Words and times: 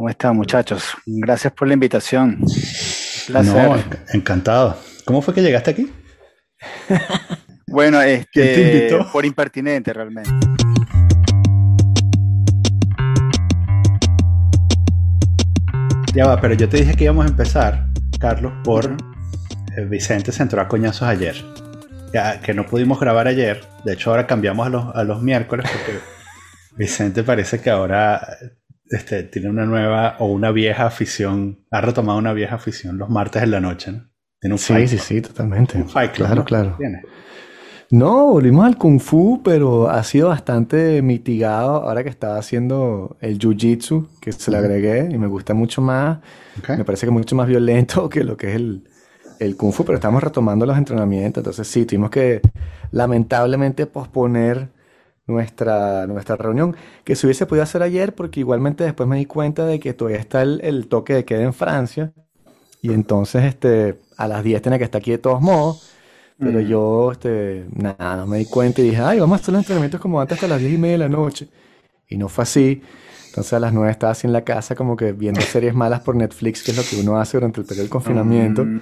¿Cómo 0.00 0.08
están, 0.08 0.34
muchachos? 0.34 0.96
Gracias 1.04 1.52
por 1.52 1.68
la 1.68 1.74
invitación. 1.74 2.38
No, 3.28 3.76
encantado. 4.14 4.78
¿Cómo 5.04 5.20
fue 5.20 5.34
que 5.34 5.42
llegaste 5.42 5.72
aquí? 5.72 5.92
bueno, 7.66 8.00
este, 8.00 8.96
por 9.12 9.26
impertinente 9.26 9.92
realmente. 9.92 10.30
Ya 16.14 16.28
va, 16.28 16.40
pero 16.40 16.54
yo 16.54 16.66
te 16.66 16.78
dije 16.78 16.94
que 16.94 17.04
íbamos 17.04 17.26
a 17.26 17.28
empezar, 17.28 17.84
Carlos, 18.18 18.54
por 18.64 18.96
eh, 19.76 19.84
Vicente 19.84 20.32
se 20.32 20.42
entró 20.42 20.62
a 20.62 20.68
coñazos 20.68 21.02
ayer. 21.02 21.36
Ya, 22.14 22.40
que 22.40 22.54
no 22.54 22.64
pudimos 22.64 22.98
grabar 22.98 23.28
ayer. 23.28 23.60
De 23.84 23.92
hecho, 23.92 24.08
ahora 24.08 24.26
cambiamos 24.26 24.66
a 24.66 24.70
los, 24.70 24.96
a 24.96 25.04
los 25.04 25.20
miércoles 25.20 25.70
porque 25.70 26.00
Vicente 26.78 27.22
parece 27.22 27.60
que 27.60 27.68
ahora 27.68 28.26
este, 28.90 29.22
tiene 29.22 29.48
una 29.48 29.64
nueva 29.64 30.16
o 30.18 30.26
una 30.26 30.50
vieja 30.50 30.86
afición, 30.86 31.64
ha 31.70 31.80
retomado 31.80 32.18
una 32.18 32.32
vieja 32.32 32.56
afición 32.56 32.98
los 32.98 33.08
martes 33.08 33.42
en 33.42 33.52
la 33.52 33.60
noche, 33.60 33.92
¿no? 33.92 34.10
Tiene 34.40 34.54
un 34.54 34.58
sí, 34.58 34.88
sí, 34.88 34.98
sí, 34.98 35.20
totalmente. 35.20 35.76
Un 35.76 35.88
fight 35.88 36.12
club, 36.12 36.26
claro, 36.26 36.44
claro. 36.44 36.76
No, 37.90 38.28
volvimos 38.28 38.64
al 38.64 38.76
Kung 38.78 39.00
Fu, 39.00 39.42
pero 39.44 39.90
ha 39.90 40.02
sido 40.02 40.28
bastante 40.28 41.02
mitigado 41.02 41.82
ahora 41.82 42.02
que 42.02 42.08
estaba 42.08 42.38
haciendo 42.38 43.16
el 43.20 43.38
Jiu-Jitsu, 43.38 44.08
que 44.20 44.32
se 44.32 44.50
le 44.50 44.56
agregué 44.56 45.08
y 45.10 45.18
me 45.18 45.26
gusta 45.26 45.54
mucho 45.54 45.82
más. 45.82 46.20
Me 46.68 46.84
parece 46.84 47.06
que 47.06 47.10
es 47.10 47.12
mucho 47.12 47.36
más 47.36 47.48
violento 47.48 48.08
que 48.10 48.24
lo 48.24 48.36
que 48.36 48.50
es 48.50 48.56
el, 48.56 48.88
el 49.40 49.56
Kung 49.56 49.72
Fu, 49.72 49.84
pero 49.84 49.96
estamos 49.96 50.22
retomando 50.22 50.64
los 50.66 50.78
entrenamientos. 50.78 51.42
Entonces 51.42 51.68
sí, 51.68 51.84
tuvimos 51.84 52.10
que 52.10 52.40
lamentablemente 52.92 53.86
posponer 53.86 54.68
nuestra, 55.30 56.06
nuestra 56.06 56.36
reunión, 56.36 56.76
que 57.04 57.16
se 57.16 57.26
hubiese 57.26 57.46
podido 57.46 57.62
hacer 57.62 57.82
ayer, 57.82 58.14
porque 58.14 58.40
igualmente 58.40 58.84
después 58.84 59.08
me 59.08 59.16
di 59.16 59.26
cuenta 59.26 59.66
de 59.66 59.80
que 59.80 59.94
todavía 59.94 60.18
está 60.18 60.42
el, 60.42 60.88
toque 60.88 61.14
de 61.14 61.24
queda 61.24 61.42
en 61.42 61.54
Francia, 61.54 62.12
y 62.82 62.92
entonces 62.92 63.44
este, 63.44 63.98
a 64.16 64.26
las 64.28 64.42
10 64.42 64.62
tenía 64.62 64.78
que 64.78 64.84
estar 64.84 65.00
aquí 65.00 65.10
de 65.10 65.18
todos 65.18 65.40
modos, 65.40 65.90
pero 66.38 66.60
mm. 66.60 66.62
yo 66.62 67.12
este, 67.12 67.66
nada, 67.72 68.16
no 68.16 68.26
me 68.26 68.38
di 68.38 68.46
cuenta 68.46 68.80
y 68.80 68.84
dije, 68.84 69.02
ay, 69.02 69.20
vamos 69.20 69.38
a 69.38 69.42
hacer 69.42 69.52
los 69.52 69.62
entrenamientos 69.62 70.00
como 70.00 70.20
antes 70.20 70.36
hasta 70.36 70.48
las 70.48 70.60
10 70.60 70.72
y 70.72 70.78
media 70.78 70.92
de 70.92 70.98
la 70.98 71.08
noche, 71.08 71.48
y 72.08 72.16
no 72.16 72.28
fue 72.28 72.42
así. 72.42 72.82
Entonces 73.28 73.52
a 73.52 73.60
las 73.60 73.72
9 73.72 73.92
estaba 73.92 74.10
así 74.10 74.26
en 74.26 74.32
la 74.32 74.42
casa 74.42 74.74
como 74.74 74.96
que 74.96 75.12
viendo 75.12 75.40
series 75.40 75.72
malas 75.72 76.00
por 76.00 76.16
Netflix, 76.16 76.64
que 76.64 76.72
es 76.72 76.76
lo 76.76 76.82
que 76.82 77.00
uno 77.00 77.20
hace 77.20 77.36
durante 77.36 77.60
el 77.60 77.66
periodo 77.66 77.84
del 77.84 77.90
confinamiento. 77.90 78.64
Mm. 78.64 78.80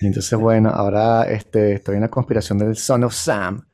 Y 0.00 0.06
entonces, 0.06 0.38
bueno, 0.38 0.70
ahora 0.70 1.24
este, 1.24 1.74
estoy 1.74 1.96
en 1.96 2.02
la 2.02 2.08
conspiración 2.08 2.58
del 2.58 2.76
Son 2.76 3.04
of 3.04 3.14
Sam, 3.14 3.67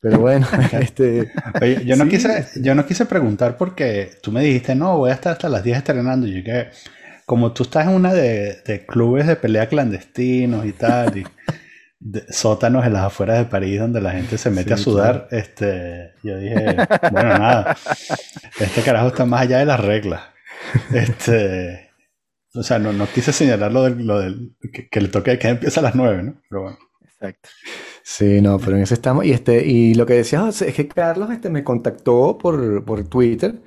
pero 0.00 0.18
bueno, 0.18 0.46
este... 0.72 1.30
Oye, 1.60 1.84
yo 1.84 1.96
no, 1.96 2.08
quise, 2.08 2.46
yo 2.56 2.74
no 2.74 2.86
quise 2.86 3.06
preguntar 3.06 3.56
porque 3.56 4.12
tú 4.22 4.32
me 4.32 4.42
dijiste, 4.42 4.74
no, 4.74 4.98
voy 4.98 5.10
a 5.10 5.14
estar 5.14 5.32
hasta 5.32 5.48
las 5.48 5.62
10 5.62 5.78
estrenando. 5.78 6.26
Y 6.26 6.38
yo 6.38 6.44
que, 6.44 6.68
como 7.26 7.52
tú 7.52 7.64
estás 7.64 7.86
en 7.86 7.92
una 7.92 8.12
de, 8.12 8.84
clubes 8.88 9.26
de 9.26 9.36
pelea 9.36 9.68
clandestinos 9.68 10.64
y 10.64 10.72
tal, 10.72 11.16
y 11.18 11.26
sótanos 12.30 12.86
en 12.86 12.94
las 12.94 13.04
afueras 13.04 13.38
de 13.38 13.44
París 13.44 13.78
donde 13.78 14.00
la 14.00 14.12
gente 14.12 14.38
se 14.38 14.50
mete 14.50 14.72
a 14.72 14.78
sudar, 14.78 15.28
este, 15.30 16.12
yo 16.22 16.38
dije, 16.38 16.76
bueno, 17.12 17.38
nada, 17.38 17.76
este 18.58 18.82
carajo 18.82 19.08
está 19.08 19.26
más 19.26 19.42
allá 19.42 19.58
de 19.58 19.66
las 19.66 19.80
reglas. 19.80 20.22
Este, 20.92 21.90
o 22.54 22.62
sea, 22.62 22.78
no, 22.78 22.92
no 22.92 23.06
quise 23.06 23.32
señalar 23.32 23.70
lo 23.70 23.84
del, 23.84 24.06
lo 24.06 24.18
del 24.18 24.56
que, 24.90 25.00
le 25.00 25.08
toque 25.08 25.38
que 25.38 25.48
empieza 25.48 25.80
a 25.80 25.82
las 25.84 25.94
9, 25.94 26.22
¿no? 26.22 26.40
Pero 26.48 26.62
bueno. 26.62 26.78
Exacto. 27.04 27.48
Sí, 28.02 28.40
no, 28.40 28.58
pero 28.58 28.76
en 28.76 28.82
eso 28.82 28.94
estamos. 28.94 29.24
Y 29.24 29.32
este, 29.32 29.64
y 29.66 29.94
lo 29.94 30.06
que 30.06 30.14
decías 30.14 30.62
es 30.62 30.74
que 30.74 30.88
Carlos 30.88 31.30
este, 31.30 31.50
me 31.50 31.64
contactó 31.64 32.38
por, 32.38 32.84
por 32.84 33.04
Twitter. 33.04 33.60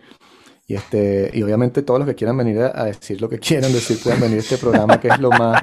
Y 0.65 0.75
este, 0.75 1.29
y 1.33 1.43
obviamente 1.43 1.81
todos 1.81 1.99
los 1.99 2.07
que 2.07 2.15
quieran 2.15 2.37
venir 2.37 2.59
a, 2.59 2.85
decir 2.85 3.21
lo 3.21 3.27
que 3.27 3.37
quieran 3.37 3.73
decir 3.73 3.97
pueden 4.01 4.21
venir 4.21 4.37
a 4.37 4.39
este 4.39 4.57
programa 4.57 4.97
que 4.97 5.09
es 5.09 5.19
lo 5.19 5.29
más 5.29 5.61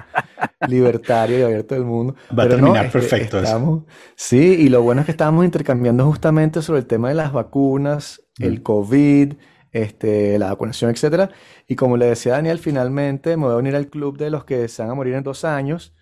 libertario 0.69 1.39
y 1.39 1.43
abierto 1.43 1.75
del 1.75 1.85
mundo. 1.85 2.17
Va 2.39 2.43
a 2.45 2.49
terminar 2.49 2.87
este, 2.87 2.99
perfecto 2.99 3.39
estamos, 3.39 3.85
Sí, 4.15 4.57
y 4.61 4.69
lo 4.69 4.83
bueno 4.83 5.01
es 5.01 5.07
que 5.07 5.13
estábamos 5.13 5.47
intercambiando 5.47 6.05
justamente 6.05 6.61
sobre 6.61 6.81
el 6.81 6.87
tema 6.87 7.09
de 7.09 7.15
las 7.15 7.33
vacunas, 7.33 8.23
el 8.39 8.61
mm. 8.61 8.63
COVID, 8.63 9.33
este, 9.73 10.39
la 10.39 10.49
vacunación, 10.49 10.91
etcétera. 10.91 11.31
Y 11.67 11.77
como 11.77 11.97
le 11.97 12.07
decía 12.07 12.33
Daniel, 12.33 12.59
finalmente 12.59 13.39
me 13.39 13.45
voy 13.45 13.55
a 13.55 13.57
unir 13.57 13.77
al 13.77 13.89
club 13.89 14.19
de 14.19 14.29
los 14.29 14.45
que 14.45 14.69
se 14.69 14.83
van 14.83 14.91
a 14.91 14.95
morir 14.95 15.15
en 15.15 15.23
dos 15.23 15.45
años. 15.45 15.95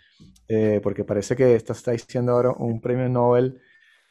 Eh, 0.48 0.80
porque 0.82 1.04
parece 1.04 1.36
que 1.36 1.54
esto 1.54 1.74
está 1.74 1.92
diciendo 1.92 2.32
ahora 2.32 2.50
un 2.52 2.80
premio 2.80 3.08
Nobel, 3.08 3.60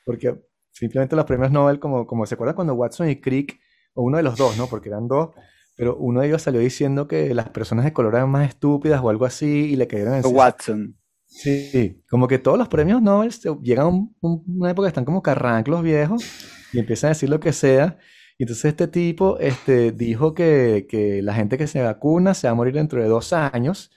porque 0.05 0.39
simplemente 0.71 1.15
los 1.15 1.25
premios 1.25 1.51
Nobel, 1.51 1.79
como, 1.79 2.05
como 2.05 2.25
se 2.25 2.35
acuerda 2.35 2.53
cuando 2.53 2.75
Watson 2.75 3.09
y 3.09 3.19
Crick, 3.19 3.59
o 3.95 4.03
uno 4.03 4.17
de 4.17 4.23
los 4.23 4.37
dos, 4.37 4.55
¿no? 4.57 4.67
Porque 4.67 4.89
eran 4.89 5.07
dos, 5.07 5.31
pero 5.75 5.97
uno 5.97 6.21
de 6.21 6.27
ellos 6.27 6.43
salió 6.43 6.61
diciendo 6.61 7.07
que 7.07 7.33
las 7.33 7.49
personas 7.49 7.85
de 7.85 7.93
color 7.93 8.13
eran 8.15 8.29
más 8.29 8.47
estúpidas 8.47 9.01
o 9.03 9.09
algo 9.09 9.25
así 9.25 9.71
y 9.71 9.75
le 9.75 9.87
cayeron 9.87 10.15
en 10.15 10.25
Watson. 10.25 10.95
Sí, 11.25 12.03
como 12.09 12.27
que 12.27 12.39
todos 12.39 12.57
los 12.57 12.69
premios 12.69 13.01
Nobel 13.01 13.31
llegan 13.61 13.87
a 13.87 13.89
una 14.21 14.71
época 14.71 14.85
que 14.85 14.89
están 14.89 15.05
como 15.05 15.21
carranclos 15.21 15.83
viejos 15.83 16.23
y 16.71 16.79
empiezan 16.79 17.09
a 17.09 17.13
decir 17.13 17.29
lo 17.29 17.39
que 17.39 17.51
sea. 17.51 17.97
Y 18.37 18.43
entonces 18.43 18.65
este 18.65 18.87
tipo 18.87 19.39
este, 19.39 19.91
dijo 19.91 20.33
que, 20.33 20.85
que 20.87 21.21
la 21.21 21.33
gente 21.33 21.57
que 21.57 21.67
se 21.67 21.81
vacuna 21.81 22.33
se 22.33 22.47
va 22.47 22.51
a 22.51 22.55
morir 22.55 22.75
dentro 22.75 23.01
de 23.01 23.07
dos 23.07 23.33
años. 23.33 23.91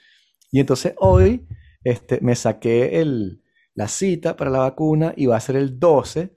Y 0.51 0.59
entonces 0.59 0.93
hoy 0.97 1.47
este, 1.83 2.19
me 2.21 2.35
saqué 2.35 3.01
el, 3.01 3.41
la 3.73 3.87
cita 3.87 4.35
para 4.35 4.51
la 4.51 4.59
vacuna 4.59 5.13
y 5.15 5.25
va 5.25 5.37
a 5.37 5.41
ser 5.41 5.55
el 5.55 5.79
12. 5.79 6.35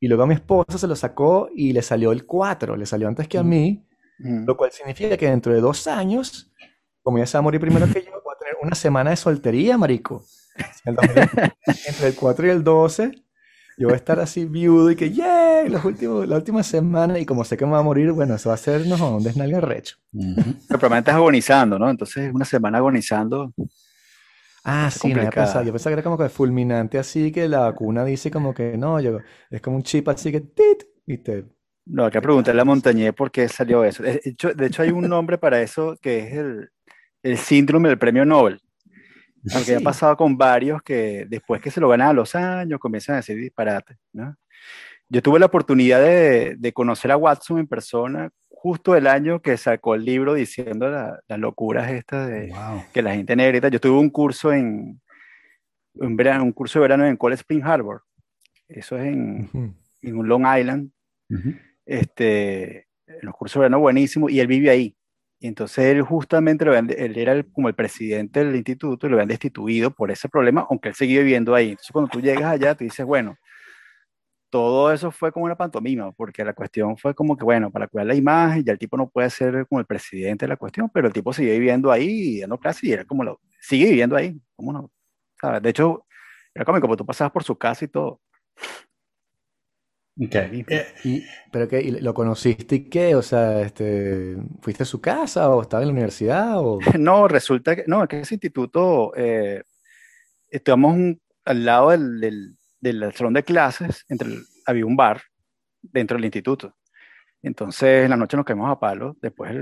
Y 0.00 0.08
luego 0.08 0.24
a 0.24 0.26
mi 0.26 0.34
esposa 0.34 0.78
se 0.78 0.86
lo 0.86 0.96
sacó 0.96 1.48
y 1.54 1.72
le 1.72 1.82
salió 1.82 2.12
el 2.12 2.26
4, 2.26 2.76
le 2.76 2.86
salió 2.86 3.08
antes 3.08 3.28
que 3.28 3.38
a 3.38 3.42
mm. 3.42 3.48
mí, 3.48 3.86
mm. 4.18 4.44
lo 4.44 4.56
cual 4.56 4.72
significa 4.72 5.16
que 5.16 5.30
dentro 5.30 5.54
de 5.54 5.60
dos 5.60 5.86
años, 5.86 6.52
como 7.02 7.18
ella 7.18 7.26
se 7.26 7.36
va 7.36 7.40
a 7.40 7.42
morir 7.42 7.60
primero 7.60 7.86
que 7.86 8.02
yo, 8.02 8.10
voy 8.10 8.34
a 8.34 8.38
tener 8.38 8.54
una 8.62 8.74
semana 8.74 9.10
de 9.10 9.16
soltería, 9.16 9.78
marico. 9.78 10.24
Entre 10.84 12.08
el 12.08 12.14
4 12.14 12.46
y 12.46 12.50
el 12.50 12.64
12, 12.64 13.12
yo 13.78 13.88
voy 13.88 13.94
a 13.94 13.96
estar 13.96 14.18
así 14.20 14.44
viudo 14.44 14.90
y 14.90 14.96
que, 14.96 15.12
¡yay! 15.12 15.68
Los 15.68 15.84
últimos, 15.84 16.28
la 16.28 16.36
última 16.36 16.62
semana, 16.62 17.18
y 17.18 17.24
como 17.24 17.44
sé 17.44 17.56
que 17.56 17.64
me 17.64 17.72
va 17.72 17.78
a 17.78 17.82
morir, 17.82 18.10
bueno, 18.12 18.34
eso 18.34 18.50
va 18.50 18.56
a 18.56 18.58
ser 18.58 18.86
no, 18.86 19.16
un 19.16 19.22
desnalga 19.22 19.60
recho. 19.60 19.96
Pero 20.12 20.44
probablemente 20.68 21.10
estás 21.10 21.14
agonizando, 21.14 21.78
¿no? 21.78 21.88
Entonces, 21.88 22.32
una 22.34 22.44
semana 22.44 22.78
agonizando 22.78 23.54
Ah, 24.64 24.90
sí, 24.90 25.12
no 25.12 25.20
había 25.20 25.30
pensado. 25.30 25.64
Yo 25.64 25.72
pensaba 25.72 25.90
que 25.90 26.00
era 26.00 26.02
como 26.02 26.18
que 26.18 26.28
fulminante 26.28 26.98
así, 26.98 27.32
que 27.32 27.48
la 27.48 27.60
vacuna 27.60 28.04
dice 28.04 28.30
como 28.30 28.54
que 28.54 28.76
no, 28.76 29.00
yo, 29.00 29.18
es 29.50 29.60
como 29.60 29.76
un 29.76 29.82
chip 29.82 30.08
así 30.08 30.30
que 30.30 30.40
tit, 30.40 30.84
¿viste? 31.04 31.46
No, 31.84 32.04
hay 32.04 32.10
que 32.12 32.22
preguntarle 32.22 32.60
a 32.60 32.64
Montañé 32.64 33.12
por 33.12 33.30
qué 33.30 33.48
salió 33.48 33.84
eso. 33.84 34.02
De 34.02 34.20
hecho, 34.24 34.52
de 34.54 34.66
hecho 34.66 34.82
hay 34.82 34.90
un 34.90 35.08
nombre 35.08 35.36
para 35.36 35.60
eso 35.60 35.96
que 36.00 36.18
es 36.18 36.32
el, 36.34 36.70
el 37.22 37.38
síndrome 37.38 37.88
del 37.88 37.98
premio 37.98 38.24
Nobel. 38.24 38.60
Porque 39.52 39.74
ha 39.74 39.80
pasado 39.80 40.16
con 40.16 40.38
varios 40.38 40.80
que 40.82 41.26
después 41.28 41.60
que 41.60 41.72
se 41.72 41.80
lo 41.80 41.88
ganan 41.88 42.10
a 42.10 42.12
los 42.12 42.36
años 42.36 42.78
comienzan 42.78 43.14
a 43.14 43.16
decir 43.16 43.36
disparates. 43.36 43.96
¿no? 44.12 44.36
Yo 45.08 45.20
tuve 45.20 45.40
la 45.40 45.46
oportunidad 45.46 46.00
de, 46.00 46.54
de, 46.56 46.72
conocer 46.72 47.10
a 47.10 47.16
Watson 47.16 47.58
en 47.58 47.66
persona 47.66 48.30
justo 48.62 48.94
el 48.94 49.08
año 49.08 49.42
que 49.42 49.56
sacó 49.56 49.96
el 49.96 50.04
libro 50.04 50.34
diciendo 50.34 50.88
las 50.88 51.38
locuras 51.40 51.90
estas 51.90 52.28
de 52.28 52.54
que 52.92 53.02
la 53.02 53.12
gente 53.12 53.34
negrita. 53.34 53.66
Yo 53.66 53.80
tuve 53.80 53.98
un 53.98 54.08
curso 54.08 54.52
en, 54.52 55.00
un, 55.94 56.16
verano, 56.16 56.44
un 56.44 56.52
curso 56.52 56.78
de 56.78 56.82
verano 56.82 57.04
en 57.04 57.16
Cold 57.16 57.34
Spring 57.34 57.64
Harbor. 57.64 58.02
Eso 58.68 58.96
es 58.98 59.06
en, 59.06 59.50
en 60.00 60.16
un 60.16 60.28
Long 60.28 60.46
Island. 60.46 60.92
este, 61.84 62.86
en 63.08 63.22
los 63.22 63.34
cursos 63.34 63.54
de 63.54 63.64
verano 63.64 63.80
buenísimo 63.80 64.28
y 64.28 64.38
él 64.38 64.46
vive 64.46 64.70
ahí. 64.70 64.96
Y 65.40 65.48
entonces 65.48 65.84
él 65.86 66.02
justamente, 66.02 66.64
lo 66.64 66.72
él 66.72 67.18
era 67.18 67.42
como 67.42 67.66
el 67.66 67.74
presidente 67.74 68.44
del 68.44 68.54
instituto 68.54 69.08
y 69.08 69.10
lo 69.10 69.16
habían 69.16 69.28
destituido 69.28 69.90
por 69.90 70.12
ese 70.12 70.28
problema, 70.28 70.68
aunque 70.70 70.90
él 70.90 70.94
seguía 70.94 71.18
viviendo 71.18 71.52
ahí. 71.52 71.70
Entonces 71.70 71.90
cuando 71.90 72.12
tú 72.12 72.20
llegas 72.20 72.44
allá, 72.44 72.76
tú 72.76 72.84
dices, 72.84 73.04
bueno, 73.04 73.36
todo 74.52 74.92
eso 74.92 75.10
fue 75.10 75.32
como 75.32 75.46
una 75.46 75.56
pantomima, 75.56 76.12
porque 76.12 76.44
la 76.44 76.52
cuestión 76.52 76.98
fue 76.98 77.14
como 77.14 77.38
que, 77.38 77.42
bueno, 77.42 77.70
para 77.70 77.88
cuidar 77.88 78.06
la 78.06 78.14
imagen, 78.14 78.62
ya 78.62 78.72
el 78.72 78.78
tipo 78.78 78.98
no 78.98 79.08
puede 79.08 79.30
ser 79.30 79.66
como 79.66 79.80
el 79.80 79.86
presidente 79.86 80.44
de 80.44 80.50
la 80.50 80.58
cuestión, 80.58 80.90
pero 80.92 81.06
el 81.06 81.14
tipo 81.14 81.32
sigue 81.32 81.52
viviendo 81.52 81.90
ahí 81.90 82.36
y 82.36 82.40
dando 82.40 82.58
clases 82.58 82.84
y 82.84 82.92
era 82.92 83.06
como 83.06 83.24
lo, 83.24 83.40
sigue 83.58 83.86
viviendo 83.86 84.14
ahí, 84.14 84.38
¿cómo 84.54 84.74
no? 84.74 84.90
¿Sabes? 85.40 85.62
De 85.62 85.70
hecho, 85.70 86.04
era 86.54 86.66
como 86.66 86.78
como 86.82 86.98
tú 86.98 87.06
pasabas 87.06 87.32
por 87.32 87.44
su 87.44 87.56
casa 87.56 87.86
y 87.86 87.88
todo. 87.88 88.20
Okay. 90.20 90.66
Eh, 90.68 91.24
¿Pero 91.50 91.66
qué? 91.66 91.98
¿Lo 92.02 92.12
conociste 92.12 92.74
y 92.74 92.90
qué? 92.90 93.14
O 93.14 93.22
sea, 93.22 93.62
este, 93.62 94.36
¿fuiste 94.60 94.82
a 94.82 94.86
su 94.86 95.00
casa 95.00 95.48
o 95.48 95.62
estaba 95.62 95.82
en 95.82 95.88
la 95.88 95.94
universidad? 95.94 96.58
O... 96.58 96.78
no, 96.98 97.26
resulta 97.26 97.74
que, 97.74 97.84
no, 97.86 98.06
que 98.06 98.20
ese 98.20 98.34
instituto, 98.34 99.14
eh, 99.16 99.62
estamos 100.50 100.94
al 101.46 101.64
lado 101.64 101.88
del 101.88 102.20
del 102.20 102.56
salón 103.12 103.34
de 103.34 103.44
clases, 103.44 104.04
entre 104.08 104.30
había 104.66 104.86
un 104.86 104.96
bar 104.96 105.22
dentro 105.80 106.16
del 106.16 106.24
instituto. 106.24 106.74
Entonces, 107.42 108.04
en 108.04 108.10
la 108.10 108.16
noche 108.16 108.36
nos 108.36 108.46
quedamos 108.46 108.70
a 108.70 108.78
palo 108.78 109.16
después 109.20 109.52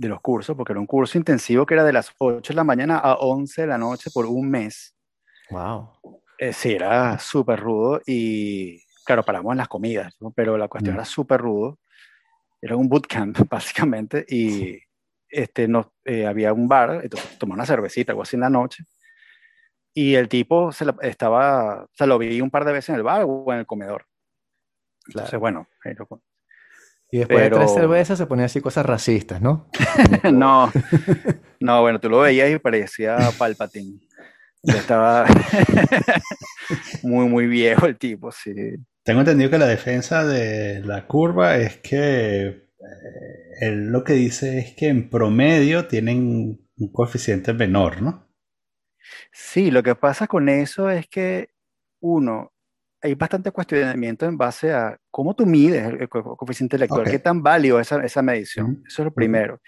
de 0.00 0.08
los 0.08 0.20
cursos, 0.20 0.56
porque 0.56 0.72
era 0.72 0.80
un 0.80 0.86
curso 0.86 1.18
intensivo 1.18 1.66
que 1.66 1.74
era 1.74 1.84
de 1.84 1.92
las 1.92 2.12
8 2.18 2.52
de 2.52 2.56
la 2.56 2.64
mañana 2.64 2.98
a 2.98 3.14
11 3.14 3.62
de 3.62 3.66
la 3.66 3.78
noche 3.78 4.10
por 4.12 4.26
un 4.26 4.50
mes. 4.50 4.94
Wow. 5.50 5.90
Eh, 6.38 6.52
sí, 6.52 6.72
era 6.72 7.18
súper 7.18 7.60
rudo 7.60 8.00
y, 8.06 8.82
claro, 9.04 9.22
paramos 9.22 9.52
en 9.52 9.58
las 9.58 9.68
comidas, 9.68 10.16
pero 10.34 10.56
la 10.56 10.68
cuestión 10.68 10.94
mm. 10.94 10.98
era 10.98 11.04
súper 11.04 11.40
rudo. 11.40 11.78
era 12.62 12.76
un 12.76 12.88
bootcamp 12.88 13.38
básicamente, 13.50 14.24
y 14.28 14.78
este, 15.28 15.68
no, 15.68 15.92
eh, 16.04 16.26
había 16.26 16.52
un 16.52 16.66
bar, 16.66 17.00
entonces 17.02 17.38
tomó 17.38 17.54
una 17.54 17.66
cervecita, 17.66 18.12
algo 18.12 18.22
así 18.22 18.36
en 18.36 18.40
la 18.40 18.50
noche, 18.50 18.84
y 19.94 20.14
el 20.14 20.28
tipo 20.28 20.72
se 20.72 20.84
estaba, 21.02 21.86
se 21.92 22.06
lo 22.06 22.18
vi 22.18 22.40
un 22.40 22.50
par 22.50 22.64
de 22.64 22.72
veces 22.72 22.90
en 22.90 22.96
el 22.96 23.02
bar 23.02 23.24
o 23.26 23.52
en 23.52 23.60
el 23.60 23.66
comedor. 23.66 24.06
Entonces, 25.06 25.40
bueno, 25.40 25.66
y 27.12 27.18
después 27.18 27.42
de 27.42 27.50
tres 27.50 27.74
cervezas 27.74 28.18
se 28.18 28.26
ponía 28.26 28.44
así 28.44 28.60
cosas 28.60 28.86
racistas, 28.86 29.42
¿no? 29.42 29.68
no, 30.32 30.70
no, 31.60 31.80
bueno, 31.80 31.98
tú 32.00 32.08
lo 32.08 32.20
veías 32.20 32.50
y 32.50 32.58
parecía 32.58 33.18
Palpatine. 33.36 33.98
estaba 34.62 35.26
muy, 37.02 37.28
muy 37.28 37.46
viejo 37.46 37.86
el 37.86 37.98
tipo, 37.98 38.30
sí. 38.30 38.52
Tengo 39.02 39.20
entendido 39.20 39.50
que 39.50 39.58
la 39.58 39.66
defensa 39.66 40.24
de 40.24 40.80
la 40.84 41.06
curva 41.06 41.56
es 41.56 41.78
que 41.78 42.46
eh, 42.46 42.64
él 43.60 43.86
lo 43.86 44.04
que 44.04 44.12
dice 44.12 44.58
es 44.58 44.74
que 44.76 44.88
en 44.88 45.10
promedio 45.10 45.88
tienen 45.88 46.60
un 46.76 46.92
coeficiente 46.92 47.52
menor, 47.52 48.02
¿no? 48.02 48.29
Sí, 49.32 49.70
lo 49.70 49.82
que 49.82 49.94
pasa 49.94 50.26
con 50.26 50.48
eso 50.48 50.90
es 50.90 51.08
que, 51.08 51.50
uno, 52.00 52.52
hay 53.02 53.14
bastante 53.14 53.50
cuestionamiento 53.50 54.26
en 54.26 54.36
base 54.36 54.72
a 54.72 54.98
cómo 55.10 55.34
tú 55.34 55.46
mides 55.46 55.86
el, 55.86 56.08
coeficiente 56.08 56.76
intelectual, 56.76 57.10
qué 57.10 57.18
tan 57.18 57.42
válido 57.42 57.80
es 57.80 57.86
esa, 57.86 58.04
esa 58.04 58.22
medición. 58.22 58.82
Eso 58.86 59.02
es 59.02 59.04
lo 59.06 59.14
primero. 59.14 59.60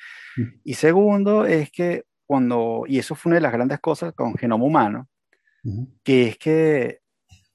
Y 0.65 0.75
segundo 0.75 1.47
es 1.47 1.71
que 1.71 2.05
cuando, 2.27 2.85
y 2.87 2.99
eso 2.99 3.15
fue 3.15 3.31
una 3.31 3.37
de 3.37 3.43
las 3.43 3.53
grandes 3.53 3.81
cosas 3.81 4.13
con 4.15 4.35
genoma 4.37 4.65
humano, 4.65 5.09
que 6.03 6.29
es 6.29 6.39
que 6.39 7.01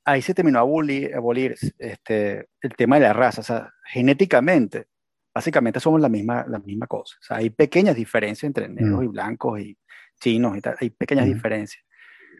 ahí 0.05 0.21
se 0.21 0.33
terminó 0.33 0.59
a 0.59 0.61
abolir, 0.61 1.13
abolir 1.13 1.55
este, 1.77 2.47
el 2.61 2.75
tema 2.75 2.95
de 2.95 3.01
la 3.01 3.13
raza. 3.13 3.41
O 3.41 3.43
sea, 3.43 3.73
genéticamente, 3.85 4.85
básicamente 5.33 5.79
somos 5.79 5.99
la 5.99 6.09
misma, 6.09 6.45
la 6.47 6.59
misma 6.59 6.87
cosa. 6.87 7.15
O 7.19 7.23
sea, 7.23 7.37
hay 7.37 7.49
pequeñas 7.49 7.95
diferencias 7.95 8.45
entre 8.45 8.69
negros 8.69 9.03
y 9.03 9.07
blancos 9.07 9.59
y 9.59 9.77
chinos 10.19 10.57
y 10.57 10.61
tal. 10.61 10.75
Hay 10.79 10.89
pequeñas 10.89 11.25
diferencias. 11.25 11.83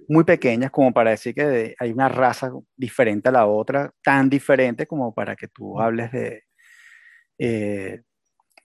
Muy 0.10 0.24
pequeñas 0.24 0.72
como 0.72 0.94
para 0.94 1.12
decir 1.12 1.36
que 1.36 1.76
hay 1.80 1.92
una 1.92 2.10
raza 2.10 2.52
diferente 2.76 3.30
a 3.30 3.32
la 3.32 3.46
otra, 3.48 3.92
tan 4.04 4.30
diferente 4.30 4.88
como 4.88 5.14
para 5.14 5.36
que 5.36 5.48
tú 5.50 5.80
hables 5.82 6.12
de, 6.12 6.44
eh, 7.40 8.02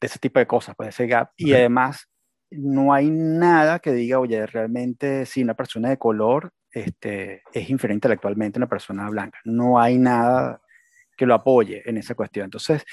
de 0.00 0.06
ese 0.06 0.18
tipo 0.18 0.38
de 0.38 0.46
cosas, 0.46 0.74
pues 0.76 0.90
ese 0.90 1.06
gap. 1.06 1.30
Y 1.36 1.54
además, 1.54 2.08
no 2.50 2.92
hay 2.92 3.10
nada 3.10 3.78
que 3.80 3.92
diga, 3.92 4.20
oye, 4.20 4.46
realmente 4.46 5.26
si 5.26 5.42
una 5.42 5.54
persona 5.54 5.88
de 5.90 5.98
color 5.98 6.52
este, 6.72 7.42
es 7.52 7.70
inferior 7.70 7.94
intelectualmente 7.94 8.58
a 8.58 8.60
una 8.60 8.68
persona 8.68 9.08
blanca. 9.10 9.38
No 9.44 9.80
hay 9.80 9.98
nada 9.98 10.60
que 11.16 11.26
lo 11.26 11.34
apoye 11.34 11.82
en 11.88 11.98
esa 11.98 12.14
cuestión. 12.14 12.44
Entonces, 12.46 12.84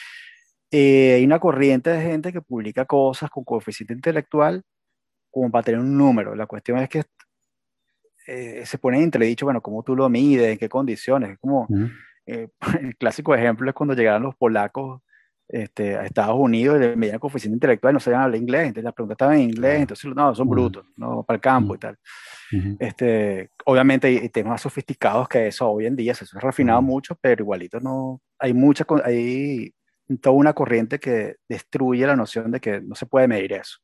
eh, 0.71 1.16
hay 1.16 1.25
una 1.25 1.39
corriente 1.39 1.89
de 1.92 2.01
gente 2.01 2.33
que 2.33 2.42
publica 2.42 2.86
cosas 2.86 3.30
con 3.30 3.44
coeficiente 3.44 3.94
intelectual 3.94 4.63
como 5.30 5.52
para 5.52 5.64
tener 5.64 5.80
un 5.80 5.98
número. 5.98 6.36
La 6.36 6.46
cuestión 6.46 6.80
es 6.80 6.90
que 6.90 7.04
eh, 8.28 8.66
se 8.66 8.78
pone 8.78 9.02
entredicho, 9.02 9.46
bueno, 9.46 9.62
cómo 9.62 9.84
tú 9.84 9.96
lo 9.96 10.10
mides, 10.10 10.52
en 10.52 10.58
qué 10.58 10.70
condiciones. 10.70 11.31
Es 11.31 11.40
como, 11.40 11.68
eh, 12.26 12.50
el 12.81 12.96
clásico 12.96 13.34
ejemplo 13.34 13.70
es 13.70 13.76
cuando 13.76 13.96
llegaron 13.96 14.24
los 14.24 14.36
polacos 14.36 15.02
este, 15.48 15.98
a 15.98 16.06
Estados 16.06 16.36
Unidos 16.38 16.78
y 16.78 16.81
le 16.81 16.96
medían 16.96 17.18
coeficiente 17.18 17.56
intelectual 17.56 17.92
y 17.92 17.96
no 17.96 18.00
sabían 18.00 18.22
hablar 18.22 18.40
inglés, 18.40 18.68
entonces 18.68 18.84
las 18.84 18.94
preguntas 18.94 19.16
estaban 19.16 19.38
en 19.38 19.50
inglés, 19.50 19.81
entonces 19.81 20.16
no, 20.16 20.36
son 20.36 20.48
brutos, 20.48 20.86
no, 20.96 21.24
para 21.24 21.36
el 21.36 21.42
campo 21.42 21.74
y 21.74 21.80
tal. 21.80 21.98
este, 22.78 23.50
obviamente 23.66 24.08
hay 24.08 24.30
temas 24.30 24.52
más 24.52 24.62
sofisticados 24.62 25.28
que 25.28 25.48
eso 25.48 25.68
hoy 25.68 25.88
en 25.88 25.96
día, 25.96 26.14
se 26.14 26.26
ha 26.38 26.40
refinado 26.40 26.84
mucho, 26.84 27.18
pero 27.20 27.42
igualito 27.42 27.80
no, 27.80 28.22
hay 28.38 28.54
mucha, 28.54 28.86
hay 29.04 29.74
toda 30.22 30.36
una 30.36 30.54
corriente 30.54 31.00
que 31.00 31.38
destruye 31.48 32.06
la 32.06 32.16
noción 32.16 32.52
de 32.52 32.60
que 32.60 32.81
no 32.81 32.94
se 32.94 33.08
puede 33.08 33.28
medir 33.28 33.54
eso. 33.54 33.80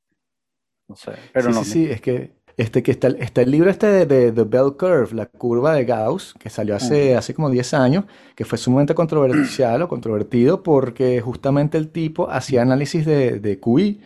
No 0.87 0.95
sé, 0.95 1.13
pero 1.31 1.51
sí, 1.51 1.53
no. 1.53 1.63
Sí, 1.63 1.71
sí, 1.71 1.85
es 1.91 2.01
que 2.01 2.35
este, 2.57 2.83
que 2.83 2.91
está, 2.91 3.09
está 3.09 3.41
el 3.41 3.51
libro 3.51 3.69
este 3.69 4.05
de, 4.05 4.31
The 4.31 4.43
Bell 4.43 4.77
Curve, 4.77 5.13
la 5.13 5.25
curva 5.25 5.73
de 5.73 5.83
Gauss, 5.83 6.33
que 6.39 6.49
salió 6.49 6.75
hace, 6.75 7.15
hace 7.15 7.33
como 7.33 7.49
10 7.49 7.73
años, 7.73 8.05
que 8.33 8.45
fue 8.45 8.57
sumamente 8.57 8.95
controversial 8.95 9.81
o 9.81 9.89
controvertido 9.89 10.63
porque 10.63 11.19
justamente 11.19 11.77
el 11.77 11.89
tipo 11.89 12.29
hacía 12.29 12.61
análisis 12.61 13.05
de, 13.05 13.39
de 13.39 13.59
QI, 13.59 14.01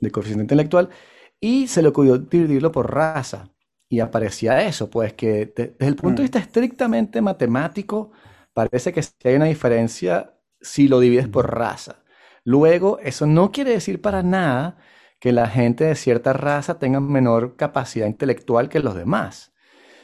de 0.00 0.10
coeficiente 0.10 0.44
intelectual, 0.44 0.90
y 1.40 1.66
se 1.66 1.80
le 1.82 1.88
ocurrió 1.88 2.18
dividirlo 2.18 2.72
por 2.72 2.92
raza. 2.92 3.50
Y 3.88 4.00
aparecía 4.00 4.66
eso, 4.66 4.90
pues 4.90 5.14
que 5.14 5.46
desde 5.54 5.74
el 5.78 5.96
punto 5.96 6.20
de 6.20 6.24
vista 6.24 6.38
estrictamente 6.40 7.22
matemático, 7.22 8.12
parece 8.52 8.92
que 8.92 9.02
hay 9.24 9.34
una 9.36 9.44
diferencia 9.46 10.34
si 10.60 10.88
lo 10.88 11.00
divides 11.00 11.28
por 11.28 11.54
raza. 11.54 12.02
Luego, 12.44 12.98
eso 13.00 13.26
no 13.26 13.50
quiere 13.52 13.70
decir 13.70 14.00
para 14.02 14.22
nada 14.22 14.78
que 15.24 15.32
la 15.32 15.48
gente 15.48 15.84
de 15.84 15.94
cierta 15.94 16.34
raza 16.34 16.78
tenga 16.78 17.00
menor 17.00 17.56
capacidad 17.56 18.06
intelectual 18.06 18.68
que 18.68 18.78
los 18.78 18.94
demás. 18.94 19.54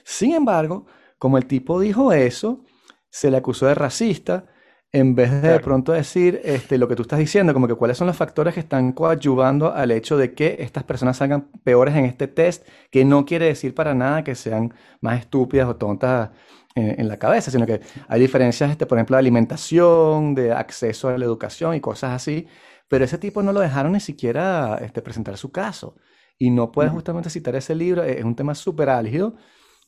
Sin 0.02 0.32
embargo, 0.32 0.86
como 1.18 1.36
el 1.36 1.44
tipo 1.44 1.78
dijo 1.78 2.14
eso, 2.14 2.64
se 3.10 3.30
le 3.30 3.36
acusó 3.36 3.66
de 3.66 3.74
racista 3.74 4.46
en 4.92 5.14
vez 5.14 5.30
de 5.42 5.50
de 5.50 5.60
pronto 5.60 5.92
decir 5.92 6.40
este, 6.42 6.78
lo 6.78 6.88
que 6.88 6.96
tú 6.96 7.02
estás 7.02 7.18
diciendo, 7.18 7.52
como 7.52 7.68
que 7.68 7.74
cuáles 7.74 7.98
son 7.98 8.06
los 8.06 8.16
factores 8.16 8.54
que 8.54 8.60
están 8.60 8.92
coadyuvando 8.92 9.74
al 9.74 9.90
hecho 9.90 10.16
de 10.16 10.32
que 10.32 10.56
estas 10.60 10.84
personas 10.84 11.18
salgan 11.18 11.50
peores 11.64 11.94
en 11.96 12.06
este 12.06 12.26
test, 12.26 12.66
que 12.90 13.04
no 13.04 13.26
quiere 13.26 13.44
decir 13.44 13.74
para 13.74 13.92
nada 13.94 14.24
que 14.24 14.34
sean 14.34 14.72
más 15.02 15.20
estúpidas 15.20 15.68
o 15.68 15.76
tontas 15.76 16.30
en, 16.74 17.08
la 17.08 17.18
cabeza, 17.18 17.50
sino 17.50 17.66
que 17.66 17.82
hay 18.08 18.20
diferencias, 18.20 18.70
este, 18.70 18.86
por 18.86 18.96
ejemplo, 18.96 19.16
de 19.16 19.18
alimentación, 19.18 20.34
de 20.34 20.54
acceso 20.54 21.08
a 21.10 21.18
la 21.18 21.26
educación 21.26 21.74
y 21.74 21.80
cosas 21.80 22.12
así, 22.12 22.46
pero 22.90 23.04
ese 23.04 23.18
tipo 23.18 23.40
no 23.40 23.52
lo 23.52 23.60
dejaron 23.60 23.92
ni 23.92 24.00
siquiera 24.00 24.76
este, 24.82 25.00
presentar 25.00 25.36
su 25.36 25.52
caso. 25.52 25.94
Y 26.36 26.50
no 26.50 26.72
puede 26.72 26.88
justamente 26.90 27.30
citar 27.30 27.54
ese 27.54 27.76
libro, 27.76 28.02
es 28.02 28.24
un 28.24 28.34
tema 28.34 28.56
súper 28.56 28.88
álgido, 28.90 29.36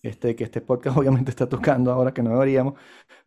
este, 0.02 0.36
que 0.36 0.44
este 0.44 0.60
podcast 0.60 0.96
obviamente 0.98 1.32
está 1.32 1.48
tocando 1.48 1.90
ahora 1.90 2.14
que 2.14 2.22
no 2.22 2.30
deberíamos, 2.30 2.74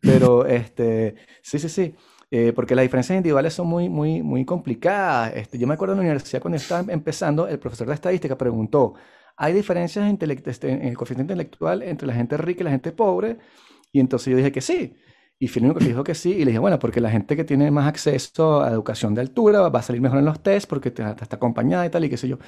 pero 0.00 0.46
este, 0.60 1.16
sí, 1.42 1.58
sí, 1.58 1.68
sí, 1.68 1.94
eh, 2.30 2.54
porque 2.54 2.74
las 2.74 2.84
diferencias 2.84 3.18
individuales 3.18 3.52
son 3.52 3.66
muy, 3.66 3.90
muy, 3.90 4.22
muy 4.22 4.46
complicadas. 4.46 5.36
Este, 5.36 5.58
yo 5.58 5.66
me 5.66 5.74
acuerdo 5.74 5.92
en 5.92 5.98
la 5.98 6.04
universidad 6.04 6.40
cuando 6.40 6.56
estaba 6.56 6.90
empezando, 6.90 7.46
el 7.46 7.58
profesor 7.58 7.86
de 7.88 7.94
estadística 7.94 8.38
preguntó, 8.38 8.94
¿hay 9.36 9.52
diferencias 9.52 10.10
este, 10.46 10.70
en 10.70 10.84
el 10.84 10.96
coeficiente 10.96 11.34
intelectual 11.34 11.82
entre 11.82 12.06
la 12.08 12.14
gente 12.14 12.38
rica 12.38 12.62
y 12.62 12.64
la 12.64 12.70
gente 12.70 12.92
pobre? 12.92 13.36
Y 13.92 14.00
entonces 14.00 14.30
yo 14.30 14.38
dije 14.38 14.52
que 14.52 14.62
sí. 14.62 14.96
Y 15.38 15.48
que 15.48 15.60
dijo 15.80 16.02
que 16.02 16.14
sí. 16.14 16.32
Y 16.32 16.38
le 16.40 16.46
dije, 16.46 16.58
bueno, 16.58 16.78
porque 16.78 17.00
la 17.00 17.10
gente 17.10 17.36
que 17.36 17.44
tiene 17.44 17.70
más 17.70 17.86
acceso 17.86 18.62
a 18.62 18.70
educación 18.70 19.14
de 19.14 19.20
altura 19.20 19.68
va 19.68 19.80
a 19.80 19.82
salir 19.82 20.00
mejor 20.00 20.18
en 20.18 20.24
los 20.24 20.40
test 20.42 20.68
porque 20.68 20.88
está, 20.88 21.16
acompañada 21.30 21.84
y 21.84 21.90
tal, 21.90 22.04
y 22.04 22.08
qué 22.08 22.16
sé 22.16 22.28
yo. 22.28 22.38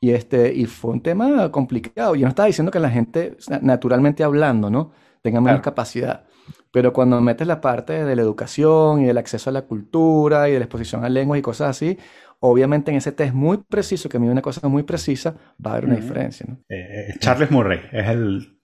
Y, 0.00 0.10
este, 0.10 0.52
y 0.52 0.66
fue 0.66 0.90
un 0.92 1.00
tema 1.00 1.50
complicado. 1.52 2.16
Yo 2.16 2.22
no 2.22 2.30
estaba 2.30 2.46
diciendo 2.46 2.72
que 2.72 2.80
la 2.80 2.90
gente, 2.90 3.36
naturalmente 3.62 4.24
hablando, 4.24 4.68
¿no? 4.68 4.92
Tenga 5.22 5.40
menos 5.40 5.60
capacidad. 5.60 6.24
Pero 6.72 6.92
cuando 6.92 7.20
metes 7.20 7.46
la 7.46 7.60
parte 7.60 8.04
de 8.04 8.16
la 8.16 8.22
educación 8.22 9.00
y 9.00 9.04
del 9.04 9.16
acceso 9.16 9.48
a 9.48 9.52
la 9.52 9.62
cultura 9.62 10.48
y 10.48 10.52
de 10.52 10.58
la 10.58 10.64
exposición 10.64 11.04
a 11.04 11.08
lenguas 11.08 11.38
y 11.38 11.42
cosas 11.42 11.70
así, 11.70 11.96
obviamente 12.40 12.90
en 12.90 12.96
ese 12.96 13.12
test 13.12 13.32
muy 13.32 13.58
preciso, 13.58 14.08
que 14.08 14.18
mide 14.18 14.32
una 14.32 14.42
cosa 14.42 14.66
muy 14.68 14.82
precisa, 14.82 15.36
va 15.64 15.70
a 15.70 15.74
haber 15.74 15.86
una 15.86 15.96
diferencia. 15.96 16.44
¿no? 16.48 16.56
Eh, 16.68 17.10
eh, 17.10 17.14
Charles 17.20 17.50
Murray 17.52 17.80
es 17.92 18.08
el, 18.08 18.58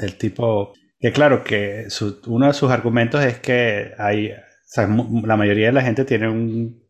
el 0.00 0.16
tipo 0.16 0.72
que 1.00 1.12
claro, 1.12 1.42
que 1.42 1.88
uno 2.26 2.46
de 2.46 2.52
sus 2.52 2.70
argumentos 2.70 3.24
es 3.24 3.38
que 3.38 3.94
hay, 3.98 4.32
la 4.76 5.36
mayoría 5.36 5.66
de 5.66 5.72
la 5.72 5.82
gente 5.82 6.04
tiene 6.04 6.28
un, 6.28 6.84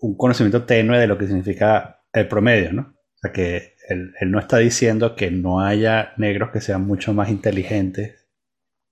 un 0.00 0.16
conocimiento 0.16 0.64
tenue 0.64 0.98
de 0.98 1.06
lo 1.06 1.16
que 1.16 1.26
significa 1.26 2.04
el 2.12 2.28
promedio, 2.28 2.72
¿no? 2.72 2.82
O 2.82 3.18
sea, 3.18 3.32
que 3.32 3.76
él, 3.88 4.12
no 4.26 4.38
está 4.38 4.58
diciendo 4.58 5.16
que 5.16 5.30
no 5.30 5.60
haya 5.60 6.12
negros 6.18 6.50
que 6.50 6.60
sean 6.60 6.86
mucho 6.86 7.14
más 7.14 7.30
inteligentes 7.30 8.28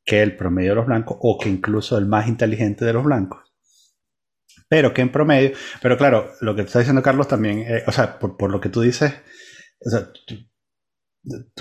que 0.04 0.22
el 0.22 0.34
promedio 0.34 0.70
de 0.70 0.76
los 0.76 0.86
blancos 0.86 1.18
o 1.20 1.38
que 1.38 1.48
incluso 1.48 1.98
el 1.98 2.06
más 2.06 2.26
inteligente 2.26 2.84
de 2.84 2.92
los 2.94 3.04
blancos. 3.04 3.52
Pero 4.68 4.94
que 4.94 5.02
en 5.02 5.12
promedio, 5.12 5.52
pero 5.82 5.98
claro, 5.98 6.32
lo 6.40 6.54
que 6.54 6.62
está 6.62 6.78
diciendo 6.78 7.02
Carlos 7.02 7.28
también, 7.28 7.60
eh, 7.60 7.82
o 7.86 7.92
sea, 7.92 8.18
por, 8.18 8.36
por, 8.36 8.50
lo 8.50 8.60
que 8.60 8.68
tú 8.68 8.80
dices, 8.80 9.12
o 9.84 9.90
sea, 9.90 10.08
¿Tú 10.26 10.49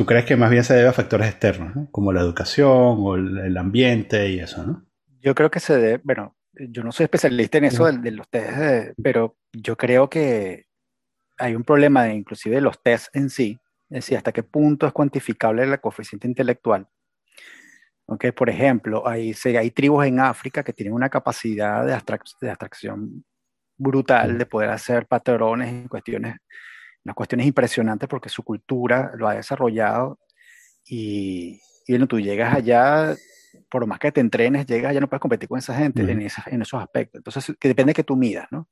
crees 0.06 0.26
que 0.26 0.36
más 0.36 0.50
bien 0.50 0.64
se 0.64 0.74
debe 0.74 0.90
a 0.90 0.94
factores 0.94 1.28
externos, 1.30 1.90
como 1.92 2.14
la 2.14 2.22
educación 2.22 2.68
o 3.00 3.16
el, 3.16 3.58
ambiente 3.58 4.30
y 4.30 4.40
eso, 4.40 4.66
no? 4.66 4.86
Yo 5.22 5.36
creo 5.36 5.52
que 5.52 5.60
se 5.60 5.78
debe, 5.78 6.02
bueno, 6.04 6.38
yo 6.54 6.84
no 6.84 6.92
soy 6.92 7.06
especialista 7.06 7.58
en 7.58 7.66
eso 7.66 7.92
de, 7.92 8.12
los 8.12 8.30
test, 8.30 8.94
pero 9.02 9.38
yo 9.52 9.76
creo 9.76 10.10
que 10.10 10.68
hay 11.38 11.56
un 11.56 11.64
problema 11.64 12.06
de, 12.06 12.14
inclusive 12.14 12.56
de 12.56 12.62
los 12.62 12.82
test 12.82 13.14
en 13.16 13.30
sí, 13.30 13.60
es 13.90 13.96
decir, 14.06 14.18
hasta 14.18 14.32
qué 14.32 14.44
punto 14.44 14.88
es 14.88 14.94
cuantificable 14.94 15.66
la 15.66 15.80
coeficiente 15.80 16.28
intelectual. 16.28 16.88
Okay, 18.06 18.32
por 18.32 18.50
ejemplo, 18.50 19.08
hay, 19.08 19.36
hay 19.46 19.72
tribus 19.72 20.06
en 20.06 20.20
África 20.20 20.64
que 20.64 20.74
tienen 20.74 20.94
una 20.94 21.10
capacidad 21.10 21.86
de, 21.86 21.92
de 22.42 22.50
abstracción 22.50 23.24
brutal 23.78 24.38
de 24.38 24.46
poder 24.46 24.70
hacer 24.72 25.06
patrones 25.06 25.86
y 25.86 25.88
cuestiones 25.88 26.38
unas 27.06 27.16
cuestiones 27.16 27.48
impresionantes 27.48 28.08
porque 28.10 28.30
su 28.30 28.44
cultura 28.44 29.12
lo 29.16 29.28
ha 29.28 29.36
desarrollado 29.36 30.20
y, 30.86 31.60
y 31.88 31.94
bueno, 31.94 32.08
tú 32.08 32.20
llegas 32.20 32.54
allá 32.54 33.16
por 33.70 33.86
más 33.86 34.00
que 34.00 34.12
te 34.12 34.22
entrenes, 34.22 34.66
llegas, 34.66 34.94
ya 34.94 35.00
no 35.00 35.08
puedes 35.08 35.22
competir 35.22 35.50
con 35.50 35.60
esa 35.60 35.76
gente 35.76 36.02
en, 36.02 36.10
en, 36.10 36.62
esos 36.62 36.82
aspectos. 36.82 37.20
Entonces, 37.20 37.56
que 37.60 37.68
depende 37.68 37.92
de 37.92 37.96
que 37.96 38.04
tú 38.04 38.16
midas, 38.16 38.48
¿no? 38.52 38.68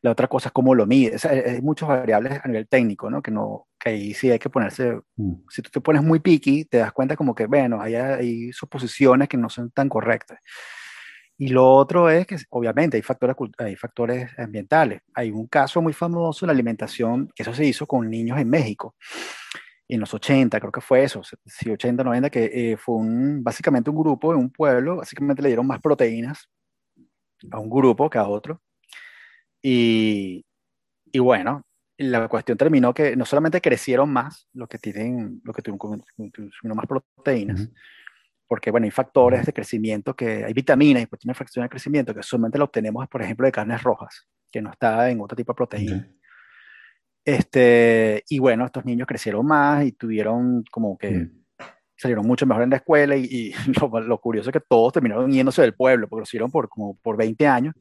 La 0.00 0.12
otra 0.12 0.28
cosa 0.28 0.48
es 0.48 0.52
cómo 0.52 0.74
lo 0.74 0.86
mides. 0.86 1.24
hay 1.24 1.60
muchas 1.60 1.88
variables 1.88 2.40
a 2.42 2.46
nivel 2.46 2.68
técnico, 2.68 3.10
¿no? 3.10 3.20
Que, 3.20 3.30
no, 3.32 3.66
que 3.78 3.90
ahí 3.90 4.14
sí 4.14 4.30
hay 4.30 4.38
que 4.38 4.48
ponerse, 4.48 5.00
mm. 5.16 5.32
si 5.48 5.62
tú 5.62 5.70
te 5.70 5.80
pones 5.80 6.02
muy 6.02 6.20
picky, 6.20 6.64
te 6.66 6.78
das 6.78 6.92
cuenta 6.92 7.16
como 7.16 7.34
que, 7.34 7.46
bueno, 7.46 7.80
hay, 7.80 7.96
hay 7.96 8.52
suposiciones 8.52 9.28
que 9.28 9.36
no 9.36 9.48
son 9.48 9.70
tan 9.70 9.88
correctas. 9.88 10.38
Y 11.40 11.48
lo 11.48 11.72
otro 11.72 12.10
es 12.10 12.26
que, 12.26 12.36
obviamente, 12.50 12.96
hay 12.96 13.02
factores, 13.02 13.36
hay 13.58 13.76
factores 13.76 14.36
ambientales. 14.36 15.02
Hay 15.14 15.30
un 15.30 15.46
caso 15.46 15.80
muy 15.80 15.92
famoso 15.92 16.44
de 16.44 16.48
la 16.48 16.52
alimentación, 16.52 17.30
que 17.34 17.44
eso 17.44 17.54
se 17.54 17.64
hizo 17.64 17.86
con 17.86 18.10
niños 18.10 18.38
en 18.38 18.50
México, 18.50 18.96
en 19.86 20.00
los 20.00 20.12
80, 20.12 20.58
creo 20.58 20.72
que 20.72 20.80
fue 20.80 21.04
eso, 21.04 21.22
sí, 21.46 21.70
80, 21.70 22.04
90, 22.04 22.28
que 22.28 22.72
eh, 22.72 22.76
fue 22.76 22.96
un, 22.96 23.42
básicamente 23.42 23.88
un 23.88 23.96
grupo 23.96 24.32
en 24.32 24.40
un 24.40 24.50
pueblo, 24.50 24.96
básicamente 24.96 25.40
le 25.40 25.48
dieron 25.48 25.66
más 25.66 25.80
proteínas 25.80 26.48
a 27.50 27.58
un 27.58 27.70
grupo 27.70 28.10
que 28.10 28.18
a 28.18 28.26
otro. 28.26 28.60
Y, 29.62 30.44
y 31.12 31.18
bueno, 31.20 31.64
la 31.98 32.28
cuestión 32.28 32.58
terminó 32.58 32.92
que 32.92 33.16
no 33.16 33.24
solamente 33.24 33.60
crecieron 33.60 34.10
más, 34.12 34.48
los 34.52 34.68
que 34.68 34.78
tienen, 34.78 35.40
los 35.44 35.54
que 35.54 35.62
tuvieron 35.62 36.02
más 36.74 36.86
proteínas, 36.86 37.68
porque 38.48 38.70
bueno, 38.70 38.86
hay 38.86 38.90
factores 38.90 39.44
de 39.44 39.52
crecimiento 39.52 40.16
que 40.16 40.44
hay 40.44 40.52
vitaminas 40.54 41.02
y 41.02 41.06
proteínas 41.06 41.34
de 41.34 41.38
fracción 41.38 41.64
de 41.64 41.68
crecimiento 41.68 42.14
que 42.14 42.22
solamente 42.22 42.58
lo 42.58 42.64
obtenemos, 42.64 43.06
por 43.08 43.22
ejemplo, 43.22 43.46
de 43.46 43.52
carnes 43.52 43.82
rojas, 43.82 44.26
que 44.50 44.62
no 44.62 44.70
está 44.70 45.10
en 45.10 45.20
otro 45.20 45.36
tipo 45.36 45.52
de 45.52 45.56
proteína. 45.56 46.08
Este, 47.24 48.24
y 48.30 48.38
bueno, 48.38 48.64
estos 48.64 48.86
niños 48.86 49.06
crecieron 49.06 49.46
más 49.46 49.84
y 49.84 49.92
tuvieron 49.92 50.64
como 50.70 50.96
que 50.96 51.10
mm. 51.10 51.30
salieron 51.94 52.26
mucho 52.26 52.46
mejor 52.46 52.62
en 52.62 52.70
la 52.70 52.76
escuela 52.76 53.16
y, 53.16 53.52
lo, 54.06 54.18
curioso 54.18 54.48
es 54.48 54.52
que 54.54 54.64
todos 54.66 54.94
terminaron 54.94 55.30
yéndose 55.30 55.60
del 55.60 55.74
pueblo, 55.74 56.08
porque 56.08 56.20
lo 56.20 56.24
hicieron 56.24 56.50
por 56.50 56.70
como 56.70 56.96
por 56.96 57.18
20 57.18 57.46
años 57.46 57.74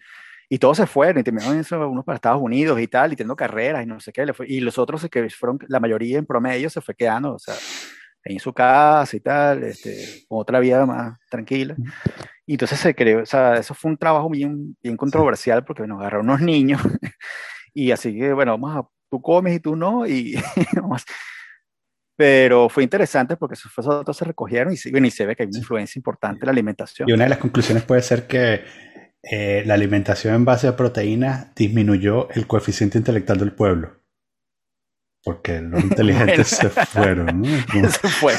y 0.50 0.59
todos 0.59 0.75
se 0.75 0.86
fueron 0.86 1.21
y 1.21 1.24
terminaron 1.24 1.57
eso, 1.57 1.89
unos 1.89 2.03
para 2.03 2.15
Estados 2.15 2.41
Unidos 2.41 2.79
y 2.81 2.88
tal, 2.88 3.13
y 3.13 3.15
teniendo 3.15 3.38
carreras 3.38 3.83
y 3.83 3.86
no 3.86 4.01
sé 4.01 4.12
qué, 4.12 4.25
y 4.47 4.59
los 4.59 4.77
otros 4.77 5.07
que 5.09 5.29
fueron, 5.29 5.59
la 5.69 5.79
mayoría 5.79 6.17
en 6.17 6.25
promedio 6.25 6.69
se 6.69 6.81
fue 6.81 6.95
quedando, 6.95 7.36
o 7.36 7.39
sea, 7.39 7.55
en 8.34 8.39
su 8.39 8.53
casa 8.53 9.15
y 9.15 9.19
tal, 9.19 9.63
este, 9.63 10.25
con 10.27 10.39
otra 10.39 10.60
vida 10.60 10.86
más 10.86 11.17
tranquila. 11.29 11.75
Y 12.46 12.53
entonces 12.53 12.79
se 12.79 12.96
creó, 12.96 13.24
o 13.24 13.25
sea, 13.25 13.55
eso 13.55 13.74
fue 13.74 13.91
un 13.91 13.98
trabajo 13.98 14.29
bien, 14.29 14.75
bien 14.81 14.98
controversial 14.98 15.63
porque 15.65 15.86
nos 15.86 16.00
agarraron 16.00 16.29
unos 16.29 16.41
niños 16.41 16.81
y 17.74 17.91
así 17.91 18.17
que, 18.17 18.34
bueno, 18.34 18.57
vamos 18.57 18.77
a, 18.77 18.88
tú 19.10 19.22
comes 19.22 19.55
y 19.55 19.60
tú 19.60 19.75
no, 19.75 20.05
y 20.05 20.36
Pero 22.17 22.67
fue 22.67 22.81
interesante 22.81 23.38
porque 23.38 23.53
esos 23.53 23.72
otros 23.86 24.17
se 24.17 24.25
recogieron 24.25 24.74
y, 24.74 24.75
y 24.75 25.12
se 25.12 25.25
ve 25.27 25.36
que 25.36 25.43
hay 25.43 25.50
una 25.50 25.60
influencia 25.60 26.00
importante 26.00 26.39
en 26.41 26.48
la 26.48 26.51
alimentación. 26.51 27.07
Y 27.07 27.13
una 27.13 27.25
de 27.25 27.29
las 27.29 27.38
conclusiones 27.38 27.84
puede 27.84 28.01
ser 28.01 28.25
que 28.25 28.63
eh, 29.22 29.63
la 29.67 29.75
alimentación 29.75 30.34
en 30.34 30.43
base 30.43 30.67
a 30.67 30.75
proteínas 30.75 31.53
disminuyó 31.53 32.27
el 32.31 32.48
coeficiente 32.48 32.98
intelectual 32.98 33.38
del 33.38 33.53
pueblo. 33.53 34.01
Porque 35.27 35.60
los 35.60 35.84
inteligentes 35.84 36.48
se 36.48 36.69
fueron. 36.69 37.41
¿no? 37.41 37.89
Se 37.89 38.07
fue. 38.07 38.34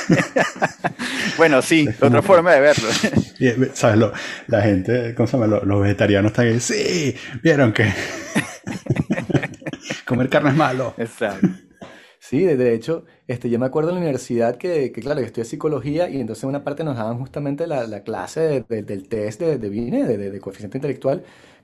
bueno, 1.37 1.61
sí, 1.61 1.87
otra 2.00 2.23
forma 2.23 2.52
de 2.52 2.61
verlo. 2.61 2.88
Eh, 3.40 3.71
¿Sabes? 3.73 4.04
la 4.49 4.62
gente, 4.62 5.14
¿cómo 5.14 5.26
se 5.28 5.37
llama? 5.37 5.61
Los, 5.62 5.80
vegetarianos 5.80 6.33
están 6.33 6.47
ahí. 6.47 6.59
Sí, 6.59 7.14
vieron 7.40 7.73
que 7.73 7.92
comer 10.07 10.28
carne 10.28 10.50
es 10.50 10.57
malo. 10.57 10.95
Exacto. 10.97 11.47
Sí, 12.18 12.42
de 12.42 12.75
hecho, 12.75 13.04
este, 13.28 13.49
yo 13.49 13.59
me 13.59 13.66
acuerdo 13.66 13.90
en 13.90 13.97
la 13.97 14.00
universidad 14.00 14.57
que, 14.57 14.90
que 14.90 15.00
claro, 15.02 15.21
que 15.21 15.26
estudié 15.26 15.45
psicología 15.45 16.09
y 16.09 16.21
entonces 16.21 16.42
en 16.42 16.49
una 16.49 16.64
parte 16.64 16.83
nos 16.85 16.97
daban 16.97 17.18
justamente 17.18 17.66
la, 17.66 17.87
la 17.87 18.02
clase 18.02 18.64
del 18.66 19.09
test 19.09 19.40
de, 19.40 19.59
de 19.59 19.68
BINE, 19.68 20.04
de, 20.04 20.30
de, 20.30 20.40
coeficiente 20.40 20.78
intelectual, 20.78 21.23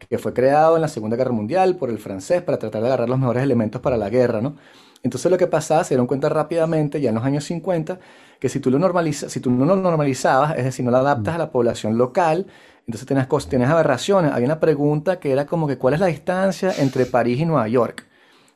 que 0.08 0.18
fue 0.18 0.32
creado 0.32 0.76
en 0.76 0.82
la 0.82 0.88
Segunda 0.88 1.16
Guerra 1.16 1.32
Mundial 1.32 1.76
por 1.76 1.90
el 1.90 1.98
francés 1.98 2.42
para 2.42 2.58
tratar 2.58 2.82
de 2.82 2.88
agarrar 2.88 3.08
los 3.08 3.18
mejores 3.18 3.42
elementos 3.42 3.80
para 3.80 3.96
la 3.96 4.10
guerra, 4.10 4.40
¿no? 4.40 4.56
Entonces 5.04 5.30
lo 5.30 5.36
que 5.38 5.46
pasaba, 5.46 5.84
se 5.84 5.90
dieron 5.90 6.06
cuenta 6.06 6.30
rápidamente, 6.30 7.00
ya 7.00 7.10
en 7.10 7.14
los 7.14 7.24
años 7.24 7.44
50, 7.44 7.98
que 8.40 8.48
si 8.48 8.58
tú 8.58 8.70
lo 8.70 8.78
normalizas, 8.78 9.30
si 9.30 9.38
tú 9.38 9.50
no 9.50 9.66
lo 9.66 9.76
normalizabas, 9.76 10.56
es 10.56 10.64
decir, 10.64 10.84
no 10.84 10.90
lo 10.90 10.96
adaptas 10.96 11.34
a 11.34 11.38
la 11.38 11.52
población 11.52 11.98
local, 11.98 12.46
entonces 12.86 13.06
tienes, 13.06 13.28
tienes 13.48 13.68
aberraciones. 13.68 14.32
Había 14.32 14.46
una 14.46 14.60
pregunta 14.60 15.20
que 15.20 15.30
era 15.30 15.46
como 15.46 15.66
que 15.68 15.78
¿cuál 15.78 15.94
es 15.94 16.00
la 16.00 16.06
distancia 16.06 16.72
entre 16.78 17.06
París 17.06 17.38
y 17.38 17.44
Nueva 17.44 17.68
York? 17.68 18.06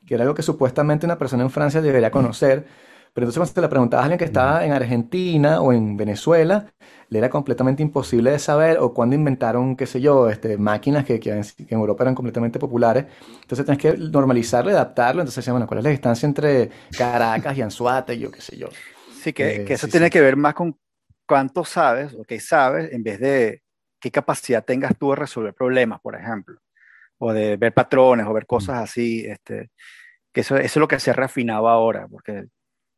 Que 0.06 0.14
era 0.14 0.24
algo 0.24 0.34
que 0.34 0.42
supuestamente 0.42 1.06
una 1.06 1.18
persona 1.18 1.42
en 1.42 1.50
Francia 1.50 1.82
debería 1.82 2.10
conocer. 2.10 2.66
Pero 3.12 3.24
entonces 3.24 3.38
cuando 3.38 3.54
te 3.54 3.60
la 3.60 3.68
preguntabas 3.68 4.02
a 4.02 4.06
alguien 4.06 4.18
que 4.18 4.24
estaba 4.24 4.64
en 4.64 4.72
Argentina 4.72 5.60
o 5.60 5.72
en 5.72 5.96
Venezuela, 5.98 6.66
le 7.10 7.18
era 7.18 7.30
completamente 7.30 7.82
imposible 7.82 8.30
de 8.30 8.38
saber, 8.38 8.78
o 8.78 8.92
cuando 8.92 9.16
inventaron, 9.16 9.76
qué 9.76 9.86
sé 9.86 10.00
yo, 10.00 10.28
este, 10.28 10.58
máquinas 10.58 11.04
que, 11.04 11.18
que, 11.18 11.30
en, 11.30 11.44
Europa 11.70 12.04
eran 12.04 12.14
completamente 12.14 12.58
populares. 12.58 13.06
Entonces 13.40 13.64
tienes 13.64 13.80
que 13.80 13.96
normalizarlo, 13.96 14.70
adaptarlo. 14.70 15.22
Entonces 15.22 15.36
decían, 15.36 15.54
bueno, 15.54 15.66
¿cuál 15.66 15.78
es 15.78 15.84
la 15.84 15.90
distancia 15.90 16.26
entre 16.26 16.70
Caracas 16.96 17.56
y 17.56 17.62
Anzuate? 17.62 18.18
Yo 18.18 18.30
qué 18.30 18.40
sé 18.42 18.58
yo. 18.58 18.68
Sí, 19.22 19.32
que, 19.32 19.56
eh, 19.56 19.64
que 19.64 19.74
eso 19.74 19.88
tiene 19.88 20.10
que 20.10 20.20
ver 20.20 20.36
más 20.36 20.54
con 20.54 20.78
cuánto 21.26 21.64
sabes 21.64 22.14
o 22.14 22.24
qué 22.24 22.40
sabes 22.40 22.92
en 22.92 23.02
vez 23.02 23.20
de 23.20 23.62
qué 24.00 24.10
capacidad 24.10 24.64
tengas 24.64 24.96
tú 24.96 25.10
de 25.10 25.16
resolver 25.16 25.54
problemas, 25.54 26.00
por 26.00 26.14
ejemplo, 26.14 26.60
o 27.18 27.32
de 27.32 27.56
ver 27.56 27.72
patrones 27.72 28.26
o 28.26 28.32
ver 28.34 28.46
cosas 28.46 28.82
así. 28.82 29.24
Este, 29.24 29.70
que 30.30 30.42
eso, 30.42 30.56
eso 30.56 30.66
es 30.66 30.76
lo 30.76 30.88
que 30.88 31.00
se 31.00 31.10
ha 31.10 31.14
refinado 31.14 31.68
ahora, 31.68 32.06
porque 32.06 32.44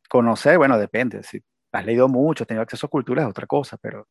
conocer, 0.09 0.59
bueno, 0.59 0.76
depende. 0.79 1.23
Si 1.23 1.40
has 1.73 1.87
leído 1.87 2.09
mucho, 2.09 2.45
has 2.45 2.49
tenido 2.49 2.62
acceso 2.62 2.87
a 2.87 2.91
cultura 2.91 3.23
es 3.23 3.29
otra 3.29 3.47
cosa, 3.47 3.77
pero 3.77 4.09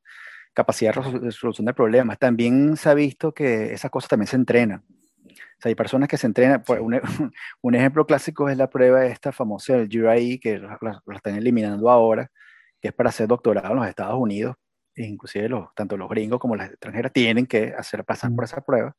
capacidad 0.53 0.93
de 0.93 1.19
resolución 1.19 1.65
de 1.65 1.73
problemas. 1.73 2.17
También 2.19 2.75
se 2.77 2.89
ha 2.89 2.93
visto 2.93 3.33
que 3.33 3.73
esas 3.73 3.91
cosas 3.91 4.09
también 4.09 4.27
se 4.27 4.35
entrenan. 4.35 4.83
O 4.89 5.61
sea, 5.61 5.69
hay 5.69 5.75
personas 5.75 6.07
que 6.09 6.17
se 6.17 6.27
entrenan. 6.27 6.63
Un, 6.79 7.01
un, 7.61 7.75
ejemplo 7.75 8.05
clásico 8.05 8.49
es 8.49 8.57
la 8.57 8.69
prueba 8.69 9.05
esta 9.05 9.31
famosa 9.31 9.73
del 9.73 9.89
GRE, 9.89 10.39
que 10.39 10.59
la, 10.59 10.79
están 11.15 11.35
eliminando 11.35 11.89
ahora, 11.89 12.31
que 12.81 12.89
es 12.89 12.93
para 12.93 13.09
hacer 13.09 13.27
doctorado 13.27 13.71
en 13.71 13.79
los 13.79 13.87
Estados 13.87 14.19
Unidos. 14.19 14.55
E 14.95 15.03
inclusive 15.05 15.47
los, 15.49 15.73
tanto 15.75 15.97
los 15.97 16.09
gringos 16.09 16.39
como 16.39 16.55
las 16.55 16.71
extranjeras 16.71 17.13
tienen 17.13 17.45
que 17.45 17.73
hacer 17.77 18.03
pasar 18.03 18.33
por 18.33 18.43
esa 18.45 18.61
prueba. 18.61 18.95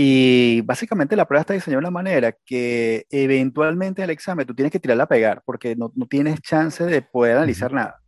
Y 0.00 0.60
básicamente 0.60 1.16
la 1.16 1.26
prueba 1.26 1.40
está 1.40 1.54
diseñada 1.54 1.80
de 1.80 1.86
una 1.88 1.90
manera 1.90 2.30
que 2.30 3.04
eventualmente 3.10 4.00
el 4.00 4.10
examen 4.10 4.46
tú 4.46 4.54
tienes 4.54 4.70
que 4.70 4.78
tirarla 4.78 5.02
a 5.02 5.08
pegar 5.08 5.42
porque 5.44 5.74
no, 5.74 5.90
no 5.96 6.06
tienes 6.06 6.40
chance 6.40 6.84
de 6.84 7.02
poder 7.02 7.36
analizar 7.36 7.72
nada. 7.72 8.00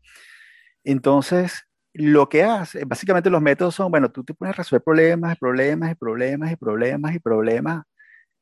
Entonces, 0.85 1.65
lo 1.93 2.29
que 2.29 2.45
hace, 2.45 2.85
básicamente 2.85 3.29
los 3.29 3.43
métodos 3.43 3.75
son, 3.75 3.91
bueno, 3.91 4.09
tú 4.09 4.23
te 4.23 4.35
pones 4.35 4.55
a 4.55 4.59
resolver 4.59 4.85
problemas, 4.85 5.37
problemas, 5.37 5.91
y 5.91 5.95
problemas, 5.97 6.53
y 6.53 6.57
problemas, 6.57 7.15
y 7.17 7.19
problemas 7.19 7.85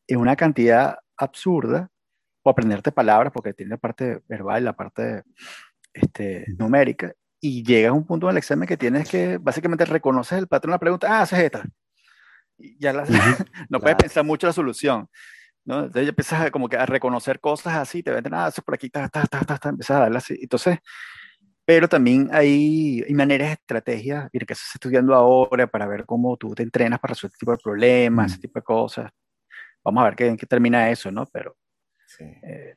en 0.08 0.18
una 0.20 0.36
cantidad 0.36 0.98
absurda, 1.16 1.88
o 2.42 2.50
aprenderte 2.50 2.92
palabras, 2.92 3.32
porque 3.32 3.54
tiene 3.54 3.70
la 3.70 3.78
parte 3.78 4.20
verbal 4.28 4.60
y 4.60 4.64
la 4.66 4.74
parte 4.74 5.22
este, 5.94 6.44
numérica, 6.58 7.14
y 7.40 7.64
llegas 7.64 7.90
a 7.90 7.94
un 7.94 8.04
punto 8.04 8.26
en 8.26 8.32
el 8.32 8.38
examen 8.38 8.68
que 8.68 8.76
tienes 8.76 9.08
que, 9.08 9.38
básicamente, 9.38 9.86
reconoces 9.86 10.38
el 10.38 10.48
patrón 10.48 10.72
de 10.72 10.74
la 10.74 10.80
pregunta, 10.80 11.08
ah, 11.10 11.22
haces 11.22 11.38
esta, 11.38 11.64
ya 12.58 12.92
no 13.68 13.80
puedes 13.80 13.96
pensar 13.96 14.24
mucho 14.24 14.46
la 14.46 14.52
solución. 14.52 15.08
¿no? 15.64 15.80
Entonces 15.80 16.04
ya 16.04 16.08
empiezas 16.08 16.40
a, 16.40 16.50
como 16.50 16.68
que 16.68 16.76
a 16.76 16.86
reconocer 16.86 17.40
cosas 17.40 17.74
así, 17.74 18.02
te 18.02 18.10
venden, 18.10 18.34
ah, 18.34 18.48
eso 18.48 18.62
por 18.62 18.74
aquí, 18.74 18.88
ta, 18.88 19.08
ta, 19.08 19.24
ta, 19.26 19.44
ta, 19.44 19.68
empiezas 19.68 19.98
a 19.98 20.00
darle 20.00 20.18
así. 20.18 20.38
Entonces, 20.40 20.78
pero 21.64 21.86
también 21.86 22.30
hay, 22.32 23.04
hay 23.06 23.14
maneras, 23.14 23.52
estrategias, 23.52 24.30
y 24.32 24.38
que 24.38 24.54
estás 24.54 24.74
estudiando 24.74 25.14
ahora 25.14 25.66
para 25.66 25.86
ver 25.86 26.06
cómo 26.06 26.34
tú 26.38 26.54
te 26.54 26.62
entrenas 26.62 26.98
para 26.98 27.12
resolver 27.12 27.32
este 27.34 27.40
tipo 27.40 27.52
de 27.52 27.58
problemas, 27.58 28.32
ese 28.32 28.40
tipo 28.40 28.58
de 28.58 28.62
cosas. 28.62 29.10
Vamos 29.84 30.00
a 30.00 30.04
ver 30.04 30.16
qué, 30.16 30.26
en 30.28 30.36
qué 30.38 30.46
termina 30.46 30.88
eso, 30.90 31.10
¿no? 31.10 31.26
Pero... 31.26 31.54
Sí. 32.06 32.24
Eh, 32.24 32.76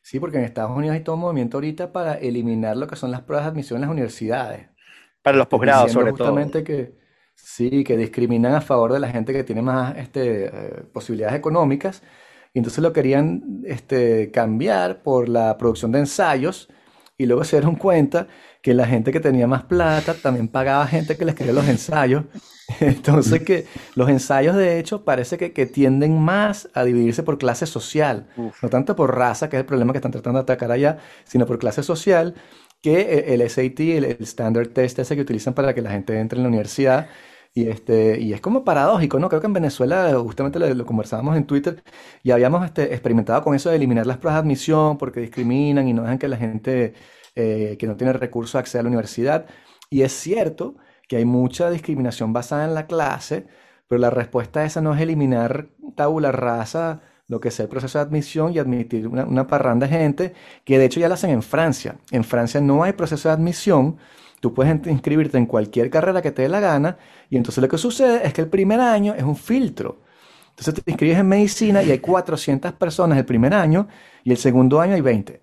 sí, 0.00 0.18
porque 0.18 0.38
en 0.38 0.44
Estados 0.44 0.74
Unidos 0.74 0.94
hay 0.94 1.02
todo 1.02 1.16
un 1.16 1.20
movimiento 1.20 1.58
ahorita 1.58 1.92
para 1.92 2.14
eliminar 2.14 2.78
lo 2.78 2.86
que 2.86 2.96
son 2.96 3.10
las 3.10 3.20
pruebas 3.20 3.44
de 3.44 3.50
admisión 3.50 3.76
en 3.76 3.82
las 3.82 3.90
universidades. 3.90 4.70
Para 5.20 5.36
los 5.36 5.46
posgrados, 5.46 5.92
sobre 5.92 6.12
justamente 6.12 6.62
todo. 6.62 6.64
que 6.64 7.03
Sí, 7.34 7.84
que 7.84 7.96
discriminan 7.96 8.54
a 8.54 8.60
favor 8.60 8.92
de 8.92 9.00
la 9.00 9.08
gente 9.08 9.32
que 9.32 9.44
tiene 9.44 9.62
más 9.62 9.96
este, 9.96 10.46
eh, 10.46 10.82
posibilidades 10.92 11.36
económicas. 11.36 12.02
Y 12.52 12.58
entonces 12.58 12.82
lo 12.82 12.92
querían 12.92 13.62
este, 13.64 14.30
cambiar 14.30 15.02
por 15.02 15.28
la 15.28 15.56
producción 15.58 15.92
de 15.92 16.00
ensayos. 16.00 16.68
Y 17.16 17.26
luego 17.26 17.44
se 17.44 17.56
dieron 17.56 17.76
cuenta 17.76 18.26
que 18.60 18.74
la 18.74 18.86
gente 18.86 19.12
que 19.12 19.20
tenía 19.20 19.46
más 19.46 19.64
plata 19.64 20.14
también 20.14 20.48
pagaba 20.48 20.86
gente 20.86 21.16
que 21.16 21.24
les 21.24 21.34
quería 21.34 21.52
los 21.52 21.68
ensayos. 21.68 22.24
Entonces 22.80 23.42
que 23.42 23.66
los 23.94 24.08
ensayos 24.08 24.56
de 24.56 24.78
hecho 24.78 25.04
parece 25.04 25.36
que, 25.38 25.52
que 25.52 25.66
tienden 25.66 26.18
más 26.18 26.68
a 26.74 26.82
dividirse 26.82 27.22
por 27.22 27.38
clase 27.38 27.66
social. 27.66 28.28
No 28.36 28.68
tanto 28.68 28.96
por 28.96 29.16
raza, 29.16 29.48
que 29.48 29.56
es 29.56 29.60
el 29.60 29.66
problema 29.66 29.92
que 29.92 29.98
están 29.98 30.12
tratando 30.12 30.38
de 30.38 30.42
atacar 30.44 30.72
allá, 30.72 30.98
sino 31.24 31.46
por 31.46 31.58
clase 31.58 31.82
social 31.82 32.34
que 32.84 33.00
eh, 33.00 33.34
el 33.34 33.48
SAT, 33.48 33.80
el, 33.80 34.04
el 34.04 34.18
Standard 34.20 34.68
Test 34.68 34.98
ese 34.98 35.16
que 35.16 35.22
utilizan 35.22 35.54
para 35.54 35.74
que 35.74 35.80
la 35.80 35.90
gente 35.90 36.18
entre 36.20 36.38
en 36.38 36.42
la 36.42 36.48
universidad, 36.50 37.08
y, 37.54 37.68
este, 37.68 38.20
y 38.20 38.34
es 38.34 38.40
como 38.42 38.62
paradójico, 38.64 39.18
¿no? 39.18 39.28
Creo 39.30 39.40
que 39.40 39.46
en 39.46 39.54
Venezuela, 39.54 40.12
justamente 40.20 40.58
lo, 40.58 40.84
conversábamos 40.86 41.36
en 41.36 41.46
Twitter, 41.46 41.82
y 42.22 42.30
habíamos 42.32 42.62
este, 42.66 42.92
experimentado 42.92 43.42
con 43.42 43.54
eso 43.54 43.70
de 43.70 43.76
eliminar 43.76 44.06
las 44.06 44.18
pruebas 44.18 44.42
de 44.42 44.46
admisión 44.46 44.98
porque 44.98 45.20
discriminan 45.20 45.88
y 45.88 45.94
no 45.94 46.02
dejan 46.02 46.18
que 46.18 46.28
la 46.28 46.36
gente 46.36 46.94
eh, 47.36 47.76
que 47.78 47.86
no 47.86 47.96
tiene 47.96 48.12
recursos 48.12 48.56
acceda 48.56 48.80
a 48.80 48.82
la 48.84 48.88
universidad. 48.88 49.46
Y 49.88 50.02
es 50.02 50.12
cierto 50.12 50.76
que 51.08 51.16
hay 51.16 51.24
mucha 51.24 51.70
discriminación 51.70 52.32
basada 52.34 52.64
en 52.66 52.74
la 52.74 52.86
clase, 52.86 53.46
pero 53.88 53.98
la 54.00 54.10
respuesta 54.10 54.60
a 54.60 54.64
esa 54.66 54.80
no 54.82 54.94
es 54.94 55.00
eliminar 55.00 55.68
tabula 55.96 56.32
rasa 56.32 57.00
lo 57.28 57.40
que 57.40 57.48
es 57.48 57.60
el 57.60 57.68
proceso 57.68 57.98
de 57.98 58.04
admisión 58.04 58.52
y 58.52 58.58
admitir 58.58 59.08
una, 59.08 59.46
parranda 59.46 59.86
de 59.86 59.96
gente, 59.96 60.34
que 60.64 60.78
de 60.78 60.84
hecho 60.84 61.00
ya 61.00 61.08
lo 61.08 61.14
hacen 61.14 61.30
en 61.30 61.42
Francia. 61.42 61.96
En 62.10 62.24
Francia 62.24 62.60
no 62.60 62.82
hay 62.82 62.92
proceso 62.92 63.28
de 63.28 63.34
admisión, 63.34 63.96
tú 64.40 64.52
puedes 64.52 64.86
inscribirte 64.86 65.38
en 65.38 65.46
cualquier 65.46 65.88
carrera 65.88 66.20
que 66.20 66.32
te 66.32 66.42
dé 66.42 66.48
la 66.48 66.60
gana, 66.60 66.98
y 67.30 67.36
entonces 67.36 67.62
lo 67.62 67.68
que 67.68 67.78
sucede 67.78 68.26
es 68.26 68.32
que 68.34 68.42
el 68.42 68.48
primer 68.48 68.80
año 68.80 69.14
es 69.14 69.22
un 69.22 69.36
filtro. 69.36 70.00
Entonces 70.50 70.74
te 70.74 70.90
inscribes 70.90 71.18
en 71.18 71.26
medicina 71.26 71.82
y 71.82 71.90
hay 71.90 71.98
400 71.98 72.72
personas 72.74 73.18
el 73.18 73.24
primer 73.24 73.54
año, 73.54 73.88
y 74.22 74.30
el 74.30 74.36
segundo 74.36 74.80
año 74.80 74.94
hay 74.94 75.00
20. 75.00 75.40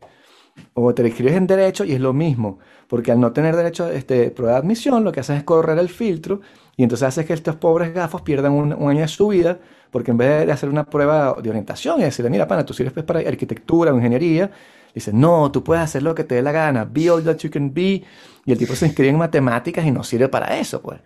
O 0.73 0.93
te 0.93 1.05
inscribes 1.05 1.33
en 1.33 1.47
derecho 1.47 1.83
y 1.83 1.93
es 1.93 1.99
lo 1.99 2.13
mismo, 2.13 2.59
porque 2.87 3.11
al 3.11 3.19
no 3.19 3.33
tener 3.33 3.55
derecho 3.55 3.85
a 3.85 3.93
este, 3.93 4.29
prueba 4.29 4.53
de 4.53 4.59
admisión, 4.59 5.03
lo 5.03 5.11
que 5.11 5.21
haces 5.21 5.37
es 5.39 5.43
correr 5.43 5.79
el 5.79 5.89
filtro, 5.89 6.41
y 6.77 6.83
entonces 6.83 7.07
haces 7.07 7.25
que 7.25 7.33
estos 7.33 7.55
pobres 7.55 7.93
gafos 7.93 8.21
pierdan 8.21 8.53
un 8.53 8.89
año 8.89 9.01
de 9.01 9.07
su 9.07 9.29
vida 9.29 9.59
porque 9.91 10.11
en 10.11 10.17
vez 10.17 10.45
de 10.45 10.51
hacer 10.51 10.69
una 10.69 10.85
prueba 10.85 11.35
de 11.41 11.49
orientación 11.49 11.99
y 11.99 12.03
decirle, 12.03 12.31
mira, 12.31 12.47
pana, 12.47 12.65
tú 12.65 12.73
sirves 12.73 12.93
pues 12.93 13.05
para 13.05 13.19
arquitectura 13.19 13.93
o 13.93 13.97
ingeniería, 13.97 14.49
dice, 14.93 15.11
no, 15.13 15.51
tú 15.51 15.63
puedes 15.63 15.83
hacer 15.83 16.01
lo 16.01 16.15
que 16.15 16.23
te 16.23 16.35
dé 16.35 16.41
la 16.41 16.51
gana, 16.51 16.85
be 16.85 17.09
all 17.09 17.23
that 17.23 17.37
you 17.37 17.51
can 17.51 17.73
be, 17.73 18.03
y 18.45 18.51
el 18.51 18.57
tipo 18.57 18.73
se 18.73 18.87
inscribe 18.87 19.09
en 19.09 19.17
matemáticas 19.17 19.85
y 19.85 19.91
no 19.91 20.03
sirve 20.03 20.29
para 20.29 20.57
eso, 20.57 20.81
pues. 20.81 20.99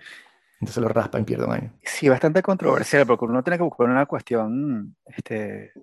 Entonces 0.59 0.81
lo 0.81 0.87
raspa 0.87 1.19
y 1.19 1.23
pierde 1.23 1.45
un 1.45 1.51
año. 1.51 1.73
Sí, 1.83 2.07
bastante 2.07 2.41
controversial, 2.41 3.05
porque 3.05 3.25
uno 3.25 3.43
tiene 3.43 3.57
que 3.57 3.63
buscar 3.63 3.87
una 3.87 4.05
cuestión 4.05 4.95
este, 5.05 5.73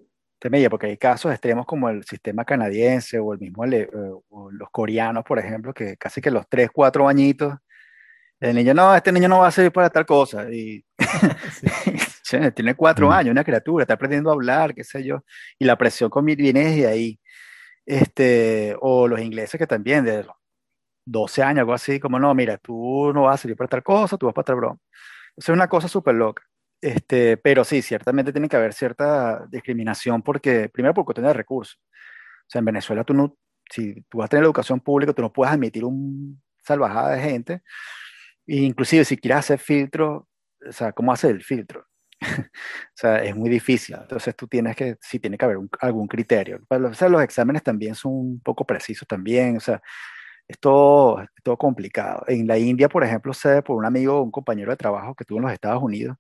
media, 0.51 0.71
porque 0.71 0.87
hay 0.87 0.97
casos 0.97 1.31
extremos 1.33 1.67
como 1.67 1.89
el 1.89 2.05
sistema 2.05 2.45
canadiense 2.45 3.19
o 3.19 3.33
el 3.35 3.41
mismo 3.41 3.65
eh, 3.67 3.89
o 4.31 4.51
los 4.51 4.71
coreanos, 4.71 5.25
por 5.25 5.39
ejemplo, 5.39 5.75
que 5.75 5.97
casi 5.97 6.21
que 6.21 6.31
los 6.31 6.49
3, 6.49 6.71
4 6.73 7.07
añitos, 7.07 7.55
el 8.41 8.57
niño, 8.57 8.75
no, 8.75 8.95
este 8.95 9.13
niño 9.13 9.29
no 9.29 9.39
va 9.39 9.49
a 9.49 9.51
servir 9.53 9.71
para 9.71 9.89
tal 9.89 10.05
cosa. 10.05 10.51
Y 10.51 10.85
tiene 12.55 12.75
cuatro 12.75 13.09
mm. 13.09 13.13
años, 13.13 13.33
una 13.33 13.45
criatura, 13.45 13.83
está 13.83 13.95
aprendiendo 13.95 14.31
a 14.31 14.35
hablar, 14.35 14.75
qué 14.75 14.85
sé 14.85 15.05
yo, 15.05 15.25
y 15.59 15.65
la 15.65 15.77
presión 15.77 16.11
con 16.11 16.25
viene 16.25 16.77
de 16.77 16.87
ahí. 16.87 17.21
Este, 17.85 18.77
o 18.81 19.09
los 19.09 19.21
ingleses 19.21 19.59
que 19.59 19.67
también, 19.67 20.05
de 20.05 20.25
los 20.25 20.37
12 21.05 21.43
años, 21.43 21.61
algo 21.61 21.75
así, 21.75 21.99
como 22.01 22.19
no, 22.19 22.35
mira, 22.35 22.59
tú 22.59 23.13
no 23.13 23.23
vas 23.23 23.35
a 23.35 23.43
servir 23.43 23.57
para 23.57 23.69
tal 23.69 23.83
cosa, 23.83 24.17
tú 24.17 24.27
vas 24.27 24.35
para 24.35 24.45
tal 24.45 24.57
broma. 24.57 24.79
es 25.37 25.49
una 25.49 25.69
cosa 25.69 25.89
súper 25.89 26.15
loca. 26.15 26.45
Este, 26.81 27.37
pero 27.37 27.65
sí, 27.65 27.83
ciertamente 27.83 28.33
tiene 28.33 28.49
que 28.49 28.57
haber 28.57 28.73
cierta 28.73 29.47
discriminación 29.51 30.23
porque, 30.23 30.69
primero, 30.69 30.95
por 30.95 31.05
cuestión 31.05 31.27
de 31.27 31.33
recursos. 31.33 31.81
O 32.43 32.49
sea, 32.49 32.59
en 32.61 32.65
Venezuela 32.67 33.05
tú 33.05 33.15
no, 33.15 33.37
si 33.71 34.03
tú 34.09 34.19
vas 34.19 34.27
a 34.27 34.29
tener 34.29 34.45
educación 34.45 34.81
pública, 34.81 35.13
tú 35.13 35.23
no 35.23 35.33
puedes 35.33 35.53
admitir 35.55 35.85
un 35.85 36.43
salvajada 36.65 37.13
de 37.13 37.23
gente. 37.23 37.63
E 38.47 38.57
inclusive 38.57 39.05
si 39.05 39.17
quieres 39.17 39.41
hacer 39.41 39.59
filtro, 39.59 40.29
o 40.69 40.73
sea, 40.73 40.93
¿cómo 40.93 41.13
hacer 41.13 41.33
el 41.33 41.43
filtro? 41.43 41.87
o 42.23 42.95
sea, 42.95 43.23
es 43.23 43.35
muy 43.35 43.51
difícil. 43.51 43.97
Entonces 44.01 44.35
tú 44.37 44.47
tienes 44.47 44.77
que, 44.77 44.97
sí 45.01 45.19
tiene 45.19 45.37
que 45.37 45.45
haber 45.45 45.59
algún 45.81 46.07
criterio. 46.07 46.61
O 46.69 46.95
sea, 46.95 47.09
los 47.09 47.23
exámenes 47.23 47.63
también 47.63 47.95
son 47.95 48.13
un 48.13 48.41
poco 48.41 48.67
precisos 48.67 49.07
también. 49.07 49.57
O 49.57 49.61
sea, 49.61 49.83
es 50.49 50.59
todo, 50.59 51.23
es 51.23 51.29
todo 51.43 51.57
complicado. 51.57 52.25
En 52.29 52.47
la 52.47 52.59
India, 52.59 52.89
por 52.89 53.05
ejemplo, 53.05 53.33
sé 53.33 53.63
por 53.63 53.77
un 53.77 53.85
amigo, 53.85 54.23
un 54.23 54.31
compañero 54.31 54.71
de 54.71 54.77
trabajo 54.77 55.15
que 55.15 55.25
tuvo 55.25 55.39
en 55.39 55.45
los 55.45 55.53
Estados 55.53 55.83
Unidos, 55.83 56.17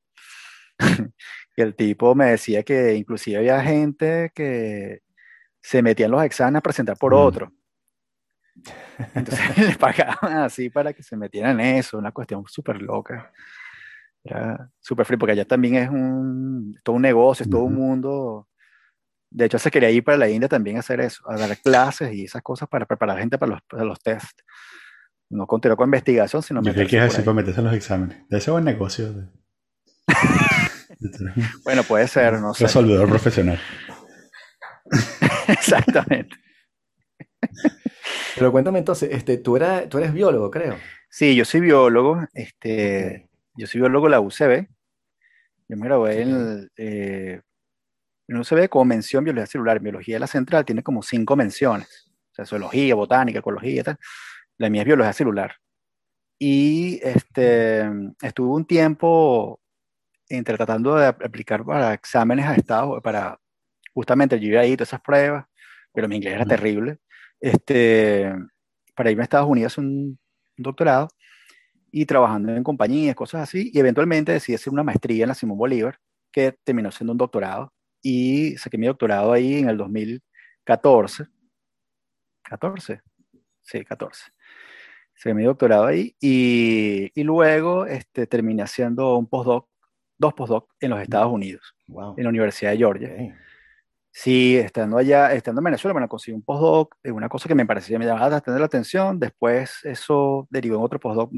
que 1.57 1.63
el 1.63 1.75
tipo 1.75 2.15
me 2.15 2.27
decía 2.27 2.63
que 2.63 2.95
inclusive 2.95 3.39
había 3.39 3.61
gente 3.63 4.33
que 4.35 5.01
se 5.61 5.83
metía 5.83 6.07
en 6.07 6.13
los 6.13 6.25
exámenes 6.25 6.61
a 6.61 6.63
presentar 6.63 6.97
por 6.97 7.13
mm. 7.13 7.17
otro. 7.17 7.53
Entonces 9.15 9.59
les 9.59 9.79
pagaban 9.79 10.39
así 10.39 10.71
para 10.71 10.93
que 10.93 11.03
se 11.03 11.17
metieran 11.17 11.61
en 11.61 11.77
eso, 11.77 11.99
una 11.99 12.13
cuestión 12.13 12.45
súper 12.47 12.83
loca. 12.83 13.33
Era 14.25 14.71
súper 14.81 15.05
frío, 15.05 15.19
porque 15.19 15.33
allá 15.33 15.45
también 15.45 15.75
es 15.77 15.89
un, 15.89 16.79
todo 16.85 16.97
un 16.97 17.03
negocio, 17.03 17.45
es 17.45 17.51
todo 17.51 17.65
un 17.65 17.75
mundo. 17.75 18.49
De 19.31 19.47
hecho, 19.47 19.59
se 19.59 19.71
quería 19.71 19.91
ir 19.91 20.05
para 20.05 20.19
la 20.19 20.29
India 20.29 20.49
también 20.49 20.77
a 20.77 20.81
hacer 20.81 21.01
eso, 21.01 21.29
a 21.29 21.37
dar 21.37 21.57
clases 21.59 22.13
y 22.15 22.25
esas 22.25 22.43
cosas 22.43 22.69
para 22.69 22.87
preparar 22.87 23.19
gente 23.19 23.39
para 23.39 23.53
los, 23.53 23.63
para 23.63 23.85
los 23.85 24.01
test. 24.01 24.41
No 25.31 25.47
continuó 25.47 25.77
con 25.77 25.87
investigación, 25.87 26.43
sino 26.43 26.63
¿Qué 26.63 26.73
quieres 26.87 27.11
decir 27.11 27.25
para 27.25 27.35
meterse 27.35 27.61
en 27.61 27.67
los 27.67 27.75
exámenes? 27.75 28.29
De 28.29 28.39
ese 28.39 28.51
buen 28.51 28.65
negocio. 28.65 29.13
bueno, 31.65 31.83
puede 31.85 32.07
ser, 32.07 32.35
no 32.35 32.53
sé. 32.55 32.65
Resolvedor 32.65 33.09
profesional. 33.09 33.59
Exactamente. 35.49 36.37
Pero 38.35 38.53
cuéntame 38.53 38.79
entonces, 38.79 39.11
este, 39.13 39.39
tú, 39.39 39.57
eras, 39.57 39.89
tú 39.89 39.99
eres 39.99 40.13
biólogo, 40.13 40.51
creo. 40.51 40.77
Sí, 41.09 41.35
yo 41.35 41.45
soy 41.45 41.61
biólogo. 41.61 42.27
Este, 42.35 43.29
yo 43.55 43.67
soy 43.67 43.81
biólogo 43.81 44.07
de 44.07 44.11
la 44.11 44.21
UCB. 44.21 44.69
Yo 45.69 45.77
me 45.77 45.87
gradué 45.87 46.23
en, 46.23 46.71
eh, 46.77 47.41
en 48.29 48.37
UCB 48.37 48.69
como 48.69 48.85
mención 48.87 49.25
biología 49.25 49.47
celular. 49.47 49.81
Biología 49.81 50.17
de 50.17 50.21
la 50.21 50.27
central 50.27 50.65
tiene 50.65 50.83
como 50.83 51.03
cinco 51.03 51.37
menciones. 51.37 52.11
O 52.33 52.35
sea, 52.35 52.47
zoología, 52.47 52.95
botánica, 52.95 53.41
ecología 53.41 53.85
tal. 53.85 53.99
La 54.59 54.71
mía 54.71 54.83
es 54.83 54.87
biología 54.87 55.13
celular. 55.13 55.57
Y 56.39 56.99
este, 57.03 57.89
estuve 58.21 58.49
un 58.49 58.65
tiempo 58.65 59.61
entre 60.29 60.57
tratando 60.57 60.97
de 60.97 61.07
aplicar 61.07 61.65
para 61.65 61.95
exámenes 61.95 62.47
a 62.47 62.55
Estados, 62.55 63.03
para 63.03 63.39
justamente 63.93 64.41
yo 64.41 64.49
iba 64.49 64.61
ahí 64.63 64.77
todas 64.77 64.89
esas 64.89 65.03
pruebas, 65.03 65.47
pero 65.93 66.09
mi 66.09 66.17
inglés 66.17 66.35
era 66.35 66.47
terrible. 66.47 66.99
Este, 67.39 68.33
para 68.95 69.11
irme 69.11 69.23
a 69.23 69.25
Estados 69.25 69.49
Unidos 69.49 69.77
un, 69.79 69.87
un 69.87 70.19
doctorado 70.63 71.09
y 71.93 72.07
trabajando 72.07 72.57
en 72.57 72.65
compañías, 72.65 73.15
cosas 73.15 73.43
así, 73.43 73.71
y 73.73 73.79
eventualmente 73.79 74.33
decidí 74.33 74.57
hacer 74.57 74.73
una 74.73 74.83
maestría 74.83 75.25
en 75.25 75.29
la 75.29 75.35
Simón 75.35 75.59
Bolívar, 75.59 75.99
que 76.33 76.57
terminó 76.65 76.91
siendo 76.91 77.13
un 77.13 77.19
doctorado, 77.19 77.73
y 78.01 78.57
saqué 78.57 78.79
mi 78.79 78.87
doctorado 78.87 79.33
ahí 79.33 79.59
en 79.59 79.69
el 79.69 79.77
2014. 79.77 81.27
¿14? 82.45 83.03
Sí, 83.61 83.85
14. 83.85 84.33
Saqué 85.15 85.35
mi 85.35 85.45
doctorado 85.45 85.85
ahí, 85.85 86.17
y, 86.19 87.11
y 87.15 87.25
luego 87.25 87.85
este, 87.85 88.27
terminé 88.27 88.63
haciendo 88.63 89.19
un 89.19 89.27
postdoc, 89.27 89.69
dos 90.17 90.33
postdoc 90.33 90.73
en 90.81 90.91
los 90.91 91.01
Estados 91.01 91.31
Unidos, 91.31 91.75
en 92.17 92.25
la 92.25 92.31
Universidad 92.31 92.71
de 92.71 92.79
Georgia. 92.79 93.37
Sí, 94.11 94.57
estando 94.57 94.97
allá, 94.97 95.33
estando 95.35 95.61
en 95.61 95.65
Venezuela, 95.65 95.93
bueno, 95.93 96.09
conseguí 96.09 96.35
un 96.35 96.43
postdoc, 96.43 96.97
una 97.05 97.29
cosa 97.29 97.49
que 97.49 97.55
me 97.55 97.67
parecía, 97.67 97.99
me 97.99 98.07
llamaba 98.07 98.31
bastante 98.31 98.59
la 98.59 98.67
atención, 98.67 99.19
después 99.19 99.81
eso 99.85 100.47
derivó 100.51 100.77
en 100.77 100.83
otro 100.83 100.99
postdoc 100.99 101.33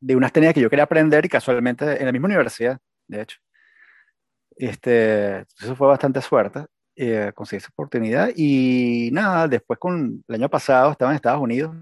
de 0.00 0.16
unas 0.16 0.32
técnicas 0.32 0.54
que 0.54 0.60
yo 0.60 0.70
quería 0.70 0.84
aprender 0.84 1.24
y 1.24 1.28
casualmente 1.28 1.98
en 1.98 2.06
la 2.06 2.12
misma 2.12 2.26
universidad, 2.26 2.78
de 3.06 3.22
hecho. 3.22 3.38
Este, 4.56 5.40
eso 5.40 5.76
fue 5.76 5.88
bastante 5.88 6.20
suerte, 6.20 6.66
eh, 6.96 7.32
conseguí 7.34 7.58
esa 7.58 7.70
oportunidad 7.70 8.30
y 8.36 9.10
nada, 9.12 9.48
después 9.48 9.78
con 9.78 10.24
el 10.26 10.34
año 10.34 10.48
pasado 10.50 10.92
estaba 10.92 11.12
en 11.12 11.16
Estados 11.16 11.40
Unidos 11.40 11.76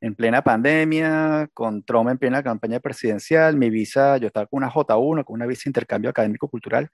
en 0.00 0.14
plena 0.14 0.42
pandemia, 0.42 1.48
con 1.52 1.82
Trump 1.82 2.08
en 2.08 2.18
plena 2.18 2.42
campaña 2.42 2.78
presidencial, 2.80 3.56
mi 3.56 3.68
visa, 3.68 4.16
yo 4.18 4.28
estaba 4.28 4.46
con 4.46 4.58
una 4.58 4.70
J1, 4.70 5.24
con 5.24 5.34
una 5.34 5.46
visa 5.46 5.62
de 5.64 5.70
intercambio 5.70 6.10
académico-cultural, 6.10 6.88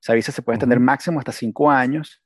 esa 0.00 0.14
visa 0.14 0.30
se 0.32 0.42
puede 0.42 0.56
extender 0.56 0.78
máximo 0.80 1.18
hasta 1.18 1.32
cinco 1.32 1.70
años 1.70 2.22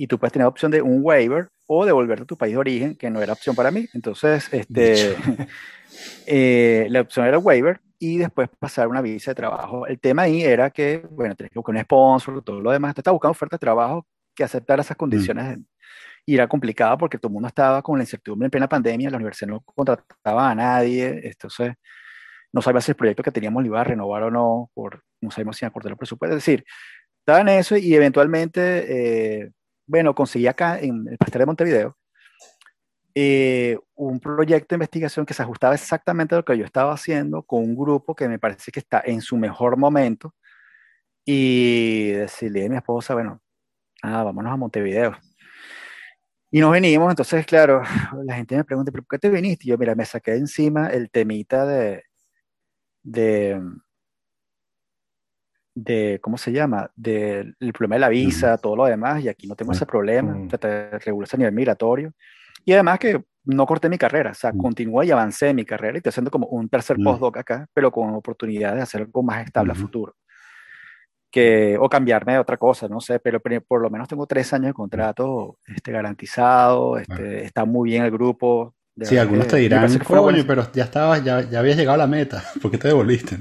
y 0.00 0.06
tú 0.06 0.18
puedes 0.18 0.32
tener 0.32 0.48
opción 0.48 0.70
de 0.70 0.80
un 0.80 1.00
waiver 1.02 1.50
o 1.66 1.84
devolverte 1.84 2.22
a 2.22 2.26
tu 2.26 2.34
país 2.34 2.54
de 2.54 2.58
origen, 2.58 2.96
que 2.96 3.10
no 3.10 3.20
era 3.20 3.34
opción 3.34 3.54
para 3.54 3.70
mí. 3.70 3.86
Entonces, 3.92 4.48
este, 4.50 5.14
eh, 6.26 6.86
la 6.88 7.02
opción 7.02 7.26
era 7.26 7.36
waiver 7.36 7.82
y 7.98 8.16
después 8.16 8.48
pasar 8.58 8.88
una 8.88 9.02
visa 9.02 9.32
de 9.32 9.34
trabajo. 9.34 9.86
El 9.86 10.00
tema 10.00 10.22
ahí 10.22 10.42
era 10.42 10.70
que, 10.70 11.06
bueno, 11.10 11.34
tenés 11.34 11.52
que 11.52 11.58
buscar 11.58 11.74
un 11.74 11.82
sponsor, 11.82 12.42
todo 12.42 12.62
lo 12.62 12.70
demás. 12.70 12.94
Te 12.94 13.02
estaba 13.02 13.12
buscando 13.12 13.32
oferta 13.32 13.56
de 13.56 13.60
trabajo 13.60 14.06
que 14.34 14.42
aceptara 14.42 14.80
esas 14.80 14.96
condiciones. 14.96 15.58
Mm. 15.58 15.64
Y 16.24 16.34
era 16.34 16.48
complicado 16.48 16.96
porque 16.96 17.18
todo 17.18 17.28
el 17.28 17.34
mundo 17.34 17.48
estaba 17.48 17.82
con 17.82 17.98
la 17.98 18.04
incertidumbre 18.04 18.46
en 18.46 18.50
plena 18.52 18.70
pandemia, 18.70 19.10
la 19.10 19.18
universidad 19.18 19.50
no 19.50 19.60
contrataba 19.60 20.50
a 20.50 20.54
nadie, 20.54 21.20
entonces 21.24 21.74
no 22.54 22.62
sabía 22.62 22.80
si 22.80 22.92
el 22.92 22.96
proyecto 22.96 23.22
que 23.22 23.32
teníamos 23.32 23.62
lo 23.62 23.66
iba 23.66 23.82
a 23.82 23.84
renovar 23.84 24.22
o 24.22 24.30
no, 24.30 24.70
por, 24.72 25.02
no 25.20 25.30
sabíamos 25.30 25.58
si 25.58 25.66
acordar 25.66 25.92
el 25.92 25.98
presupuesto. 25.98 26.38
Es 26.38 26.42
decir, 26.42 26.64
estaba 27.18 27.42
en 27.42 27.48
eso 27.48 27.76
y 27.76 27.94
eventualmente, 27.94 29.42
eh, 29.42 29.50
bueno, 29.90 30.14
conseguí 30.14 30.46
acá 30.46 30.78
en 30.78 31.06
el 31.08 31.18
Pastel 31.18 31.40
de 31.40 31.46
Montevideo 31.46 31.96
eh, 33.14 33.76
un 33.96 34.20
proyecto 34.20 34.68
de 34.68 34.76
investigación 34.76 35.26
que 35.26 35.34
se 35.34 35.42
ajustaba 35.42 35.74
exactamente 35.74 36.34
a 36.34 36.38
lo 36.38 36.44
que 36.44 36.56
yo 36.56 36.64
estaba 36.64 36.92
haciendo 36.92 37.42
con 37.42 37.62
un 37.64 37.74
grupo 37.74 38.14
que 38.14 38.28
me 38.28 38.38
parece 38.38 38.70
que 38.70 38.78
está 38.80 39.02
en 39.04 39.20
su 39.20 39.36
mejor 39.36 39.76
momento 39.76 40.34
y 41.24 42.10
decirle 42.12 42.66
a 42.66 42.68
mi 42.68 42.76
esposa, 42.76 43.14
bueno, 43.14 43.40
nada, 44.02 44.24
vámonos 44.24 44.52
a 44.52 44.56
Montevideo. 44.56 45.16
Y 46.52 46.60
nos 46.60 46.72
venimos, 46.72 47.10
entonces, 47.10 47.44
claro, 47.46 47.82
la 48.24 48.36
gente 48.36 48.56
me 48.56 48.64
pregunta, 48.64 48.92
¿pero 48.92 49.04
por 49.04 49.18
qué 49.18 49.28
te 49.28 49.30
viniste? 49.30 49.66
Yo, 49.66 49.78
mira, 49.78 49.94
me 49.94 50.04
saqué 50.04 50.34
encima 50.34 50.88
el 50.88 51.10
temita 51.10 51.66
de, 51.66 52.04
de, 53.02 53.60
de 55.74 56.18
¿cómo 56.20 56.36
se 56.36 56.52
llama? 56.52 56.90
Del 56.96 57.54
problema 57.72 57.96
de 57.96 58.00
la 58.00 58.08
visa, 58.08 58.58
todo 58.58 58.76
lo 58.76 58.84
demás, 58.86 59.22
y 59.22 59.28
aquí 59.28 59.46
no 59.46 59.56
tengo 59.56 59.72
ese 59.72 59.86
problema, 59.86 60.36
te 60.48 60.98
regula 60.98 61.26
a 61.32 61.36
nivel 61.36 61.54
migratorio. 61.54 62.12
Y 62.64 62.72
además 62.72 62.98
que 62.98 63.22
no 63.44 63.66
corté 63.66 63.88
mi 63.88 63.98
carrera, 63.98 64.32
o 64.32 64.34
sea, 64.34 64.52
mm. 64.52 64.58
continué 64.58 65.06
y 65.06 65.10
avancé 65.10 65.54
mi 65.54 65.64
carrera 65.64 65.94
y 65.94 65.98
estoy 65.98 66.10
haciendo 66.10 66.30
como 66.30 66.46
un 66.48 66.68
tercer 66.68 66.98
mm. 66.98 67.04
postdoc 67.04 67.36
acá, 67.38 67.66
pero 67.72 67.90
con 67.90 68.14
oportunidad 68.14 68.74
de 68.74 68.82
hacer 68.82 69.02
algo 69.02 69.22
más 69.22 69.44
estable 69.44 69.72
a 69.72 69.74
futuro. 69.74 70.14
Que, 71.30 71.78
o 71.78 71.88
cambiarme 71.88 72.32
de 72.32 72.38
otra 72.40 72.56
cosa, 72.56 72.88
no 72.88 73.00
sé, 73.00 73.20
pero 73.20 73.40
por 73.40 73.80
lo 73.80 73.88
menos 73.88 74.08
tengo 74.08 74.26
tres 74.26 74.52
años 74.52 74.66
de 74.66 74.74
contrato 74.74 75.58
este, 75.64 75.92
garantizado, 75.92 76.98
este, 76.98 77.44
está 77.44 77.64
muy 77.64 77.90
bien 77.90 78.04
el 78.04 78.10
grupo. 78.10 78.74
Sí, 79.00 79.16
algunos 79.16 79.46
te 79.46 79.58
dirán, 79.58 79.96
coño, 80.00 80.44
pero 80.44 80.70
ya 80.72 80.84
estabas, 80.84 81.22
ya, 81.22 81.48
ya 81.48 81.60
habías 81.60 81.76
llegado 81.76 81.94
a 81.94 81.98
la 81.98 82.08
meta, 82.08 82.42
¿por 82.60 82.70
qué 82.70 82.78
te 82.78 82.88
devolviste? 82.88 83.38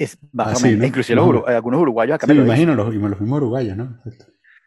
Es, 0.00 0.18
Inclusive 0.64 1.20
algunos 1.20 1.82
uruguayos 1.82 2.14
acá 2.14 2.26
sí, 2.26 2.32
me, 2.32 2.42
imagino, 2.42 2.74
los, 2.74 2.86
los 2.94 3.20
mismos 3.20 3.36
uruguayos, 3.36 3.76
¿no? 3.76 4.00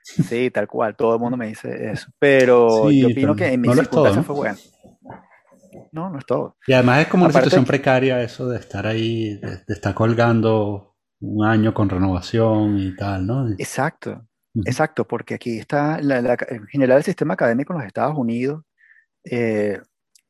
Sí, 0.03 0.51
tal 0.51 0.67
cual, 0.67 0.95
todo 0.95 1.15
el 1.15 1.19
mundo 1.19 1.37
me 1.37 1.47
dice 1.47 1.91
eso. 1.91 2.11
Pero 2.19 2.91
yo 2.91 3.07
opino 3.07 3.35
que 3.35 3.47
en 3.47 3.61
mi 3.61 3.67
no 3.67 4.23
fue 4.23 4.35
bueno. 4.35 4.57
No, 5.91 6.11
no 6.11 6.19
es 6.19 6.25
todo. 6.27 6.55
Y 6.67 6.73
además 6.73 7.01
es 7.01 7.07
como 7.07 7.25
una 7.25 7.33
situación 7.33 7.65
precaria 7.65 8.21
eso 8.21 8.47
de 8.47 8.59
estar 8.59 8.85
ahí, 8.85 9.39
de, 9.39 9.63
estar 9.69 9.95
colgando 9.95 10.97
un 11.19 11.43
año 11.43 11.73
con 11.73 11.89
renovación 11.89 12.77
y 12.77 12.95
tal, 12.95 13.25
¿no? 13.25 13.49
Exacto, 13.57 14.27
exacto, 14.65 15.07
porque 15.07 15.33
aquí 15.33 15.57
está, 15.57 15.97
en 15.97 16.67
general 16.67 16.97
el 16.97 17.03
sistema 17.03 17.33
académico 17.33 17.73
en 17.73 17.79
los 17.79 17.87
Estados 17.87 18.15
Unidos 18.15 18.63
eh, 19.23 19.81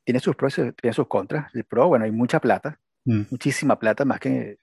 tiene 0.05 0.21
sus 0.21 0.37
pros 0.37 0.57
y 0.59 0.71
tiene 0.71 0.93
sus 0.93 1.09
contras. 1.09 1.53
El 1.53 1.65
pro, 1.65 1.89
bueno, 1.89 2.05
hay 2.05 2.11
mucha 2.11 2.39
plata, 2.39 2.79
mm. 3.03 3.23
muchísima 3.31 3.77
plata, 3.77 4.05
más 4.05 4.21
que, 4.21 4.59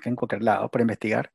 que 0.00 0.08
en 0.08 0.16
cualquier 0.16 0.42
lado 0.42 0.68
para 0.68 0.82
investigar. 0.82 1.30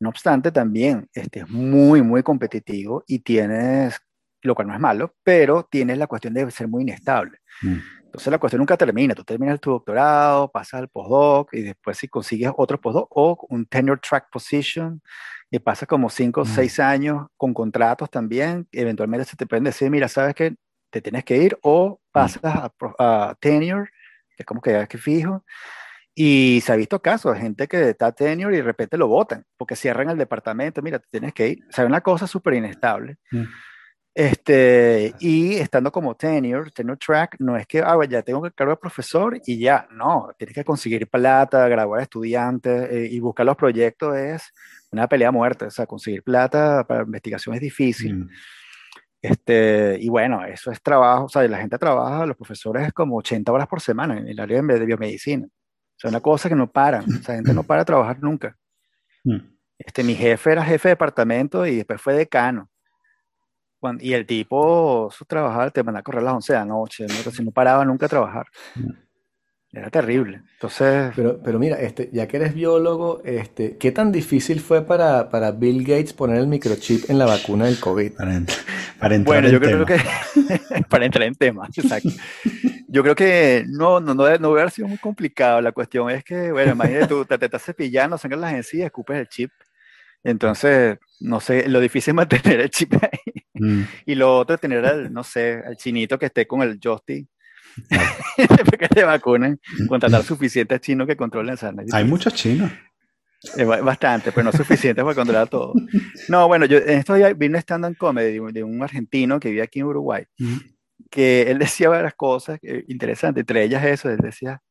No 0.00 0.08
obstante, 0.08 0.50
también 0.50 1.08
este, 1.14 1.40
es 1.40 1.48
muy, 1.48 2.02
muy 2.02 2.22
competitivo 2.22 3.04
y 3.06 3.20
tienes, 3.20 3.98
lo 4.42 4.54
cual 4.54 4.68
no 4.68 4.74
es 4.74 4.80
malo, 4.80 5.14
pero 5.22 5.64
tienes 5.70 5.98
la 5.98 6.06
cuestión 6.06 6.34
de 6.34 6.50
ser 6.50 6.68
muy 6.68 6.82
inestable. 6.82 7.38
Mm. 7.62 7.78
Entonces 8.04 8.30
la 8.30 8.38
cuestión 8.38 8.60
nunca 8.60 8.76
termina. 8.76 9.14
Tú 9.14 9.24
terminas 9.24 9.60
tu 9.60 9.70
doctorado, 9.70 10.50
pasas 10.50 10.74
al 10.74 10.88
postdoc 10.88 11.52
y 11.52 11.62
después 11.62 11.98
si 11.98 12.06
consigues 12.06 12.52
otro 12.56 12.80
postdoc 12.80 13.08
o 13.10 13.46
un 13.48 13.66
tenure 13.66 14.00
track 14.00 14.30
position 14.30 15.02
y 15.50 15.58
pasas 15.58 15.88
como 15.88 16.08
5 16.08 16.40
o 16.40 16.44
6 16.44 16.80
años 16.80 17.26
con 17.36 17.54
contratos 17.54 18.10
también, 18.10 18.68
eventualmente 18.72 19.24
se 19.24 19.36
te 19.36 19.46
pueden 19.46 19.64
decir, 19.64 19.90
mira, 19.90 20.08
sabes 20.08 20.34
que 20.34 20.54
te 20.90 21.00
tienes 21.00 21.24
que 21.24 21.36
ir 21.36 21.58
o 21.62 22.00
pasas 22.12 22.44
a, 22.44 22.72
a 22.98 23.34
tenure, 23.40 23.90
que 24.36 24.42
es 24.42 24.46
como 24.46 24.60
que 24.60 24.72
ya 24.72 24.86
que 24.86 24.98
fijo, 24.98 25.44
y 26.14 26.60
se 26.64 26.72
ha 26.72 26.76
visto 26.76 27.02
casos 27.02 27.34
de 27.34 27.40
gente 27.40 27.66
que 27.66 27.90
está 27.90 28.12
tenure 28.12 28.54
y 28.54 28.58
de 28.58 28.62
repente 28.62 28.96
lo 28.96 29.08
votan 29.08 29.44
porque 29.56 29.74
cierran 29.74 30.10
el 30.10 30.18
departamento. 30.18 30.80
Mira, 30.80 31.00
tienes 31.10 31.34
que 31.34 31.48
ir. 31.48 31.58
O 31.68 31.72
sea, 31.72 31.86
una 31.86 32.00
cosa 32.00 32.26
súper 32.26 32.54
inestable. 32.54 33.16
Mm. 33.32 33.44
Este, 34.16 35.12
y 35.18 35.56
estando 35.56 35.90
como 35.90 36.14
tenure, 36.14 36.70
tenure 36.70 36.98
track, 37.04 37.36
no 37.40 37.56
es 37.56 37.66
que, 37.66 37.80
ah, 37.80 37.98
ya 38.08 38.22
tengo 38.22 38.42
que 38.42 38.52
cargo 38.52 38.72
de 38.72 38.76
profesor 38.76 39.40
y 39.44 39.58
ya, 39.58 39.88
no, 39.90 40.30
tienes 40.38 40.54
que 40.54 40.64
conseguir 40.64 41.08
plata, 41.08 41.66
graduar 41.66 42.00
estudiantes 42.00 42.90
eh, 42.92 43.08
y 43.10 43.18
buscar 43.18 43.44
los 43.44 43.56
proyectos 43.56 44.16
es 44.16 44.52
una 44.92 45.08
pelea 45.08 45.32
muerta, 45.32 45.66
o 45.66 45.70
sea, 45.70 45.86
conseguir 45.86 46.22
plata 46.22 46.86
para 46.86 47.02
investigación 47.02 47.56
es 47.56 47.60
difícil. 47.60 48.18
Mm. 48.18 48.28
Este, 49.20 49.98
y 50.00 50.08
bueno, 50.08 50.44
eso 50.44 50.70
es 50.70 50.80
trabajo, 50.80 51.24
o 51.24 51.28
sea, 51.28 51.42
la 51.48 51.58
gente 51.58 51.76
trabaja, 51.76 52.24
los 52.24 52.36
profesores 52.36 52.92
como 52.92 53.16
80 53.16 53.50
horas 53.50 53.66
por 53.66 53.80
semana 53.80 54.16
en 54.18 54.28
el 54.28 54.38
área 54.38 54.62
de 54.62 54.86
biomedicina. 54.86 55.48
O 56.04 56.06
sea, 56.06 56.10
una 56.10 56.20
cosa 56.20 56.48
que 56.48 56.54
no 56.54 56.70
para. 56.70 57.00
Esa 57.00 57.34
gente 57.34 57.54
no 57.54 57.62
para 57.62 57.80
de 57.80 57.86
trabajar 57.86 58.18
nunca. 58.20 58.56
Mm. 59.24 59.38
Este, 59.78 60.04
mi 60.04 60.14
jefe 60.14 60.52
era 60.52 60.62
jefe 60.62 60.88
de 60.88 60.92
departamento 60.92 61.66
y 61.66 61.76
después 61.76 62.00
fue 62.00 62.14
decano. 62.14 62.68
y 64.00 64.12
el 64.12 64.26
tipo, 64.26 65.10
su 65.10 65.24
trabajaba, 65.24 65.70
te 65.70 65.82
mandaba 65.82 66.00
a 66.00 66.02
correr 66.02 66.20
a 66.20 66.24
las 66.24 66.34
11 66.34 66.52
de 66.52 66.58
la 66.58 66.64
noche, 66.66 67.06
¿no? 67.06 67.44
no 67.44 67.50
paraba 67.52 67.84
nunca 67.84 68.06
a 68.06 68.08
trabajar. 68.10 68.46
Era 69.74 69.90
terrible. 69.90 70.42
Entonces. 70.54 71.12
Pero, 71.16 71.40
pero 71.42 71.58
mira, 71.58 71.80
este, 71.80 72.08
ya 72.12 72.28
que 72.28 72.36
eres 72.36 72.54
biólogo, 72.54 73.22
este, 73.24 73.76
¿qué 73.76 73.90
tan 73.90 74.12
difícil 74.12 74.60
fue 74.60 74.82
para, 74.82 75.30
para 75.30 75.50
Bill 75.50 75.82
Gates 75.82 76.12
poner 76.12 76.36
el 76.36 76.46
microchip 76.46 77.10
en 77.10 77.18
la 77.18 77.26
vacuna 77.26 77.66
del 77.66 77.80
COVID? 77.80 78.12
Para, 78.12 78.42
para 78.98 79.14
entrar 79.16 79.42
bueno, 79.42 79.48
yo 79.48 79.60
creo 79.60 79.84
que. 79.84 79.98
para 80.88 81.06
entrar 81.06 81.26
en 81.26 81.34
tema, 81.34 81.68
exacto. 81.74 82.10
Yo 82.86 83.02
creo 83.02 83.16
que 83.16 83.64
no, 83.66 83.98
no, 83.98 84.14
no, 84.14 84.38
no 84.38 84.50
hubiera 84.50 84.70
sido 84.70 84.86
muy 84.86 84.98
complicado. 84.98 85.60
La 85.60 85.72
cuestión 85.72 86.08
es 86.10 86.22
que, 86.22 86.52
bueno, 86.52 86.72
imagínate 86.72 87.08
tú, 87.08 87.24
te, 87.24 87.36
te 87.36 87.46
estás 87.46 87.64
cepillando, 87.64 88.16
sangras 88.16 88.40
las 88.40 88.54
encías, 88.54 88.86
escupes 88.86 89.18
el 89.18 89.28
chip. 89.28 89.50
Entonces, 90.22 90.98
no 91.20 91.40
sé, 91.40 91.68
lo 91.68 91.80
difícil 91.80 92.12
es 92.12 92.14
mantener 92.14 92.60
el 92.60 92.70
chip 92.70 92.94
ahí. 92.94 93.42
Mm. 93.54 93.82
Y 94.06 94.14
lo 94.14 94.38
otro 94.38 94.54
es 94.54 94.60
tener 94.60 94.86
al, 94.86 95.12
no 95.12 95.24
sé, 95.24 95.62
al 95.66 95.76
chinito 95.76 96.18
que 96.18 96.26
esté 96.26 96.46
con 96.46 96.62
el 96.62 96.78
joystick 96.80 97.28
que 98.78 98.88
te 98.88 99.04
vacunen, 99.04 99.60
contratar 99.88 100.22
suficientes 100.22 100.80
chinos 100.80 101.06
que 101.06 101.16
controlen 101.16 101.54
esa 101.54 101.72
Hay 101.92 102.04
muchos 102.04 102.34
chinos. 102.34 102.70
bastante, 103.82 104.32
pero 104.32 104.44
no 104.44 104.52
suficientes 104.52 105.04
para 105.04 105.14
controlar 105.14 105.48
todo. 105.48 105.74
No, 106.28 106.48
bueno, 106.48 106.66
yo 106.66 106.78
en 106.78 106.98
esto 106.98 107.16
ya 107.16 107.32
vi 107.32 107.46
un 107.46 107.56
stand-up 107.56 107.96
comedy 107.96 108.38
de 108.52 108.64
un 108.64 108.82
argentino 108.82 109.38
que 109.38 109.50
vive 109.50 109.62
aquí 109.62 109.80
en 109.80 109.86
Uruguay, 109.86 110.24
que 111.10 111.42
él 111.42 111.58
decía 111.58 111.88
varias 111.88 112.14
cosas 112.14 112.58
interesantes, 112.88 113.42
entre 113.42 113.64
ellas 113.64 113.84
eso, 113.84 114.10
él 114.10 114.18
decía, 114.18 114.62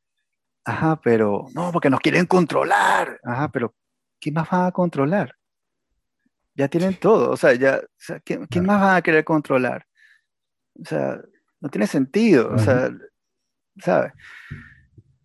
ajá, 0.65 0.99
pero 1.01 1.45
no, 1.53 1.71
porque 1.71 1.89
nos 1.89 1.99
quieren 1.99 2.25
controlar, 2.25 3.19
ajá, 3.23 3.51
pero 3.51 3.73
¿qué 4.19 4.31
más 4.31 4.49
van 4.49 4.65
a 4.67 4.71
controlar? 4.71 5.35
Ya 6.55 6.67
tienen 6.67 6.95
todo, 6.95 7.31
o 7.31 7.37
sea, 7.37 7.53
ya, 7.53 7.81
o 7.81 8.19
¿qué, 8.23 8.61
más 8.61 8.79
van 8.79 8.95
a 8.95 9.01
querer 9.01 9.23
controlar? 9.23 9.85
O 10.79 10.85
sea, 10.85 11.19
no 11.63 11.69
tiene 11.69 11.88
sentido, 11.88 12.52
o 12.54 12.60
sea, 12.60 12.91
¿sabes? 13.80 14.12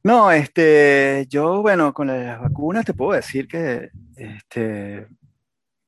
No, 0.05 0.31
este, 0.31 1.27
yo, 1.29 1.63
bueno, 1.63 1.93
con 1.93 2.07
las 2.07 2.41
vacunas 2.41 2.85
te 2.85 2.95
puedo 2.95 3.11
decir 3.11 3.49
que, 3.49 3.91
este, 4.15 5.09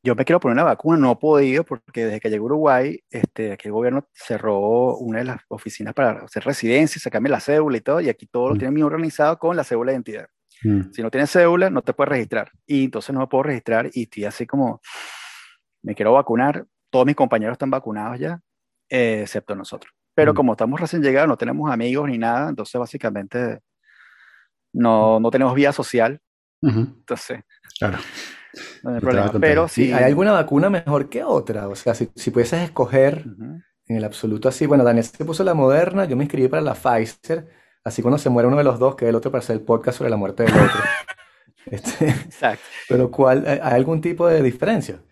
yo 0.03 0.17
me 0.17 0.25
quiero 0.25 0.41
poner 0.41 0.55
una 0.55 0.65
vacuna, 0.65 0.99
no 0.99 1.13
he 1.13 1.17
podido 1.17 1.63
porque 1.63 2.07
desde 2.07 2.19
que 2.19 2.29
llegué 2.31 2.41
a 2.41 2.43
Uruguay, 2.43 3.01
este, 3.11 3.53
aquí 3.53 3.69
el 3.69 3.73
gobierno 3.73 4.09
cerró 4.13 4.97
una 4.97 5.21
de 5.21 5.27
las 5.27 5.41
oficinas 5.47 5.95
para 5.95 6.25
hacer 6.25 6.43
residencia, 6.43 7.01
sacarme 7.01 7.29
la 7.29 7.39
cédula 7.39 7.77
y 7.77 7.81
todo, 7.81 8.01
y 8.01 8.09
aquí 8.09 8.27
todo 8.27 8.49
lo 8.49 8.57
mm. 8.57 8.59
tienen 8.59 8.75
bien 8.75 8.87
organizado 8.87 9.39
con 9.39 9.57
la 9.57 9.63
cédula 9.63 9.93
de 9.93 9.99
identidad. 9.99 10.27
Mm. 10.65 10.91
Si 10.93 11.01
no 11.01 11.13
tienes 11.13 11.31
cédula, 11.31 11.71
no 11.71 11.83
te 11.83 11.93
puedes 11.93 12.09
registrar. 12.09 12.51
Y 12.67 12.87
entonces 12.87 13.15
no 13.15 13.21
me 13.21 13.29
puedo 13.29 13.45
registrar 13.45 13.89
y 13.93 14.03
estoy 14.03 14.25
así 14.25 14.49
como, 14.49 14.81
me 15.83 15.95
quiero 15.95 16.13
vacunar, 16.13 16.67
todos 16.91 17.07
mis 17.07 17.15
compañeros 17.15 17.55
están 17.55 17.71
vacunados 17.71 18.19
ya, 18.19 18.41
eh, 18.89 19.21
excepto 19.23 19.55
nosotros. 19.55 19.95
Pero 20.15 20.33
mm. 20.33 20.37
como 20.37 20.53
estamos 20.53 20.81
recién 20.81 21.03
llegados, 21.03 21.29
no 21.29 21.37
tenemos 21.37 21.71
amigos 21.71 22.09
ni 22.09 22.19
nada, 22.19 22.49
entonces 22.49 22.79
básicamente 22.79 23.61
no, 24.73 25.21
no 25.21 25.31
tenemos 25.31 25.55
vida 25.55 25.73
social. 25.73 26.21
Entonces, 26.63 27.41
claro. 27.79 27.99
no 28.83 28.95
hay 28.95 29.01
problema. 29.01 29.33
Pero 29.41 29.69
si 29.69 29.93
¿Hay 29.93 30.05
alguna 30.05 30.33
vacuna 30.33 30.69
mejor 30.69 31.09
que 31.09 31.25
otra? 31.25 31.69
O 31.69 31.75
sea, 31.75 31.95
si, 31.95 32.11
si 32.15 32.31
pudieses 32.31 32.63
escoger 32.63 33.25
en 33.87 33.97
el 33.97 34.05
absoluto 34.05 34.49
así, 34.49 34.67
bueno, 34.67 34.85
Daniel 34.85 35.05
se 35.05 35.25
puso 35.25 35.43
la 35.43 35.55
moderna, 35.55 36.05
yo 36.05 36.17
me 36.17 36.25
inscribí 36.25 36.49
para 36.49 36.63
la 36.63 36.75
Pfizer, 36.75 37.49
así 37.83 38.03
cuando 38.03 38.19
se 38.19 38.29
muere 38.29 38.49
uno 38.49 38.59
de 38.59 38.65
los 38.65 38.79
dos, 38.79 38.95
que 38.95 39.09
el 39.09 39.15
otro 39.15 39.31
para 39.31 39.41
hacer 39.41 39.57
el 39.57 39.63
podcast 39.63 39.99
sobre 39.99 40.11
la 40.11 40.17
muerte 40.17 40.45
del 40.45 40.55
otro. 40.55 40.81
Este, 41.67 42.09
Exacto. 42.09 42.65
Pero 42.89 43.11
¿cuál, 43.11 43.47
¿hay 43.47 43.61
algún 43.61 44.01
tipo 44.01 44.27
de 44.27 44.43
diferencia? 44.43 45.03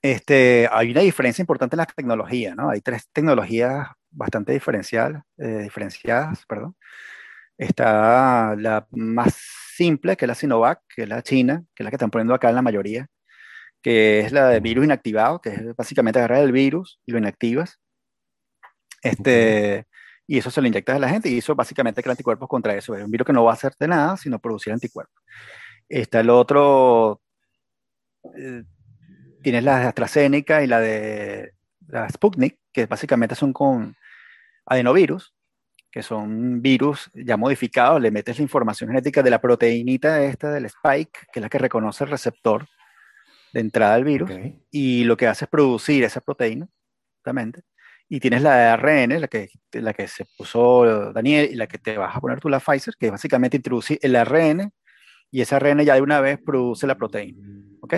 Este, 0.00 0.68
hay 0.70 0.92
una 0.92 1.00
diferencia 1.00 1.42
importante 1.42 1.74
en 1.74 1.78
la 1.78 1.86
tecnología, 1.86 2.54
¿no? 2.54 2.70
Hay 2.70 2.80
tres 2.80 3.08
tecnologías 3.12 3.88
bastante 4.10 4.52
diferencial, 4.52 5.22
eh, 5.38 5.60
diferenciadas, 5.64 6.44
perdón. 6.46 6.76
Está 7.58 8.54
la 8.56 8.86
más 8.92 9.34
simple, 9.76 10.16
que 10.16 10.24
es 10.26 10.28
la 10.28 10.34
Sinovac, 10.34 10.80
que 10.94 11.02
es 11.04 11.08
la 11.08 11.22
china, 11.22 11.64
que 11.74 11.82
es 11.82 11.84
la 11.84 11.90
que 11.90 11.96
están 11.96 12.10
poniendo 12.10 12.34
acá 12.34 12.48
en 12.50 12.56
la 12.56 12.62
mayoría, 12.62 13.08
que 13.82 14.20
es 14.20 14.32
la 14.32 14.48
de 14.48 14.60
virus 14.60 14.84
inactivado, 14.84 15.40
que 15.40 15.50
es 15.50 15.76
básicamente 15.76 16.18
agarrar 16.20 16.44
el 16.44 16.52
virus 16.52 17.00
y 17.06 17.12
lo 17.12 17.18
inactivas. 17.18 17.80
Este, 19.02 19.86
Y 20.26 20.38
eso 20.38 20.50
se 20.50 20.60
lo 20.60 20.68
inyectas 20.68 20.96
a 20.96 20.98
la 20.98 21.08
gente 21.08 21.28
y 21.30 21.38
eso 21.38 21.54
básicamente 21.54 22.02
crea 22.02 22.12
anticuerpos 22.12 22.48
contra 22.48 22.74
eso. 22.76 22.94
Es 22.94 23.04
un 23.04 23.10
virus 23.10 23.26
que 23.26 23.32
no 23.32 23.44
va 23.44 23.52
a 23.52 23.54
hacerte 23.54 23.88
nada, 23.88 24.16
sino 24.16 24.38
producir 24.40 24.72
anticuerpos. 24.72 25.22
Está 25.88 26.20
el 26.20 26.30
otro, 26.30 27.22
eh, 28.36 28.64
tienes 29.42 29.64
la 29.64 29.80
de 29.80 29.86
AstraZeneca 29.86 30.62
y 30.62 30.66
la 30.66 30.80
de 30.80 31.52
la 31.88 32.08
Sputnik, 32.10 32.57
que 32.72 32.86
básicamente 32.86 33.34
son 33.34 33.52
con 33.52 33.96
adenovirus, 34.66 35.34
que 35.90 36.02
son 36.02 36.60
virus 36.60 37.10
ya 37.14 37.36
modificados, 37.36 38.00
le 38.00 38.10
metes 38.10 38.38
la 38.38 38.42
información 38.42 38.90
genética 38.90 39.22
de 39.22 39.30
la 39.30 39.40
proteinita 39.40 40.22
esta 40.22 40.50
del 40.50 40.66
spike, 40.66 41.28
que 41.32 41.40
es 41.40 41.42
la 41.42 41.48
que 41.48 41.58
reconoce 41.58 42.04
el 42.04 42.10
receptor 42.10 42.66
de 43.52 43.60
entrada 43.60 43.94
del 43.94 44.04
virus, 44.04 44.30
y 44.70 45.04
lo 45.04 45.16
que 45.16 45.26
hace 45.26 45.46
es 45.46 45.50
producir 45.50 46.04
esa 46.04 46.20
proteína, 46.20 46.68
justamente. 47.16 47.62
Y 48.10 48.20
tienes 48.20 48.42
la 48.42 48.56
de 48.56 48.64
ARN, 48.64 49.20
la 49.20 49.28
que, 49.28 49.48
la 49.72 49.92
que 49.92 50.08
se 50.08 50.26
puso 50.36 51.12
Daniel, 51.12 51.48
y 51.52 51.56
la 51.56 51.66
que 51.66 51.78
te 51.78 51.96
vas 51.96 52.16
a 52.16 52.20
poner 52.20 52.40
tú 52.40 52.48
la 52.48 52.60
Pfizer, 52.60 52.94
que 52.98 53.10
básicamente 53.10 53.56
introduce 53.56 53.98
el 54.02 54.16
ARN, 54.16 54.72
y 55.30 55.40
ese 55.40 55.54
ARN 55.54 55.80
ya 55.80 55.94
de 55.94 56.00
una 56.00 56.20
vez 56.20 56.38
produce 56.44 56.86
la 56.86 56.96
proteína. 56.96 57.46
¿Ok? 57.80 57.96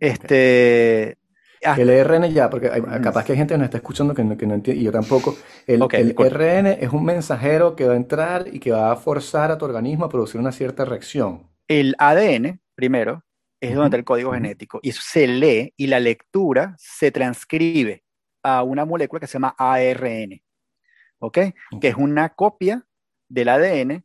Este. 0.00 1.17
El 1.60 1.90
ERN 1.90 2.32
ya, 2.32 2.48
porque 2.48 2.68
capaz 3.02 3.24
que 3.24 3.32
hay 3.32 3.38
gente 3.38 3.54
que 3.54 3.58
nos 3.58 3.66
está 3.66 3.78
escuchando 3.78 4.14
que 4.14 4.24
no, 4.24 4.32
entiende, 4.32 4.74
y 4.74 4.84
yo 4.84 4.92
tampoco. 4.92 5.36
El, 5.66 5.82
el 5.92 6.14
ERN 6.18 6.66
es 6.66 6.92
un 6.92 7.04
mensajero 7.04 7.74
que 7.74 7.86
va 7.86 7.94
a 7.94 7.96
entrar 7.96 8.46
y 8.52 8.60
que 8.60 8.70
va 8.70 8.92
a 8.92 8.96
forzar 8.96 9.50
a 9.50 9.58
tu 9.58 9.64
organismo 9.64 10.04
a 10.04 10.08
producir 10.08 10.40
una 10.40 10.52
cierta 10.52 10.84
reacción. 10.84 11.48
El 11.66 11.94
ADN, 11.98 12.60
primero, 12.74 13.24
es 13.60 13.74
donde 13.74 13.86
está 13.86 13.96
el 13.96 14.04
código 14.04 14.32
genético, 14.32 14.80
y 14.82 14.90
eso 14.90 15.02
se 15.02 15.26
lee 15.26 15.74
y 15.76 15.88
la 15.88 16.00
lectura 16.00 16.74
se 16.78 17.10
transcribe 17.10 18.04
a 18.42 18.62
una 18.62 18.84
molécula 18.84 19.20
que 19.20 19.26
se 19.26 19.34
llama 19.34 19.54
ARN, 19.58 20.40
¿ok? 21.18 21.38
Que 21.80 21.88
es 21.88 21.96
una 21.96 22.30
copia 22.30 22.86
del 23.28 23.48
ADN, 23.48 24.04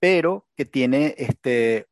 pero 0.00 0.48
que 0.56 0.64
tiene 0.64 1.14
este, 1.18 1.86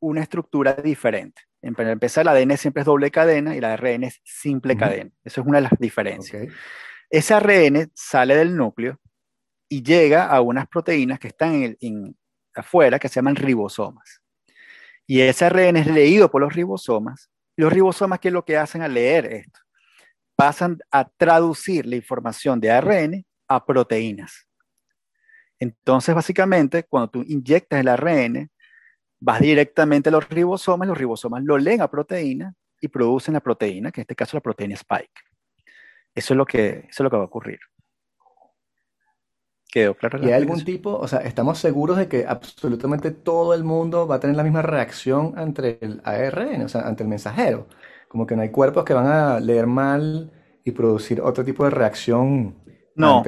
una 0.00 0.22
estructura 0.22 0.74
diferente. 0.74 1.42
Para 1.76 1.90
empezar, 1.90 2.22
el 2.22 2.28
ADN 2.28 2.56
siempre 2.56 2.82
es 2.82 2.86
doble 2.86 3.10
cadena 3.10 3.54
y 3.54 3.58
el 3.58 3.64
ARN 3.64 4.04
es 4.04 4.20
simple 4.24 4.76
cadena. 4.76 5.10
Eso 5.24 5.40
es 5.40 5.46
una 5.46 5.58
de 5.58 5.62
las 5.62 5.72
diferencias. 5.78 6.52
Ese 7.10 7.34
ARN 7.34 7.90
sale 7.94 8.36
del 8.36 8.56
núcleo 8.56 9.00
y 9.68 9.82
llega 9.82 10.26
a 10.26 10.40
unas 10.40 10.68
proteínas 10.68 11.18
que 11.18 11.28
están 11.28 11.76
en 11.80 12.16
afuera 12.54 12.98
que 12.98 13.08
se 13.08 13.16
llaman 13.16 13.36
ribosomas. 13.36 14.22
Y 15.06 15.20
ese 15.20 15.46
ARN 15.46 15.76
es 15.76 15.86
leído 15.86 16.30
por 16.30 16.42
los 16.42 16.54
ribosomas. 16.54 17.30
Los 17.56 17.72
ribosomas, 17.72 18.20
¿qué 18.20 18.28
es 18.28 18.34
lo 18.34 18.44
que 18.44 18.56
hacen 18.56 18.82
al 18.82 18.94
leer 18.94 19.26
esto? 19.26 19.60
Pasan 20.36 20.78
a 20.92 21.08
traducir 21.08 21.86
la 21.86 21.96
información 21.96 22.60
de 22.60 22.70
ARN 22.70 23.26
a 23.48 23.64
proteínas. 23.64 24.46
Entonces, 25.58 26.14
básicamente, 26.14 26.84
cuando 26.84 27.10
tú 27.10 27.24
inyectas 27.26 27.80
el 27.80 27.88
ARN, 27.88 28.50
vas 29.20 29.40
directamente 29.40 30.08
a 30.08 30.12
los 30.12 30.28
ribosomas, 30.28 30.88
los 30.88 30.98
ribosomas 30.98 31.42
lo 31.42 31.58
leen 31.58 31.80
a 31.80 31.90
proteína 31.90 32.54
y 32.80 32.88
producen 32.88 33.34
la 33.34 33.40
proteína, 33.40 33.90
que 33.90 34.00
en 34.00 34.02
este 34.02 34.14
caso 34.14 34.30
es 34.30 34.34
la 34.34 34.40
proteína 34.40 34.74
spike. 34.74 35.20
Eso 36.14 36.34
es 36.34 36.38
lo 36.38 36.46
que, 36.46 36.86
eso 36.88 36.88
es 36.88 37.00
lo 37.00 37.10
que 37.10 37.16
va 37.16 37.22
a 37.22 37.26
ocurrir. 37.26 37.58
¿Quedó 39.70 39.94
claro? 39.94 40.18
¿Y 40.22 40.26
hay 40.26 40.32
algún 40.32 40.64
tipo, 40.64 40.96
o 40.96 41.06
sea, 41.06 41.18
estamos 41.20 41.58
seguros 41.58 41.98
de 41.98 42.08
que 42.08 42.24
absolutamente 42.26 43.10
todo 43.10 43.52
el 43.52 43.64
mundo 43.64 44.06
va 44.06 44.16
a 44.16 44.20
tener 44.20 44.34
la 44.34 44.42
misma 44.42 44.62
reacción 44.62 45.34
ante 45.36 45.78
el 45.84 46.00
ARN, 46.04 46.62
o 46.62 46.68
sea, 46.68 46.82
ante 46.82 47.02
el 47.02 47.08
mensajero? 47.08 47.66
Como 48.08 48.26
que 48.26 48.34
no 48.34 48.42
hay 48.42 48.50
cuerpos 48.50 48.84
que 48.84 48.94
van 48.94 49.06
a 49.06 49.40
leer 49.40 49.66
mal 49.66 50.32
y 50.64 50.70
producir 50.70 51.20
otro 51.20 51.44
tipo 51.44 51.64
de 51.64 51.70
reacción. 51.70 52.56
No, 52.94 53.22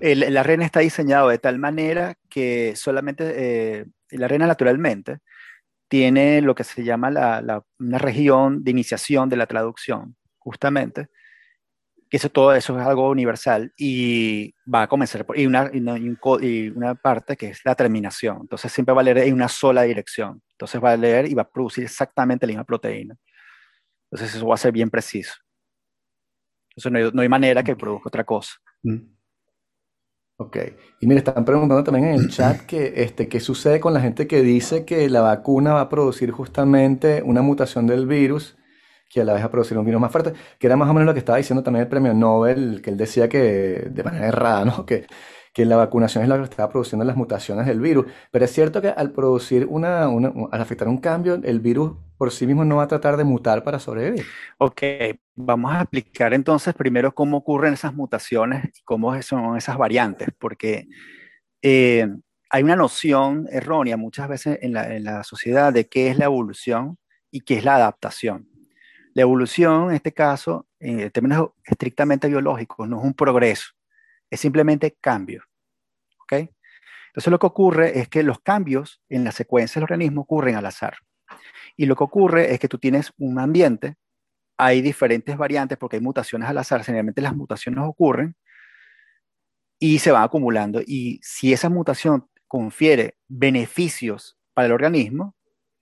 el, 0.00 0.36
ARN 0.36 0.62
está 0.62 0.80
diseñado 0.80 1.28
de 1.28 1.38
tal 1.38 1.58
manera 1.58 2.14
que 2.28 2.74
solamente 2.76 3.32
eh, 3.36 3.86
el 4.10 4.22
ARN 4.24 4.38
naturalmente 4.40 5.20
tiene 5.94 6.40
lo 6.40 6.56
que 6.56 6.64
se 6.64 6.82
llama 6.82 7.40
una 7.78 7.98
región 7.98 8.64
de 8.64 8.72
iniciación 8.72 9.28
de 9.28 9.36
la 9.36 9.46
traducción, 9.46 10.16
justamente, 10.38 11.06
que 12.10 12.16
eso 12.16 12.30
todo 12.30 12.52
eso 12.52 12.76
es 12.76 12.84
algo 12.84 13.08
universal 13.08 13.72
y 13.78 14.52
va 14.66 14.82
a 14.82 14.88
comenzar 14.88 15.24
por, 15.24 15.38
y 15.38 15.46
una, 15.46 15.70
y 15.72 16.68
una 16.70 16.96
parte 16.96 17.36
que 17.36 17.50
es 17.50 17.60
la 17.64 17.76
terminación. 17.76 18.38
Entonces 18.40 18.72
siempre 18.72 18.92
va 18.92 19.02
a 19.02 19.04
leer 19.04 19.18
en 19.18 19.34
una 19.34 19.46
sola 19.46 19.82
dirección. 19.82 20.42
Entonces 20.54 20.82
va 20.82 20.90
a 20.90 20.96
leer 20.96 21.30
y 21.30 21.34
va 21.34 21.42
a 21.42 21.48
producir 21.48 21.84
exactamente 21.84 22.44
la 22.44 22.50
misma 22.50 22.64
proteína. 22.64 23.14
Entonces 24.10 24.34
eso 24.34 24.48
va 24.48 24.56
a 24.56 24.58
ser 24.58 24.72
bien 24.72 24.90
preciso. 24.90 25.34
Entonces 26.70 26.90
no 26.90 26.98
hay, 26.98 27.12
no 27.14 27.22
hay 27.22 27.28
manera 27.28 27.62
que 27.62 27.76
produzca 27.76 28.08
otra 28.08 28.24
cosa. 28.24 28.54
Mm. 28.82 29.13
Ok. 30.36 30.56
Y 31.00 31.06
mire, 31.06 31.18
están 31.18 31.44
preguntando 31.44 31.84
también 31.84 32.06
en 32.06 32.14
el 32.14 32.28
chat 32.28 32.62
que, 32.62 32.94
este, 32.96 33.28
qué 33.28 33.38
sucede 33.38 33.78
con 33.78 33.94
la 33.94 34.00
gente 34.00 34.26
que 34.26 34.42
dice 34.42 34.84
que 34.84 35.08
la 35.08 35.20
vacuna 35.20 35.74
va 35.74 35.82
a 35.82 35.88
producir 35.88 36.32
justamente 36.32 37.22
una 37.24 37.40
mutación 37.40 37.86
del 37.86 38.06
virus 38.06 38.56
que 39.08 39.20
a 39.20 39.24
la 39.24 39.34
vez 39.34 39.42
va 39.42 39.46
a 39.46 39.50
producir 39.50 39.78
un 39.78 39.84
virus 39.84 40.00
más 40.00 40.10
fuerte, 40.10 40.32
que 40.58 40.66
era 40.66 40.76
más 40.76 40.90
o 40.90 40.92
menos 40.92 41.06
lo 41.06 41.12
que 41.14 41.20
estaba 41.20 41.38
diciendo 41.38 41.62
también 41.62 41.84
el 41.84 41.88
premio 41.88 42.14
Nobel, 42.14 42.82
que 42.82 42.90
él 42.90 42.96
decía 42.96 43.28
que 43.28 43.38
de 43.90 44.02
manera 44.02 44.26
errada, 44.26 44.64
¿no? 44.64 44.84
Que, 44.86 45.06
que 45.54 45.64
la 45.64 45.76
vacunación 45.76 46.24
es 46.24 46.28
la 46.28 46.36
que 46.36 46.42
estaba 46.42 46.68
produciendo 46.68 47.04
las 47.04 47.16
mutaciones 47.16 47.64
del 47.66 47.80
virus. 47.80 48.06
Pero 48.32 48.44
es 48.44 48.52
cierto 48.52 48.82
que 48.82 48.88
al 48.88 49.12
producir 49.12 49.66
una, 49.70 50.02
al 50.02 50.60
afectar 50.60 50.88
un 50.88 50.98
cambio, 50.98 51.40
el 51.44 51.60
virus 51.60 51.92
por 52.18 52.32
sí 52.32 52.44
mismo 52.44 52.64
no 52.64 52.76
va 52.76 52.82
a 52.82 52.88
tratar 52.88 53.16
de 53.16 53.22
mutar 53.22 53.62
para 53.62 53.78
sobrevivir. 53.78 54.26
Ok, 54.58 54.82
vamos 55.36 55.72
a 55.72 55.82
explicar 55.82 56.34
entonces 56.34 56.74
primero 56.74 57.14
cómo 57.14 57.36
ocurren 57.36 57.74
esas 57.74 57.94
mutaciones 57.94 58.64
y 58.76 58.82
cómo 58.82 59.20
son 59.22 59.56
esas 59.56 59.78
variantes, 59.78 60.28
porque 60.38 60.88
eh, 61.62 62.08
hay 62.50 62.62
una 62.64 62.74
noción 62.74 63.46
errónea 63.48 63.96
muchas 63.96 64.28
veces 64.28 64.58
en 64.60 64.72
la, 64.72 64.92
en 64.92 65.04
la 65.04 65.22
sociedad 65.22 65.72
de 65.72 65.86
qué 65.86 66.08
es 66.08 66.18
la 66.18 66.24
evolución 66.24 66.98
y 67.30 67.42
qué 67.42 67.58
es 67.58 67.64
la 67.64 67.76
adaptación. 67.76 68.48
La 69.12 69.22
evolución, 69.22 69.90
en 69.90 69.94
este 69.94 70.12
caso, 70.12 70.66
en 70.80 71.08
términos 71.12 71.50
estrictamente 71.64 72.26
biológicos, 72.26 72.88
no 72.88 72.98
es 72.98 73.04
un 73.04 73.14
progreso, 73.14 73.68
es 74.34 74.40
simplemente 74.40 74.96
cambio. 75.00 75.44
¿Ok? 76.18 76.48
Entonces 77.08 77.30
lo 77.30 77.38
que 77.38 77.46
ocurre 77.46 77.98
es 78.00 78.08
que 78.08 78.22
los 78.22 78.40
cambios 78.40 79.00
en 79.08 79.24
la 79.24 79.32
secuencia 79.32 79.78
del 79.78 79.84
organismo 79.84 80.22
ocurren 80.22 80.56
al 80.56 80.66
azar. 80.66 80.96
Y 81.76 81.86
lo 81.86 81.96
que 81.96 82.04
ocurre 82.04 82.52
es 82.52 82.58
que 82.58 82.68
tú 82.68 82.78
tienes 82.78 83.12
un 83.18 83.38
ambiente, 83.38 83.96
hay 84.56 84.82
diferentes 84.82 85.36
variantes 85.36 85.78
porque 85.78 85.96
hay 85.96 86.02
mutaciones 86.02 86.48
al 86.48 86.58
azar, 86.58 86.84
generalmente 86.84 87.22
las 87.22 87.34
mutaciones 87.34 87.84
ocurren 87.84 88.36
y 89.78 89.98
se 89.98 90.12
van 90.12 90.22
acumulando. 90.22 90.80
Y 90.84 91.20
si 91.22 91.52
esa 91.52 91.68
mutación 91.68 92.28
confiere 92.46 93.16
beneficios 93.28 94.36
para 94.52 94.66
el 94.66 94.72
organismo, 94.72 95.34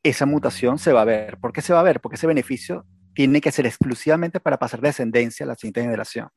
esa 0.03 0.27
mutación 0.27 0.79
se 0.79 0.93
va 0.93 1.03
a 1.03 1.07
ver. 1.07 1.39
¿Por 1.39 1.53
qué 1.53 1.63
se 1.63 1.73
va 1.73 1.81
a 1.81 1.85
ver? 1.85 2.01
Porque 2.01 2.17
ese 2.17 2.27
beneficio 2.27 2.87
tiene 3.15 3.41
que 3.41 3.53
ser 3.53 3.67
exclusivamente 3.67 4.41
para 4.41 4.59
pasar 4.59 4.81
descendencia 4.81 5.45
a 5.45 5.49
la 5.49 5.55
siguiente 5.55 5.83
generación. 5.83 6.29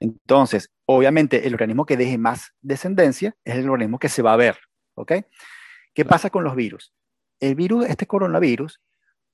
Entonces, 0.00 0.70
obviamente, 0.86 1.46
el 1.46 1.54
organismo 1.54 1.86
que 1.86 1.96
deje 1.96 2.18
más 2.18 2.52
descendencia 2.60 3.34
es 3.44 3.56
el 3.56 3.68
organismo 3.68 3.98
que 3.98 4.08
se 4.08 4.22
va 4.22 4.32
a 4.32 4.36
ver, 4.36 4.58
¿ok? 4.94 5.12
¿Qué 5.94 6.04
pasa 6.04 6.30
con 6.30 6.44
los 6.44 6.54
virus? 6.54 6.92
El 7.40 7.54
virus, 7.54 7.86
este 7.86 8.06
coronavirus, 8.06 8.80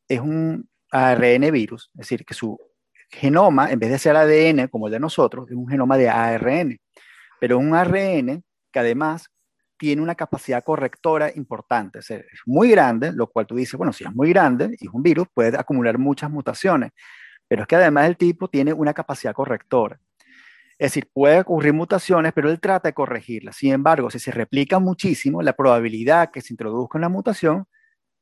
es 0.09 0.21
un 0.21 0.69
ARN 0.91 1.51
virus, 1.53 1.91
es 1.95 1.99
decir, 2.01 2.25
que 2.25 2.35
su 2.35 2.59
genoma, 3.11 3.71
en 3.71 3.79
vez 3.79 3.91
de 3.91 3.99
ser 3.99 4.17
ADN 4.17 4.69
como 4.69 4.87
el 4.87 4.93
de 4.93 5.01
nosotros, 5.01 5.49
es 5.51 5.57
un 5.57 5.69
genoma 5.69 5.97
de 5.97 6.09
ARN, 6.09 6.79
pero 7.41 7.59
un 7.59 7.75
ARN 7.75 8.43
que 8.73 8.79
además 8.79 9.29
tiene 9.77 10.03
una 10.03 10.15
capacidad 10.15 10.63
correctora 10.63 11.31
importante. 11.35 11.99
Es, 11.99 12.11
muy 12.47 12.71
grande, 12.71 13.13
lo 13.13 13.27
cual 13.27 13.47
tú 13.47 13.55
dices, 13.57 13.77
bueno, 13.77 13.93
si 13.93 14.05
es 14.05 14.15
muy 14.15 14.31
grande 14.31 14.77
y 14.81 14.87
es 14.87 14.95
un 14.95 15.03
virus, 15.03 15.27
puede 15.33 15.59
acumular 15.59 15.99
muchas 15.99 16.31
mutaciones, 16.31 16.93
pero 17.49 17.63
es 17.63 17.69
que 17.69 17.77
además 17.77 18.07
el 18.07 18.17
tipo 18.17 18.49
tiene 18.49 18.73
una 18.73 18.95
capacidad 18.95 19.35
correctora. 19.35 20.01
Es 20.85 20.91
decir, 20.91 21.09
puede 21.15 21.41
ocurrir 21.41 21.73
mutaciones, 21.73 22.35
pero 22.35 22.51
él 22.51 22.61
trata 22.61 22.91
de 22.91 22.93
corregirlas. 22.93 23.57
Sin 23.57 23.73
embargo, 23.73 24.11
si 24.11 24.19
se 24.19 24.31
replica 24.31 24.79
muchísimo, 24.79 25.41
la 25.41 25.55
probabilidad 25.55 26.31
que 26.31 26.43
se 26.43 26.53
introduzca 26.53 26.99
una 26.99 27.09
mutación, 27.09 27.67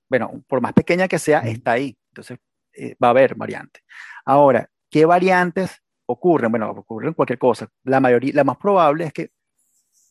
bueno, 0.09 0.44
por 0.46 0.61
más 0.61 0.72
pequeña 0.72 1.09
que 1.09 1.18
sea, 1.18 1.40
está 1.40 1.72
ahí. 1.72 1.98
Entonces, 2.12 2.38
eh, 2.75 2.94
va 3.03 3.09
a 3.09 3.11
haber 3.11 3.35
variantes. 3.35 3.83
Ahora, 4.25 4.70
¿qué 4.88 5.05
variantes 5.05 5.83
ocurren? 6.07 6.53
Bueno, 6.53 6.70
ocurren 6.70 7.14
cualquier 7.14 7.40
cosa. 7.40 7.68
La 7.83 7.98
mayoría, 7.98 8.33
la 8.33 8.44
más 8.44 8.59
probable 8.59 9.07
es 9.07 9.12
que 9.12 9.31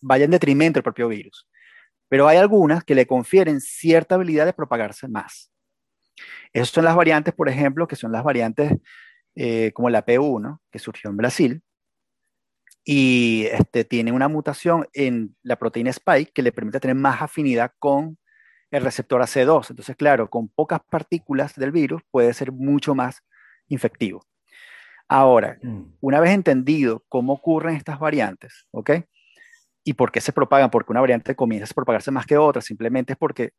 vaya 0.01 0.25
en 0.25 0.31
detrimento 0.31 0.75
del 0.75 0.83
propio 0.83 1.07
virus. 1.07 1.47
Pero 2.09 2.27
hay 2.27 2.35
algunas 2.35 2.83
que 2.83 2.95
le 2.95 3.07
confieren 3.07 3.61
cierta 3.61 4.15
habilidad 4.15 4.45
de 4.45 4.51
propagarse 4.51 5.07
más. 5.07 5.53
Esas 6.51 6.67
son 6.67 6.83
las 6.83 6.97
variantes, 6.97 7.33
por 7.33 7.47
ejemplo, 7.47 7.87
que 7.87 7.95
son 7.95 8.11
las 8.11 8.25
variantes 8.25 8.73
eh, 9.35 9.71
como 9.73 9.89
la 9.89 10.05
P1, 10.05 10.59
que 10.69 10.79
surgió 10.79 11.09
en 11.09 11.15
Brasil, 11.15 11.63
y 12.83 13.45
este, 13.51 13.83
tiene 13.83 14.11
una 14.11 14.27
mutación 14.27 14.87
en 14.93 15.35
la 15.43 15.57
proteína 15.57 15.91
spike 15.91 16.31
que 16.33 16.41
le 16.41 16.51
permite 16.51 16.79
tener 16.79 16.95
más 16.95 17.21
afinidad 17.21 17.71
con 17.79 18.17
el 18.71 18.83
receptor 18.83 19.21
AC2. 19.21 19.69
Entonces, 19.69 19.95
claro, 19.95 20.29
con 20.29 20.47
pocas 20.49 20.79
partículas 20.89 21.55
del 21.55 21.71
virus 21.71 22.01
puede 22.09 22.33
ser 22.33 22.51
mucho 22.51 22.95
más 22.95 23.21
infectivo. 23.67 24.25
Ahora, 25.07 25.57
mm. 25.61 25.97
una 25.99 26.19
vez 26.19 26.31
entendido 26.31 27.03
cómo 27.09 27.33
ocurren 27.33 27.75
estas 27.75 27.99
variantes, 27.99 28.65
¿ok? 28.71 28.91
¿Y 29.83 29.93
por 29.93 30.11
qué 30.11 30.21
se 30.21 30.31
propagan? 30.31 30.69
Porque 30.69 30.91
una 30.91 31.01
variante 31.01 31.35
comienza 31.35 31.71
a 31.71 31.75
propagarse 31.75 32.11
más 32.11 32.25
que 32.25 32.37
otra, 32.37 32.61
simplemente 32.61 33.13
es 33.13 33.19
porque 33.19 33.51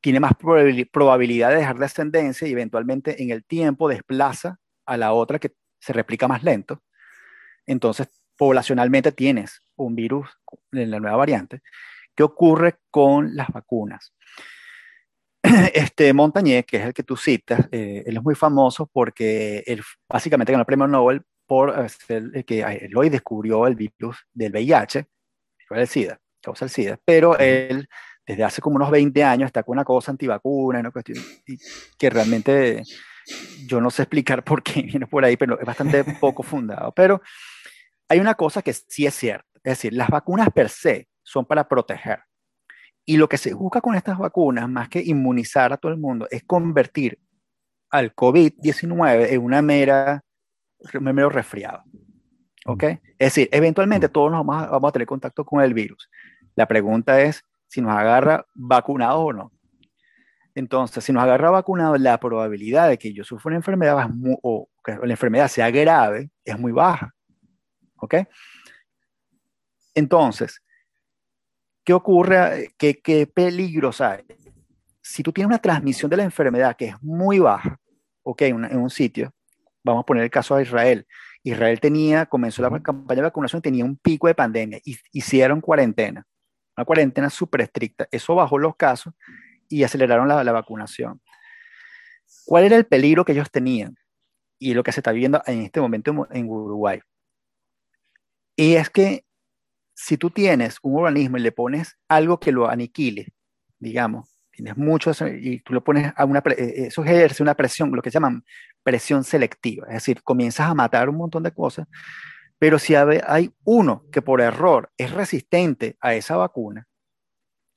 tiene 0.00 0.20
más 0.20 0.32
probabilidad 0.34 1.50
de 1.50 1.56
dejar 1.56 1.78
descendencia 1.78 2.48
y 2.48 2.52
eventualmente 2.52 3.22
en 3.22 3.30
el 3.30 3.44
tiempo 3.44 3.88
desplaza 3.88 4.58
a 4.86 4.96
la 4.96 5.12
otra 5.12 5.38
que 5.38 5.52
se 5.78 5.92
replica 5.92 6.26
más 6.26 6.42
lento. 6.42 6.82
Entonces, 7.66 8.08
poblacionalmente 8.40 9.12
tienes 9.12 9.62
un 9.76 9.94
virus 9.94 10.26
en 10.72 10.90
la 10.90 10.98
nueva 10.98 11.18
variante. 11.18 11.60
¿Qué 12.14 12.22
ocurre 12.22 12.76
con 12.90 13.36
las 13.36 13.48
vacunas? 13.48 14.14
Este 15.74 16.10
Montañé, 16.14 16.64
que 16.64 16.78
es 16.78 16.86
el 16.86 16.94
que 16.94 17.02
tú 17.02 17.18
citas, 17.18 17.68
eh, 17.70 18.02
él 18.06 18.16
es 18.16 18.22
muy 18.22 18.34
famoso 18.34 18.88
porque 18.90 19.62
él 19.66 19.82
básicamente 20.08 20.52
ganó 20.52 20.62
el 20.62 20.66
premio 20.66 20.86
Nobel 20.86 21.20
por 21.46 21.86
ser 21.90 22.42
que 22.46 22.62
él 22.62 22.96
hoy 22.96 23.10
descubrió 23.10 23.66
el 23.66 23.74
virus 23.74 24.16
del 24.32 24.52
VIH, 24.52 25.04
el 25.72 25.86
SIDA, 25.86 26.18
causa 26.42 26.64
el 26.64 26.70
SIDA, 26.70 26.98
pero 27.04 27.36
él 27.38 27.86
desde 28.26 28.42
hace 28.42 28.62
como 28.62 28.76
unos 28.76 28.90
20 28.90 29.22
años 29.22 29.48
está 29.48 29.62
con 29.64 29.74
una 29.74 29.84
cosa 29.84 30.12
antivacuna, 30.12 30.80
una 30.80 30.92
cuestión 30.92 31.18
que 31.98 32.08
realmente 32.08 32.84
Yo 33.66 33.82
no 33.82 33.90
sé 33.90 34.04
explicar 34.04 34.42
por 34.44 34.62
qué 34.62 34.80
viene 34.80 35.06
por 35.06 35.26
ahí, 35.26 35.36
pero 35.36 35.60
es 35.60 35.66
bastante 35.66 36.04
poco 36.18 36.42
fundado. 36.42 36.90
Pero 36.92 37.20
hay 38.10 38.18
una 38.18 38.34
cosa 38.34 38.60
que 38.60 38.72
sí 38.72 39.06
es 39.06 39.14
cierta, 39.14 39.46
es 39.62 39.78
decir, 39.78 39.92
las 39.92 40.08
vacunas 40.08 40.50
per 40.50 40.68
se 40.68 41.08
son 41.22 41.46
para 41.46 41.68
proteger. 41.68 42.18
Y 43.06 43.16
lo 43.16 43.28
que 43.28 43.38
se 43.38 43.54
busca 43.54 43.80
con 43.80 43.94
estas 43.94 44.18
vacunas, 44.18 44.68
más 44.68 44.88
que 44.88 45.00
inmunizar 45.00 45.72
a 45.72 45.76
todo 45.76 45.92
el 45.92 45.98
mundo, 45.98 46.26
es 46.28 46.42
convertir 46.42 47.20
al 47.88 48.12
COVID-19 48.12 49.28
en 49.30 49.42
una 49.42 49.62
mera, 49.62 50.24
un 50.92 51.04
mero 51.04 51.30
resfriado. 51.30 51.84
¿Ok? 52.66 52.82
Es 52.82 53.00
decir, 53.18 53.48
eventualmente 53.52 54.08
todos 54.08 54.32
nos 54.32 54.44
vamos 54.44 54.64
a, 54.64 54.70
vamos 54.70 54.88
a 54.88 54.92
tener 54.92 55.06
contacto 55.06 55.44
con 55.44 55.62
el 55.62 55.72
virus. 55.72 56.10
La 56.56 56.66
pregunta 56.66 57.20
es 57.20 57.44
si 57.68 57.80
nos 57.80 57.92
agarra 57.92 58.44
vacunados 58.54 59.20
o 59.20 59.32
no. 59.32 59.52
Entonces, 60.56 61.04
si 61.04 61.12
nos 61.12 61.22
agarra 61.22 61.50
vacunados, 61.50 62.00
la 62.00 62.18
probabilidad 62.18 62.88
de 62.88 62.98
que 62.98 63.12
yo 63.12 63.22
sufra 63.22 63.50
una 63.50 63.58
enfermedad 63.58 64.10
o 64.42 64.68
que 64.84 64.96
la 64.96 65.12
enfermedad 65.12 65.46
sea 65.46 65.70
grave 65.70 66.30
es 66.44 66.58
muy 66.58 66.72
baja. 66.72 67.14
¿Ok? 68.00 68.14
Entonces, 69.94 70.62
¿qué 71.84 71.92
ocurre? 71.92 72.72
¿Qué, 72.78 73.00
qué 73.00 73.26
peligros 73.26 74.00
hay? 74.00 74.24
Si 75.02 75.22
tú 75.22 75.32
tienes 75.32 75.48
una 75.48 75.58
transmisión 75.58 76.10
de 76.10 76.16
la 76.18 76.24
enfermedad 76.24 76.76
que 76.76 76.86
es 76.86 77.02
muy 77.02 77.38
baja, 77.38 77.78
ok, 78.22 78.42
en 78.42 78.76
un 78.76 78.90
sitio, 78.90 79.32
vamos 79.82 80.02
a 80.02 80.06
poner 80.06 80.24
el 80.24 80.30
caso 80.30 80.56
de 80.56 80.62
Israel. 80.62 81.06
Israel 81.42 81.80
tenía, 81.80 82.26
comenzó 82.26 82.62
la 82.62 82.70
campaña 82.80 83.16
de 83.16 83.22
vacunación, 83.22 83.62
tenía 83.62 83.84
un 83.84 83.96
pico 83.96 84.26
de 84.26 84.34
pandemia, 84.34 84.78
y 84.84 84.98
hicieron 85.12 85.60
cuarentena, 85.60 86.26
una 86.76 86.84
cuarentena 86.84 87.30
súper 87.30 87.62
estricta. 87.62 88.06
Eso 88.10 88.34
bajó 88.34 88.58
los 88.58 88.76
casos 88.76 89.14
y 89.68 89.82
aceleraron 89.82 90.28
la, 90.28 90.44
la, 90.44 90.52
vacunación. 90.52 91.20
¿Cuál 92.44 92.64
era 92.64 92.76
el 92.76 92.86
peligro 92.86 93.24
que 93.24 93.32
ellos 93.32 93.50
tenían? 93.50 93.96
Y 94.58 94.74
lo 94.74 94.82
que 94.82 94.92
se 94.92 95.00
está 95.00 95.12
viendo 95.12 95.42
en 95.46 95.62
este 95.62 95.80
momento 95.80 96.28
en 96.30 96.48
Uruguay. 96.48 97.00
Y 98.56 98.74
es 98.74 98.90
que 98.90 99.24
si 99.94 100.16
tú 100.16 100.30
tienes 100.30 100.78
un 100.82 100.96
organismo 100.96 101.36
y 101.36 101.40
le 101.40 101.52
pones 101.52 101.96
algo 102.08 102.40
que 102.40 102.52
lo 102.52 102.68
aniquile, 102.68 103.28
digamos, 103.78 104.40
tienes 104.50 104.76
muchos 104.76 105.22
y 105.22 105.60
tú 105.60 105.74
le 105.74 105.80
pones 105.80 106.12
a 106.16 106.24
una, 106.24 106.40
eh, 106.40 106.54
eh, 106.58 106.74
eso 106.86 107.04
ejerce 107.04 107.42
una 107.42 107.54
presión, 107.54 107.90
lo 107.92 108.02
que 108.02 108.10
llaman 108.10 108.44
presión 108.82 109.24
selectiva, 109.24 109.86
es 109.88 109.94
decir, 109.94 110.22
comienzas 110.22 110.68
a 110.68 110.74
matar 110.74 111.08
un 111.08 111.16
montón 111.16 111.42
de 111.42 111.52
cosas, 111.52 111.86
pero 112.58 112.78
si 112.78 112.94
hay 112.94 113.50
uno 113.64 114.04
que 114.12 114.22
por 114.22 114.40
error 114.40 114.90
es 114.98 115.12
resistente 115.12 115.96
a 116.00 116.14
esa 116.14 116.36
vacuna, 116.36 116.86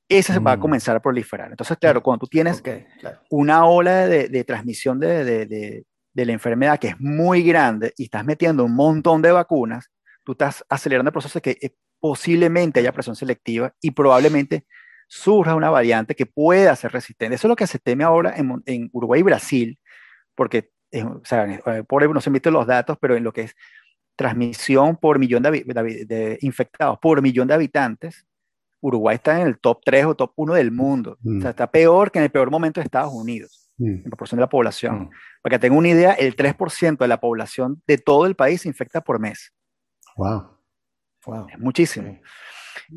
ese 0.08 0.34
se 0.34 0.38
va 0.38 0.52
a 0.52 0.56
mm. 0.56 0.60
comenzar 0.60 0.96
a 0.96 1.00
proliferar. 1.00 1.50
Entonces, 1.50 1.78
claro, 1.78 2.02
cuando 2.02 2.26
tú 2.26 2.26
tienes 2.26 2.62
una 3.30 3.64
ola 3.64 4.06
de, 4.06 4.44
transmisión 4.44 5.00
de, 5.00 5.46
de, 5.46 5.84
la 6.24 6.32
enfermedad 6.32 6.78
que 6.78 6.88
es 6.88 7.00
muy 7.00 7.42
grande 7.42 7.94
y 7.96 8.04
estás 8.04 8.24
metiendo 8.24 8.64
un 8.64 8.74
montón 8.74 9.22
de 9.22 9.32
vacunas, 9.32 9.90
tú 10.24 10.32
estás 10.32 10.64
acelerando 10.68 11.08
el 11.08 11.12
proceso 11.12 11.38
de 11.38 11.42
que 11.42 11.66
eh, 11.66 11.76
posiblemente 12.00 12.80
haya 12.80 12.92
presión 12.92 13.16
selectiva 13.16 13.74
y 13.80 13.92
probablemente 13.92 14.66
surja 15.08 15.54
una 15.54 15.70
variante 15.70 16.14
que 16.14 16.26
pueda 16.26 16.74
ser 16.76 16.92
resistente. 16.92 17.36
Eso 17.36 17.46
es 17.46 17.50
lo 17.50 17.56
que 17.56 17.66
se 17.66 17.78
teme 17.78 18.04
ahora 18.04 18.34
en, 18.36 18.90
Uruguay 18.92 19.20
y 19.20 19.22
Brasil, 19.24 19.78
porque, 20.34 20.70
o 20.92 21.22
sea, 21.24 21.44
eh, 21.46 21.84
por 21.84 22.08
no 22.12 22.20
se 22.20 22.30
emiten 22.30 22.52
los 22.52 22.66
datos, 22.66 22.98
pero 23.00 23.16
en 23.16 23.24
lo 23.24 23.32
que 23.32 23.42
es 23.42 23.56
transmisión 24.16 24.96
por 24.96 25.18
millón 25.18 25.42
de, 25.42 26.38
infectados 26.40 26.98
por 26.98 27.20
millón 27.22 27.48
de 27.48 27.54
habitantes, 27.54 28.26
Uruguay 28.80 29.16
está 29.16 29.40
en 29.40 29.46
el 29.46 29.58
top 29.58 29.80
3 29.84 30.04
o 30.04 30.14
top 30.14 30.32
1 30.36 30.54
del 30.54 30.70
mundo. 30.70 31.18
O 31.24 31.40
sea, 31.40 31.48
mm. 31.48 31.50
está 31.50 31.70
peor 31.70 32.10
que 32.10 32.18
en 32.18 32.24
el 32.24 32.30
peor 32.30 32.50
momento 32.50 32.80
de 32.80 32.84
Estados 32.84 33.14
Unidos, 33.14 33.70
mm. 33.78 33.86
en 33.86 34.02
proporción 34.04 34.36
de 34.36 34.42
la 34.42 34.48
población. 34.48 35.04
Mm. 35.04 35.10
Para 35.42 35.56
que 35.56 35.60
tenga 35.60 35.76
una 35.76 35.88
idea, 35.88 36.12
el 36.12 36.36
3% 36.36 36.98
de 36.98 37.08
la 37.08 37.18
población 37.18 37.82
de 37.86 37.98
todo 37.98 38.26
el 38.26 38.34
país 38.34 38.62
se 38.62 38.68
infecta 38.68 39.00
por 39.00 39.18
mes. 39.18 39.52
Wow. 40.16 40.54
Es 41.52 41.58
muchísimo. 41.58 42.18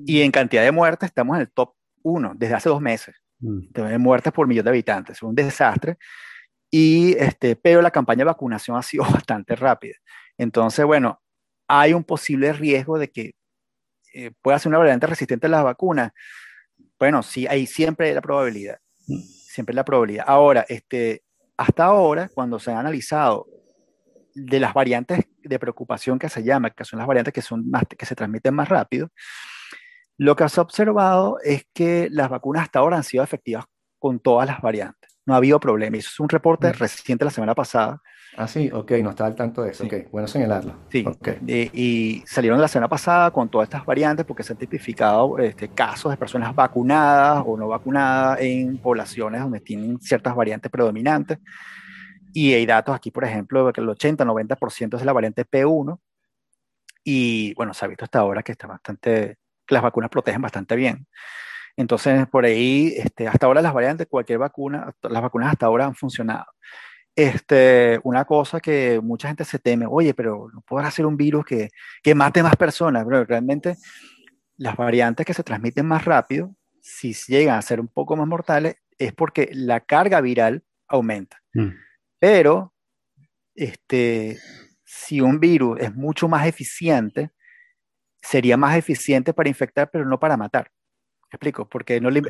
Y 0.06 0.22
en 0.22 0.32
cantidad 0.32 0.64
de 0.64 0.72
muertes 0.72 1.08
estamos 1.08 1.36
en 1.36 1.42
el 1.42 1.52
top 1.52 1.74
1 2.04 2.34
desde 2.36 2.56
hace 2.56 2.70
dos 2.70 2.82
meses. 2.82 3.16
Mm. 3.40 3.72
De 3.72 3.98
muertes 3.98 4.34
por 4.34 4.48
millón 4.48 4.66
de 4.66 4.72
habitantes. 4.72 5.18
Es 5.18 5.24
un 5.24 5.36
desastre. 5.36 5.98
Y, 6.70 7.16
este, 7.18 7.56
pero 7.56 7.82
la 7.82 7.92
campaña 7.92 8.20
de 8.20 8.26
vacunación 8.26 8.78
ha 8.78 8.84
sido 8.84 9.04
bastante 9.12 9.56
rápida. 9.56 9.96
Entonces, 10.38 10.86
bueno, 10.86 11.22
hay 11.68 11.94
un 11.94 12.04
posible 12.04 12.54
riesgo 12.54 12.98
de 13.00 13.10
que 13.10 13.36
eh, 14.14 14.32
pueda 14.42 14.60
ser 14.60 14.70
una 14.70 14.80
variante 14.80 15.08
resistente 15.08 15.48
a 15.48 15.50
las 15.50 15.64
vacunas. 15.64 16.12
Bueno, 17.00 17.24
sí, 17.24 17.48
hay 17.48 17.66
siempre 17.66 18.14
la 18.14 18.22
probabilidad. 18.22 18.80
Mm. 19.08 19.22
Siempre 19.22 19.76
la 19.76 19.86
probabilidad. 19.86 20.26
Ahora, 20.28 20.66
este, 20.68 21.24
hasta 21.56 21.86
ahora, 21.86 22.30
cuando 22.34 22.60
se 22.60 22.72
ha 22.72 22.80
analizado 22.80 23.48
de 24.38 24.60
las 24.60 24.74
variantes 24.74 25.26
de 25.42 25.60
preocupación 25.60 26.20
que 26.20 26.30
se 26.30 26.44
llama, 26.44 26.70
que 26.70 26.86
son 26.86 27.00
las 27.00 27.08
variantes 27.08 27.34
que, 27.34 27.42
son 27.42 27.70
más, 27.70 27.84
que 27.98 28.06
se 28.06 28.16
transmiten 28.16 28.54
más 28.54 28.70
rápido, 28.70 29.10
lo 30.18 30.36
que 30.36 30.48
se 30.50 30.60
ha 30.60 30.64
observado 30.64 31.38
es 31.44 31.66
que 31.74 32.08
las 32.12 32.30
vacunas 32.30 32.64
hasta 32.64 32.80
ahora 32.80 32.98
han 32.98 33.04
sido 33.04 33.24
efectivas 33.24 33.66
con 34.00 34.20
todas 34.20 34.48
las 34.48 34.62
variantes. 34.62 35.18
No 35.26 35.34
ha 35.34 35.38
habido 35.38 35.60
problema. 35.60 35.98
Eso 35.98 36.10
es 36.12 36.20
un 36.20 36.30
reporte 36.30 36.70
mm. 36.70 36.74
reciente 36.74 37.26
la 37.26 37.32
semana 37.32 37.54
pasada. 37.54 38.02
Ah, 38.36 38.48
sí, 38.48 38.70
ok, 38.72 38.92
no 39.04 39.10
estaba 39.10 39.30
al 39.30 39.36
tanto 39.36 39.64
de 39.64 39.72
eso. 39.72 39.86
Ok, 39.86 39.94
bueno 40.12 40.28
señalarlo. 40.28 40.76
Sí, 40.90 41.06
y 41.74 42.24
salieron 42.28 42.62
la 42.62 42.68
semana 42.68 42.88
pasada 42.88 43.32
con 43.32 43.50
todas 43.50 43.66
estas 43.66 43.86
variantes 43.86 44.26
porque 44.26 44.44
se 44.44 44.54
han 44.54 44.60
tipificado 44.60 45.40
este, 45.40 45.70
casos 45.70 46.12
de 46.12 46.18
personas 46.18 46.54
vacunadas 46.54 47.44
o 47.46 47.58
no 47.58 47.68
vacunadas 47.68 48.40
en 48.42 48.78
poblaciones 48.78 49.42
donde 49.42 49.60
tienen 49.60 50.00
ciertas 50.00 50.36
variantes 50.36 50.72
predominantes. 50.72 51.40
Y 52.34 52.54
hay 52.54 52.66
datos 52.66 52.96
aquí, 52.96 53.12
por 53.12 53.24
ejemplo, 53.24 53.72
que 53.74 53.82
el 53.82 53.88
80-90% 53.88 54.98
es 54.98 55.06
la 55.06 55.14
variante 55.14 55.46
P1. 55.46 56.00
Y 57.04 57.54
bueno, 57.56 57.74
se 57.74 57.86
ha 57.86 57.88
visto 57.88 58.04
hasta 58.04 58.20
ahora 58.20 58.44
que 58.44 58.52
está 58.52 58.68
bastante, 58.68 59.38
que 59.66 59.74
las 59.74 59.84
vacunas 59.84 60.10
protegen 60.10 60.42
bastante 60.42 60.76
bien. 60.76 61.08
Entonces, 61.78 62.28
por 62.28 62.44
ahí, 62.46 62.94
este, 62.98 63.28
hasta 63.28 63.46
ahora 63.46 63.62
las 63.62 63.74
variantes, 63.74 64.08
cualquier 64.08 64.40
vacuna, 64.40 64.92
las 65.04 65.22
vacunas 65.22 65.52
hasta 65.52 65.68
ahora 65.68 65.86
han 65.86 65.96
funcionado. 65.96 66.46
Este, 67.16 68.00
una 68.04 68.26
cosa 68.26 68.60
que 68.60 69.00
mucha 69.02 69.28
gente 69.28 69.46
se 69.46 69.60
teme, 69.60 69.86
oye, 69.88 70.14
pero 70.14 70.50
no 70.54 70.62
podrá 70.62 70.88
hacer 70.88 71.06
un 71.06 71.18
virus 71.18 71.46
que, 71.46 71.70
que 72.04 72.14
mate 72.14 72.44
más 72.44 72.56
personas, 72.56 73.06
pero 73.06 73.24
realmente 73.26 73.78
las 74.58 74.76
variantes 74.76 75.26
que 75.26 75.34
se 75.34 75.44
transmiten 75.44 75.86
más 75.86 76.06
rápido, 76.06 76.54
si 76.82 77.14
llegan 77.14 77.58
a 77.58 77.62
ser 77.62 77.80
un 77.80 77.88
poco 77.88 78.16
más 78.16 78.28
mortales, 78.28 78.76
es 78.98 79.14
porque 79.14 79.50
la 79.54 79.80
carga 79.80 80.22
viral 80.22 80.64
aumenta. 80.88 81.42
Mm. 81.54 81.70
Pero 82.20 82.74
este, 83.56 84.38
si 84.84 85.22
un 85.22 85.40
virus 85.40 85.80
es 85.80 85.94
mucho 85.96 86.28
más 86.28 86.48
eficiente, 86.48 87.32
sería 88.22 88.58
más 88.58 88.78
eficiente 88.78 89.34
para 89.34 89.50
infectar, 89.50 89.90
pero 89.92 90.06
no 90.06 90.20
para 90.20 90.38
matar. 90.38 90.72
¿Me 91.32 91.36
explico? 91.36 91.68
Porque 91.68 92.00
no 92.00 92.10
le, 92.10 92.22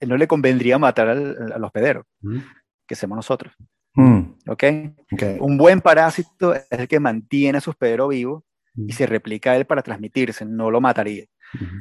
no 0.00 0.16
le 0.16 0.26
convendría 0.26 0.78
matar 0.78 1.08
al, 1.08 1.52
al 1.52 1.64
hospedero, 1.64 2.06
mm. 2.20 2.38
que 2.86 2.94
somos 2.94 3.16
nosotros. 3.16 3.54
Mm. 3.94 4.36
¿Okay? 4.48 4.94
Un 5.40 5.56
buen 5.56 5.80
parásito 5.80 6.54
es 6.54 6.66
el 6.70 6.88
que 6.88 7.00
mantiene 7.00 7.58
a 7.58 7.60
su 7.60 7.70
hospedero 7.70 8.08
vivo 8.08 8.44
y 8.74 8.92
mm. 8.92 8.96
se 8.96 9.06
replica 9.06 9.56
él 9.56 9.66
para 9.66 9.82
transmitirse, 9.82 10.44
no 10.44 10.70
lo 10.70 10.80
mataría. 10.80 11.24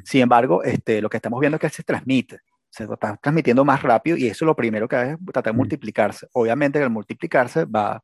Sin 0.04 0.22
embargo, 0.22 0.64
este, 0.64 1.02
lo 1.02 1.10
que 1.10 1.18
estamos 1.18 1.40
viendo 1.40 1.56
es 1.56 1.62
que 1.62 1.70
se 1.70 1.84
transmite 1.84 2.40
se 2.76 2.84
está 2.84 3.18
transmitiendo 3.18 3.64
más 3.64 3.82
rápido 3.82 4.18
y 4.18 4.28
eso 4.28 4.44
es 4.44 4.48
lo 4.48 4.56
primero 4.56 4.88
que 4.88 4.96
hace 4.96 5.12
es 5.14 5.18
tratar 5.26 5.46
de 5.46 5.54
mm. 5.54 5.58
multiplicarse. 5.58 6.28
Obviamente 6.34 6.80
que 6.80 6.84
al 6.84 6.90
multiplicarse 6.90 7.66
va 7.66 7.94
a 7.94 8.04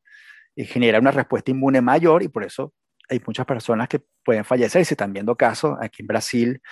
eh, 0.56 0.64
generar 0.64 1.00
una 1.00 1.10
respuesta 1.10 1.50
inmune 1.50 1.80
mayor 1.80 2.22
y 2.22 2.28
por 2.28 2.44
eso 2.44 2.72
hay 3.08 3.20
muchas 3.26 3.44
personas 3.44 3.88
que 3.88 4.02
pueden 4.24 4.44
fallecer 4.44 4.80
y 4.80 4.84
se 4.84 4.94
están 4.94 5.12
viendo 5.12 5.36
casos 5.36 5.76
aquí 5.80 6.02
en 6.02 6.06
Brasil 6.06 6.62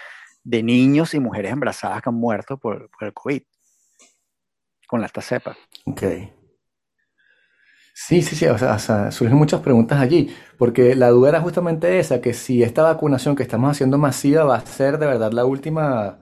de 0.42 0.62
niños 0.62 1.12
y 1.12 1.20
mujeres 1.20 1.52
embarazadas 1.52 2.00
que 2.00 2.08
han 2.08 2.14
muerto 2.14 2.58
por, 2.58 2.88
por 2.90 3.08
el 3.08 3.12
COVID 3.12 3.42
con 4.86 5.00
la 5.00 5.06
esta 5.06 5.20
cepa. 5.20 5.56
Ok. 5.84 6.02
Sí, 7.92 8.22
sí, 8.22 8.34
sí, 8.34 8.46
o 8.46 8.56
sea, 8.56 9.10
surgen 9.10 9.36
muchas 9.36 9.60
preguntas 9.60 10.00
allí, 10.00 10.34
porque 10.56 10.94
la 10.94 11.10
duda 11.10 11.28
era 11.28 11.40
justamente 11.42 11.98
esa, 11.98 12.22
que 12.22 12.32
si 12.32 12.62
esta 12.62 12.82
vacunación 12.82 13.36
que 13.36 13.42
estamos 13.42 13.70
haciendo 13.70 13.98
masiva 13.98 14.44
va 14.44 14.56
a 14.56 14.64
ser 14.64 14.96
de 14.98 15.06
verdad 15.06 15.32
la 15.32 15.44
última 15.44 16.18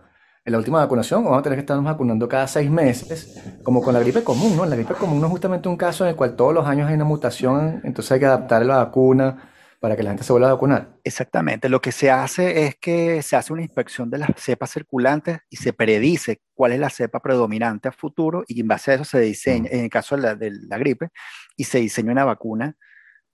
en 0.49 0.53
la 0.53 0.59
última 0.59 0.79
vacunación, 0.79 1.25
vamos 1.25 1.41
a 1.41 1.43
tener 1.43 1.59
que 1.59 1.61
estarnos 1.61 1.85
vacunando 1.85 2.27
cada 2.27 2.49
seis 2.49 2.71
meses, 2.71 3.39
como 3.63 3.83
con 3.83 3.93
la 3.93 4.01
gripe 4.01 4.25
común, 4.25 4.57
¿no? 4.57 4.65
La 4.65 4.77
gripe 4.77 4.95
común 4.95 5.21
no 5.21 5.27
es 5.27 5.31
justamente 5.31 5.69
un 5.69 5.77
caso 5.77 6.05
en 6.05 6.11
el 6.11 6.17
cual 6.17 6.37
todos 6.37 6.55
los 6.55 6.67
años 6.67 6.89
hay 6.89 6.95
una 6.95 7.05
mutación, 7.05 7.83
entonces 7.85 8.13
hay 8.13 8.21
que 8.21 8.25
adaptar 8.25 8.65
la 8.65 8.79
vacuna 8.79 9.53
para 9.79 9.95
que 9.95 10.03
la 10.03 10.09
gente 10.09 10.25
se 10.25 10.33
vuelva 10.33 10.49
a 10.49 10.55
vacunar. 10.55 10.97
Exactamente, 11.05 11.69
lo 11.69 11.83
que 11.83 11.93
se 11.93 12.11
hace 12.11 12.65
es 12.65 12.77
que 12.77 13.21
se 13.21 13.37
hace 13.37 13.53
una 13.53 13.61
inspección 13.61 14.09
de 14.09 14.17
las 14.17 14.31
cepas 14.37 14.71
circulantes 14.73 15.41
y 15.51 15.57
se 15.57 15.75
predice 15.75 16.41
cuál 16.55 16.73
es 16.73 16.81
la 16.81 16.89
cepa 16.89 17.21
predominante 17.21 17.89
a 17.89 17.93
futuro 17.93 18.43
y 18.49 18.63
en 18.63 18.69
base 18.69 18.93
a 18.93 18.95
eso 18.95 19.05
se 19.05 19.21
diseña, 19.21 19.69
en 19.71 19.81
el 19.85 19.91
caso 19.91 20.17
de 20.17 20.23
la, 20.23 20.35
de 20.35 20.51
la 20.67 20.79
gripe, 20.79 21.11
y 21.59 21.65
se 21.65 21.79
diseña 21.79 22.11
una 22.11 22.25
vacuna 22.25 22.75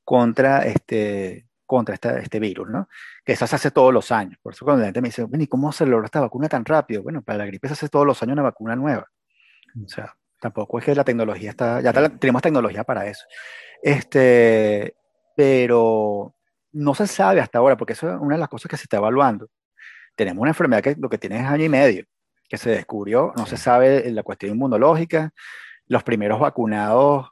contra 0.03 0.67
este, 0.67 1.47
contra 1.67 1.95
este, 1.95 2.21
este 2.21 2.41
virus, 2.41 2.69
¿no? 2.69 2.89
Que 3.25 3.33
eso 3.33 3.47
se 3.47 3.57
hace 3.57 3.71
todos 3.71 3.93
los 3.93 4.13
años. 4.13 4.39
Por 4.43 4.53
eso 4.53 4.65
cuando 4.65 4.81
la 4.81 4.87
gente 4.87 5.01
me 5.01 5.09
dice, 5.09 5.27
¿y 5.33 5.47
cómo 5.47 5.73
se 5.73 5.87
logra 5.87 6.07
esta 6.07 6.21
vacuna 6.21 6.49
tan 6.49 6.65
rápido? 6.65 7.03
Bueno, 7.03 7.23
para 7.23 7.39
la 7.39 7.47
gripe 7.47 7.69
se 7.69 7.75
hace 7.75 7.89
todos 7.89 8.07
los 8.07 8.23
años 8.23 8.35
una 8.35 8.43
vacuna 8.43 8.77
nueva. 8.77 9.09
O 9.85 9.89
sea, 9.89 10.15
Tampoco 10.45 10.79
es 10.79 10.85
que 10.85 10.95
la 10.95 11.05
tecnología 11.05 11.49
está, 11.49 11.81
ya 11.81 11.91
tenemos 12.19 12.43
tecnología 12.43 12.85
para 12.85 13.07
eso. 13.07 13.25
Este, 13.83 14.95
pero 15.35 16.35
no 16.73 16.95
se 16.95 17.07
sabe 17.07 17.41
hasta 17.41 17.61
ahora, 17.61 17.79
porque 17.79 17.95
eso 17.95 18.11
es 18.11 18.21
una 18.21 18.35
de 18.35 18.41
las 18.41 18.51
cosas 18.51 18.69
que 18.69 18.77
se 18.77 18.83
está 18.83 18.99
evaluando. 18.99 19.49
Tenemos 20.15 20.43
una 20.43 20.51
enfermedad 20.51 20.83
que 20.83 20.97
lo 20.99 21.09
que 21.09 21.17
tiene 21.17 21.41
es 21.41 21.47
año 21.47 21.65
y 21.65 21.71
medio, 21.71 22.05
que 22.47 22.59
se 22.59 22.69
descubrió, 22.69 23.33
no 23.39 23.47
se 23.47 23.57
sabe 23.57 24.13
la 24.13 24.23
cuestión 24.23 24.53
inmunológica. 24.53 25.33
Los 25.87 26.03
primeros 26.03 26.39
vacunados 26.39 27.31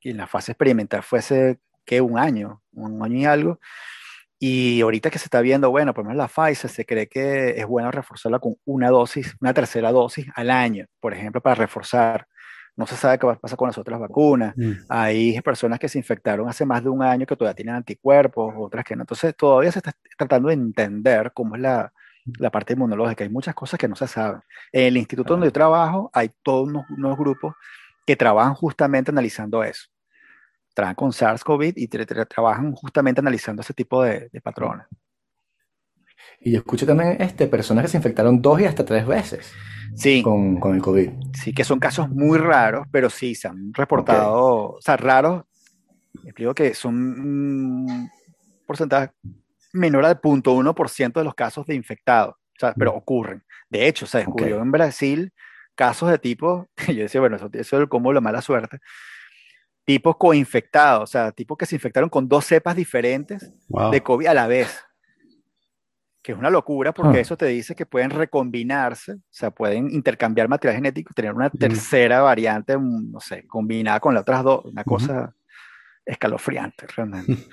en 0.00 0.16
la 0.16 0.26
fase 0.26 0.52
experimental 0.52 1.02
fuese 1.02 1.58
que 1.84 2.00
un 2.00 2.18
año, 2.18 2.62
un 2.74 3.02
año 3.02 3.18
y 3.18 3.24
algo. 3.24 3.60
Y 4.38 4.80
ahorita 4.82 5.10
que 5.10 5.18
se 5.18 5.24
está 5.24 5.40
viendo, 5.40 5.70
bueno, 5.70 5.94
por 5.94 6.04
lo 6.04 6.10
menos 6.10 6.18
la 6.18 6.28
Pfizer 6.28 6.70
se 6.70 6.84
cree 6.84 7.08
que 7.08 7.58
es 7.58 7.66
bueno 7.66 7.90
reforzarla 7.90 8.38
con 8.38 8.56
una 8.66 8.90
dosis, 8.90 9.34
una 9.40 9.54
tercera 9.54 9.90
dosis 9.90 10.26
al 10.34 10.50
año, 10.50 10.86
por 11.00 11.14
ejemplo, 11.14 11.40
para 11.40 11.54
reforzar. 11.54 12.26
No 12.76 12.86
se 12.86 12.96
sabe 12.96 13.18
qué 13.18 13.26
va 13.26 13.34
a 13.34 13.38
pasar 13.38 13.56
con 13.56 13.68
las 13.68 13.78
otras 13.78 13.98
vacunas. 14.00 14.54
Mm. 14.56 14.72
Hay 14.88 15.40
personas 15.40 15.78
que 15.78 15.88
se 15.88 15.96
infectaron 15.98 16.48
hace 16.48 16.66
más 16.66 16.82
de 16.82 16.90
un 16.90 17.02
año 17.02 17.24
que 17.24 17.36
todavía 17.36 17.54
tienen 17.54 17.76
anticuerpos, 17.76 18.52
otras 18.58 18.84
que 18.84 18.96
no. 18.96 19.04
Entonces, 19.04 19.34
todavía 19.34 19.72
se 19.72 19.78
está 19.78 19.92
tratando 20.18 20.48
de 20.48 20.54
entender 20.54 21.32
cómo 21.32 21.54
es 21.54 21.62
la, 21.62 21.92
la 22.38 22.50
parte 22.50 22.74
inmunológica. 22.74 23.24
Hay 23.24 23.30
muchas 23.30 23.54
cosas 23.54 23.78
que 23.78 23.88
no 23.88 23.96
se 23.96 24.08
saben. 24.08 24.40
En 24.72 24.88
el 24.88 24.96
instituto 24.96 25.34
donde 25.34 25.46
yo 25.46 25.52
trabajo 25.52 26.10
hay 26.12 26.32
todos 26.42 26.68
unos 26.68 27.16
grupos 27.16 27.54
que 28.04 28.16
trabajan 28.16 28.54
justamente 28.54 29.10
analizando 29.10 29.64
eso 29.64 29.93
trabajan 30.74 30.96
con 30.96 31.12
SARS-CoV 31.12 31.72
y 31.76 31.88
trabajan 31.88 32.72
justamente 32.72 33.20
analizando 33.20 33.62
ese 33.62 33.72
tipo 33.72 34.02
de, 34.02 34.28
patrones. 34.42 34.86
Y 36.40 36.52
yo 36.52 36.58
escuché 36.58 36.84
también 36.84 37.16
este, 37.20 37.46
personas 37.46 37.84
que 37.84 37.88
se 37.88 37.96
infectaron 37.96 38.42
dos 38.42 38.60
y 38.60 38.64
hasta 38.64 38.84
tres 38.84 39.06
veces 39.06 39.52
sí. 39.94 40.22
con, 40.22 40.58
con 40.58 40.74
el 40.74 40.82
COVID. 40.82 41.10
Sí, 41.32 41.54
que 41.54 41.64
son 41.64 41.78
casos 41.78 42.08
muy 42.10 42.38
raros, 42.38 42.86
pero 42.90 43.08
sí 43.08 43.34
se 43.34 43.48
han 43.48 43.72
reportado, 43.72 44.74
o 44.74 44.80
sea, 44.80 44.96
raros, 44.96 45.44
explico 46.24 46.54
que 46.54 46.74
son 46.74 46.94
un 46.94 48.10
porcentaje 48.66 49.12
menor 49.72 50.04
al 50.04 50.20
0.1% 50.20 51.12
de 51.12 51.24
los 51.24 51.34
casos 51.34 51.66
de 51.66 51.74
infectados, 51.74 52.34
o 52.34 52.58
sea, 52.58 52.74
pero 52.74 52.94
ocurren. 52.94 53.42
De 53.68 53.86
hecho, 53.86 54.06
se 54.06 54.18
descubrió 54.18 54.60
en 54.60 54.70
Brasil 54.70 55.32
casos 55.74 56.10
de 56.10 56.18
tipo, 56.18 56.68
yo 56.88 57.02
decía, 57.02 57.20
bueno, 57.20 57.36
eso, 57.36 57.48
eso 57.52 57.82
es 57.82 57.88
de 57.90 58.14
la 58.14 58.20
mala 58.20 58.42
suerte, 58.42 58.78
tipos 59.84 60.16
coinfectados, 60.16 61.02
o 61.02 61.06
sea, 61.06 61.32
tipos 61.32 61.58
que 61.58 61.66
se 61.66 61.76
infectaron 61.76 62.08
con 62.08 62.28
dos 62.28 62.46
cepas 62.46 62.74
diferentes 62.74 63.52
de 63.90 64.02
COVID 64.02 64.26
a 64.26 64.34
la 64.34 64.46
vez. 64.46 64.82
Que 66.22 66.32
es 66.32 66.38
una 66.38 66.48
locura 66.48 66.92
porque 66.92 67.18
ah. 67.18 67.20
eso 67.20 67.36
te 67.36 67.44
dice 67.46 67.74
que 67.74 67.84
pueden 67.84 68.08
recombinarse, 68.08 69.12
o 69.12 69.20
sea, 69.30 69.50
pueden 69.50 69.90
intercambiar 69.90 70.48
material 70.48 70.76
genético 70.76 71.10
y 71.12 71.14
tener 71.14 71.34
una 71.34 71.50
tercera 71.50 72.22
variante, 72.22 72.78
no 72.78 73.20
sé, 73.20 73.46
combinada 73.46 74.00
con 74.00 74.14
las 74.14 74.22
otras 74.22 74.42
dos, 74.42 74.64
una 74.64 74.84
cosa 74.84 75.34
escalofriante 76.06 76.86
realmente. 76.96 77.46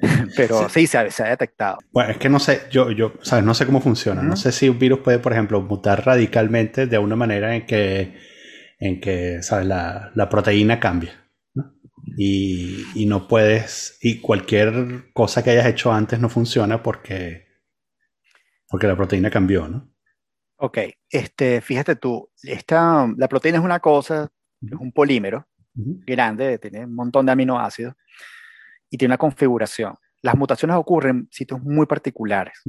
Pero 0.34 0.70
sí, 0.70 0.86
se, 0.86 0.96
ha, 0.96 1.10
se, 1.10 1.22
ha, 1.22 1.28
detectado. 1.28 1.76
Bueno, 1.92 2.12
es 2.12 2.16
que 2.16 2.30
no 2.30 2.38
sé, 2.38 2.62
yo, 2.70 2.90
yo, 2.90 3.12
¿sabes? 3.20 3.44
No 3.44 3.52
sé 3.52 3.66
cómo 3.66 3.82
funciona. 3.82 4.22
No 4.22 4.36
sé 4.36 4.50
si 4.50 4.70
un 4.70 4.78
virus 4.78 5.00
puede, 5.00 5.18
por 5.18 5.32
ejemplo, 5.32 5.60
mutar 5.60 6.06
radicalmente 6.06 6.86
de 6.86 6.96
una 6.96 7.16
manera 7.16 7.54
en 7.54 7.66
que, 7.66 8.16
en 8.78 8.98
que 9.00 9.42
¿sabes? 9.42 9.66
La, 9.66 10.10
la 10.14 10.28
proteína 10.30 10.80
cambia 10.80 11.20
y, 12.22 13.06
no 13.06 13.26
puedes, 13.26 13.98
y 14.02 14.20
cualquier 14.20 15.10
cosa 15.14 15.42
que 15.42 15.50
hayas 15.50 15.66
hecho 15.66 15.90
antes 15.90 16.20
no 16.20 16.28
funciona 16.28 16.82
porque, 16.82 17.46
porque 18.68 18.86
la 18.86 18.94
proteína 18.94 19.30
cambió, 19.30 19.66
¿no? 19.68 19.90
Ok, 20.56 20.78
este, 21.08 21.62
fíjate 21.62 21.96
tú, 21.96 22.30
esta, 22.42 23.08
la 23.16 23.26
proteína 23.26 23.56
es 23.56 23.64
una 23.64 23.80
cosa, 23.80 24.30
es 24.60 24.72
un 24.78 24.92
polímero 24.92 25.48
grande, 25.72 26.58
tiene 26.58 26.84
un 26.84 26.94
montón 26.94 27.24
de 27.24 27.32
aminoácidos 27.32 27.94
y 28.90 28.98
tiene 28.98 29.12
una 29.12 29.18
configuración. 29.18 29.94
Las 30.20 30.34
mutaciones 30.34 30.76
ocurren 30.76 31.16
en 31.16 31.28
sitios 31.30 31.62
muy 31.62 31.86
particulares 31.86 32.60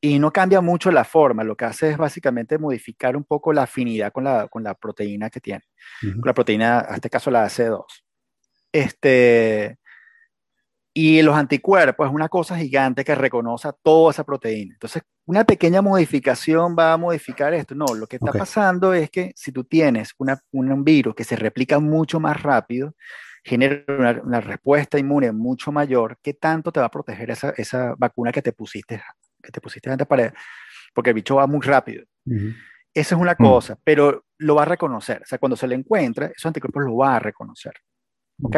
y 0.00 0.18
no 0.18 0.32
cambia 0.32 0.60
mucho 0.60 0.90
la 0.90 1.04
forma, 1.04 1.44
lo 1.44 1.56
que 1.56 1.66
hace 1.66 1.90
es 1.90 1.96
básicamente 1.96 2.58
modificar 2.58 3.16
un 3.16 3.22
poco 3.22 3.52
la 3.52 3.62
afinidad 3.62 4.10
con 4.10 4.24
la, 4.24 4.48
con 4.48 4.64
la 4.64 4.74
proteína 4.74 5.30
que 5.30 5.38
tiene, 5.38 5.62
con 6.00 6.22
la 6.24 6.34
proteína, 6.34 6.84
en 6.88 6.94
este 6.96 7.08
caso 7.08 7.30
la 7.30 7.46
AC2. 7.46 7.84
Este, 8.74 9.78
y 10.92 11.22
los 11.22 11.36
anticuerpos 11.36 12.08
es 12.08 12.12
una 12.12 12.28
cosa 12.28 12.56
gigante 12.56 13.04
que 13.04 13.14
reconoce 13.14 13.70
toda 13.84 14.10
esa 14.10 14.24
proteína. 14.24 14.74
Entonces, 14.74 15.02
una 15.26 15.44
pequeña 15.44 15.80
modificación 15.80 16.74
va 16.76 16.92
a 16.92 16.96
modificar 16.96 17.54
esto. 17.54 17.76
No, 17.76 17.86
lo 17.94 18.08
que 18.08 18.16
está 18.16 18.32
pasando 18.32 18.92
es 18.92 19.10
que 19.10 19.32
si 19.36 19.52
tú 19.52 19.62
tienes 19.62 20.12
una, 20.18 20.40
un 20.50 20.82
virus 20.82 21.14
que 21.14 21.22
se 21.22 21.36
replica 21.36 21.78
mucho 21.78 22.18
más 22.18 22.42
rápido, 22.42 22.96
genera 23.44 23.84
una, 23.88 24.40
respuesta 24.40 24.98
inmune 24.98 25.30
mucho 25.30 25.70
mayor, 25.70 26.18
¿qué 26.20 26.34
tanto 26.34 26.72
te 26.72 26.80
va 26.80 26.86
a 26.86 26.90
proteger 26.90 27.30
esa, 27.30 27.50
esa 27.56 27.94
vacuna 27.96 28.32
que 28.32 28.42
te 28.42 28.52
pusiste, 28.52 29.00
que 29.40 29.52
te 29.52 29.60
pusiste 29.60 29.88
antes 29.88 30.06
para, 30.08 30.34
porque 30.92 31.10
el 31.10 31.14
bicho 31.14 31.36
va 31.36 31.46
muy 31.46 31.60
rápido. 31.60 32.04
Esa 32.92 33.14
es 33.14 33.20
una 33.20 33.36
mm. 33.38 33.44
cosa, 33.44 33.78
pero 33.84 34.24
lo 34.38 34.56
va 34.56 34.62
a 34.62 34.66
reconocer. 34.66 35.22
O 35.22 35.26
sea, 35.26 35.38
cuando 35.38 35.54
se 35.54 35.68
le 35.68 35.76
encuentra, 35.76 36.26
esos 36.26 36.46
anticuerpos 36.46 36.82
lo 36.84 36.96
va 36.96 37.16
a 37.16 37.20
reconocer. 37.20 37.74
¿Ok? 38.42 38.56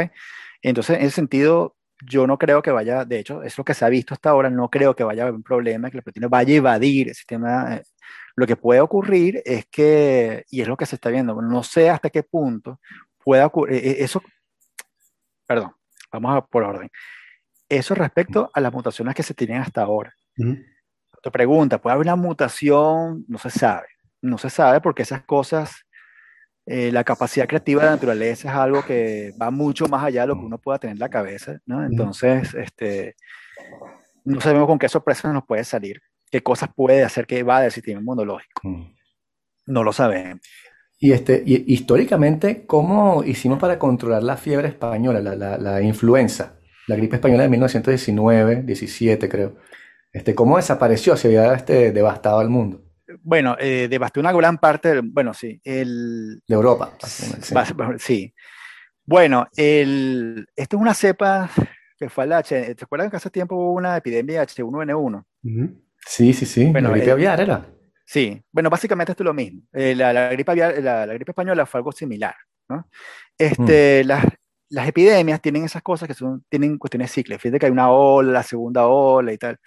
Entonces, 0.63 0.99
en 0.99 1.05
ese 1.05 1.17
sentido, 1.17 1.77
yo 2.05 2.27
no 2.27 2.39
creo 2.39 2.63
que 2.63 2.71
vaya, 2.71 3.05
de 3.05 3.19
hecho, 3.19 3.43
es 3.43 3.57
lo 3.57 3.65
que 3.65 3.75
se 3.75 3.85
ha 3.85 3.89
visto 3.89 4.15
hasta 4.15 4.31
ahora, 4.31 4.51
no 4.51 4.69
creo 4.69 4.95
que 4.95 5.05
vaya 5.05 5.23
a 5.23 5.27
haber 5.27 5.37
un 5.37 5.43
problema, 5.43 5.91
que 5.91 5.97
la 5.97 6.03
proteína 6.03 6.29
vaya 6.29 6.55
a 6.55 6.57
evadir 6.57 7.09
el 7.09 7.15
sistema. 7.15 7.77
Eh, 7.77 7.83
lo 8.37 8.47
que 8.47 8.57
puede 8.57 8.81
ocurrir 8.81 9.43
es 9.45 9.67
que, 9.67 10.45
y 10.51 10.61
es 10.61 10.69
lo 10.69 10.77
que 10.77 10.87
se 10.87 10.97
está 10.97 11.09
viendo, 11.09 11.41
no 11.41 11.63
sé 11.63 11.89
hasta 11.89 12.11
qué 12.11 12.23
punto 12.23 12.81
pueda 13.25 13.47
ocurrir, 13.47 13.77
e, 13.77 13.91
e, 13.91 14.05
eso, 14.05 14.23
perdón, 15.47 15.73
vamos 16.13 16.37
a 16.37 16.45
por 16.45 16.65
orden. 16.65 16.91
Eso 17.69 17.95
respecto 17.95 18.51
a 18.53 18.61
las 18.61 18.73
mutaciones 18.73 19.15
que 19.15 19.23
se 19.23 19.35
tienen 19.35 19.61
hasta 19.61 19.83
ahora. 19.83 20.15
Te 21.23 21.31
pregunta, 21.33 21.81
¿puede 21.81 21.95
haber 21.95 22.07
una 22.07 22.15
mutación? 22.15 23.25
No 23.27 23.39
se 23.39 23.51
sabe. 23.51 23.89
No 24.23 24.39
se 24.39 24.51
sabe 24.51 24.81
porque 24.81 25.03
esas 25.03 25.25
cosas 25.25 25.86
eh, 26.69 26.91
la 26.91 27.05
capacidad 27.05 27.47
creativa 27.47 27.83
de 27.83 27.87
la 27.87 27.95
naturaleza 27.95 28.49
es 28.49 28.55
algo 28.55 28.85
que 28.85 29.33
va 29.41 29.53
mucho 29.53 29.87
más 29.87 30.03
allá 30.03 30.23
de 30.23 30.27
lo 30.27 30.35
que 30.35 30.45
uno 30.45 30.59
pueda 30.59 30.81
tener 30.81 30.95
en 30.95 31.01
la 31.01 31.09
cabeza, 31.09 31.61
¿no? 31.65 31.85
Entonces, 31.85 32.55
este, 32.55 33.15
no 34.25 34.41
sabemos 34.41 34.67
con 34.67 34.77
qué 34.77 34.89
sorpresas 34.89 35.33
nos 35.33 35.47
puede 35.47 35.63
salir, 35.63 36.03
qué 36.29 36.43
cosas 36.43 36.71
puede 36.75 37.05
hacer 37.05 37.25
que 37.25 37.45
va 37.45 37.61
del 37.61 37.71
sistema 37.71 38.01
inmunológico. 38.01 38.63
No 39.67 39.85
lo 39.85 39.93
sabemos. 39.93 40.41
Y, 40.99 41.13
este, 41.13 41.41
y, 41.47 41.73
históricamente, 41.73 42.67
¿cómo 42.67 43.23
hicimos 43.23 43.61
para 43.61 43.79
controlar 43.79 44.25
la 44.25 44.37
fiebre 44.37 44.67
española, 44.67 45.21
la, 45.21 45.37
la, 45.37 45.59
la, 45.59 45.83
influenza, 45.83 46.59
la 46.89 46.97
gripe 46.97 47.15
española 47.15 47.45
de 47.45 47.49
1919, 47.49 48.63
17 48.65 49.29
creo? 49.29 49.55
Este, 50.13 50.35
¿Cómo 50.35 50.57
desapareció? 50.57 51.17
Se 51.17 51.29
había 51.29 51.55
este, 51.55 51.93
devastado 51.93 52.41
al 52.41 52.49
mundo 52.49 52.86
bueno, 53.23 53.57
eh, 53.59 53.87
devastó 53.89 54.21
una 54.21 54.33
gran 54.33 54.59
parte, 54.59 55.01
bueno, 55.03 55.35
sí, 55.35 55.61
el... 55.65 56.43
De 56.47 56.55
Europa. 56.55 56.93
Sí. 57.99 58.35
Bueno, 59.05 59.47
el, 59.57 60.47
esto 60.57 60.77
es 60.77 60.83
una 60.83 60.95
cepa 60.95 61.51
que 61.99 62.09
fue 62.09 62.27
la 62.27 62.39
H, 62.39 62.75
¿te 62.75 62.85
acuerdas 62.85 63.11
que 63.11 63.17
hace 63.17 63.31
tiempo 63.31 63.55
hubo 63.57 63.73
una 63.73 63.97
epidemia 63.97 64.43
H1N1? 64.43 65.25
Sí, 66.07 66.33
sí, 66.33 66.47
sí, 66.47 66.67
bueno, 66.67 66.91
la 66.91 66.97
gripe 66.97 67.13
aviar 67.13 67.41
era. 67.41 67.67
Sí, 68.05 68.43
bueno, 68.53 68.69
básicamente 68.71 69.13
esto 69.13 69.23
es 69.23 69.27
lo 69.27 69.35
mismo. 69.35 69.63
Eh, 69.73 69.95
la, 69.95 70.29
gripe 70.31 70.55
la, 70.55 71.07
gripe 71.07 71.33
española 71.33 71.67
fue 71.67 71.79
algo 71.79 71.93
similar, 71.93 72.35
¿no? 72.69 72.89
Este, 73.39 74.03
mm. 74.05 74.07
las, 74.07 74.25
las 74.69 74.89
epidemias 74.89 75.41
tienen 75.41 75.65
esas 75.65 75.83
cosas 75.83 76.07
que 76.07 76.15
son, 76.15 76.45
tienen 76.49 76.79
cuestiones 76.79 77.13
cíclicas. 77.13 77.43
Fíjate 77.43 77.59
que 77.59 77.67
hay 77.67 77.73
una 77.73 77.91
ola, 77.91 78.33
la 78.33 78.43
segunda 78.43 78.87
ola 78.87 79.33
y 79.33 79.39
tal 79.39 79.59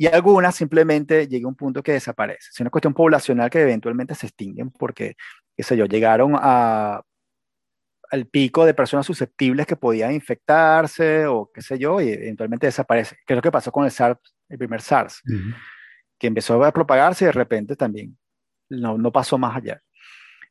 y 0.00 0.06
algunas 0.06 0.54
simplemente 0.54 1.26
llega 1.26 1.46
a 1.46 1.48
un 1.48 1.56
punto 1.56 1.82
que 1.82 1.92
desaparece. 1.92 2.50
Es 2.52 2.60
una 2.60 2.70
cuestión 2.70 2.94
poblacional 2.94 3.50
que 3.50 3.60
eventualmente 3.60 4.14
se 4.14 4.28
extinguen 4.28 4.70
porque, 4.70 5.16
qué 5.56 5.64
sé 5.64 5.76
yo, 5.76 5.86
llegaron 5.86 6.34
a, 6.36 7.02
al 8.08 8.26
pico 8.26 8.64
de 8.64 8.74
personas 8.74 9.04
susceptibles 9.04 9.66
que 9.66 9.74
podían 9.74 10.12
infectarse 10.12 11.26
o 11.26 11.50
qué 11.52 11.62
sé 11.62 11.80
yo, 11.80 12.00
y 12.00 12.10
eventualmente 12.10 12.66
desaparece. 12.66 13.16
¿Qué 13.26 13.34
es 13.34 13.36
lo 13.36 13.42
que 13.42 13.50
pasó 13.50 13.72
con 13.72 13.84
el 13.84 13.90
SARS, 13.90 14.20
el 14.48 14.58
primer 14.58 14.80
SARS? 14.80 15.20
Que 16.16 16.28
empezó 16.28 16.62
a 16.62 16.72
propagarse 16.72 17.24
y 17.24 17.26
de 17.26 17.32
repente 17.32 17.74
también 17.74 18.16
no, 18.68 18.96
no 18.96 19.10
pasó 19.10 19.36
más 19.36 19.56
allá. 19.56 19.82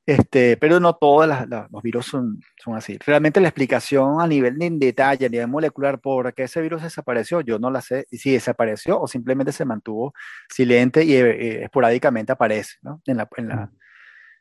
Este, 0.08 0.56
pero 0.56 0.80
no 0.80 0.96
todos 0.96 1.28
los 1.28 1.84
virus 1.84 2.06
son, 2.06 2.40
son, 2.64 2.78
así. 2.78 2.98
Realmente 3.06 3.42
la 3.42 3.50
explicación 3.50 4.22
a 4.22 4.26
nivel 4.26 4.58
de 4.58 4.70
detalle, 4.70 5.26
a 5.26 5.30
nivel 5.30 5.50
molecular, 5.50 6.00
por 6.00 6.34
qué 6.34 6.44
ese 6.44 6.62
virus 6.62 6.82
desapareció, 6.82 7.42
yo 7.42 7.60
no 7.60 7.70
la 7.70 7.82
sé. 7.82 8.08
Si 8.10 8.32
desapareció 8.32 9.02
o 9.02 9.08
simplemente 9.10 9.52
se 9.52 9.66
mantuvo 9.66 10.14
silente 10.48 11.04
y 11.04 11.14
eh, 11.14 11.66
esporádicamente 11.66 12.32
aparece. 12.32 12.76
¿no? 12.84 13.02
En 13.06 13.18
la, 13.18 13.28
en 13.36 13.50
la... 13.50 13.70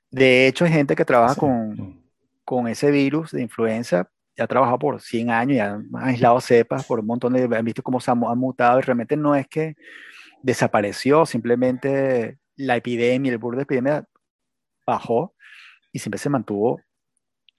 De 0.09 0.47
hecho, 0.47 0.67
hay 0.67 0.71
gente 0.71 0.95
que 0.95 1.05
trabaja 1.05 1.35
con, 1.35 2.01
con, 2.45 2.69
ese 2.69 2.93
virus 2.93 3.33
de 3.33 3.43
influenza, 3.43 4.09
ya 4.37 4.45
ha 4.45 4.47
trabajado 4.47 4.79
por 4.79 5.01
100 5.01 5.31
años, 5.31 5.57
ya 5.57 5.75
han 5.75 5.89
aislado 5.95 6.41
cepas 6.41 6.87
por 6.87 7.01
un 7.01 7.07
montón 7.07 7.33
de... 7.33 7.43
Han 7.57 7.65
visto 7.65 7.83
cómo 7.83 7.99
se 7.99 8.13
ha 8.13 8.15
mutado 8.15 8.79
y 8.79 8.83
realmente 8.83 9.17
no 9.17 9.35
es 9.35 9.49
que 9.49 9.75
desapareció, 10.43 11.27
simplemente 11.27 12.39
la 12.55 12.77
epidemia, 12.77 13.33
el 13.33 13.39
burro 13.39 13.57
de 13.57 13.65
epidemia 13.65 14.05
bajó 14.87 15.35
y 15.97 15.99
siempre 15.99 16.19
se 16.19 16.29
mantuvo 16.29 16.83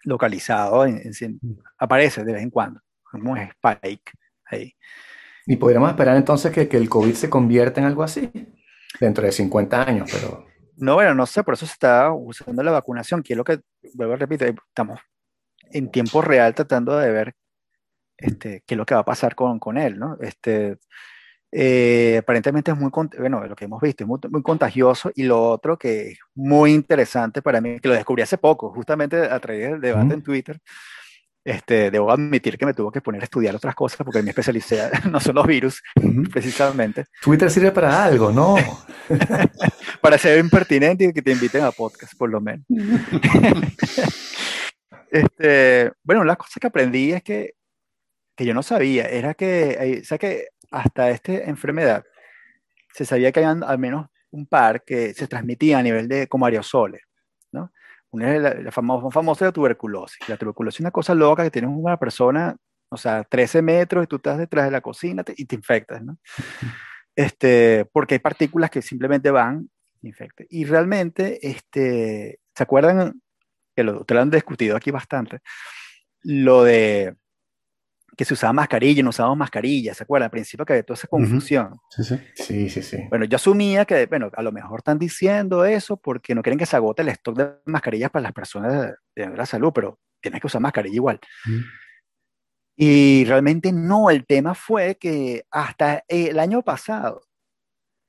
localizado, 0.04 0.86
en, 0.86 1.02
mm. 1.42 1.60
aparece 1.80 2.24
de 2.24 2.34
vez 2.34 2.44
en 2.44 2.52
cuando, 2.52 2.80
como 3.02 3.32
un 3.32 3.40
spike 3.40 4.12
ahí. 4.46 4.74
¿Y 5.48 5.56
podríamos 5.56 5.90
esperar 5.90 6.16
entonces 6.16 6.52
que, 6.52 6.68
que 6.68 6.78
el 6.78 6.88
COVID 6.88 7.16
se 7.16 7.32
convierta 7.32 7.82
en 7.82 7.88
algo 7.88 8.04
así? 8.04 8.32
Dentro 9.00 9.26
de 9.26 9.32
50 9.32 9.84
años, 9.84 10.10
pero... 10.12 10.46
No, 10.76 10.94
bueno, 10.94 11.16
no 11.16 11.26
sé, 11.26 11.44
por 11.44 11.56
eso 11.56 11.66
se 11.66 11.74
está 11.74 12.12
usando 12.12 12.62
la 12.62 12.72
vacunación, 12.72 13.24
que 13.24 13.34
es 13.34 13.38
lo 13.38 13.44
que, 13.44 13.60
vuelvo 13.96 14.14
a 14.14 14.18
repetir, 14.18 14.56
estamos 14.68 15.00
en 15.72 15.90
tiempo 15.90 16.22
real 16.22 16.54
tratando 16.54 16.96
de 16.96 17.12
ver 17.12 17.36
este, 18.18 18.64
qué 18.68 18.76
es 18.76 18.78
lo 18.78 18.86
que 18.86 18.94
va 18.94 19.02
a 19.02 19.06
pasar 19.06 19.34
con, 19.34 19.58
con 19.58 19.80
él, 19.80 19.98
¿no? 19.98 20.16
Este, 20.22 20.78
eh, 21.52 22.18
aparentemente 22.20 22.72
es 22.72 22.78
muy, 22.78 22.92
bueno, 23.18 23.46
lo 23.46 23.56
que 23.56 23.66
hemos 23.66 23.82
visto 23.82 24.04
es 24.04 24.08
muy, 24.08 24.20
muy, 24.30 24.42
contagioso 24.42 25.12
y 25.16 25.24
lo 25.24 25.50
otro 25.50 25.78
que 25.78 26.12
es 26.12 26.20
muy 26.36 26.74
interesante 26.74 27.42
para 27.42 27.62
mí, 27.62 27.80
que 27.80 27.88
lo 27.88 27.94
descubrí 27.94 28.22
hace 28.22 28.38
poco, 28.38 28.72
justamente 28.74 29.18
a 29.18 29.40
través 29.40 29.72
del 29.72 29.82
debate 29.82 30.14
en 30.14 30.24
Twitter, 30.24 30.60
este, 31.48 31.90
debo 31.92 32.12
admitir 32.12 32.58
que 32.58 32.66
me 32.66 32.74
tuvo 32.74 32.92
que 32.92 33.00
poner 33.00 33.22
a 33.22 33.24
estudiar 33.24 33.56
otras 33.56 33.74
cosas 33.74 34.00
porque 34.04 34.22
me 34.22 34.32
especialicé, 34.32 34.92
no 35.10 35.22
son 35.22 35.36
los 35.36 35.48
virus, 35.48 35.82
precisamente. 36.30 37.06
Twitter 37.22 37.50
sirve 37.50 37.72
para 37.72 38.04
algo, 38.04 38.34
¿no? 38.34 38.58
para 40.02 40.18
ser 40.18 40.40
impertinente 40.40 41.06
y 41.06 41.14
que 41.14 41.22
te 41.22 41.32
inviten 41.32 41.64
a 41.64 41.72
podcast, 41.72 42.16
por 42.18 42.30
lo 42.30 42.42
menos. 42.42 42.66
este, 45.10 45.94
bueno, 46.04 46.26
las 46.26 46.36
cosas 46.36 46.58
que 46.60 46.68
aprendí 46.68 47.14
es 47.14 47.24
que, 47.24 47.54
que 48.36 48.46
yo 48.46 48.54
no 48.54 48.62
sabía, 48.62 49.06
era 49.06 49.34
que, 49.34 50.02
o 50.02 50.06
sea, 50.06 50.18
que 50.18 50.48
hasta 50.72 51.10
esta 51.10 51.34
enfermedad 51.34 52.04
se 52.94 53.06
sabía 53.06 53.32
que 53.32 53.44
había 53.44 53.66
al 53.68 53.78
menos 53.78 54.08
un 54.32 54.48
par 54.48 54.84
que 54.84 55.14
se 55.14 55.28
transmitía 55.28 55.80
a 55.80 55.84
nivel 55.84 56.08
de 56.08 56.28
como 56.28 56.46
aerosoles, 56.46 57.02
¿no? 57.52 57.72
Una 58.10 58.36
es 58.36 58.42
la, 58.42 58.54
la 58.56 58.72
famosa, 58.72 59.12
famosa 59.12 59.46
la 59.46 59.52
tuberculosis. 59.52 60.28
La 60.28 60.38
tuberculosis 60.38 60.78
es 60.78 60.82
una 60.82 60.92
cosa 60.92 61.14
loca 61.14 61.44
que 61.44 61.52
tienes 61.52 61.70
una 61.72 61.98
persona, 61.98 62.56
o 62.90 62.98
sea, 62.98 63.24
13 63.24 63.62
metros 63.62 64.04
y 64.04 64.08
tú 64.08 64.16
estás 64.16 64.38
detrás 64.38 64.66
de 64.66 64.72
la 64.72 64.82
cocina 64.82 65.24
y 65.36 65.46
te 65.46 65.56
infectas, 65.56 66.04
¿no? 66.04 66.18
Este, 67.16 67.84
porque 67.92 68.14
hay 68.14 68.20
partículas 68.20 68.70
que 68.70 68.84
simplemente 68.84 69.32
van 69.32 69.68
y 70.04 70.10
infectan. 70.10 70.46
Y 70.52 70.66
realmente, 70.66 71.40
este, 71.42 72.40
¿se 72.54 72.64
acuerdan? 72.64 73.24
Que 73.76 73.84
lo, 73.84 74.06
te 74.06 74.14
lo 74.14 74.22
han 74.22 74.30
discutido 74.30 74.78
aquí 74.78 74.92
bastante. 74.92 75.40
Lo 76.22 76.64
de 76.64 77.16
que 78.18 78.26
se 78.26 78.34
usaba 78.34 78.52
mascarilla 78.52 79.00
y 79.00 79.04
no 79.04 79.12
usábamos 79.12 79.38
mascarilla, 79.38 79.94
¿se 79.94 80.04
acuerdan? 80.04 80.26
Al 80.26 80.32
principio 80.32 80.66
que 80.66 80.74
había 80.74 80.84
toda 80.84 80.98
esa 80.98 81.08
confusión. 81.08 81.80
sí, 81.92 82.04
sí. 82.04 82.20
sí, 82.34 82.70
sí, 82.70 82.82
sí. 82.82 82.98
Bueno, 83.10 83.26
yo 83.26 83.36
asumía 83.36 83.86
que, 83.86 84.08
bueno, 84.08 84.32
a 84.36 84.42
lo 84.42 84.52
mejor 84.52 84.80
están 84.80 84.98
diciendo 84.98 85.64
eso 85.66 85.98
porque 85.98 86.34
no 86.34 86.42
quieren 86.42 86.58
que 86.58 86.66
se 86.66 86.76
agote 86.76 87.04
el 87.04 87.10
stock 87.10 87.38
de 87.38 87.52
mascarillas 87.66 88.10
para 88.10 88.24
las 88.24 88.34
personas 88.34 88.96
de, 89.16 89.30
la 89.30 89.46
salud, 89.46 89.72
pero 89.72 90.00
tienes 90.20 90.42
que 90.42 90.48
usar 90.48 90.60
mascarilla 90.62 90.96
igual. 90.96 91.20
Y 92.76 93.24
realmente 93.26 93.72
no, 93.72 94.10
el 94.10 94.26
tema 94.26 94.56
fue 94.56 94.96
que 94.96 95.46
hasta 95.52 96.04
el 96.08 96.40
año 96.40 96.64
pasado 96.64 97.22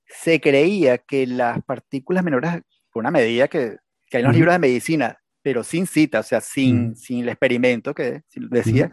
se 0.06 0.40
creía 0.40 0.96
que 0.96 1.26
las 1.26 1.62
partículas 1.64 2.24
menores, 2.24 2.62
por 2.90 3.02
una 3.02 3.10
medida 3.10 3.46
que, 3.48 3.76
que 4.06 4.16
hay 4.16 4.22
en 4.22 4.28
los 4.28 4.36
libros 4.36 4.54
de 4.54 4.58
medicina, 4.58 5.18
pero 5.42 5.62
sin 5.62 5.86
cita, 5.86 6.20
o 6.20 6.22
sea, 6.22 6.40
sin, 6.40 6.96
sin 6.96 7.24
el 7.24 7.28
experimento 7.28 7.94
que 7.94 8.22
decía, 8.34 8.90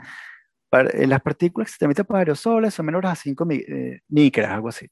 eh, 0.82 1.08
las 1.08 1.22
partículas 1.22 1.68
que 1.68 1.74
se 1.74 1.78
transmiten 1.80 2.06
por 2.06 2.18
aerosoles 2.18 2.74
son 2.74 2.86
menores 2.86 3.12
a 3.12 3.16
5 3.16 3.48
eh, 3.52 4.02
micras, 4.10 4.52
algo 4.52 4.70
así. 4.70 4.88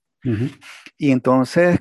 Y 0.97 1.11
entonces, 1.11 1.79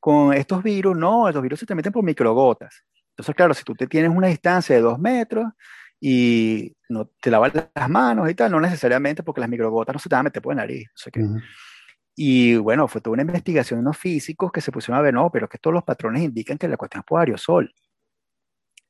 con 0.00 0.32
estos 0.32 0.62
virus, 0.62 0.96
no, 0.96 1.30
los 1.30 1.42
virus 1.42 1.60
se 1.60 1.66
transmiten 1.66 1.92
por 1.92 2.02
microgotas. 2.02 2.82
Entonces, 3.10 3.34
claro, 3.34 3.54
si 3.54 3.64
tú 3.64 3.74
te 3.74 3.86
tienes 3.86 4.10
una 4.10 4.28
distancia 4.28 4.74
de 4.74 4.82
2 4.82 4.98
metros 4.98 5.46
y 6.00 6.74
no 6.88 7.10
te 7.20 7.30
lavas 7.30 7.52
las 7.74 7.88
manos 7.88 8.30
y 8.30 8.34
tal, 8.34 8.52
no 8.52 8.60
necesariamente 8.60 9.22
porque 9.22 9.40
las 9.40 9.50
microgotas 9.50 9.94
no 9.94 9.98
se 9.98 10.08
te 10.08 10.14
van 10.14 10.20
a 10.20 10.24
meter 10.24 10.42
por 10.42 10.54
la 10.54 10.62
nariz. 10.62 10.88
Y 12.14 12.56
bueno, 12.56 12.88
fue 12.88 13.02
toda 13.02 13.12
una 13.12 13.22
investigación 13.22 13.78
de 13.78 13.82
unos 13.82 13.98
físicos 13.98 14.50
que 14.50 14.62
se 14.62 14.72
pusieron 14.72 14.98
a 14.98 15.02
ver, 15.02 15.12
no, 15.12 15.30
pero 15.30 15.48
que 15.48 15.58
todos 15.58 15.74
los 15.74 15.84
patrones 15.84 16.22
indican 16.22 16.56
que 16.56 16.66
la 16.66 16.78
cuestión 16.78 17.00
es 17.00 17.06
por 17.06 17.20
aerosol. 17.20 17.70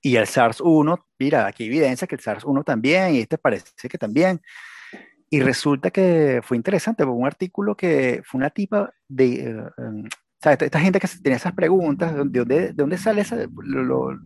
Y 0.07 0.15
el 0.15 0.27
SARS-1, 0.27 1.05
mira, 1.19 1.49
aquí 1.49 1.65
evidencia 1.65 2.07
que 2.07 2.15
el 2.15 2.21
SARS-1 2.21 2.63
también, 2.63 3.17
y 3.17 3.19
este 3.23 3.39
parece 3.39 3.89
que 3.89 3.99
también. 3.99 4.41
Y 5.31 5.41
resulta 5.41 5.91
que 5.91 6.43
fue 6.45 6.57
interesante, 6.57 7.03
fue 7.03 7.13
un 7.13 7.27
artículo 7.27 7.77
que 7.77 8.23
fue 8.25 8.39
una 8.39 8.51
tipa 8.51 8.95
de... 9.09 9.41
Em, 9.77 10.05
o 10.05 10.41
sea, 10.41 10.53
esta, 10.53 10.79
gente 10.79 11.01
que 11.01 11.09
tenía 11.21 11.39
esas 11.39 11.55
preguntas, 11.55 12.15
¿de 12.15 12.19
dónde, 12.19 12.45
de 12.45 12.73
dónde 12.73 12.99
sale 12.99 13.23
esa, 13.23 13.49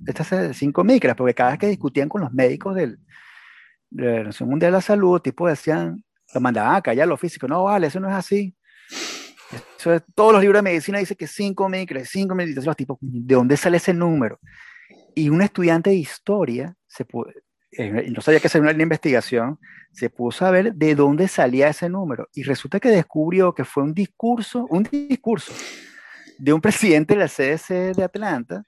estas 0.06 0.54
5 0.54 0.84
micras? 0.84 1.16
Porque 1.16 1.32
cada 1.32 1.52
vez 1.52 1.58
que 1.58 1.68
discutían 1.68 2.10
con 2.10 2.20
los 2.20 2.30
médicos 2.30 2.74
del, 2.74 2.98
de 3.88 4.04
la 4.04 4.10
Organización 4.10 4.50
Mundial 4.50 4.72
de 4.72 4.76
la 4.76 4.82
Salud, 4.82 5.18
tipo 5.22 5.48
decían, 5.48 6.04
lo 6.34 6.40
mandaban 6.42 6.74
a 6.74 6.82
callar 6.82 7.08
los 7.08 7.18
físicos, 7.18 7.48
no, 7.48 7.64
vale, 7.64 7.86
eso 7.86 8.00
no 8.00 8.10
es 8.10 8.14
así. 8.16 8.54
Eso 9.78 9.98
todos 10.14 10.34
los 10.34 10.42
libros 10.42 10.58
de 10.58 10.70
medicina 10.70 10.98
dicen 10.98 11.16
que 11.16 11.26
5 11.26 11.68
micras, 11.70 12.10
5 12.10 12.34
micras, 12.34 12.66
los 12.66 12.76
tipos, 12.76 12.98
¿de 13.00 13.34
dónde 13.34 13.56
sale 13.56 13.78
ese 13.78 13.94
número? 13.94 14.38
Y 15.14 15.28
un 15.28 15.42
estudiante 15.42 15.90
de 15.90 15.96
historia, 15.96 16.76
se 16.86 17.06
eh, 17.72 18.10
no 18.10 18.20
sabía 18.20 18.40
que 18.40 18.48
hacer 18.48 18.60
una 18.60 18.72
investigación, 18.72 19.58
se 19.92 20.10
puso 20.10 20.46
a 20.46 20.50
ver 20.50 20.74
de 20.74 20.94
dónde 20.94 21.28
salía 21.28 21.68
ese 21.68 21.88
número. 21.88 22.28
Y 22.34 22.42
resulta 22.42 22.80
que 22.80 22.88
descubrió 22.88 23.54
que 23.54 23.64
fue 23.64 23.82
un 23.82 23.94
discurso, 23.94 24.66
un 24.70 24.82
discurso 24.84 25.52
de 26.38 26.52
un 26.52 26.60
presidente 26.60 27.14
de 27.14 27.20
la 27.20 27.28
CDC 27.28 27.94
de 27.94 28.02
Atlanta, 28.02 28.64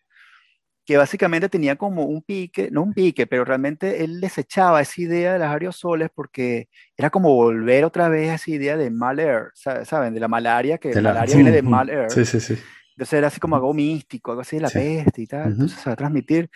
que 0.85 0.97
básicamente 0.97 1.49
tenía 1.49 1.77
como 1.77 2.05
un 2.05 2.23
pique, 2.23 2.69
no 2.71 2.83
un 2.83 2.93
pique, 2.93 3.27
pero 3.27 3.45
realmente 3.45 4.03
él 4.03 4.21
desechaba 4.21 4.81
esa 4.81 5.01
idea 5.01 5.33
de 5.35 5.39
las 5.39 5.53
aerosoles 5.53 6.11
porque 6.13 6.69
era 6.97 7.09
como 7.09 7.35
volver 7.35 7.85
otra 7.85 8.09
vez 8.09 8.31
a 8.31 8.35
esa 8.35 8.51
idea 8.51 8.77
de 8.77 8.91
mal 8.91 9.19
air, 9.21 9.51
¿saben? 9.55 10.13
De 10.13 10.21
la 10.21 10.29
malaria, 10.29 10.79
que 10.79 10.93
la 10.95 11.15
malaria 11.15 11.37
viene 11.37 11.53
de 11.53 11.63
mal 11.63 11.89
air. 11.89 12.11
Sí, 12.11 12.25
sí, 12.25 12.41
sí. 12.41 12.59
Entonces 12.97 13.15
era 13.15 13.29
así 13.29 13.41
como 13.41 13.57
algo 13.57 13.73
místico, 13.75 14.31
algo 14.31 14.43
así 14.43 14.57
de 14.57 14.63
la 14.63 14.71
peste 14.71 15.23
y 15.23 15.27
tal. 15.27 15.53
Entonces 15.53 15.79
se 15.81 15.91
va 15.91 15.95
a 15.95 15.97
transmitir. 15.97 16.51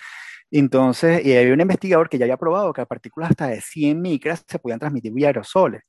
Entonces, 0.50 1.24
y 1.24 1.36
había 1.36 1.54
un 1.54 1.60
investigador 1.60 2.08
que 2.08 2.18
ya 2.18 2.24
había 2.24 2.36
probado 2.36 2.72
que 2.72 2.80
a 2.80 2.86
partículas 2.86 3.30
hasta 3.30 3.48
de 3.48 3.60
100 3.60 4.00
micras 4.00 4.44
se 4.46 4.58
podían 4.58 4.78
transmitir 4.78 5.12
vía 5.12 5.28
aerosoles. 5.28 5.82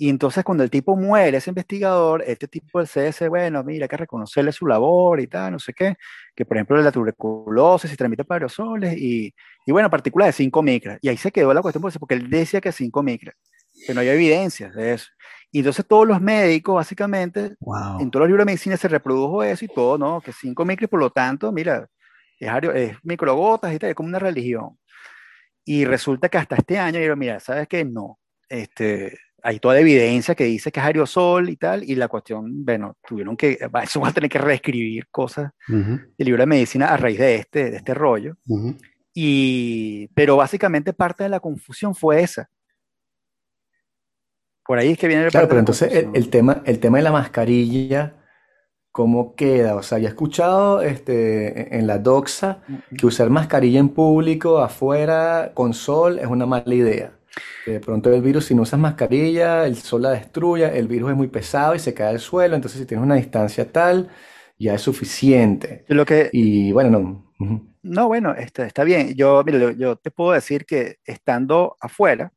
Y 0.00 0.08
entonces 0.08 0.44
cuando 0.44 0.62
el 0.62 0.70
tipo 0.70 0.96
muere, 0.96 1.38
ese 1.38 1.50
investigador, 1.50 2.22
este 2.24 2.46
tipo 2.46 2.78
del 2.78 2.86
CS, 2.86 3.28
bueno, 3.28 3.64
mira, 3.64 3.84
hay 3.84 3.88
que 3.88 3.96
reconocerle 3.96 4.52
su 4.52 4.64
labor 4.64 5.18
y 5.20 5.26
tal, 5.26 5.52
no 5.52 5.58
sé 5.58 5.72
qué, 5.72 5.96
que 6.36 6.44
por 6.44 6.56
ejemplo 6.56 6.80
la 6.80 6.92
tuberculosis 6.92 7.90
se 7.90 7.96
transmite 7.96 8.24
por 8.24 8.34
aerosoles 8.34 8.96
y, 8.96 9.34
y 9.66 9.72
bueno, 9.72 9.90
partículas 9.90 10.28
de 10.28 10.32
5 10.34 10.62
micras. 10.62 10.98
Y 11.02 11.08
ahí 11.08 11.16
se 11.16 11.32
quedó 11.32 11.52
la 11.52 11.62
cuestión 11.62 11.82
porque 11.82 12.14
él 12.14 12.30
decía 12.30 12.60
que 12.60 12.70
5 12.70 13.02
micras, 13.02 13.34
que 13.86 13.92
no 13.92 14.00
había 14.00 14.14
evidencias 14.14 14.72
de 14.72 14.94
eso. 14.94 15.08
Y 15.50 15.58
entonces 15.60 15.86
todos 15.86 16.06
los 16.06 16.20
médicos, 16.20 16.74
básicamente, 16.74 17.56
en 18.00 18.10
todos 18.10 18.20
los 18.22 18.28
libros 18.28 18.44
de 18.44 18.50
medicina 18.50 18.76
se 18.76 18.88
reprodujo 18.88 19.42
eso 19.42 19.64
y 19.64 19.68
todo, 19.68 19.96
¿no? 19.96 20.20
Que 20.20 20.32
5 20.32 20.64
micras, 20.64 20.90
por 20.90 21.00
lo 21.00 21.10
tanto, 21.10 21.50
mira, 21.52 21.88
es, 22.38 22.50
es 22.74 22.96
microgotas 23.02 23.74
y 23.74 23.78
tal, 23.78 23.90
es 23.90 23.96
como 23.96 24.08
una 24.08 24.18
religión. 24.18 24.78
Y 25.64 25.84
resulta 25.84 26.28
que 26.28 26.38
hasta 26.38 26.56
este 26.56 26.78
año, 26.78 27.00
yo, 27.00 27.16
mira, 27.16 27.40
¿sabes 27.40 27.66
qué? 27.68 27.84
No. 27.84 28.18
Este, 28.48 29.18
hay 29.42 29.60
toda 29.60 29.78
evidencia 29.78 30.34
que 30.34 30.44
dice 30.44 30.72
que 30.72 30.80
es 30.80 30.86
aerosol 30.86 31.48
y 31.48 31.56
tal, 31.56 31.84
y 31.84 31.94
la 31.94 32.08
cuestión, 32.08 32.64
bueno, 32.64 32.96
tuvieron 33.06 33.36
que, 33.36 33.58
eso 33.82 34.00
va 34.00 34.08
a 34.08 34.12
tener 34.12 34.30
que 34.30 34.38
reescribir 34.38 35.08
cosas 35.10 35.52
del 35.66 36.08
libro 36.18 36.42
de 36.42 36.46
medicina 36.46 36.88
a 36.88 36.96
raíz 36.96 37.18
de 37.18 37.36
este, 37.36 37.70
de 37.70 37.76
este 37.76 37.94
rollo. 37.94 38.36
y, 39.14 40.08
pero 40.14 40.36
básicamente 40.36 40.92
parte 40.92 41.24
de 41.24 41.30
la 41.30 41.40
confusión 41.40 41.94
fue 41.94 42.22
esa, 42.22 42.48
por 44.68 44.78
ahí 44.78 44.90
es 44.90 44.98
que 44.98 45.08
viene 45.08 45.24
el 45.24 45.30
Claro, 45.30 45.48
pero 45.48 45.60
entonces 45.60 46.06
el, 46.12 46.28
tema, 46.28 46.60
el 46.66 46.78
tema 46.78 46.98
de 46.98 47.04
la 47.04 47.10
mascarilla, 47.10 48.16
¿cómo 48.92 49.34
queda? 49.34 49.74
O 49.76 49.82
sea, 49.82 49.96
ya 49.96 50.08
he 50.08 50.10
escuchado 50.10 50.82
este, 50.82 51.74
en 51.74 51.86
la 51.86 51.96
doxa 51.96 52.58
que 52.94 53.06
usar 53.06 53.30
mascarilla 53.30 53.80
en 53.80 53.88
público, 53.88 54.58
afuera, 54.58 55.52
con 55.54 55.72
sol, 55.72 56.18
es 56.18 56.26
una 56.26 56.44
mala 56.44 56.74
idea. 56.74 57.12
De 57.64 57.80
pronto 57.80 58.12
el 58.12 58.20
virus, 58.20 58.44
si 58.44 58.54
no 58.54 58.60
usas 58.60 58.78
mascarilla, 58.78 59.64
el 59.64 59.76
sol 59.76 60.02
la 60.02 60.10
destruye, 60.10 60.78
el 60.78 60.86
virus 60.86 61.12
es 61.12 61.16
muy 61.16 61.28
pesado 61.28 61.74
y 61.74 61.78
se 61.78 61.94
cae 61.94 62.08
al 62.08 62.20
suelo, 62.20 62.54
entonces 62.54 62.78
si 62.78 62.86
tienes 62.86 63.06
una 63.06 63.14
distancia 63.14 63.72
tal, 63.72 64.10
ya 64.58 64.74
es 64.74 64.82
suficiente. 64.82 65.86
Lo 65.88 66.04
que... 66.04 66.28
Y 66.30 66.72
bueno, 66.72 66.90
no. 66.90 67.66
No, 67.82 68.06
bueno, 68.08 68.34
está, 68.34 68.66
está 68.66 68.84
bien. 68.84 69.14
Yo, 69.14 69.42
mira, 69.46 69.72
yo 69.72 69.96
te 69.96 70.10
puedo 70.10 70.32
decir 70.32 70.66
que 70.66 70.96
estando 71.06 71.78
afuera, 71.80 72.34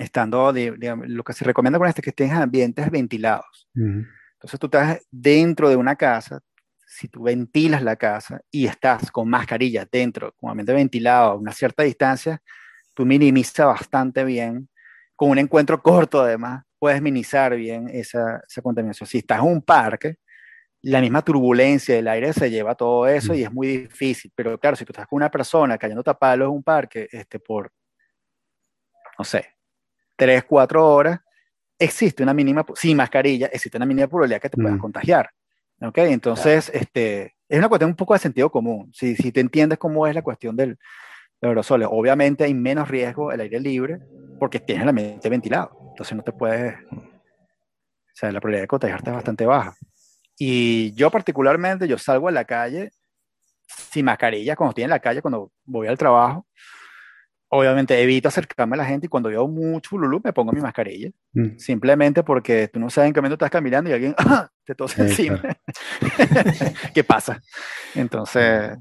estando, 0.00 0.52
lo 0.52 1.24
que 1.24 1.32
se 1.32 1.44
recomienda 1.44 1.78
con 1.78 1.88
esto 1.88 2.00
es 2.00 2.04
que 2.04 2.10
estés 2.10 2.30
en 2.30 2.36
ambientes 2.36 2.90
ventilados. 2.90 3.68
Entonces 3.74 4.58
tú 4.58 4.66
estás 4.66 5.00
dentro 5.10 5.68
de 5.68 5.76
una 5.76 5.94
casa, 5.96 6.40
si 6.86 7.08
tú 7.08 7.22
ventilas 7.22 7.82
la 7.82 7.96
casa 7.96 8.40
y 8.50 8.66
estás 8.66 9.10
con 9.10 9.28
mascarilla 9.28 9.86
dentro, 9.90 10.34
con 10.40 10.50
ambiente 10.50 10.72
ventilado 10.72 11.32
a 11.32 11.34
una 11.34 11.52
cierta 11.52 11.82
distancia, 11.82 12.42
tú 12.94 13.04
minimizas 13.04 13.66
bastante 13.66 14.24
bien, 14.24 14.68
con 15.14 15.30
un 15.30 15.38
encuentro 15.38 15.82
corto 15.82 16.22
además, 16.22 16.64
puedes 16.78 17.00
minimizar 17.02 17.54
bien 17.54 17.88
esa, 17.88 18.42
esa 18.48 18.62
contaminación. 18.62 19.06
Si 19.06 19.18
estás 19.18 19.40
en 19.40 19.44
un 19.44 19.62
parque, 19.62 20.16
la 20.82 21.02
misma 21.02 21.22
turbulencia 21.22 21.94
del 21.94 22.08
aire 22.08 22.32
se 22.32 22.50
lleva 22.50 22.74
todo 22.74 23.06
eso 23.06 23.34
y 23.34 23.42
es 23.42 23.52
muy 23.52 23.66
difícil. 23.66 24.32
Pero 24.34 24.58
claro, 24.58 24.76
si 24.76 24.86
tú 24.86 24.92
estás 24.92 25.06
con 25.06 25.18
una 25.18 25.30
persona 25.30 25.76
cayendo 25.76 26.02
a 26.06 26.18
palos 26.18 26.46
en 26.46 26.54
un 26.54 26.62
parque 26.62 27.06
este, 27.12 27.38
por, 27.38 27.70
no 29.18 29.24
sé, 29.24 29.59
tres, 30.20 30.44
cuatro 30.44 30.86
horas, 30.86 31.18
existe 31.78 32.22
una 32.22 32.34
mínima, 32.34 32.64
sin 32.74 32.94
mascarilla, 32.94 33.46
existe 33.46 33.78
una 33.78 33.86
mínima 33.86 34.06
probabilidad 34.06 34.42
que 34.42 34.50
te 34.50 34.58
puedas 34.58 34.78
contagiar. 34.78 35.30
¿Ok? 35.80 35.96
Entonces, 35.96 36.70
este, 36.74 37.36
es 37.48 37.58
una 37.58 37.70
cuestión 37.70 37.90
un 37.90 37.96
poco 37.96 38.12
de 38.12 38.18
sentido 38.18 38.50
común. 38.50 38.92
Si, 38.92 39.16
si 39.16 39.32
te 39.32 39.40
entiendes 39.40 39.78
cómo 39.78 40.06
es 40.06 40.14
la 40.14 40.20
cuestión 40.20 40.54
del, 40.56 40.78
de 41.40 41.48
aerosoles, 41.48 41.88
obviamente 41.90 42.44
hay 42.44 42.52
menos 42.52 42.86
riesgo 42.88 43.32
el 43.32 43.40
aire 43.40 43.58
libre 43.58 43.98
porque 44.38 44.60
tienes 44.60 44.82
el 44.82 44.90
ambiente 44.90 45.30
ventilado. 45.30 45.70
Entonces 45.88 46.14
no 46.14 46.22
te 46.22 46.32
puedes, 46.32 46.74
o 46.92 47.00
sea, 48.12 48.30
la 48.30 48.40
probabilidad 48.40 48.64
de 48.64 48.68
contagiarte 48.68 49.08
es 49.08 49.16
bastante 49.16 49.46
baja. 49.46 49.74
Y 50.38 50.92
yo 50.92 51.10
particularmente, 51.10 51.88
yo 51.88 51.96
salgo 51.96 52.28
a 52.28 52.32
la 52.32 52.44
calle 52.44 52.90
sin 53.66 54.04
mascarilla 54.04 54.54
cuando 54.54 54.72
estoy 54.72 54.84
en 54.84 54.90
la 54.90 55.00
calle, 55.00 55.22
cuando 55.22 55.50
voy 55.64 55.86
al 55.86 55.96
trabajo. 55.96 56.46
Obviamente 57.52 58.00
evito 58.00 58.28
acercarme 58.28 58.76
a 58.76 58.78
la 58.78 58.84
gente 58.84 59.06
y 59.06 59.08
cuando 59.08 59.28
veo 59.28 59.48
mucho 59.48 59.98
lulú 59.98 60.20
me 60.22 60.32
pongo 60.32 60.52
mi 60.52 60.60
mascarilla. 60.60 61.10
Mm. 61.32 61.58
Simplemente 61.58 62.22
porque 62.22 62.68
tú 62.68 62.78
no 62.78 62.88
sabes 62.90 63.08
en 63.08 63.14
qué 63.14 63.20
momento 63.20 63.34
estás 63.34 63.50
caminando 63.50 63.90
y 63.90 63.92
alguien 63.92 64.14
¡ah! 64.18 64.48
te 64.64 64.76
tose 64.76 65.02
encima. 65.02 65.42
¿Qué 66.94 67.02
pasa? 67.02 67.40
Entonces, 67.96 68.78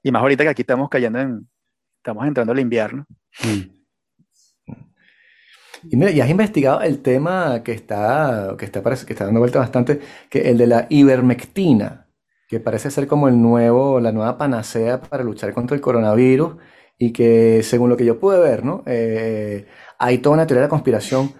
y 0.00 0.12
más 0.12 0.22
ahorita 0.22 0.44
que 0.44 0.50
aquí 0.50 0.62
estamos 0.62 0.88
cayendo 0.88 1.18
en, 1.18 1.48
estamos 1.96 2.24
entrando 2.24 2.52
al 2.52 2.60
invierno. 2.60 3.04
Mm. 3.42 3.74
Y 5.90 5.96
mira, 5.96 6.12
ya 6.12 6.24
has 6.24 6.30
investigado 6.30 6.82
el 6.82 7.02
tema 7.02 7.62
que 7.64 7.72
está, 7.72 8.54
que 8.56 8.64
está, 8.64 8.82
que 8.82 9.12
está 9.12 9.24
dando 9.24 9.40
vuelta 9.40 9.58
bastante, 9.58 10.00
que 10.30 10.50
el 10.50 10.56
de 10.56 10.66
la 10.66 10.86
ivermectina, 10.88 12.06
que 12.48 12.60
parece 12.60 12.90
ser 12.90 13.06
como 13.06 13.26
el 13.26 13.42
nuevo, 13.42 13.98
la 13.98 14.12
nueva 14.12 14.38
panacea 14.38 15.00
para 15.00 15.24
luchar 15.24 15.52
contra 15.52 15.74
el 15.74 15.80
coronavirus 15.80 16.56
y 16.98 17.12
que 17.12 17.62
según 17.62 17.90
lo 17.90 17.96
que 17.96 18.04
yo 18.04 18.18
pude 18.20 18.38
ver, 18.38 18.64
¿no? 18.64 18.82
Eh, 18.86 19.66
hay 19.98 20.18
toda 20.18 20.34
una 20.34 20.46
teoría 20.46 20.62
de 20.62 20.66
la 20.66 20.70
conspiración 20.70 21.32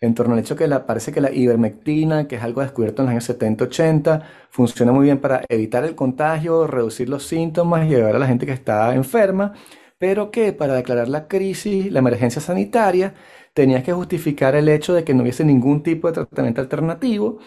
en 0.00 0.14
torno 0.14 0.34
al 0.34 0.40
hecho 0.40 0.56
que 0.56 0.68
la, 0.68 0.86
parece 0.86 1.12
que 1.12 1.20
la 1.20 1.32
ivermectina, 1.32 2.28
que 2.28 2.36
es 2.36 2.42
algo 2.42 2.60
descubierto 2.60 3.02
en 3.02 3.06
los 3.06 3.12
años 3.12 3.24
70-80, 3.24 4.22
funciona 4.50 4.92
muy 4.92 5.04
bien 5.04 5.18
para 5.20 5.42
evitar 5.48 5.84
el 5.84 5.94
contagio, 5.94 6.66
reducir 6.66 7.08
los 7.08 7.24
síntomas 7.26 7.88
y 7.88 7.94
ayudar 7.94 8.16
a 8.16 8.18
la 8.18 8.26
gente 8.26 8.46
que 8.46 8.52
está 8.52 8.94
enferma, 8.94 9.54
pero 9.98 10.30
que 10.30 10.52
para 10.52 10.74
declarar 10.74 11.08
la 11.08 11.26
crisis, 11.28 11.90
la 11.90 12.00
emergencia 12.00 12.42
sanitaria, 12.42 13.14
tenías 13.54 13.84
que 13.84 13.92
justificar 13.92 14.54
el 14.56 14.68
hecho 14.68 14.92
de 14.94 15.04
que 15.04 15.14
no 15.14 15.22
hubiese 15.22 15.44
ningún 15.44 15.82
tipo 15.82 16.08
de 16.08 16.14
tratamiento 16.14 16.60
alternativo 16.60 17.38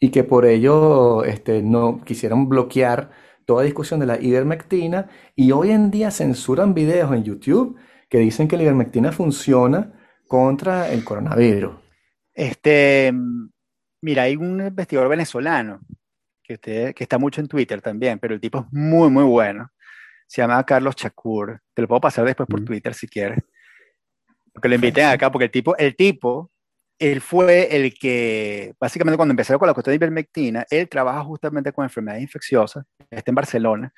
y 0.00 0.10
que 0.10 0.24
por 0.24 0.44
ello 0.46 1.24
este, 1.24 1.62
no 1.62 2.00
quisieron 2.04 2.48
bloquear 2.48 3.10
toda 3.44 3.64
discusión 3.64 4.00
de 4.00 4.06
la 4.06 4.20
ivermectina 4.20 5.08
y 5.34 5.52
hoy 5.52 5.70
en 5.70 5.90
día 5.90 6.10
censuran 6.10 6.74
videos 6.74 7.12
en 7.12 7.24
YouTube 7.24 7.78
que 8.08 8.18
dicen 8.18 8.48
que 8.48 8.56
la 8.56 8.64
ivermectina 8.64 9.12
funciona 9.12 9.92
contra 10.26 10.90
el 10.90 11.04
coronavirus. 11.04 11.74
Este, 12.34 13.12
mira, 14.00 14.24
hay 14.24 14.36
un 14.36 14.60
investigador 14.60 15.08
venezolano 15.08 15.80
que, 16.42 16.58
que 16.58 16.94
está 17.04 17.18
mucho 17.18 17.40
en 17.40 17.48
Twitter 17.48 17.80
también, 17.80 18.18
pero 18.18 18.34
el 18.34 18.40
tipo 18.40 18.60
es 18.60 18.66
muy, 18.72 19.10
muy 19.10 19.24
bueno. 19.24 19.70
Se 20.26 20.42
llama 20.42 20.64
Carlos 20.64 20.96
Chacur. 20.96 21.60
Te 21.74 21.82
lo 21.82 21.88
puedo 21.88 22.00
pasar 22.00 22.24
después 22.24 22.48
por 22.48 22.64
Twitter 22.64 22.94
si 22.94 23.06
quieres 23.06 23.38
que 24.60 24.68
lo 24.68 24.74
inviten 24.74 25.06
acá, 25.06 25.30
porque 25.30 25.46
el 25.46 25.50
tipo, 25.50 25.76
el 25.76 25.96
tipo, 25.96 26.50
él 27.02 27.20
fue 27.20 27.74
el 27.74 27.92
que, 27.94 28.74
básicamente 28.78 29.16
cuando 29.16 29.32
empezaron 29.32 29.58
con 29.58 29.66
la 29.66 29.74
cuestión 29.74 29.92
de 29.92 29.96
ivermectina, 29.96 30.64
él 30.70 30.88
trabaja 30.88 31.24
justamente 31.24 31.72
con 31.72 31.84
enfermedades 31.84 32.22
infecciosas, 32.22 32.84
está 33.10 33.30
en 33.30 33.34
Barcelona, 33.34 33.92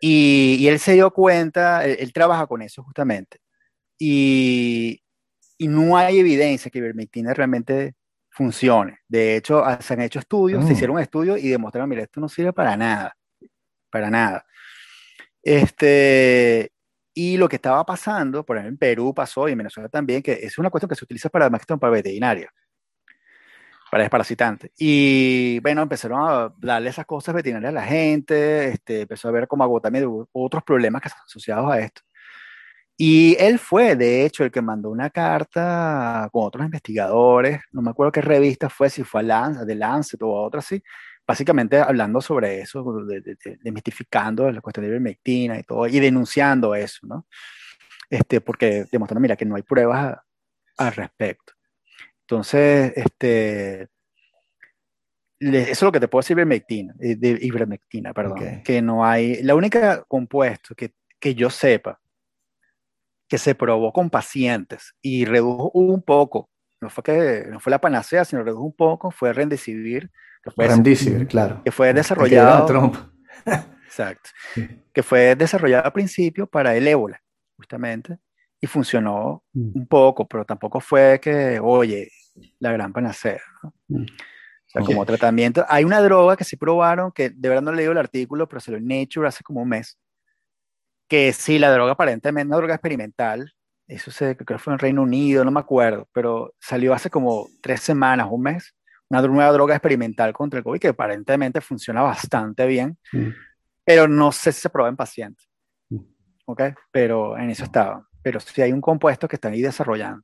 y, 0.00 0.56
y 0.58 0.68
él 0.68 0.78
se 0.78 0.94
dio 0.94 1.10
cuenta, 1.10 1.84
él, 1.84 2.12
trabaja 2.14 2.46
con 2.46 2.62
eso 2.62 2.82
justamente, 2.82 3.40
y, 3.98 5.02
y, 5.58 5.68
no 5.68 5.98
hay 5.98 6.18
evidencia 6.18 6.70
que 6.70 6.78
ivermectina 6.78 7.34
realmente 7.34 7.94
funcione. 8.30 9.00
De 9.06 9.36
hecho, 9.36 9.62
se 9.80 9.94
han 9.94 10.00
hecho 10.00 10.18
estudios, 10.18 10.64
se 10.64 10.70
mm. 10.70 10.72
hicieron 10.72 10.98
estudios 10.98 11.38
y 11.38 11.48
demostraron, 11.48 11.90
mira, 11.90 12.02
esto 12.02 12.20
no 12.20 12.28
sirve 12.28 12.54
para 12.54 12.76
nada, 12.76 13.16
para 13.90 14.10
nada. 14.10 14.46
Este, 15.42 16.72
y 17.18 17.38
lo 17.38 17.48
que 17.48 17.56
estaba 17.56 17.84
pasando, 17.86 18.44
por 18.44 18.58
ejemplo, 18.58 18.74
en 18.74 18.78
Perú 18.78 19.14
pasó 19.14 19.48
y 19.48 19.52
en 19.52 19.58
Venezuela 19.58 19.88
también, 19.88 20.22
que 20.22 20.34
es 20.34 20.58
una 20.58 20.68
cuestión 20.68 20.90
que 20.90 20.96
se 20.96 21.04
utiliza 21.04 21.30
para 21.30 21.48
más 21.48 21.64
para 21.64 21.90
veterinaria, 21.90 22.52
para 23.90 24.02
desparasitante. 24.02 24.70
Y 24.76 25.58
bueno, 25.60 25.80
empezaron 25.80 26.20
a 26.28 26.52
darle 26.58 26.90
esas 26.90 27.06
cosas 27.06 27.34
veterinarias 27.34 27.70
a 27.70 27.74
la 27.74 27.84
gente, 27.84 28.68
este, 28.68 29.02
empezó 29.02 29.28
a 29.28 29.30
ver 29.30 29.48
como 29.48 29.64
agotamiento, 29.64 30.28
otros 30.32 30.62
problemas 30.62 31.00
que 31.00 31.08
están 31.08 31.24
asociados 31.24 31.72
a 31.72 31.80
esto. 31.80 32.02
Y 32.98 33.36
él 33.38 33.58
fue, 33.58 33.96
de 33.96 34.24
hecho, 34.26 34.44
el 34.44 34.50
que 34.50 34.62
mandó 34.62 34.90
una 34.90 35.10
carta 35.10 36.28
con 36.32 36.46
otros 36.46 36.64
investigadores, 36.66 37.60
no 37.72 37.82
me 37.82 37.90
acuerdo 37.90 38.12
qué 38.12 38.22
revista 38.22 38.68
fue, 38.68 38.90
si 38.90 39.04
fue 39.04 39.20
a 39.20 39.24
Lancet, 39.24 39.66
de 39.66 39.74
Lancet 39.74 40.22
o 40.22 40.36
a 40.36 40.42
otra 40.42 40.60
así, 40.60 40.82
básicamente 41.26 41.78
hablando 41.78 42.20
sobre 42.20 42.60
eso, 42.60 42.84
demitificando 43.62 44.50
la 44.50 44.60
cuestión 44.60 44.84
de 44.84 44.90
ivermectina 44.90 45.58
y 45.58 45.62
todo, 45.64 45.86
y 45.86 45.98
denunciando 45.98 46.74
eso, 46.74 47.06
¿no? 47.06 47.26
Este, 48.08 48.40
porque 48.40 48.86
demostrando, 48.90 49.20
mira, 49.20 49.36
que 49.36 49.44
no 49.44 49.56
hay 49.56 49.62
pruebas 49.62 50.16
al 50.76 50.92
respecto. 50.92 51.54
Entonces, 52.20 52.92
este, 52.94 53.88
eso 55.40 55.70
es 55.70 55.82
lo 55.82 55.92
que 55.92 56.00
te 56.00 56.08
puedo 56.08 56.20
decir 56.20 56.36
ivermectina, 56.36 56.94
eh, 57.00 57.16
de 57.16 57.38
ivermectina, 57.40 58.12
perdón, 58.14 58.62
que 58.62 58.80
no 58.80 59.04
hay, 59.04 59.42
la 59.42 59.54
única 59.54 60.04
compuesto 60.04 60.74
que, 60.74 60.94
que 61.18 61.34
yo 61.34 61.50
sepa 61.50 62.00
que 63.28 63.38
se 63.38 63.54
probó 63.54 63.92
con 63.92 64.10
pacientes 64.10 64.94
y 65.02 65.24
redujo 65.24 65.70
un 65.72 66.02
poco, 66.02 66.48
no 66.80 66.90
fue 66.90 67.02
que 67.02 67.46
no 67.50 67.60
fue 67.60 67.70
la 67.70 67.80
panacea, 67.80 68.24
sino 68.24 68.44
redujo 68.44 68.62
un 68.64 68.76
poco, 68.76 69.10
fue 69.10 69.32
Rendecibir, 69.32 70.10
que 70.54 70.96
fue, 70.96 71.26
claro. 71.26 71.62
Que 71.64 71.70
fue 71.70 71.92
desarrollado. 71.92 72.66
Trump. 72.66 72.96
exacto. 73.84 74.30
Que 74.92 75.02
fue 75.02 75.34
desarrollado 75.36 75.84
al 75.84 75.92
principio 75.92 76.46
para 76.46 76.76
el 76.76 76.86
ébola, 76.86 77.20
justamente, 77.56 78.18
y 78.60 78.66
funcionó 78.66 79.44
mm. 79.52 79.78
un 79.78 79.86
poco, 79.86 80.26
pero 80.26 80.44
tampoco 80.44 80.80
fue 80.80 81.20
que, 81.20 81.60
oye, 81.60 82.10
la 82.58 82.72
gran 82.72 82.92
panacea. 82.92 83.40
Mm. 83.88 84.02
O 84.04 84.68
sea, 84.68 84.82
como 84.82 85.06
tratamiento. 85.06 85.64
Hay 85.68 85.84
una 85.84 86.00
droga 86.00 86.36
que 86.36 86.44
sí 86.44 86.56
probaron, 86.56 87.12
que 87.12 87.30
de 87.30 87.48
verdad 87.48 87.62
no 87.62 87.72
leído 87.72 87.92
el 87.92 87.98
artículo, 87.98 88.48
pero 88.48 88.60
se 88.60 88.72
lo 88.72 88.76
en 88.78 88.86
Nature 88.86 89.28
hace 89.28 89.44
como 89.44 89.62
un 89.62 89.68
mes, 89.68 89.98
que 91.08 91.32
sí, 91.32 91.58
la 91.58 91.70
droga 91.70 91.92
aparentemente, 91.92 92.48
una 92.48 92.56
droga 92.56 92.74
experimental, 92.74 93.52
eso 93.86 94.10
se, 94.10 94.36
creo 94.36 94.58
que 94.58 94.58
fue 94.58 94.72
en 94.72 94.78
Reino 94.78 95.02
Unido, 95.02 95.44
no 95.44 95.50
me 95.50 95.60
acuerdo, 95.60 96.08
pero 96.12 96.52
salió 96.58 96.92
hace 96.92 97.10
como 97.10 97.48
tres 97.60 97.80
semanas, 97.80 98.26
un 98.30 98.42
mes, 98.42 98.74
una 99.08 99.22
nueva 99.22 99.52
droga 99.52 99.74
experimental 99.74 100.32
contra 100.32 100.58
el 100.58 100.64
COVID 100.64 100.80
que 100.80 100.88
aparentemente 100.88 101.60
funciona 101.60 102.02
bastante 102.02 102.66
bien, 102.66 102.98
mm. 103.12 103.28
pero 103.84 104.08
no 104.08 104.32
sé 104.32 104.52
si 104.52 104.62
se 104.62 104.70
prueba 104.70 104.88
en 104.88 104.96
pacientes. 104.96 105.48
Mm. 105.90 106.00
¿Ok? 106.46 106.62
Pero 106.90 107.38
en 107.38 107.50
eso 107.50 107.64
estaba. 107.64 108.06
Pero 108.22 108.40
sí 108.40 108.62
hay 108.62 108.72
un 108.72 108.80
compuesto 108.80 109.28
que 109.28 109.36
están 109.36 109.52
ahí 109.52 109.62
desarrollando. 109.62 110.22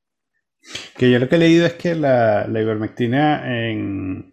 Que 0.97 1.11
yo 1.11 1.19
lo 1.19 1.29
que 1.29 1.37
he 1.37 1.39
leído 1.39 1.67
es 1.67 1.75
que 1.75 1.95
la, 1.95 2.47
la 2.47 2.61
ivermectina 2.61 3.69
en, 3.69 4.33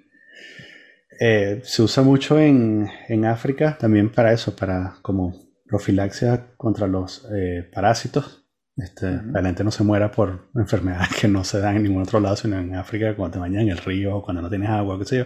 eh, 1.19 1.61
se 1.63 1.81
usa 1.81 2.03
mucho 2.03 2.39
en, 2.39 2.89
en, 3.07 3.25
África 3.25 3.77
también 3.77 4.09
para 4.09 4.31
eso, 4.31 4.55
para 4.55 4.95
como 5.01 5.35
profilaxia 5.65 6.53
contra 6.55 6.87
los 6.87 7.27
eh, 7.35 7.67
parásitos. 7.73 8.38
Este, 8.81 9.21
La 9.31 9.41
gente 9.41 9.63
no 9.63 9.71
se 9.71 9.83
muera 9.83 10.11
por 10.11 10.49
enfermedades 10.55 11.09
que 11.19 11.27
no 11.27 11.43
se 11.43 11.59
dan 11.59 11.77
en 11.77 11.83
ningún 11.83 12.03
otro 12.03 12.19
lado, 12.19 12.35
sino 12.35 12.57
en 12.59 12.75
África, 12.75 13.15
cuando 13.15 13.33
te 13.33 13.39
bañas 13.39 13.63
en 13.63 13.69
el 13.69 13.77
río, 13.77 14.21
cuando 14.21 14.41
no 14.41 14.49
tienes 14.49 14.69
agua, 14.69 14.97
qué 14.99 15.05
sé 15.05 15.17
yo. 15.19 15.25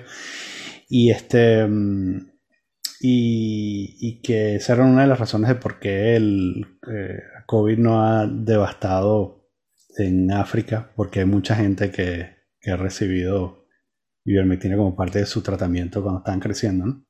Y 0.90 1.12
este. 1.12 1.66
Mm, 1.68 2.34
y, 3.06 3.98
y, 4.00 4.22
que 4.22 4.56
esa 4.56 4.74
era 4.74 4.86
una 4.86 5.02
de 5.02 5.08
las 5.08 5.20
razones 5.20 5.50
de 5.50 5.56
por 5.56 5.78
qué 5.80 6.16
el 6.16 6.80
eh, 6.90 7.20
COVID 7.46 7.78
no 7.78 8.02
ha 8.02 8.26
devastado 8.28 9.50
en 9.98 10.32
África, 10.32 10.94
porque 10.96 11.20
hay 11.20 11.26
mucha 11.26 11.56
gente 11.56 11.92
que, 11.92 12.30
que 12.62 12.72
ha 12.72 12.78
recibido 12.78 13.68
ivermectina 14.24 14.78
como 14.78 14.96
parte 14.96 15.20
de 15.20 15.26
su 15.26 15.42
tratamiento 15.42 16.02
cuando 16.02 16.20
están 16.20 16.40
creciendo, 16.40 16.86
¿no? 16.86 17.06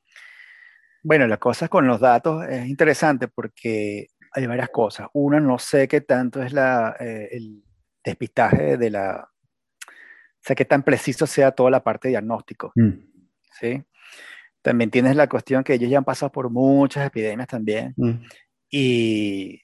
Bueno, 1.03 1.27
la 1.27 1.37
cosa 1.37 1.67
con 1.67 1.85
los 1.85 1.99
datos 1.99 2.45
es 2.49 2.65
interesante 2.67 3.27
porque 3.27 4.07
hay 4.33 4.47
varias 4.47 4.69
cosas. 4.69 5.07
Una, 5.13 5.39
no 5.39 5.59
sé 5.59 5.87
qué 5.87 6.01
tanto 6.01 6.41
es 6.41 6.53
la, 6.53 6.95
eh, 6.99 7.29
el 7.31 7.63
despistaje 8.03 8.77
de 8.77 8.89
la... 8.89 9.29
O 9.89 10.45
sea, 10.45 10.55
qué 10.55 10.65
tan 10.65 10.83
preciso 10.83 11.25
sea 11.25 11.51
toda 11.51 11.71
la 11.71 11.83
parte 11.83 12.07
de 12.07 12.13
diagnóstico. 12.13 12.73
Mm. 12.75 12.91
¿sí? 13.59 13.83
También 14.61 14.91
tienes 14.91 15.15
la 15.15 15.27
cuestión 15.27 15.63
que 15.63 15.73
ellos 15.73 15.89
ya 15.89 15.99
han 15.99 16.03
pasado 16.03 16.31
por 16.31 16.49
muchas 16.49 17.05
epidemias 17.07 17.47
también. 17.47 17.93
Mm. 17.95 18.23
Y 18.69 19.61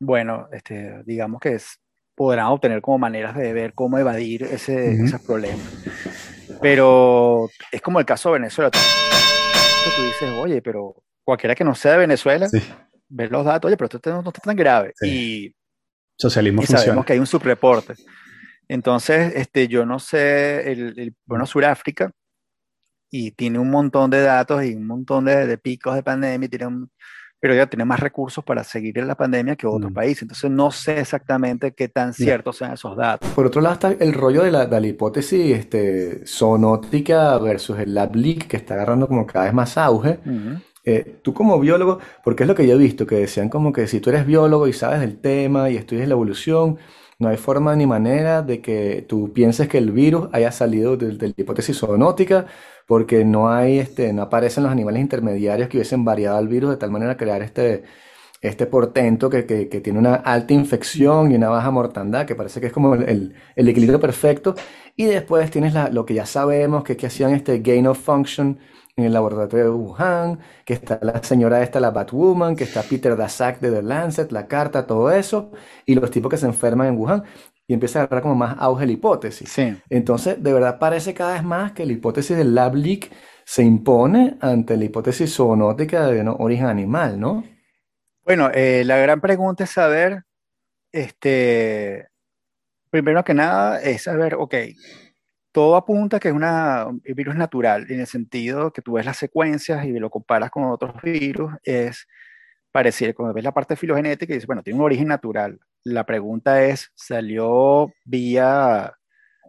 bueno, 0.00 0.48
este, 0.52 1.02
digamos 1.04 1.40
que 1.40 1.54
es, 1.54 1.80
podrán 2.14 2.46
obtener 2.46 2.80
como 2.80 2.98
maneras 2.98 3.36
de 3.36 3.52
ver 3.52 3.74
cómo 3.74 3.98
evadir 3.98 4.42
ese, 4.44 4.92
esos 4.92 5.20
problemas. 5.22 5.60
Pero 6.60 7.48
es 7.70 7.80
como 7.80 8.00
el 8.00 8.06
caso 8.06 8.30
de 8.30 8.40
Venezuela. 8.40 8.70
Tú 8.70 10.02
dices, 10.02 10.30
oye, 10.36 10.62
pero 10.62 10.96
cualquiera 11.24 11.54
que 11.54 11.64
no 11.64 11.74
sea 11.74 11.92
de 11.92 11.98
Venezuela, 11.98 12.48
ver 13.08 13.30
los 13.30 13.44
datos, 13.44 13.68
oye, 13.68 13.76
pero 13.76 13.86
esto 13.86 14.22
no, 14.22 14.28
está 14.28 14.40
tan 14.40 14.56
grave. 14.56 14.92
Y, 15.02 15.54
Socialismo 16.16 16.62
y 16.62 16.66
sabemos 16.66 17.04
que 17.04 17.12
hay 17.12 17.18
un 17.18 17.26
subreporte. 17.26 17.94
Entonces, 18.66 19.32
este, 19.36 19.68
yo 19.68 19.86
no 19.86 19.98
sé, 19.98 20.72
el, 20.72 21.14
bueno, 21.24 21.46
Sudáfrica, 21.46 22.10
y 23.10 23.30
tiene 23.30 23.58
un 23.58 23.70
montón 23.70 24.10
de 24.10 24.20
datos 24.22 24.64
y 24.64 24.74
un 24.74 24.86
montón 24.86 25.24
de, 25.24 25.56
picos 25.58 25.94
de 25.94 26.02
pandemia, 26.02 26.48
tiene 26.48 26.86
pero 27.40 27.54
ya 27.54 27.66
tiene 27.66 27.84
más 27.84 28.00
recursos 28.00 28.42
para 28.44 28.64
seguir 28.64 28.98
en 28.98 29.06
la 29.06 29.14
pandemia 29.14 29.54
que 29.54 29.66
otros 29.66 29.92
mm. 29.92 29.94
países. 29.94 30.22
Entonces 30.22 30.50
no 30.50 30.70
sé 30.70 30.98
exactamente 30.98 31.72
qué 31.72 31.88
tan 31.88 32.12
ciertos 32.12 32.56
sean 32.56 32.72
esos 32.72 32.96
datos. 32.96 33.30
Por 33.30 33.46
otro 33.46 33.60
lado 33.60 33.74
está 33.74 33.92
el 33.92 34.12
rollo 34.12 34.42
de 34.42 34.50
la, 34.50 34.66
de 34.66 34.80
la 34.80 34.86
hipótesis 34.86 35.56
este, 35.56 36.26
zoonótica 36.26 37.38
versus 37.38 37.78
el 37.78 37.94
lab 37.94 38.16
leak 38.16 38.48
que 38.48 38.56
está 38.56 38.74
agarrando 38.74 39.06
como 39.06 39.24
cada 39.24 39.44
vez 39.44 39.54
más 39.54 39.78
auge. 39.78 40.18
Eh, 40.88 41.20
tú 41.22 41.34
como 41.34 41.60
biólogo, 41.60 41.98
porque 42.24 42.44
es 42.44 42.48
lo 42.48 42.54
que 42.54 42.66
yo 42.66 42.74
he 42.74 42.78
visto, 42.78 43.06
que 43.06 43.16
decían 43.16 43.50
como 43.50 43.74
que 43.74 43.86
si 43.86 44.00
tú 44.00 44.08
eres 44.08 44.24
biólogo 44.26 44.68
y 44.68 44.72
sabes 44.72 45.00
del 45.00 45.18
tema 45.20 45.68
y 45.68 45.76
estudias 45.76 46.08
la 46.08 46.14
evolución, 46.14 46.78
no 47.18 47.28
hay 47.28 47.36
forma 47.36 47.76
ni 47.76 47.86
manera 47.86 48.40
de 48.40 48.62
que 48.62 49.04
tú 49.06 49.30
pienses 49.34 49.68
que 49.68 49.76
el 49.76 49.90
virus 49.92 50.30
haya 50.32 50.50
salido 50.50 50.96
de, 50.96 51.12
la 51.12 51.34
hipótesis 51.36 51.76
zoonótica, 51.78 52.46
porque 52.86 53.22
no 53.26 53.50
hay, 53.50 53.78
este, 53.78 54.14
no 54.14 54.22
aparecen 54.22 54.62
los 54.62 54.72
animales 54.72 55.02
intermediarios 55.02 55.68
que 55.68 55.76
hubiesen 55.76 56.06
variado 56.06 56.38
el 56.38 56.48
virus 56.48 56.70
de 56.70 56.78
tal 56.78 56.90
manera 56.90 57.18
crear 57.18 57.42
este, 57.42 57.82
este 58.40 58.64
portento 58.66 59.28
que, 59.28 59.44
que, 59.46 59.80
tiene 59.82 59.98
una 59.98 60.14
alta 60.14 60.54
infección 60.54 61.32
y 61.32 61.34
una 61.34 61.50
baja 61.50 61.70
mortandad, 61.70 62.24
que 62.24 62.34
parece 62.34 62.60
que 62.62 62.68
es 62.68 62.72
como 62.72 62.94
el, 62.94 63.34
el, 63.56 63.68
equilibrio 63.68 64.00
perfecto. 64.00 64.54
Y 64.96 65.04
después 65.04 65.50
tienes 65.50 65.74
la, 65.74 65.90
lo 65.90 66.06
que 66.06 66.14
ya 66.14 66.24
sabemos, 66.24 66.82
que 66.82 66.92
es 66.92 66.98
que 66.98 67.08
hacían 67.08 67.34
este 67.34 67.58
gain 67.58 67.86
of 67.86 67.98
function 67.98 68.58
en 68.98 69.04
el 69.04 69.12
laboratorio 69.12 69.66
de 69.66 69.70
Wuhan, 69.70 70.40
que 70.64 70.74
está 70.74 70.98
la 71.00 71.22
señora 71.22 71.62
esta, 71.62 71.78
la 71.78 71.92
Batwoman, 71.92 72.56
que 72.56 72.64
está 72.64 72.82
Peter 72.82 73.16
Daszak 73.16 73.60
de 73.60 73.70
The 73.70 73.82
Lancet, 73.82 74.32
la 74.32 74.48
carta, 74.48 74.86
todo 74.88 75.12
eso, 75.12 75.52
y 75.86 75.94
los 75.94 76.10
tipos 76.10 76.28
que 76.28 76.36
se 76.36 76.46
enferman 76.46 76.88
en 76.88 76.98
Wuhan, 76.98 77.22
y 77.68 77.74
empieza 77.74 78.00
a 78.00 78.02
agarrar 78.02 78.22
como 78.22 78.34
más 78.34 78.56
auge 78.58 78.86
la 78.86 78.92
hipótesis. 78.92 79.56
Entonces, 79.88 80.42
de 80.42 80.52
verdad 80.52 80.80
parece 80.80 81.14
cada 81.14 81.34
vez 81.34 81.44
más 81.44 81.72
que 81.72 81.86
la 81.86 81.92
hipótesis 81.92 82.36
del 82.36 82.54
lab 82.56 82.74
leak 82.74 83.10
se 83.44 83.62
impone 83.62 84.36
ante 84.40 84.76
la 84.76 84.84
hipótesis 84.84 85.32
zoonótica 85.32 86.08
de 86.08 86.28
origen 86.28 86.66
animal, 86.66 87.20
¿no? 87.20 87.44
Bueno, 88.24 88.50
eh, 88.52 88.82
la 88.84 88.98
gran 88.98 89.20
pregunta 89.20 89.62
es 89.62 89.70
saber, 89.70 90.24
este, 90.90 92.08
primero 92.90 93.22
que 93.22 93.34
nada, 93.34 93.80
es 93.80 94.02
saber, 94.02 94.34
ok, 94.34 94.54
todo 95.52 95.76
apunta 95.76 96.20
que 96.20 96.28
es 96.28 96.34
una, 96.34 96.86
un 96.86 97.00
virus 97.04 97.34
natural, 97.34 97.86
en 97.90 98.00
el 98.00 98.06
sentido 98.06 98.72
que 98.72 98.82
tú 98.82 98.92
ves 98.92 99.06
las 99.06 99.16
secuencias 99.16 99.84
y 99.84 99.92
lo 99.98 100.10
comparas 100.10 100.50
con 100.50 100.64
otros 100.64 101.00
virus, 101.02 101.52
es 101.62 102.06
parecido, 102.72 103.14
cuando 103.14 103.34
ves 103.34 103.44
la 103.44 103.52
parte 103.52 103.76
filogenética 103.76 104.34
dices, 104.34 104.46
bueno, 104.46 104.62
tiene 104.62 104.78
un 104.78 104.84
origen 104.84 105.08
natural. 105.08 105.58
La 105.84 106.04
pregunta 106.04 106.64
es, 106.64 106.90
¿salió 106.94 107.92
vía 108.04 108.92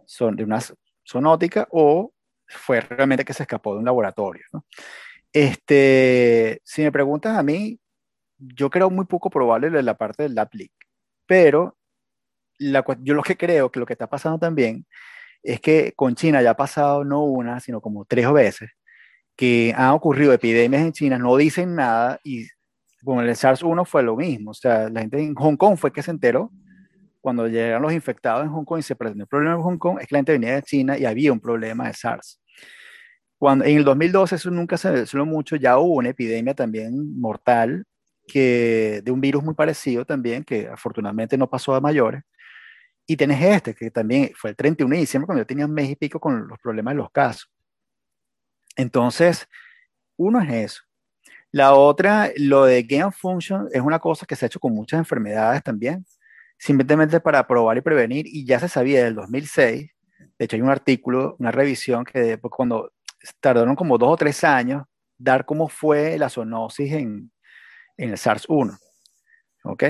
son, 0.06 0.36
de 0.36 0.44
una 0.44 0.60
zoonótica 1.08 1.68
o 1.70 2.12
fue 2.46 2.80
realmente 2.80 3.24
que 3.24 3.34
se 3.34 3.42
escapó 3.42 3.74
de 3.74 3.80
un 3.80 3.84
laboratorio? 3.84 4.44
Este, 5.32 6.60
si 6.64 6.82
me 6.82 6.90
preguntas 6.90 7.36
a 7.36 7.42
mí, 7.42 7.78
yo 8.38 8.70
creo 8.70 8.90
muy 8.90 9.04
poco 9.04 9.30
probable 9.30 9.82
la 9.82 9.96
parte 9.96 10.22
del 10.24 10.34
lab 10.34 10.48
leak, 10.52 10.72
pero 11.26 11.76
la, 12.58 12.84
yo 13.00 13.14
lo 13.14 13.22
que 13.22 13.36
creo 13.36 13.70
que 13.70 13.80
lo 13.80 13.86
que 13.86 13.92
está 13.92 14.08
pasando 14.08 14.38
también 14.38 14.86
es 15.42 15.60
que 15.60 15.92
con 15.96 16.14
China 16.14 16.42
ya 16.42 16.50
ha 16.50 16.56
pasado 16.56 17.04
no 17.04 17.24
una, 17.24 17.60
sino 17.60 17.80
como 17.80 18.04
tres 18.04 18.30
veces, 18.32 18.70
que 19.36 19.74
han 19.76 19.90
ocurrido 19.90 20.32
epidemias 20.32 20.82
en 20.82 20.92
China, 20.92 21.18
no 21.18 21.36
dicen 21.36 21.74
nada 21.74 22.20
y 22.24 22.46
con 23.04 23.20
el 23.20 23.30
SARS-1 23.34 23.86
fue 23.86 24.02
lo 24.02 24.16
mismo. 24.16 24.50
O 24.50 24.54
sea, 24.54 24.90
la 24.90 25.00
gente 25.00 25.18
en 25.18 25.34
Hong 25.34 25.56
Kong 25.56 25.76
fue 25.76 25.92
que 25.92 26.02
se 26.02 26.10
enteró 26.10 26.50
cuando 27.20 27.46
llegaron 27.46 27.82
los 27.82 27.92
infectados 27.92 28.44
en 28.44 28.50
Hong 28.50 28.64
Kong 28.64 28.80
y 28.80 28.82
se 28.82 28.96
presentó 28.96 29.22
el 29.22 29.28
problema 29.28 29.56
en 29.56 29.62
Hong 29.62 29.78
Kong, 29.78 29.98
es 30.00 30.06
que 30.06 30.14
la 30.14 30.18
gente 30.18 30.32
venía 30.32 30.54
de 30.54 30.62
China 30.62 30.98
y 30.98 31.04
había 31.04 31.32
un 31.32 31.40
problema 31.40 31.86
de 31.86 31.94
SARS. 31.94 32.40
Cuando, 33.38 33.64
en 33.64 33.78
el 33.78 33.84
2012, 33.84 34.34
eso 34.34 34.50
nunca 34.50 34.76
se 34.76 34.90
mencionó 34.90 35.26
mucho, 35.26 35.56
ya 35.56 35.78
hubo 35.78 35.94
una 35.94 36.10
epidemia 36.10 36.54
también 36.54 37.18
mortal 37.18 37.84
que, 38.26 39.00
de 39.04 39.10
un 39.10 39.20
virus 39.20 39.42
muy 39.42 39.54
parecido 39.54 40.04
también, 40.04 40.44
que 40.44 40.68
afortunadamente 40.68 41.36
no 41.36 41.48
pasó 41.48 41.74
a 41.74 41.80
mayores, 41.80 42.22
y 43.10 43.16
tenés 43.16 43.42
este, 43.42 43.74
que 43.74 43.90
también 43.90 44.30
fue 44.36 44.50
el 44.50 44.56
31 44.56 44.94
de 44.94 45.00
diciembre 45.00 45.26
cuando 45.26 45.42
yo 45.42 45.46
tenía 45.46 45.66
un 45.66 45.72
mes 45.72 45.90
y 45.90 45.96
pico 45.96 46.20
con 46.20 46.46
los 46.46 46.60
problemas 46.60 46.92
de 46.94 46.98
los 46.98 47.10
casos. 47.10 47.50
Entonces, 48.76 49.48
uno 50.16 50.40
es 50.40 50.52
eso. 50.52 50.82
La 51.50 51.74
otra, 51.74 52.30
lo 52.36 52.66
de 52.66 52.84
gain 52.84 53.10
function, 53.10 53.68
es 53.72 53.80
una 53.80 53.98
cosa 53.98 54.26
que 54.26 54.36
se 54.36 54.44
ha 54.44 54.46
hecho 54.46 54.60
con 54.60 54.72
muchas 54.72 54.98
enfermedades 54.98 55.60
también, 55.64 56.06
simplemente 56.56 57.18
para 57.18 57.44
probar 57.48 57.78
y 57.78 57.80
prevenir, 57.80 58.26
y 58.28 58.46
ya 58.46 58.60
se 58.60 58.68
sabía 58.68 58.98
desde 58.98 59.08
el 59.08 59.14
2006. 59.16 59.90
De 60.38 60.44
hecho, 60.44 60.54
hay 60.54 60.62
un 60.62 60.70
artículo, 60.70 61.34
una 61.40 61.50
revisión 61.50 62.04
que 62.04 62.38
pues, 62.38 62.52
cuando 62.56 62.92
tardaron 63.40 63.74
como 63.74 63.98
dos 63.98 64.10
o 64.10 64.16
tres 64.16 64.44
años 64.44 64.84
dar 65.18 65.44
cómo 65.44 65.68
fue 65.68 66.16
la 66.16 66.30
zoonosis 66.30 66.92
en, 66.92 67.32
en 67.96 68.10
el 68.10 68.16
SARS-1. 68.16 68.78
¿Ok? 69.64 69.82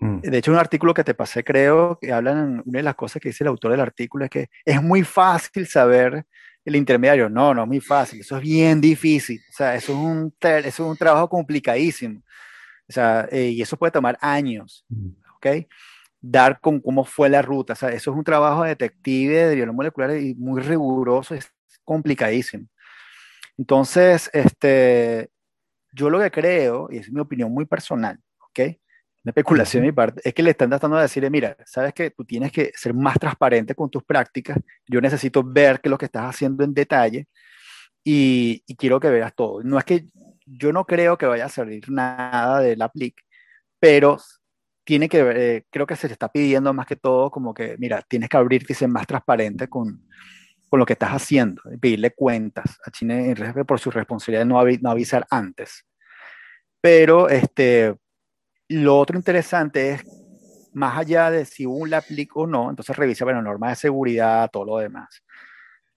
Mm. 0.00 0.20
De 0.20 0.38
hecho, 0.38 0.52
un 0.52 0.58
artículo 0.58 0.94
que 0.94 1.04
te 1.04 1.14
pasé, 1.14 1.42
creo, 1.44 1.98
que 2.00 2.12
hablan, 2.12 2.62
una 2.64 2.78
de 2.78 2.82
las 2.82 2.94
cosas 2.94 3.20
que 3.20 3.30
dice 3.30 3.44
el 3.44 3.48
autor 3.48 3.72
del 3.72 3.80
artículo 3.80 4.24
es 4.24 4.30
que 4.30 4.50
es 4.64 4.82
muy 4.82 5.02
fácil 5.02 5.66
saber 5.66 6.24
el 6.64 6.76
intermediario. 6.76 7.28
No, 7.28 7.54
no 7.54 7.62
es 7.62 7.68
muy 7.68 7.80
fácil, 7.80 8.20
eso 8.20 8.36
es 8.36 8.42
bien 8.42 8.80
difícil. 8.80 9.40
O 9.50 9.52
sea, 9.52 9.74
eso 9.74 9.92
es 9.92 9.98
un, 9.98 10.34
eso 10.40 10.68
es 10.68 10.80
un 10.80 10.96
trabajo 10.96 11.28
complicadísimo. 11.28 12.20
O 12.88 12.92
sea, 12.92 13.28
eh, 13.30 13.50
y 13.50 13.62
eso 13.62 13.76
puede 13.76 13.92
tomar 13.92 14.16
años, 14.20 14.84
mm. 14.88 15.08
¿ok? 15.36 15.46
Dar 16.20 16.60
con 16.60 16.80
cómo 16.80 17.04
fue 17.04 17.28
la 17.28 17.42
ruta. 17.42 17.74
O 17.74 17.76
sea, 17.76 17.90
eso 17.90 18.10
es 18.10 18.16
un 18.16 18.24
trabajo 18.24 18.62
de 18.62 18.70
detective 18.70 19.46
de 19.46 19.54
biología 19.54 19.76
molecular 19.76 20.16
y 20.16 20.34
muy 20.34 20.62
riguroso, 20.62 21.34
es 21.34 21.52
complicadísimo. 21.84 22.66
Entonces, 23.56 24.30
este, 24.32 25.30
yo 25.92 26.10
lo 26.10 26.20
que 26.20 26.30
creo, 26.30 26.88
y 26.90 26.98
es 26.98 27.10
mi 27.10 27.20
opinión 27.20 27.52
muy 27.52 27.66
personal, 27.66 28.18
¿ok? 28.50 28.78
Una 29.28 29.32
especulación 29.32 29.82
de 29.82 29.88
mi 29.88 29.92
parte, 29.92 30.22
es 30.24 30.32
que 30.32 30.42
le 30.42 30.50
están 30.50 30.70
tratando 30.70 30.96
de 30.96 31.02
decirle, 31.02 31.28
mira, 31.28 31.54
sabes 31.66 31.92
que 31.92 32.10
tú 32.10 32.24
tienes 32.24 32.50
que 32.50 32.72
ser 32.74 32.94
más 32.94 33.18
transparente 33.18 33.74
con 33.74 33.90
tus 33.90 34.02
prácticas, 34.02 34.56
yo 34.86 35.02
necesito 35.02 35.42
ver 35.44 35.80
qué 35.80 35.88
es 35.88 35.90
lo 35.90 35.98
que 35.98 36.06
estás 36.06 36.24
haciendo 36.24 36.64
en 36.64 36.72
detalle 36.72 37.28
y, 38.02 38.62
quiero 38.76 38.98
que 38.98 39.10
veas 39.10 39.34
todo. 39.34 39.62
No 39.62 39.78
es 39.78 39.84
que 39.84 40.06
yo 40.46 40.72
no 40.72 40.86
creo 40.86 41.18
que 41.18 41.26
vaya 41.26 41.44
a 41.44 41.48
salir 41.50 41.90
nada 41.90 42.60
del 42.60 42.80
aplic, 42.80 43.20
pero 43.78 44.18
tiene 44.84 45.10
que 45.10 45.20
eh, 45.20 45.64
creo 45.70 45.86
que 45.86 45.96
se 45.96 46.08
te 46.08 46.14
está 46.14 46.30
pidiendo 46.32 46.72
más 46.72 46.86
que 46.86 46.96
todo 46.96 47.30
como 47.30 47.52
que, 47.52 47.76
mira, 47.78 48.00
tienes 48.08 48.30
que 48.30 48.38
abrirte 48.38 48.72
y 48.72 48.76
ser 48.76 48.88
más 48.88 49.06
transparente 49.06 49.68
con, 49.68 50.08
con 50.70 50.80
lo 50.80 50.86
que 50.86 50.94
estás 50.94 51.10
haciendo, 51.10 51.62
pedirle 51.80 52.12
cuentas 52.12 52.78
a 52.82 52.90
China 52.90 53.16
por 53.66 53.78
su 53.78 53.90
responsabilidad 53.90 54.42
de 54.42 54.46
no, 54.46 54.64
no 54.80 54.90
avisar 54.90 55.26
antes. 55.30 55.84
Pero, 56.80 57.28
este, 57.28 57.94
lo 58.68 58.98
otro 58.98 59.16
interesante 59.16 59.92
es, 59.92 60.04
más 60.74 60.98
allá 60.98 61.30
de 61.30 61.44
si 61.44 61.66
hubo 61.66 61.76
un 61.76 61.90
LAPLIC 61.90 62.36
o 62.36 62.46
no, 62.46 62.70
entonces 62.70 62.96
revisa, 62.96 63.24
bueno, 63.24 63.42
normas 63.42 63.70
de 63.70 63.76
seguridad, 63.76 64.50
todo 64.50 64.64
lo 64.64 64.78
demás. 64.78 65.22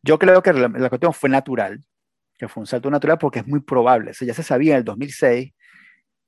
Yo 0.02 0.18
creo 0.18 0.42
que 0.42 0.54
la, 0.54 0.90
cuestión 0.90 1.14
fue 1.14 1.30
natural, 1.30 1.84
que 2.38 2.48
fue 2.48 2.62
un 2.62 2.68
salto 2.68 2.90
natural 2.90 3.18
porque 3.18 3.40
es 3.40 3.48
muy 3.48 3.60
probable. 3.60 4.12
O 4.12 4.26
ya 4.26 4.34
se 4.34 4.44
sabía 4.44 4.74
en 4.74 4.80
el 4.80 4.84
2006 4.84 5.54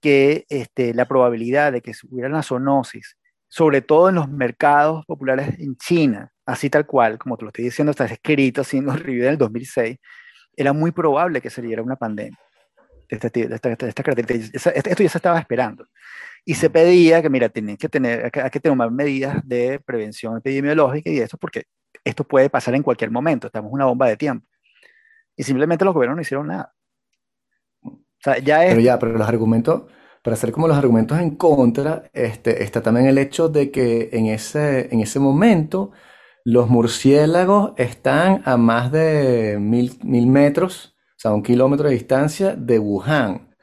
que 0.02 0.46
este, 0.50 0.94
la 0.94 1.06
probabilidad 1.06 1.72
de 1.72 1.82
que 1.82 1.94
hubiera 2.10 2.30
una 2.30 2.44
zoonosis, 2.44 3.18
sobre 3.48 3.82
todo 3.82 4.10
en 4.10 4.16
los 4.16 4.30
mercados 4.30 5.06
populares 5.06 5.58
en 5.60 5.76
China, 5.78 6.32
así 6.46 6.70
tal 6.70 6.86
cual, 6.86 7.18
como 7.18 7.38
te 7.38 7.46
lo 7.46 7.50
estoy 7.50 7.66
diciendo, 7.66 7.91
está 7.91 8.06
escrito 8.06 8.62
así 8.62 8.78
en 8.78 8.86
los 8.86 9.02
reviews 9.02 9.26
del 9.26 9.38
2006, 9.38 9.98
era 10.56 10.74
muy 10.74 10.91
probable 10.91 11.41
que 11.41 11.50
se 11.50 11.62
diera 11.62 11.82
una 11.82 11.96
pandemia 11.96 12.38
de 13.10 13.16
esta, 13.16 13.30
de 13.30 13.88
esta, 13.89 14.04
característica. 14.04 14.58
Esto 14.72 15.04
ya 15.04 15.10
se 15.10 15.18
estaba 15.18 15.39
esperando 15.39 15.88
y 16.46 16.56
se 16.56 16.70
pedía 16.70 17.22
que, 17.22 17.30
mira, 17.30 17.50
tienen 17.50 17.78
que 17.78 17.88
tener, 17.88 18.32
hay 18.34 18.50
que 18.50 18.60
tomar 18.60 18.91
medidas 18.91 19.41
de 19.48 19.80
prevención 19.80 20.38
epidemiológica 20.38 21.10
y 21.10 21.20
eso 21.20 21.38
porque 21.38 21.64
esto 22.04 22.24
puede 22.26 22.50
pasar 22.50 22.76
en 22.76 22.84
cualquier 22.84 23.12
momento, 23.12 23.48
estamos 23.48 23.70
en 23.70 23.76
una 23.76 23.86
bomba 23.86 24.08
de 24.08 24.18
tiempo. 24.18 24.46
Y 25.36 25.44
simplemente 25.44 25.86
los 25.86 25.94
gobiernos 25.94 26.18
no 26.18 26.22
hicieron 26.22 26.48
nada. 26.48 26.74
O 27.84 28.00
sea, 28.20 28.38
ya 28.39 28.66
es... 28.66 28.72
Pero 28.72 28.82
ya, 28.82 29.00
pero 29.00 29.14
los 29.14 29.28
argumentos, 29.28 29.84
para 30.22 30.36
hacer 30.36 30.52
como 30.52 30.68
los 30.68 30.78
argumentos 30.78 31.18
en 31.20 31.36
contra, 31.36 32.10
este, 32.14 32.64
está 32.64 32.82
también 32.82 33.08
el 33.08 33.18
hecho 33.18 33.48
de 33.50 33.72
que 33.72 34.10
en 34.12 34.28
ese, 34.28 34.94
en 34.94 35.00
ese 35.00 35.20
momento 35.20 35.91
los 36.46 36.70
murciélagos 36.70 37.72
están 37.78 38.41
a 38.46 38.58
más 38.58 38.91
de 38.91 39.58
mil, 39.60 39.98
mil 40.04 40.28
metros, 40.28 40.96
o 41.12 41.20
sea, 41.24 41.34
un 41.34 41.41
kilómetro 41.41 41.88
de 41.88 41.96
distancia 41.96 42.54
de 42.54 42.80
Wuhan, 42.80 43.56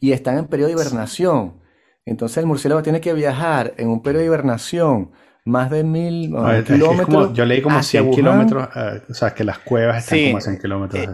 y 0.00 0.12
están 0.12 0.38
en 0.38 0.46
periodo 0.46 0.68
de 0.68 0.74
hibernación. 0.74 1.61
Entonces 2.04 2.38
el 2.38 2.46
murciélago 2.46 2.82
tiene 2.82 3.00
que 3.00 3.12
viajar 3.12 3.74
en 3.76 3.88
un 3.88 4.02
periodo 4.02 4.20
de 4.20 4.26
hibernación 4.26 5.12
más 5.44 5.70
de 5.70 5.82
mil 5.82 6.34
kilómetros. 6.66 7.32
yo 7.32 7.44
leí 7.44 7.62
como 7.62 7.82
100 7.82 8.10
kilómetros, 8.12 8.68
eh, 8.76 9.02
o 9.08 9.14
sea, 9.14 9.34
que 9.34 9.44
las 9.44 9.58
cuevas 9.58 10.04
están 10.04 10.26
como 10.26 10.38
a 10.38 10.40
100 10.40 10.58
kilómetros 10.58 11.06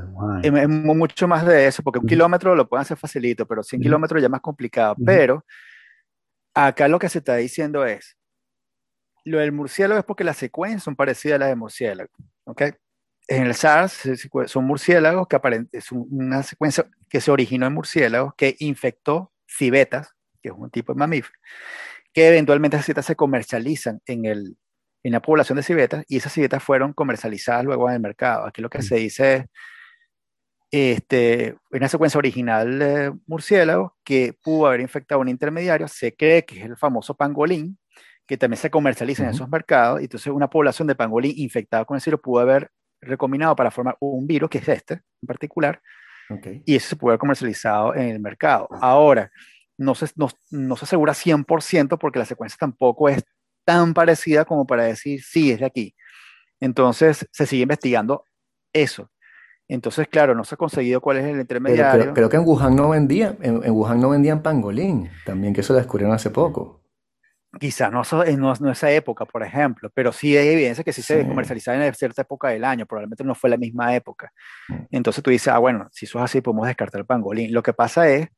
de 0.42 0.48
Es, 0.48 0.68
mucho 0.68 1.28
más 1.28 1.46
de 1.46 1.66
eso, 1.66 1.82
porque 1.82 1.98
un 1.98 2.06
kilómetro 2.06 2.54
lo 2.54 2.68
pueden 2.68 2.82
hacer 2.82 2.96
facilito, 2.96 3.46
pero 3.46 3.62
100 3.62 3.80
kilómetros 3.82 4.20
ya 4.20 4.26
es 4.26 4.30
más 4.30 4.42
complicado. 4.42 4.96
Pero 5.04 5.44
acá 6.54 6.88
lo 6.88 6.98
que 6.98 7.08
se 7.08 7.18
está 7.18 7.36
diciendo 7.36 7.86
es, 7.86 8.16
lo 9.24 9.38
del 9.38 9.52
murciélago 9.52 9.98
es 9.98 10.04
porque 10.04 10.24
las 10.24 10.36
secuencias 10.36 10.82
son 10.82 10.96
parecidas 10.96 11.36
a 11.36 11.38
las 11.40 11.48
de 11.48 11.56
murciélago, 11.56 12.10
¿ok? 12.44 12.62
En 13.28 13.46
el 13.46 13.54
SARS 13.54 14.08
son 14.46 14.64
murciélagos 14.64 15.28
que 15.28 15.36
aparentemente 15.36 15.78
es 15.78 15.92
una 15.92 16.42
secuencia 16.42 16.88
que 17.10 17.20
se 17.20 17.30
originó 17.30 17.66
en 17.66 17.74
murciélagos 17.74 18.32
que 18.36 18.56
infectó 18.58 19.32
civetas, 19.46 20.14
que 20.42 20.48
es 20.50 20.54
un 20.56 20.70
tipo 20.70 20.92
de 20.92 20.98
mamífero, 20.98 21.38
que 22.12 22.28
eventualmente 22.28 22.76
esas 22.76 22.86
civetas 22.86 23.06
se 23.06 23.16
comercializan 23.16 24.00
en, 24.06 24.24
el, 24.24 24.56
en 25.02 25.12
la 25.12 25.20
población 25.20 25.56
de 25.56 25.62
civetas 25.62 26.04
y 26.08 26.16
esas 26.16 26.32
civetas 26.32 26.62
fueron 26.62 26.92
comercializadas 26.92 27.64
luego 27.64 27.88
en 27.88 27.96
el 27.96 28.00
mercado. 28.00 28.46
Aquí 28.46 28.62
lo 28.62 28.70
que 28.70 28.82
se 28.82 28.96
dice 28.96 29.36
es 29.36 29.44
este, 30.70 31.56
una 31.70 31.88
secuencia 31.88 32.18
original 32.18 32.78
de 32.78 33.14
murciélago 33.26 33.96
que 34.04 34.34
pudo 34.42 34.66
haber 34.66 34.80
infectado 34.80 35.20
a 35.20 35.22
un 35.22 35.28
intermediario, 35.28 35.88
se 35.88 36.14
cree 36.14 36.44
que 36.44 36.58
es 36.58 36.64
el 36.64 36.76
famoso 36.76 37.14
pangolín, 37.14 37.78
que 38.26 38.36
también 38.36 38.60
se 38.60 38.70
comercializa 38.70 39.22
en 39.24 39.30
esos 39.30 39.48
mercados, 39.48 40.00
y 40.00 40.04
entonces 40.04 40.30
una 40.30 40.50
población 40.50 40.86
de 40.86 40.94
pangolín 40.94 41.32
infectada 41.36 41.86
con 41.86 41.96
el 41.96 42.02
virus 42.04 42.20
pudo 42.20 42.40
haber 42.40 42.70
recombinado 43.00 43.56
para 43.56 43.70
formar 43.70 43.96
un 44.00 44.26
virus, 44.26 44.50
que 44.50 44.58
es 44.58 44.68
este 44.68 44.94
en 44.94 45.26
particular, 45.26 45.80
y 46.66 46.76
eso 46.76 46.90
se 46.90 46.96
puede 46.96 47.12
haber 47.12 47.20
comercializado 47.20 47.94
en 47.94 48.10
el 48.10 48.20
mercado. 48.20 48.68
Ahora, 48.82 49.30
no 49.78 49.94
se, 49.94 50.08
no, 50.16 50.28
no 50.50 50.76
se 50.76 50.84
asegura 50.84 51.14
100% 51.14 51.98
porque 51.98 52.18
la 52.18 52.24
secuencia 52.26 52.58
tampoco 52.60 53.08
es 53.08 53.24
tan 53.64 53.94
parecida 53.94 54.44
como 54.44 54.66
para 54.66 54.84
decir, 54.84 55.22
sí, 55.22 55.52
es 55.52 55.60
de 55.60 55.66
aquí. 55.66 55.94
Entonces, 56.60 57.26
se 57.30 57.46
sigue 57.46 57.62
investigando 57.62 58.24
eso. 58.72 59.10
Entonces, 59.68 60.08
claro, 60.08 60.34
no 60.34 60.44
se 60.44 60.54
ha 60.54 60.58
conseguido 60.58 61.00
cuál 61.00 61.18
es 61.18 61.26
el 61.26 61.40
intermediario. 61.40 62.14
creo, 62.14 62.28
que 62.28 62.36
en 62.36 62.44
Wuhan 62.44 62.74
no 62.74 62.88
vendían, 62.88 63.36
en, 63.42 63.62
en, 63.62 63.70
Wuhan 63.72 64.00
no 64.00 64.08
vendían 64.08 64.42
pangolín, 64.42 65.10
también 65.26 65.52
que 65.52 65.60
eso 65.60 65.74
lo 65.74 65.78
descubrieron 65.78 66.14
hace 66.14 66.30
poco. 66.30 66.82
Quizá 67.58 67.90
no, 67.90 68.02
no, 68.36 68.54
no 68.60 68.70
esa 68.70 68.90
época, 68.90 69.24
por 69.24 69.42
ejemplo, 69.42 69.90
pero 69.94 70.12
sí 70.12 70.36
hay 70.36 70.48
evidencia 70.48 70.84
que 70.84 70.92
sí, 70.92 71.02
se 71.02 71.26
comercializaba 71.26 71.84
en 71.84 71.94
cierta 71.94 72.22
época 72.22 72.48
del 72.48 72.64
año, 72.64 72.86
probablemente 72.86 73.24
no 73.24 73.34
fue 73.34 73.50
la 73.50 73.56
misma 73.56 73.94
época. 73.94 74.32
Mm. 74.68 74.74
Entonces 74.90 75.22
tú 75.22 75.30
dices, 75.30 75.48
ah, 75.48 75.58
bueno, 75.58 75.88
si 75.90 76.06
eso 76.06 76.18
es 76.18 76.24
así, 76.24 76.40
podemos 76.40 76.66
descartar 76.66 77.00
el 77.00 77.06
pangolín. 77.06 77.52
Lo 77.52 77.62
que 77.62 77.72
pasa 77.72 78.08
es 78.08 78.28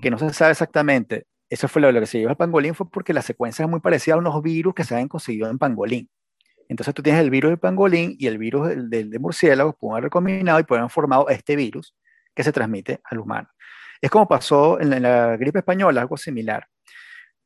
que 0.00 0.10
no 0.10 0.18
se 0.18 0.32
sabe 0.32 0.52
exactamente, 0.52 1.26
eso 1.48 1.68
fue 1.68 1.82
lo, 1.82 1.92
lo 1.92 2.00
que 2.00 2.06
se 2.06 2.18
llevó 2.18 2.30
al 2.30 2.36
pangolín, 2.36 2.74
fue 2.74 2.90
porque 2.90 3.12
la 3.12 3.22
secuencia 3.22 3.64
es 3.64 3.70
muy 3.70 3.80
parecida 3.80 4.14
a 4.14 4.18
unos 4.18 4.42
virus 4.42 4.74
que 4.74 4.84
se 4.84 4.94
habían 4.94 5.08
conseguido 5.08 5.48
en 5.48 5.58
pangolín. 5.58 6.08
Entonces 6.68 6.94
tú 6.94 7.02
tienes 7.02 7.20
el 7.20 7.30
virus 7.30 7.50
del 7.50 7.58
pangolín 7.58 8.16
y 8.18 8.26
el 8.26 8.38
virus 8.38 8.68
del, 8.68 9.10
de 9.10 9.18
murciélago, 9.18 9.72
pueden 9.74 9.94
haber 9.94 10.04
recombinado 10.04 10.58
y 10.60 10.64
pueden 10.64 10.82
haber 10.82 10.92
formado 10.92 11.28
este 11.28 11.54
virus 11.56 11.94
que 12.34 12.42
se 12.42 12.52
transmite 12.52 13.00
al 13.04 13.18
humano. 13.18 13.48
Es 14.00 14.10
como 14.10 14.28
pasó 14.28 14.80
en 14.80 15.02
la, 15.02 15.36
gripe 15.36 15.60
española, 15.60 16.00
algo 16.00 16.16
similar. 16.16 16.66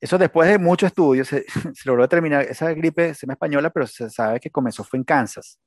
Eso 0.00 0.16
después 0.16 0.48
de 0.48 0.58
muchos 0.58 0.88
estudios 0.88 1.28
se, 1.28 1.44
logró 1.84 2.02
determinar 2.02 2.42
esa 2.42 2.72
gripe 2.72 3.14
semi 3.14 3.32
española, 3.32 3.70
pero 3.70 3.86
se 3.86 4.08
sabe 4.10 4.40
que 4.40 4.50
comenzó 4.50 4.82
fue 4.82 4.98
en 4.98 5.04
Kansas. 5.04 5.58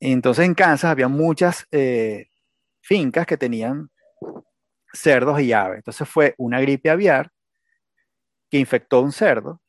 Entonces 0.00 0.44
en 0.44 0.54
Kansas 0.54 0.90
había 0.90 1.08
muchas 1.08 1.66
eh, 1.70 2.26
fincas 2.80 3.26
que 3.26 3.36
tenían 3.36 3.90
cerdos 4.98 5.40
y 5.40 5.52
aves. 5.52 5.78
Entonces 5.78 6.08
fue 6.08 6.34
una 6.38 6.60
gripe 6.60 6.90
aviar 6.90 7.30
que 8.50 8.58
infectó 8.58 9.00
un 9.00 9.12
cerdo, 9.12 9.60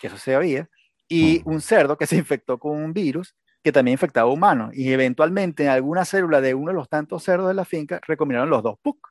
que 0.00 0.08
eso 0.08 0.18
se 0.18 0.34
había, 0.34 0.68
y 1.08 1.42
un 1.44 1.60
cerdo 1.60 1.96
que 1.96 2.06
se 2.06 2.16
infectó 2.16 2.58
con 2.58 2.76
un 2.76 2.92
virus 2.92 3.34
que 3.62 3.72
también 3.72 3.94
infectaba 3.94 4.30
a 4.30 4.32
humanos. 4.32 4.70
Y 4.74 4.92
eventualmente 4.92 5.64
en 5.64 5.70
alguna 5.70 6.04
célula 6.04 6.40
de 6.40 6.54
uno 6.54 6.72
de 6.72 6.76
los 6.76 6.88
tantos 6.88 7.22
cerdos 7.22 7.48
de 7.48 7.54
la 7.54 7.64
finca 7.64 8.00
recombinaron 8.06 8.50
los 8.50 8.62
dos 8.62 8.76
PUC. 8.82 9.08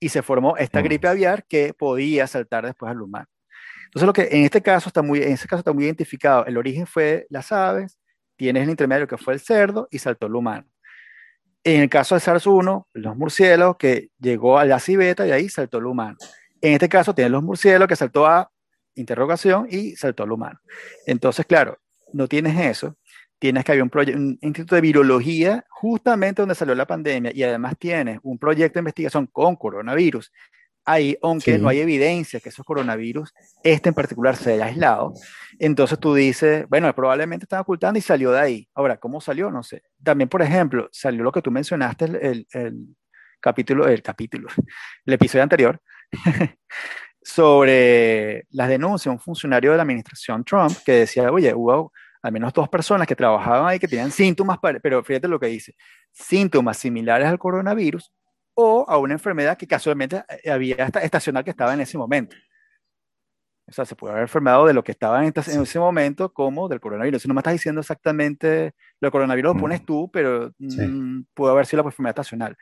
Y 0.00 0.08
se 0.08 0.22
formó 0.22 0.56
esta 0.56 0.82
gripe 0.82 1.06
aviar 1.06 1.44
que 1.46 1.74
podía 1.74 2.26
saltar 2.26 2.66
después 2.66 2.90
al 2.90 3.02
humano. 3.02 3.26
Entonces, 3.86 4.06
lo 4.06 4.12
que 4.12 4.28
en 4.32 4.44
este 4.44 4.62
caso 4.62 4.88
está 4.88 5.02
muy, 5.02 5.22
en 5.22 5.32
este 5.32 5.46
caso 5.46 5.60
está 5.60 5.72
muy 5.72 5.84
identificado. 5.84 6.46
El 6.46 6.56
origen 6.56 6.86
fue 6.86 7.26
las 7.30 7.52
aves, 7.52 7.98
tienes 8.36 8.64
el 8.64 8.70
intermedio 8.70 9.06
que 9.06 9.18
fue 9.18 9.34
el 9.34 9.40
cerdo 9.40 9.86
y 9.90 9.98
saltó 9.98 10.26
el 10.26 10.34
humano. 10.34 10.66
En 11.64 11.82
el 11.82 11.88
caso 11.88 12.14
de 12.14 12.20
SARS-1, 12.20 12.86
los 12.92 13.16
murciélagos 13.16 13.76
que 13.76 14.08
llegó 14.18 14.58
a 14.58 14.64
la 14.64 14.80
civeta 14.80 15.26
y 15.26 15.30
ahí 15.30 15.48
saltó 15.48 15.78
el 15.78 15.86
humano. 15.86 16.16
En 16.60 16.74
este 16.74 16.88
caso, 16.88 17.14
tienes 17.14 17.30
los 17.30 17.42
murciélagos 17.42 17.88
que 17.88 17.96
saltó 17.96 18.26
a 18.26 18.50
interrogación 18.94 19.68
y 19.70 19.94
saltó 19.96 20.24
al 20.24 20.32
humano. 20.32 20.60
Entonces, 21.06 21.46
claro, 21.46 21.78
no 22.12 22.26
tienes 22.26 22.58
eso, 22.58 22.96
tienes 23.38 23.64
que 23.64 23.72
haber 23.72 23.82
un, 23.82 23.90
un 24.16 24.38
instituto 24.40 24.74
de 24.74 24.80
virología 24.80 25.64
justamente 25.70 26.42
donde 26.42 26.54
salió 26.54 26.74
la 26.74 26.86
pandemia 26.86 27.32
y 27.34 27.42
además 27.42 27.74
tienes 27.78 28.18
un 28.22 28.38
proyecto 28.38 28.74
de 28.74 28.80
investigación 28.80 29.26
con 29.26 29.56
coronavirus. 29.56 30.32
Ahí, 30.84 31.16
aunque 31.22 31.58
no 31.58 31.68
hay 31.68 31.80
evidencia 31.80 32.40
que 32.40 32.48
esos 32.48 32.66
coronavirus, 32.66 33.32
este 33.62 33.90
en 33.90 33.94
particular 33.94 34.34
se 34.34 34.54
haya 34.54 34.66
aislado, 34.66 35.14
entonces 35.58 35.98
tú 35.98 36.14
dices, 36.14 36.66
bueno, 36.68 36.92
probablemente 36.94 37.44
estaba 37.44 37.62
ocultando 37.62 37.98
y 37.98 38.02
salió 38.02 38.32
de 38.32 38.40
ahí. 38.40 38.68
Ahora, 38.74 38.96
¿cómo 38.96 39.20
salió? 39.20 39.50
No 39.50 39.62
sé. 39.62 39.82
También, 40.02 40.28
por 40.28 40.42
ejemplo, 40.42 40.88
salió 40.90 41.22
lo 41.22 41.30
que 41.30 41.40
tú 41.40 41.52
mencionaste, 41.52 42.06
el, 42.06 42.46
el 42.52 42.96
capítulo, 43.40 43.86
el 43.86 44.02
capítulo, 44.02 44.48
el 45.06 45.14
episodio 45.14 45.42
anterior, 45.42 45.80
sobre 47.22 48.46
las 48.50 48.68
denuncias 48.68 49.04
de 49.04 49.10
un 49.10 49.20
funcionario 49.20 49.70
de 49.70 49.76
la 49.76 49.82
administración 49.84 50.44
Trump 50.44 50.72
que 50.84 50.92
decía, 50.92 51.30
oye, 51.30 51.54
hubo 51.54 51.92
al 52.22 52.32
menos 52.32 52.52
dos 52.52 52.68
personas 52.68 53.06
que 53.06 53.16
trabajaban 53.16 53.66
ahí 53.66 53.78
que 53.78 53.88
tenían 53.88 54.10
síntomas, 54.10 54.58
pero 54.82 55.02
fíjate 55.02 55.28
lo 55.28 55.40
que 55.40 55.46
dice, 55.46 55.74
síntomas 56.12 56.76
similares 56.78 57.26
al 57.26 57.38
coronavirus 57.38 58.12
o 58.54 58.84
a 58.88 58.98
una 58.98 59.14
enfermedad 59.14 59.56
que 59.56 59.66
casualmente 59.66 60.24
eh, 60.42 60.50
había 60.50 60.76
estacional 61.02 61.44
que 61.44 61.50
estaba 61.50 61.74
en 61.74 61.80
ese 61.80 61.98
momento. 61.98 62.36
O 63.68 63.72
sea, 63.72 63.84
se 63.84 63.94
puede 63.94 64.12
haber 64.12 64.22
enfermado 64.22 64.66
de 64.66 64.74
lo 64.74 64.82
que 64.82 64.92
estaba 64.92 65.24
en, 65.24 65.32
ese 65.34 65.78
momento 65.78 66.32
como 66.32 66.68
del 66.68 66.80
coronavirus. 66.80 67.26
No 67.26 67.34
me 67.34 67.40
estás 67.40 67.54
diciendo 67.54 67.80
exactamente 67.80 68.74
lo 69.00 69.10
coronavirus 69.10 69.54
lo 69.54 69.60
pones 69.60 69.84
tú, 69.84 70.10
pero 70.12 70.52
mm, 70.58 71.22
puede 71.32 71.52
haber 71.52 71.66
sido 71.66 71.82
la 71.82 71.88
enfermedad 71.88 72.10
estacional. 72.10 72.56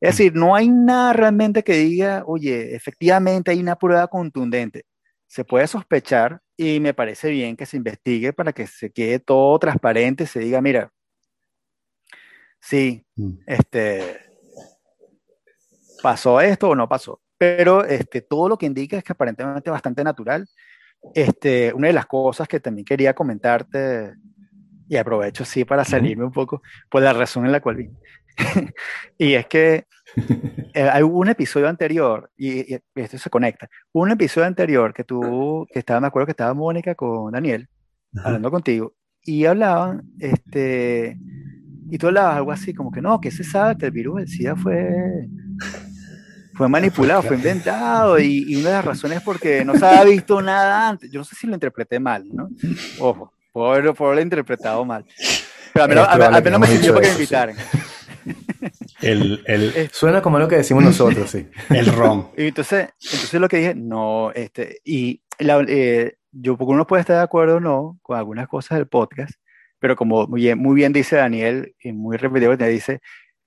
Es 0.00 0.16
decir, 0.16 0.34
no 0.34 0.56
hay 0.56 0.68
nada 0.68 1.12
realmente 1.12 1.62
que 1.62 1.74
diga, 1.74 2.24
oye, 2.26 2.74
efectivamente 2.74 3.50
hay 3.52 3.60
una 3.60 3.76
prueba 3.76 4.08
contundente. 4.08 4.84
Se 5.28 5.44
puede 5.44 5.66
sospechar 5.66 6.40
y 6.56 6.80
me 6.80 6.94
parece 6.94 7.30
bien 7.30 7.56
que 7.56 7.66
se 7.66 7.76
investigue 7.76 8.32
para 8.32 8.52
que 8.52 8.66
se 8.66 8.90
quede 8.90 9.20
todo 9.20 9.58
transparente, 9.58 10.26
se 10.26 10.40
diga, 10.40 10.60
mira, 10.60 10.90
sí, 12.60 13.04
mm. 13.16 13.32
este, 13.46 14.31
pasó 16.02 16.40
esto 16.40 16.70
o 16.70 16.74
no 16.74 16.88
pasó. 16.88 17.20
Pero 17.38 17.84
este, 17.84 18.20
todo 18.20 18.48
lo 18.48 18.58
que 18.58 18.66
indica 18.66 18.96
es 18.96 19.04
que 19.04 19.12
aparentemente 19.12 19.68
es 19.68 19.72
bastante 19.72 20.04
natural. 20.04 20.46
Este, 21.14 21.72
una 21.74 21.88
de 21.88 21.92
las 21.92 22.06
cosas 22.06 22.46
que 22.46 22.60
también 22.60 22.84
quería 22.84 23.14
comentarte, 23.14 24.14
y 24.88 24.96
aprovecho 24.96 25.44
sí 25.44 25.64
para 25.64 25.84
salirme 25.84 26.24
un 26.24 26.32
poco, 26.32 26.62
por 26.90 27.02
la 27.02 27.12
razón 27.12 27.46
en 27.46 27.52
la 27.52 27.60
cual 27.60 27.76
vine. 27.76 27.96
y 29.18 29.34
es 29.34 29.46
que 29.46 29.86
eh, 30.74 30.82
hay 30.82 31.02
un 31.02 31.28
episodio 31.28 31.68
anterior, 31.68 32.30
y, 32.36 32.74
esto 32.94 33.18
se 33.18 33.30
conecta, 33.30 33.68
un 33.92 34.10
episodio 34.10 34.46
anterior 34.46 34.92
que 34.92 35.04
tú, 35.04 35.66
que 35.72 35.78
estaba, 35.78 36.00
me 36.00 36.06
acuerdo 36.08 36.26
que 36.26 36.32
estaba 36.32 36.54
Mónica 36.54 36.94
con 36.94 37.32
Daniel, 37.32 37.68
hablando 38.22 38.50
contigo, 38.50 38.94
y 39.22 39.44
hablaban, 39.46 40.02
este, 40.18 41.18
y 41.90 41.98
tú 41.98 42.08
hablabas 42.08 42.36
algo 42.36 42.52
así 42.52 42.74
como 42.74 42.90
que 42.90 43.00
no, 43.00 43.20
que 43.20 43.30
se 43.30 43.44
sabe 43.44 43.78
que 43.78 43.86
el 43.86 43.92
virus 43.92 44.16
del 44.16 44.28
SIDA 44.28 44.56
fue, 44.56 45.28
fue 46.62 46.68
manipulado, 46.68 47.22
fue 47.22 47.34
inventado, 47.34 48.20
y, 48.20 48.54
una 48.54 48.68
de 48.68 48.74
las 48.76 48.84
razones 48.84 49.18
es 49.18 49.24
porque 49.24 49.64
no 49.64 49.74
se 49.74 49.84
había 49.84 50.04
visto 50.04 50.40
nada 50.40 50.90
antes. 50.90 51.10
Yo 51.10 51.18
no 51.18 51.24
sé 51.24 51.34
si 51.34 51.48
lo 51.48 51.54
interpreté 51.54 51.98
mal, 51.98 52.24
¿no? 52.32 52.48
Ojo, 53.00 53.32
puedo 53.52 53.72
haberlo, 53.72 54.22
interpretado 54.22 54.84
mal. 54.84 55.04
Pero 55.72 56.08
al 56.08 56.40
menos, 56.44 56.60
me 56.60 56.68
sirvió 56.68 56.94
para 56.94 57.02
que 57.02 57.08
me 57.08 57.14
invitaran. 57.14 57.56
El, 59.00 59.42
el, 59.46 59.90
Suena 59.90 60.22
como 60.22 60.38
lo 60.38 60.46
que 60.46 60.54
decimos 60.54 60.84
nosotros, 60.84 61.32
sí. 61.32 61.48
El 61.68 61.86
ron. 61.86 62.28
Y 62.36 62.46
entonces, 62.46 62.90
entonces 63.02 63.40
lo 63.40 63.48
que 63.48 63.56
dije, 63.56 63.74
no, 63.74 64.30
este, 64.32 64.78
y 64.84 65.20
la, 65.40 65.64
eh, 65.66 66.14
yo, 66.30 66.56
porque 66.56 66.74
uno 66.74 66.86
puede 66.86 67.00
estar 67.00 67.16
de 67.16 67.22
acuerdo 67.22 67.56
o 67.56 67.60
no 67.60 67.98
con 68.02 68.16
algunas 68.16 68.46
cosas 68.46 68.78
del 68.78 68.86
podcast, 68.86 69.32
pero 69.80 69.96
como 69.96 70.28
muy 70.28 70.42
bien, 70.42 70.60
muy 70.60 70.76
bien 70.76 70.92
dice 70.92 71.16
Daniel, 71.16 71.74
y 71.82 71.90
muy 71.90 72.18
repetido, 72.18 72.56
dice, 72.56 73.00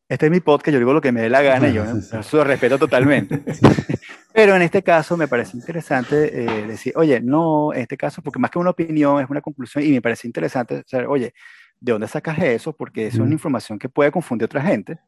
este 0.07 0.27
es 0.27 0.31
mi 0.31 0.39
podcast, 0.39 0.73
yo 0.73 0.79
digo 0.79 0.93
lo 0.93 1.01
que 1.01 1.11
me 1.11 1.21
dé 1.21 1.29
la 1.29 1.41
gana, 1.41 1.69
y 1.69 1.73
yo 1.73 1.83
lo 1.83 2.43
respeto 2.43 2.77
totalmente. 2.77 3.41
pero 4.33 4.55
en 4.55 4.61
este 4.61 4.83
caso 4.83 5.17
me 5.17 5.27
parece 5.27 5.57
interesante 5.57 6.43
eh, 6.43 6.67
decir, 6.67 6.93
oye, 6.95 7.21
no, 7.21 7.73
en 7.73 7.81
este 7.81 7.97
caso, 7.97 8.21
porque 8.21 8.37
más 8.37 8.51
que 8.51 8.59
una 8.59 8.69
opinión, 8.69 9.23
es 9.23 9.29
una 9.29 9.41
conclusión, 9.41 9.83
y 9.83 9.91
me 9.91 10.01
parece 10.01 10.27
interesante, 10.27 10.83
saber, 10.85 11.07
oye, 11.07 11.33
¿de 11.79 11.91
dónde 11.91 12.07
sacas 12.07 12.37
eso? 12.39 12.73
Porque 12.73 13.07
es 13.07 13.15
una 13.15 13.33
información 13.33 13.79
que 13.79 13.89
puede 13.89 14.11
confundir 14.11 14.43
a 14.43 14.47
otra 14.47 14.61
gente. 14.61 14.99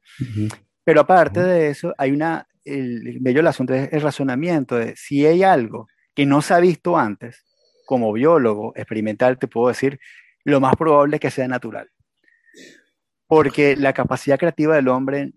Pero 0.83 1.01
aparte 1.01 1.41
de 1.41 1.69
eso, 1.69 1.93
hay 1.97 2.11
una, 2.11 2.47
el, 2.65 3.17
bello 3.19 3.41
el 3.41 3.47
asunto 3.47 3.73
es 3.73 3.91
el 3.91 4.01
razonamiento 4.01 4.75
de 4.75 4.95
si 4.95 5.25
hay 5.25 5.43
algo 5.43 5.87
que 6.15 6.25
no 6.25 6.41
se 6.41 6.53
ha 6.53 6.59
visto 6.59 6.97
antes, 6.97 7.45
como 7.85 8.11
biólogo 8.11 8.73
experimental, 8.75 9.37
te 9.37 9.47
puedo 9.47 9.67
decir, 9.67 9.99
lo 10.43 10.59
más 10.59 10.75
probable 10.75 11.17
es 11.17 11.19
que 11.19 11.31
sea 11.31 11.47
natural. 11.47 11.89
Porque 13.28 13.75
la 13.75 13.93
capacidad 13.93 14.39
creativa 14.39 14.75
del 14.75 14.88
hombre, 14.88 15.34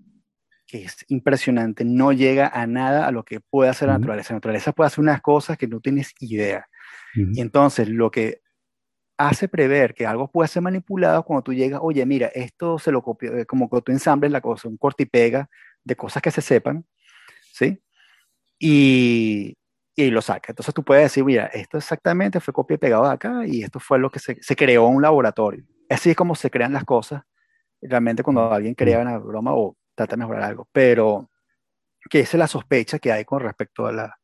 que 0.66 0.84
es 0.84 1.04
impresionante, 1.08 1.84
no 1.84 2.12
llega 2.12 2.48
a 2.48 2.66
nada 2.66 3.06
a 3.06 3.10
lo 3.10 3.24
que 3.24 3.40
puede 3.40 3.70
hacer 3.70 3.88
la 3.88 3.98
naturaleza. 3.98 4.32
La 4.32 4.36
naturaleza 4.36 4.72
puede 4.72 4.86
hacer 4.86 5.00
unas 5.00 5.20
cosas 5.20 5.58
que 5.58 5.66
no 5.66 5.80
tienes 5.80 6.14
idea. 6.20 6.68
Y 7.14 7.40
entonces 7.40 7.88
lo 7.88 8.10
que 8.10 8.40
hace 9.18 9.48
prever 9.48 9.94
que 9.94 10.06
algo 10.06 10.30
puede 10.30 10.48
ser 10.48 10.62
manipulado 10.62 11.24
cuando 11.24 11.42
tú 11.42 11.52
llegas, 11.52 11.80
oye, 11.82 12.06
mira, 12.06 12.28
esto 12.28 12.78
se 12.78 12.90
lo 12.90 13.02
copió, 13.02 13.36
eh, 13.36 13.44
como 13.44 13.68
que 13.68 13.82
tú 13.82 13.92
ensambles 13.92 14.30
la 14.30 14.40
cosa, 14.40 14.68
un 14.68 14.78
corte 14.78 15.02
y 15.02 15.06
pega 15.06 15.50
de 15.84 15.94
cosas 15.94 16.22
que 16.22 16.30
se 16.30 16.40
sepan, 16.40 16.86
¿sí? 17.52 17.82
Y, 18.58 19.58
y 19.94 20.10
lo 20.10 20.22
saca. 20.22 20.52
Entonces 20.52 20.72
tú 20.72 20.82
puedes 20.82 21.04
decir, 21.04 21.24
mira, 21.24 21.46
esto 21.46 21.76
exactamente 21.76 22.40
fue 22.40 22.54
copia 22.54 22.76
y 22.76 22.78
pegado 22.78 23.04
de 23.04 23.12
acá 23.12 23.46
y 23.46 23.62
esto 23.62 23.78
fue 23.78 23.98
lo 23.98 24.10
que 24.10 24.20
se, 24.20 24.38
se 24.40 24.56
creó 24.56 24.88
en 24.88 24.96
un 24.96 25.02
laboratorio. 25.02 25.64
Así 25.90 26.10
es 26.10 26.16
como 26.16 26.34
se 26.34 26.50
crean 26.50 26.72
las 26.72 26.84
cosas 26.84 27.22
realmente 27.82 28.22
cuando 28.22 28.52
alguien 28.52 28.74
crea 28.74 29.00
una 29.00 29.18
broma 29.18 29.54
o 29.54 29.76
trata 29.94 30.16
de 30.16 30.20
mejorar 30.20 30.42
algo. 30.42 30.68
Pero 30.72 31.30
que 32.08 32.20
esa 32.20 32.36
es 32.36 32.38
la 32.38 32.46
sospecha 32.46 32.98
que 32.98 33.12
hay 33.12 33.24
con 33.24 33.40
respecto 33.40 33.86
a 33.86 33.92
la 33.92 34.16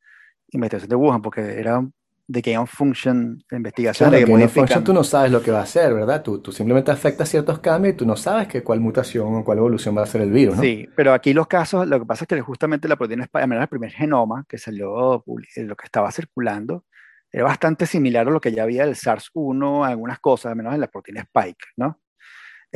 investigación 0.50 0.88
de 0.88 0.96
Wuhan, 0.96 1.22
porque 1.22 1.58
era 1.58 1.82
de 2.28 2.40
gain 2.40 2.58
of 2.58 2.70
function, 2.70 3.38
de 3.48 3.56
investigación. 3.56 4.10
de 4.10 4.24
gain 4.24 4.42
of 4.42 4.52
function 4.52 4.82
tú 4.82 4.92
no 4.92 5.04
sabes 5.04 5.30
lo 5.30 5.42
que 5.42 5.50
va 5.50 5.60
a 5.60 5.62
hacer, 5.62 5.94
¿verdad? 5.94 6.22
Tú, 6.22 6.40
tú 6.40 6.50
simplemente 6.50 6.90
afectas 6.90 7.28
ciertos 7.28 7.60
cambios 7.60 7.94
y 7.94 7.96
tú 7.96 8.06
no 8.06 8.16
sabes 8.16 8.48
que 8.48 8.62
cuál 8.64 8.80
mutación 8.80 9.34
o 9.36 9.44
cuál 9.44 9.58
evolución 9.58 9.96
va 9.96 10.00
a 10.00 10.04
hacer 10.04 10.22
el 10.22 10.32
virus, 10.32 10.56
¿no? 10.56 10.62
Sí, 10.62 10.88
pero 10.96 11.12
aquí 11.12 11.32
los 11.32 11.46
casos, 11.46 11.86
lo 11.86 12.00
que 12.00 12.06
pasa 12.06 12.24
es 12.24 12.28
que 12.28 12.40
justamente 12.40 12.88
la 12.88 12.96
proteína 12.96 13.24
Spike, 13.24 13.54
el 13.54 13.68
primer 13.68 13.92
genoma 13.92 14.44
que 14.48 14.58
salió, 14.58 15.24
eh, 15.56 15.62
lo 15.62 15.76
que 15.76 15.84
estaba 15.84 16.10
circulando, 16.10 16.84
era 17.30 17.44
bastante 17.44 17.86
similar 17.86 18.26
a 18.26 18.30
lo 18.30 18.40
que 18.40 18.52
ya 18.52 18.64
había 18.64 18.86
del 18.86 18.94
SARS-1, 18.94 19.86
algunas 19.86 20.18
cosas, 20.18 20.50
al 20.50 20.56
menos 20.56 20.74
en 20.74 20.80
la 20.80 20.88
proteína 20.88 21.20
Spike, 21.22 21.66
¿no? 21.76 22.00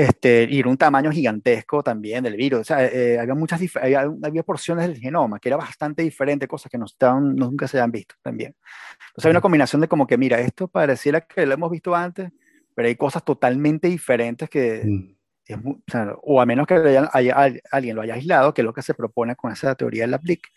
Este, 0.00 0.48
y 0.50 0.60
era 0.60 0.70
un 0.70 0.78
tamaño 0.78 1.12
gigantesco 1.12 1.82
también 1.82 2.24
del 2.24 2.34
virus. 2.34 2.60
O 2.60 2.64
sea, 2.64 2.86
eh, 2.86 3.18
había 3.18 3.34
muchas 3.34 3.60
había, 3.76 4.10
había, 4.22 4.42
porciones 4.42 4.88
del 4.88 4.96
genoma 4.96 5.38
que 5.38 5.50
era 5.50 5.58
bastante 5.58 6.02
diferente, 6.02 6.48
cosas 6.48 6.72
que 6.72 6.78
no 6.78 6.86
estaban, 6.86 7.36
nunca 7.36 7.68
se 7.68 7.76
habían 7.76 7.92
visto 7.92 8.14
también. 8.22 8.56
Entonces 9.08 9.26
hay 9.26 9.30
una 9.32 9.42
combinación 9.42 9.82
de 9.82 9.88
como 9.88 10.06
que, 10.06 10.16
mira, 10.16 10.40
esto 10.40 10.68
pareciera 10.68 11.20
que 11.20 11.44
lo 11.44 11.52
hemos 11.52 11.70
visto 11.70 11.94
antes, 11.94 12.30
pero 12.74 12.88
hay 12.88 12.96
cosas 12.96 13.22
totalmente 13.26 13.88
diferentes 13.88 14.48
que, 14.48 14.82
mm. 14.86 15.68
o, 15.68 15.82
sea, 15.86 16.14
o, 16.22 16.40
a 16.40 16.46
menos 16.46 16.66
que 16.66 16.76
haya, 17.12 17.60
alguien 17.70 17.94
lo 17.94 18.00
haya 18.00 18.14
aislado, 18.14 18.54
que 18.54 18.62
es 18.62 18.64
lo 18.64 18.72
que 18.72 18.80
se 18.80 18.94
propone 18.94 19.36
con 19.36 19.52
esa 19.52 19.74
teoría 19.74 20.04
de 20.04 20.12
la 20.12 20.18
PLIC, 20.18 20.48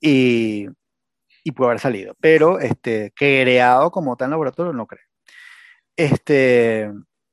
y, 0.00 0.68
y 1.42 1.50
puede 1.50 1.70
haber 1.70 1.80
salido. 1.80 2.14
Pero 2.20 2.60
este, 2.60 3.12
creado 3.12 3.90
como 3.90 4.16
tal 4.16 4.26
en 4.26 4.30
laboratorio, 4.30 4.72
no 4.72 4.86
creo. 4.86 5.02
Este, 5.96 6.92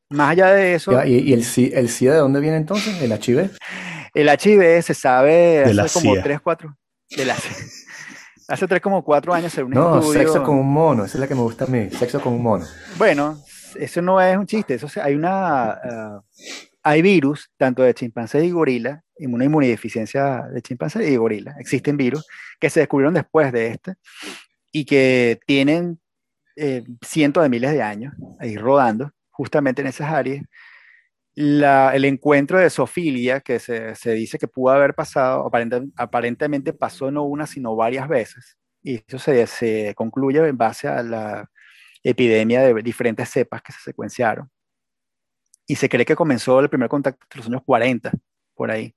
más 0.09 0.31
allá 0.31 0.53
de 0.53 0.75
eso. 0.75 0.91
¿Y, 1.05 1.33
el, 1.33 1.43
el 1.73 1.89
SIDA 1.89 2.13
de 2.13 2.19
dónde 2.19 2.39
viene 2.39 2.57
entonces? 2.57 3.01
¿El 3.01 3.11
HIV? 3.11 3.51
El 4.13 4.29
HIV 4.29 4.81
se 4.81 4.93
sabe 4.93 5.63
hace 5.63 5.99
como 5.99 6.21
3, 6.21 6.39
4. 6.41 6.77
De 7.17 7.25
la 7.25 7.35
Hace 8.47 8.67
3 8.67 8.81
como 8.81 9.03
4 9.03 9.33
años 9.33 9.57
un 9.57 9.71
no, 9.71 10.01
sexo 10.01 10.41
con 10.41 10.55
un 10.55 10.71
mono, 10.71 11.03
esa 11.03 11.17
es 11.17 11.19
la 11.19 11.27
que 11.27 11.35
me 11.35 11.41
gusta 11.41 11.65
a 11.65 11.67
mí, 11.67 11.89
sexo 11.89 12.21
con 12.21 12.33
un 12.33 12.41
mono. 12.41 12.65
Bueno, 12.97 13.37
eso 13.75 14.01
no 14.01 14.21
es 14.21 14.37
un 14.37 14.45
chiste, 14.45 14.75
eso 14.75 14.87
hay 15.01 15.15
una... 15.15 15.77
Uh, 15.83 16.21
hay 16.83 17.01
virus, 17.01 17.51
tanto 17.57 17.83
de 17.83 17.93
chimpancé 17.93 18.45
y 18.45 18.51
gorila, 18.51 19.03
una 19.19 19.43
inmunodeficiencia 19.43 20.43
de 20.43 20.61
chimpancé 20.61 21.11
y 21.11 21.17
gorila, 21.17 21.55
existen 21.59 21.97
virus 21.97 22.25
que 22.61 22.69
se 22.69 22.79
descubrieron 22.79 23.13
después 23.13 23.51
de 23.51 23.67
este 23.67 23.95
y 24.71 24.85
que 24.85 25.37
tienen 25.45 25.99
eh, 26.55 26.85
cientos 27.05 27.43
de 27.43 27.49
miles 27.49 27.73
de 27.73 27.81
años 27.81 28.13
ahí 28.39 28.55
rodando 28.55 29.11
justamente 29.38 29.81
en 29.81 29.88
esas 29.88 30.11
áreas. 30.11 30.43
el 31.35 32.05
encuentro 32.05 32.59
de 32.59 32.69
sofilia, 32.69 33.41
que 33.41 33.59
se, 33.59 33.93
dice 34.13 34.39
que 34.39 34.47
pudo 34.47 34.73
haber 34.73 34.95
pasado, 34.95 35.49
aparentemente 35.95 36.73
pasó 36.73 37.11
no 37.11 37.23
una, 37.23 37.45
sino 37.47 37.75
varias 37.75 38.07
veces, 38.09 38.57
y 38.83 39.03
eso 39.07 39.19
se, 39.19 39.93
concluye 39.95 40.39
en 40.47 40.57
base 40.57 40.88
a 40.88 41.03
la 41.03 41.49
epidemia 42.03 42.61
de 42.61 42.81
diferentes 42.81 43.29
cepas 43.29 43.61
que 43.61 43.73
se 43.73 43.79
secuenciaron. 43.81 44.49
Y 45.67 45.75
se 45.75 45.89
cree 45.89 46.05
que 46.05 46.15
comenzó 46.15 46.59
el 46.59 46.69
primer 46.69 46.89
contacto 46.89 47.25
en 47.33 47.38
los 47.39 47.47
años 47.47 47.61
40, 47.65 48.11
por 48.55 48.71
ahí. 48.71 48.95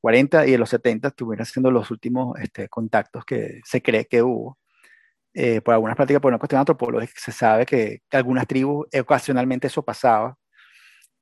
40 0.00 0.46
y 0.46 0.54
en 0.54 0.60
los 0.60 0.70
70 0.70 1.08
estuvieron 1.08 1.46
siendo 1.46 1.70
los 1.70 1.90
últimos 1.90 2.38
este, 2.40 2.68
contactos 2.68 3.24
que 3.24 3.60
se 3.64 3.82
cree 3.82 4.06
que 4.06 4.22
hubo. 4.22 4.58
Eh, 5.34 5.60
por 5.62 5.74
algunas 5.74 5.96
prácticas, 5.96 6.20
por 6.20 6.30
una 6.30 6.38
cuestión 6.38 6.60
antropológica, 6.60 7.14
se 7.16 7.32
sabe 7.32 7.64
que, 7.66 8.00
algunas 8.10 8.46
tribus 8.46 8.86
ocasionalmente 9.00 9.66
eso 9.68 9.82
pasaba, 9.82 10.36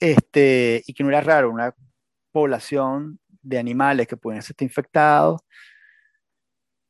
este, 0.01 0.83
y 0.87 0.95
que 0.95 1.05
no 1.05 1.11
era 1.11 1.21
raro, 1.21 1.51
una 1.51 1.75
población 2.33 3.21
de 3.43 3.59
animales 3.59 4.07
que 4.09 4.17
pudieran 4.17 4.43
ser 4.43 4.57
infectados, 4.61 5.41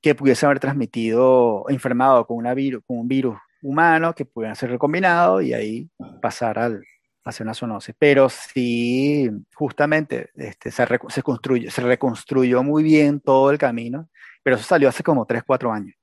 que 0.02 0.14
pudiesen 0.14 0.46
haber 0.48 0.60
transmitido, 0.60 1.64
enfermado 1.68 2.26
con 2.26 2.38
un 2.38 3.08
virus 3.08 3.36
humano, 3.62 4.14
que 4.14 4.24
pudieran 4.24 4.56
ser 4.56 4.70
recombinados 4.70 5.42
y 5.44 5.52
ahí 5.52 5.90
pasar 6.22 6.58
al, 6.58 6.82
hacia 7.24 7.44
una 7.44 7.54
zoonosis. 7.54 7.94
Pero 7.98 8.28
sí, 8.28 9.30
justamente 9.54 10.30
este, 10.36 10.70
se, 10.70 10.86
se, 11.08 11.22
construyó, 11.22 11.70
se 11.70 11.82
reconstruyó 11.82 12.62
muy 12.62 12.82
bien 12.82 13.20
todo 13.20 13.50
el 13.50 13.58
camino, 13.58 14.08
pero 14.42 14.56
eso 14.56 14.64
salió 14.64 14.88
hace 14.88 15.02
como 15.02 15.26
3, 15.26 15.42
4 15.46 15.72
años. 15.72 15.99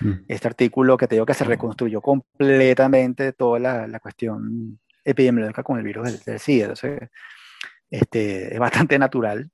Mm. 0.00 0.12
Este 0.28 0.48
artículo 0.48 0.96
que 0.96 1.06
te 1.06 1.14
digo 1.14 1.26
que 1.26 1.34
se 1.34 1.44
reconstruyó 1.44 2.00
completamente 2.00 3.32
toda 3.32 3.58
la, 3.58 3.86
la 3.86 4.00
cuestión 4.00 4.78
epidemiológica 5.04 5.62
con 5.62 5.78
el 5.78 5.84
virus 5.84 6.24
del, 6.24 6.38
SIDA. 6.38 6.64
Entonces, 6.64 7.10
este, 7.90 8.54
es 8.54 8.58
bastante 8.58 8.98
natural. 8.98 9.50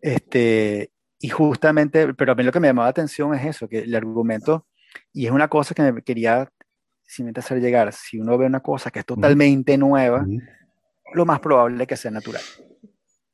Este, 0.00 0.90
y 1.18 1.28
justamente, 1.28 2.14
pero 2.14 2.32
a 2.32 2.34
mí 2.34 2.42
lo 2.42 2.52
que 2.52 2.60
me 2.60 2.68
llamó 2.68 2.82
la 2.82 2.88
atención 2.88 3.34
es 3.34 3.44
eso, 3.44 3.68
que 3.68 3.80
el 3.80 3.94
argumento, 3.94 4.66
y 5.12 5.26
es 5.26 5.32
una 5.32 5.48
cosa 5.48 5.74
que 5.74 5.92
me 5.92 6.02
quería 6.02 6.48
simplemente 7.02 7.40
hacer 7.40 7.60
llegar, 7.60 7.92
si 7.92 8.18
uno 8.18 8.36
ve 8.36 8.46
una 8.46 8.60
cosa 8.60 8.90
que 8.90 9.00
es 9.00 9.06
totalmente 9.06 9.78
nueva, 9.78 10.26
lo 11.14 11.24
más 11.24 11.40
probable 11.40 11.82
es 11.82 11.88
que 11.88 11.96
sea 11.96 12.10
natural. 12.10 12.42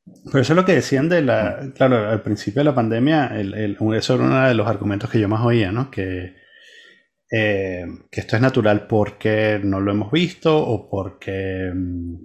Pero 0.05 0.39
eso 0.39 0.53
es 0.53 0.57
lo 0.57 0.65
que 0.65 0.73
decían 0.73 1.07
de 1.07 1.21
la. 1.21 1.71
Claro, 1.75 2.09
al 2.09 2.21
principio 2.21 2.59
de 2.59 2.65
la 2.65 2.75
pandemia, 2.75 3.27
el, 3.27 3.53
el, 3.53 3.77
eso 3.95 4.15
era 4.15 4.23
uno 4.23 4.47
de 4.47 4.53
los 4.53 4.67
argumentos 4.67 5.09
que 5.09 5.19
yo 5.19 5.29
más 5.29 5.45
oía, 5.45 5.71
¿no? 5.71 5.89
Que, 5.89 6.35
eh, 7.31 7.85
que 8.11 8.19
esto 8.19 8.35
es 8.35 8.41
natural 8.41 8.85
porque 8.87 9.59
no 9.63 9.79
lo 9.79 9.91
hemos 9.91 10.11
visto 10.11 10.57
o 10.57 10.89
porque. 10.89 11.71
Mm, 11.73 12.15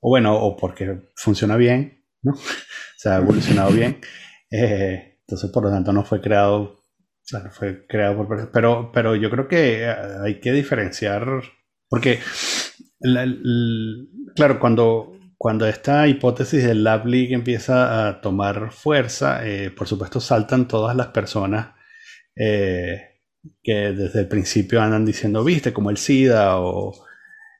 o 0.00 0.08
bueno, 0.08 0.34
o 0.36 0.56
porque 0.56 1.10
funciona 1.16 1.56
bien, 1.56 2.04
¿no? 2.22 2.34
Se 2.96 3.10
ha 3.10 3.16
evolucionado 3.16 3.70
bien. 3.70 4.00
Eh, 4.50 5.18
entonces, 5.20 5.50
por 5.50 5.64
lo 5.64 5.70
tanto, 5.70 5.92
no 5.92 6.04
fue 6.04 6.20
creado. 6.20 6.82
Fue 7.50 7.86
creado 7.86 8.16
por. 8.16 8.50
Pero, 8.50 8.90
pero 8.90 9.14
yo 9.14 9.30
creo 9.30 9.48
que 9.48 9.86
hay 9.86 10.40
que 10.40 10.52
diferenciar. 10.52 11.42
Porque. 11.90 12.20
claro, 14.34 14.58
cuando 14.58 15.17
cuando 15.38 15.68
esta 15.68 16.08
hipótesis 16.08 16.64
del 16.64 16.82
Lab 16.82 17.06
League 17.06 17.32
empieza 17.32 18.08
a 18.08 18.20
tomar 18.20 18.72
fuerza, 18.72 19.46
eh, 19.46 19.70
por 19.70 19.86
supuesto 19.86 20.20
saltan 20.20 20.66
todas 20.66 20.96
las 20.96 21.08
personas 21.08 21.76
eh, 22.34 23.20
que 23.62 23.92
desde 23.92 24.20
el 24.20 24.28
principio 24.28 24.82
andan 24.82 25.06
diciendo, 25.06 25.44
viste, 25.44 25.72
como 25.72 25.90
el 25.90 25.96
SIDA 25.96 26.58
o, 26.60 26.92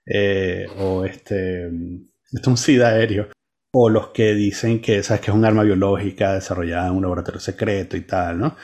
eh, 0.04 0.66
o 0.76 1.04
este, 1.04 1.66
este, 1.66 2.40
es 2.40 2.46
un 2.46 2.56
SIDA 2.56 2.88
aéreo. 2.88 3.28
O 3.72 3.90
los 3.90 4.08
que 4.08 4.34
dicen 4.34 4.80
que, 4.80 5.02
¿sabes? 5.04 5.20
que 5.20 5.30
es 5.30 5.36
un 5.36 5.44
arma 5.44 5.62
biológica 5.62 6.34
desarrollada 6.34 6.88
en 6.88 6.94
un 6.94 7.02
laboratorio 7.02 7.38
secreto 7.38 7.96
y 7.96 8.00
tal, 8.00 8.38
¿no? 8.38 8.56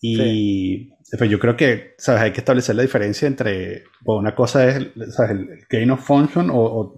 Y 0.00 0.90
pues 1.16 1.30
yo 1.30 1.38
creo 1.38 1.56
que 1.56 1.94
¿sabes? 1.96 2.22
hay 2.22 2.32
que 2.32 2.40
establecer 2.40 2.76
la 2.76 2.82
diferencia 2.82 3.26
entre, 3.26 3.84
una 4.04 4.34
cosa 4.34 4.68
es 4.68 4.86
¿sabes? 5.14 5.30
el 5.30 5.48
gain 5.70 5.90
of 5.90 6.04
function 6.04 6.50
o 6.52 6.94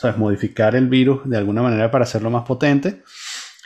¿sabes? 0.00 0.16
Modificar 0.16 0.74
el 0.74 0.88
virus 0.88 1.28
de 1.28 1.36
alguna 1.36 1.60
manera 1.62 1.90
para 1.90 2.04
hacerlo 2.04 2.30
más 2.30 2.44
potente. 2.44 3.02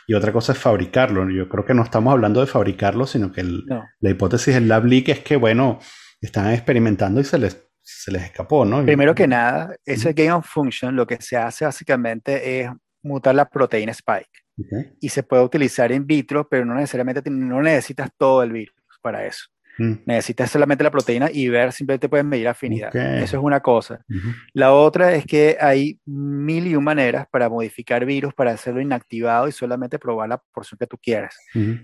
Y 0.07 0.14
otra 0.14 0.32
cosa 0.32 0.53
es 0.53 0.59
fabricarlo. 0.59 1.30
Yo 1.30 1.49
creo 1.49 1.64
que 1.64 1.74
no 1.74 1.85
estamos 1.85 2.12
hablando 2.12 2.41
de 2.41 2.47
fabricarlo, 2.47 3.07
sino 3.07 3.32
que 3.32 3.45
la 3.45 4.11
hipótesis 4.11 4.55
del 4.55 4.68
lab 4.68 4.85
leak 4.85 5.09
es 5.11 5.20
que, 5.20 5.37
bueno, 5.37 5.78
están 6.20 6.53
experimentando 6.53 7.20
y 7.20 7.24
se 7.24 7.39
les, 7.39 7.64
se 7.80 8.11
les 8.11 8.24
escapó, 8.24 8.64
¿no? 8.64 8.85
Primero 8.85 9.14
que 9.14 9.28
nada, 9.28 9.76
ese 9.85 10.12
gain 10.12 10.32
of 10.32 10.47
function 10.47 10.97
lo 10.97 11.07
que 11.07 11.18
se 11.20 11.37
hace 11.37 11.64
básicamente 11.64 12.61
es 12.61 12.70
mutar 13.03 13.35
la 13.35 13.49
proteína 13.49 13.93
spike. 13.93 14.45
Y 15.01 15.09
se 15.09 15.22
puede 15.22 15.43
utilizar 15.43 15.91
in 15.93 16.07
vitro, 16.07 16.49
pero 16.49 16.64
no 16.64 16.74
necesariamente 16.74 17.22
no 17.30 17.62
necesitas 17.62 18.11
todo 18.16 18.43
el 18.43 18.53
virus 18.53 18.74
para 19.01 19.24
eso. 19.24 19.47
Mm. 19.78 19.92
Necesitas 20.06 20.50
solamente 20.50 20.84
la 20.84 20.90
proteína 20.90 21.28
y 21.32 21.48
ver, 21.48 21.72
simplemente 21.72 22.08
puedes 22.08 22.24
medir 22.24 22.48
afinidad. 22.48 22.94
Eso 22.94 23.36
es 23.36 23.42
una 23.42 23.60
cosa. 23.60 24.04
La 24.52 24.72
otra 24.72 25.14
es 25.14 25.24
que 25.26 25.56
hay 25.60 25.98
mil 26.04 26.66
y 26.66 26.76
un 26.76 26.84
maneras 26.84 27.26
para 27.30 27.48
modificar 27.48 28.04
virus, 28.04 28.34
para 28.34 28.52
hacerlo 28.52 28.80
inactivado 28.80 29.48
y 29.48 29.52
solamente 29.52 29.98
probar 29.98 30.28
la 30.28 30.42
porción 30.52 30.78
que 30.78 30.86
tú 30.86 30.96
quieras. 30.98 31.36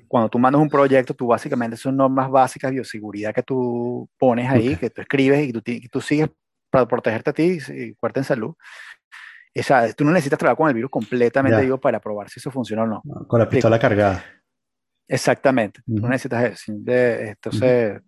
Cuando 0.09 0.29
tú 0.29 0.39
mandas 0.39 0.63
un 0.63 0.69
proyecto, 0.69 1.15
tú 1.15 1.27
básicamente 1.27 1.77
son 1.77 1.97
normas 1.97 2.31
básicas 2.31 2.71
de 2.71 2.77
bioseguridad 2.77 3.35
que 3.35 3.43
tú 3.43 4.09
pones 4.19 4.49
ahí, 4.49 4.77
que 4.77 4.91
tú 4.91 5.01
escribes 5.01 5.49
y 5.49 5.53
tú, 5.53 5.63
tú 5.91 6.01
sigues 6.01 6.29
para 6.71 6.87
protegerte 6.87 7.31
a 7.31 7.33
ti 7.33 7.59
y 7.69 7.95
cuarte 7.95 8.21
en 8.21 8.25
salud. 8.25 8.55
O 9.59 9.63
sea, 9.63 9.93
tú 9.93 10.05
no 10.05 10.13
necesitas 10.13 10.39
trabajar 10.39 10.57
con 10.57 10.69
el 10.69 10.75
virus 10.75 10.91
completamente, 10.91 11.61
digo, 11.61 11.81
para 11.81 11.99
probar 11.99 12.31
si 12.31 12.39
eso 12.39 12.53
funciona 12.53 12.85
o 12.85 12.87
no. 12.87 13.03
Con 13.27 13.41
la 13.41 13.49
pistola 13.49 13.79
cargada. 13.79 14.25
Exactamente, 15.11 15.81
no 15.87 16.09
necesitas 16.09 16.53
eso. 16.53 16.73
entonces, 16.73 18.01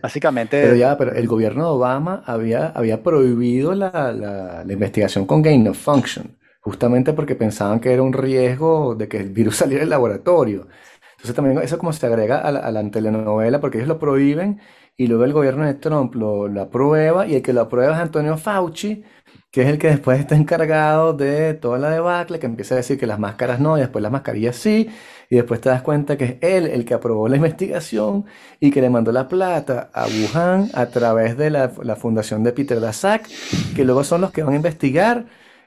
básicamente... 0.00 0.62
Pero 0.62 0.76
ya, 0.76 0.96
pero 0.96 1.12
el 1.12 1.26
gobierno 1.26 1.64
de 1.64 1.70
Obama 1.70 2.22
había, 2.26 2.68
había 2.68 3.02
prohibido 3.02 3.74
la, 3.74 3.90
la, 4.12 4.62
la, 4.64 4.72
investigación 4.72 5.26
con 5.26 5.42
gain 5.42 5.66
of 5.66 5.76
function, 5.76 6.36
justamente 6.60 7.12
porque 7.12 7.34
pensaban 7.34 7.80
que 7.80 7.92
era 7.92 8.02
un 8.02 8.12
riesgo 8.12 8.94
de 8.94 9.08
que 9.08 9.16
el 9.16 9.30
virus 9.30 9.56
saliera 9.56 9.80
del 9.80 9.90
laboratorio. 9.90 10.68
Entonces 11.16 11.34
también 11.34 11.58
eso 11.58 11.76
como 11.76 11.92
se 11.92 12.06
agrega 12.06 12.38
a 12.38 12.52
la, 12.52 12.60
a 12.60 12.70
la 12.70 12.88
telenovela, 12.88 13.60
porque 13.60 13.78
ellos 13.78 13.88
lo 13.88 13.98
prohíben 13.98 14.60
y 14.96 15.06
luego 15.06 15.24
el 15.24 15.32
gobierno 15.32 15.66
de 15.66 15.74
Trump 15.74 16.14
lo, 16.14 16.48
lo 16.48 16.62
aprueba 16.62 17.26
y 17.26 17.34
el 17.36 17.42
que 17.42 17.52
lo 17.52 17.62
aprueba 17.62 17.94
es 17.94 17.98
Antonio 18.00 18.36
Fauci, 18.38 19.04
que 19.50 19.62
es 19.62 19.68
el 19.68 19.78
que 19.78 19.88
después 19.88 20.18
está 20.20 20.36
encargado 20.36 21.12
de 21.12 21.54
toda 21.54 21.78
la 21.78 21.90
debacle, 21.90 22.38
que 22.38 22.46
empieza 22.46 22.74
a 22.74 22.78
decir 22.78 22.98
que 22.98 23.06
las 23.06 23.18
máscaras 23.18 23.60
no 23.60 23.76
y 23.76 23.80
después 23.80 24.02
las 24.02 24.12
mascarillas 24.12 24.56
sí, 24.56 24.88
y 25.30 25.36
después 25.36 25.60
te 25.60 25.68
das 25.68 25.82
cuenta 25.82 26.16
que 26.16 26.24
es 26.24 26.36
él 26.42 26.66
el 26.66 26.84
que 26.84 26.94
aprobó 26.94 27.28
la 27.28 27.36
investigación 27.36 28.26
y 28.60 28.70
que 28.70 28.80
le 28.80 28.90
mandó 28.90 29.12
la 29.12 29.28
plata 29.28 29.90
a 29.92 30.06
Wuhan 30.06 30.70
a 30.74 30.86
través 30.86 31.36
de 31.36 31.50
la, 31.50 31.72
la 31.82 31.96
fundación 31.96 32.42
de 32.44 32.52
Peter 32.52 32.80
Daszak, 32.80 33.28
que 33.74 33.84
luego 33.84 34.04
son 34.04 34.20
los 34.22 34.30
que 34.32 34.42
van 34.42 34.54
a 34.54 34.56
investigar 34.56 35.26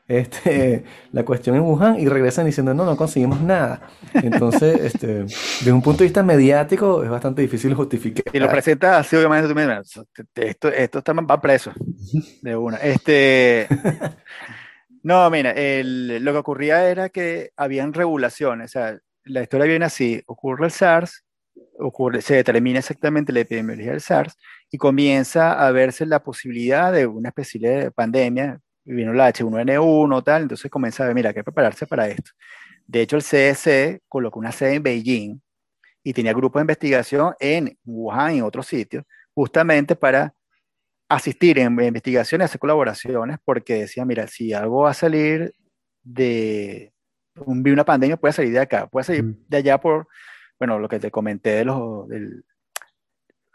este, 0.09 0.83
la 1.13 1.23
cuestión 1.23 1.55
en 1.55 1.61
Wuhan 1.61 1.99
y 1.99 2.07
regresan 2.09 2.45
diciendo 2.45 2.73
no, 2.73 2.83
no 2.83 2.97
conseguimos 2.97 3.39
nada. 3.41 3.81
Entonces, 4.13 4.79
este, 4.93 5.23
desde 5.23 5.71
un 5.71 5.81
punto 5.81 5.99
de 5.99 6.05
vista 6.05 6.23
mediático 6.23 7.03
es 7.03 7.09
bastante 7.09 7.41
difícil 7.41 7.73
justificar. 7.75 8.25
Y 8.33 8.39
lo 8.39 8.49
presenta 8.49 8.97
así, 8.97 9.15
obviamente, 9.15 9.47
esto, 10.35 10.67
esto 10.67 10.97
está, 10.99 11.13
va 11.13 11.39
preso 11.39 11.71
de 12.41 12.55
una. 12.57 12.77
Este, 12.77 13.67
no, 15.03 15.29
mira, 15.29 15.53
lo 15.53 16.31
que 16.31 16.37
ocurría 16.37 16.89
era 16.89 17.09
que 17.09 17.51
habían 17.55 17.93
regulaciones, 17.93 18.71
o 18.71 18.73
sea, 18.73 18.99
la 19.25 19.43
historia 19.43 19.67
viene 19.67 19.85
así, 19.85 20.23
ocurre 20.25 20.65
el 20.65 20.71
SARS, 20.71 21.23
ocurre, 21.77 22.21
se 22.21 22.35
determina 22.35 22.79
exactamente 22.79 23.31
la 23.31 23.41
epidemiología 23.41 23.91
del 23.91 24.01
SARS 24.01 24.37
y 24.71 24.77
comienza 24.77 25.65
a 25.65 25.71
verse 25.71 26.05
la 26.05 26.23
posibilidad 26.23 26.91
de 26.91 27.05
una 27.05 27.29
especie 27.29 27.69
de 27.69 27.91
pandemia, 27.91 28.59
vino 28.95 29.13
la 29.13 29.31
H1N1, 29.31 30.23
tal, 30.23 30.43
entonces 30.43 30.69
comienza 30.71 31.03
a 31.03 31.07
ver, 31.07 31.15
mira, 31.15 31.29
hay 31.29 31.35
que 31.35 31.43
prepararse 31.43 31.85
para 31.85 32.07
esto. 32.07 32.31
De 32.87 33.01
hecho, 33.01 33.17
el 33.17 33.23
CDC 33.23 34.01
colocó 34.07 34.39
una 34.39 34.51
sede 34.51 34.75
en 34.75 34.83
Beijing 34.83 35.41
y 36.03 36.13
tenía 36.13 36.33
grupos 36.33 36.59
de 36.59 36.63
investigación 36.63 37.33
en 37.39 37.77
Wuhan 37.85 38.35
y 38.35 38.37
en 38.39 38.43
otros 38.43 38.65
sitios, 38.65 39.03
justamente 39.33 39.95
para 39.95 40.33
asistir 41.07 41.59
en 41.59 41.79
investigaciones, 41.79 42.45
hacer 42.45 42.59
colaboraciones, 42.59 43.37
porque 43.43 43.81
decía, 43.81 44.05
mira, 44.05 44.27
si 44.27 44.53
algo 44.53 44.83
va 44.83 44.91
a 44.91 44.93
salir 44.93 45.53
de, 46.03 46.91
un, 47.45 47.67
una 47.67 47.85
pandemia 47.85 48.17
puede 48.17 48.33
salir 48.33 48.53
de 48.53 48.59
acá, 48.59 48.87
puede 48.87 49.03
salir 49.03 49.35
de 49.47 49.57
allá 49.57 49.79
por, 49.79 50.07
bueno, 50.57 50.79
lo 50.79 50.87
que 50.87 50.99
te 50.99 51.11
comenté 51.11 51.51
de 51.51 51.65
los, 51.65 52.07
del, 52.07 52.43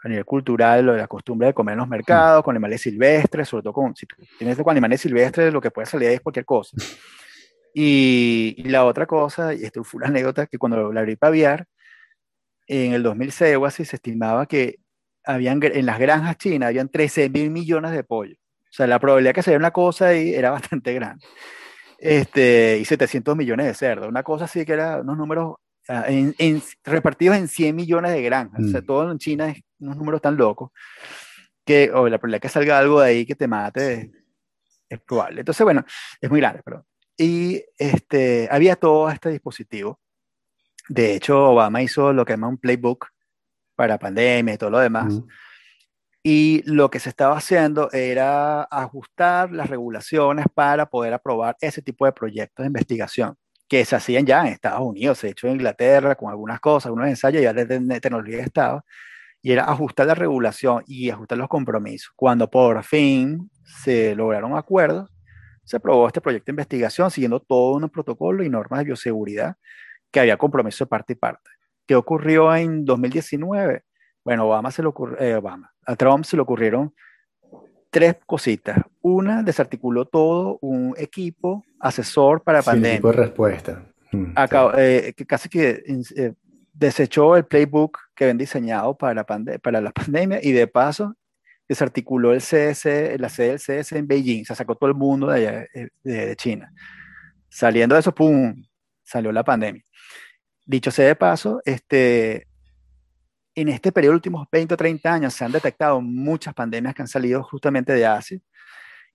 a 0.05 0.07
nivel 0.07 0.23
cultural, 0.23 0.85
lo 0.85 0.93
de 0.93 0.99
la 0.99 1.07
costumbre 1.07 1.47
de 1.47 1.53
comer 1.55 1.73
en 1.73 1.79
los 1.79 1.87
mercados, 1.87 2.43
con 2.43 2.55
animales 2.55 2.79
silvestres, 2.81 3.49
sobre 3.49 3.63
todo 3.63 3.73
con, 3.73 3.95
si 3.95 4.05
tienes 4.37 4.55
con 4.55 4.69
animales 4.69 5.01
silvestres, 5.01 5.51
lo 5.51 5.59
que 5.59 5.71
puede 5.71 5.87
salir 5.87 6.09
es 6.09 6.21
cualquier 6.21 6.45
cosa. 6.45 6.77
Y, 7.77 8.63
la 8.69 8.85
otra 8.85 9.05
cosa, 9.05 9.53
y 9.53 9.65
esto 9.65 9.83
fue 9.83 9.97
una 9.97 10.07
anécdota, 10.07 10.47
que 10.47 10.57
cuando 10.57 10.93
la 10.93 11.01
gripe 11.01 11.27
aviar, 11.27 11.67
en 12.67 12.93
el 12.93 13.03
2006 13.03 13.57
o 13.57 13.65
así, 13.65 13.83
se 13.83 13.97
estimaba 13.97 14.45
que 14.45 14.77
habían, 15.25 15.59
en 15.61 15.85
las 15.85 15.99
granjas 15.99 16.37
chinas 16.37 16.69
habían 16.69 16.87
13 16.87 17.29
mil 17.29 17.51
millones 17.51 17.91
de 17.91 18.05
pollos. 18.05 18.37
O 18.37 18.71
sea, 18.71 18.87
la 18.87 18.97
probabilidad 18.97 19.33
que 19.33 19.43
saliera 19.43 19.59
una 19.59 19.71
cosa 19.71 20.07
ahí 20.07 20.33
era 20.33 20.51
bastante 20.51 20.93
grande 20.93 21.25
este, 21.99 22.77
y 22.79 22.85
700 22.85 23.35
millones 23.35 23.65
de 23.67 23.73
cerdos. 23.73 24.07
Una 24.07 24.23
cosa 24.23 24.45
así 24.45 24.65
que 24.65 24.71
era 24.71 25.01
unos 25.01 25.17
números 25.17 25.55
ah, 25.89 26.05
en, 26.07 26.61
repartidos 26.83 27.37
en 27.37 27.47
100 27.47 27.75
millones 27.75 28.11
de 28.11 28.21
granjas. 28.21 28.61
O 28.63 28.67
sea, 28.67 28.81
mm. 28.81 28.85
todo 28.85 29.11
en 29.11 29.17
China 29.17 29.49
es 29.49 29.61
unos 29.79 29.97
números 29.97 30.21
tan 30.21 30.37
locos 30.37 30.71
que 31.65 31.91
o 31.91 32.07
la 32.07 32.17
probabilidad 32.17 32.41
que 32.41 32.49
salga 32.49 32.77
algo 32.77 33.01
de 33.01 33.09
ahí 33.09 33.25
que 33.25 33.35
te 33.35 33.47
mate 33.47 34.11
es, 34.87 34.99
probable. 35.01 35.41
Entonces, 35.41 35.63
bueno, 35.63 35.83
es 36.21 36.29
muy 36.29 36.39
grande, 36.39 36.61
pero 36.63 36.85
y 37.17 37.63
este, 37.77 38.47
había 38.51 38.75
todo 38.75 39.09
este 39.09 39.29
dispositivo. 39.29 39.99
De 40.87 41.15
hecho, 41.15 41.51
Obama 41.51 41.81
hizo 41.81 42.13
lo 42.13 42.23
que 42.23 42.33
llama 42.33 42.47
un 42.47 42.57
playbook 42.57 43.07
para 43.75 43.97
pandemia 43.97 44.53
y 44.53 44.57
todo 44.57 44.69
lo 44.69 44.79
demás. 44.79 45.13
Mm. 45.13 45.27
Y 46.23 46.63
lo 46.65 46.89
que 46.89 46.99
se 46.99 47.09
estaba 47.09 47.37
haciendo 47.37 47.91
era 47.91 48.63
ajustar 48.63 49.51
las 49.51 49.69
regulaciones 49.69 50.45
para 50.53 50.87
poder 50.87 51.13
aprobar 51.13 51.55
ese 51.61 51.81
tipo 51.81 52.05
de 52.05 52.13
proyectos 52.13 52.63
de 52.63 52.67
investigación 52.67 53.37
que 53.67 53.83
se 53.85 53.95
hacían 53.95 54.25
ya 54.25 54.41
en 54.41 54.47
Estados 54.47 54.81
Unidos, 54.81 55.23
ha 55.23 55.27
hecho 55.27 55.47
en 55.47 55.53
Inglaterra 55.53 56.15
con 56.15 56.29
algunas 56.29 56.59
cosas, 56.59 56.87
algunos 56.87 57.07
ensayos 57.07 57.41
ya 57.41 57.53
de, 57.53 57.65
tecnología 57.99 58.37
de 58.37 58.43
Estado, 58.43 58.85
y 59.41 59.51
era 59.51 59.65
ajustar 59.65 60.07
la 60.07 60.15
regulación 60.15 60.83
y 60.87 61.09
ajustar 61.09 61.37
los 61.37 61.47
compromisos. 61.47 62.11
Cuando 62.15 62.49
por 62.49 62.83
fin 62.83 63.49
se 63.63 64.15
lograron 64.15 64.55
acuerdos, 64.55 65.09
se 65.63 65.77
aprobó 65.77 66.07
este 66.07 66.21
proyecto 66.21 66.47
de 66.47 66.53
investigación 66.53 67.09
siguiendo 67.09 67.39
todo 67.39 67.75
un 67.77 67.89
protocolo 67.89 68.43
y 68.43 68.49
normas 68.49 68.79
de 68.79 68.85
bioseguridad 68.85 69.57
que 70.11 70.19
había 70.19 70.37
compromiso 70.37 70.85
de 70.85 70.89
parte 70.89 71.13
y 71.13 71.15
parte. 71.15 71.49
¿Qué 71.87 71.95
ocurrió 71.95 72.55
en 72.55 72.85
2019? 72.85 73.83
Bueno, 74.23 74.47
Obama 74.47 74.71
se 74.71 74.81
le 74.81 74.87
ocurrió, 74.87 75.19
eh, 75.19 75.35
Obama, 75.35 75.73
a 75.85 75.95
Trump 75.95 76.25
se 76.25 76.35
le 76.35 76.41
ocurrieron 76.41 76.93
tres 77.91 78.17
cositas. 78.25 78.79
Una, 79.01 79.43
desarticuló 79.43 80.05
todo 80.05 80.57
un 80.61 80.93
equipo 80.97 81.63
asesor 81.85 82.41
para 82.41 82.61
sí, 82.61 82.65
pandemia. 82.65 82.93
Equipo 82.93 83.11
de 83.11 83.17
respuesta. 83.17 83.83
Mm, 84.11 84.33
eh, 84.77 85.13
que 85.15 85.25
casi 85.25 85.49
que 85.49 85.83
eh, 86.15 86.33
desechó 86.73 87.35
el 87.35 87.45
playbook 87.45 87.99
que 88.15 88.23
habían 88.23 88.37
diseñado 88.37 88.97
para, 88.97 89.23
para 89.25 89.81
la 89.81 89.91
pandemia 89.91 90.39
y 90.41 90.51
de 90.51 90.67
paso 90.67 91.15
desarticuló 91.67 92.33
el 92.33 92.41
CS, 92.41 93.19
la 93.19 93.29
sede 93.29 93.57
del 93.57 93.59
CS 93.59 93.93
en 93.93 94.07
Beijing, 94.07 94.45
se 94.45 94.55
sacó 94.55 94.75
todo 94.75 94.89
el 94.89 94.95
mundo 94.95 95.27
de, 95.27 95.47
allá, 95.47 95.67
de, 96.03 96.35
China. 96.35 96.71
Saliendo 97.49 97.95
de 97.95 98.01
eso, 98.01 98.13
¡pum!, 98.13 98.63
salió 99.03 99.31
la 99.31 99.43
pandemia. 99.43 99.83
Dicho 100.65 100.91
sea 100.91 101.07
de 101.07 101.15
paso, 101.15 101.61
este, 101.65 102.47
en 103.55 103.69
este 103.69 103.91
periodo, 103.91 104.13
los 104.13 104.19
últimos 104.19 104.47
20 104.51 104.73
o 104.75 104.77
30 104.77 105.13
años, 105.13 105.33
se 105.33 105.43
han 105.43 105.51
detectado 105.51 106.01
muchas 106.01 106.53
pandemias 106.53 106.93
que 106.93 107.01
han 107.01 107.07
salido 107.07 107.43
justamente 107.43 107.93
de 107.93 108.05
Asia. 108.05 108.39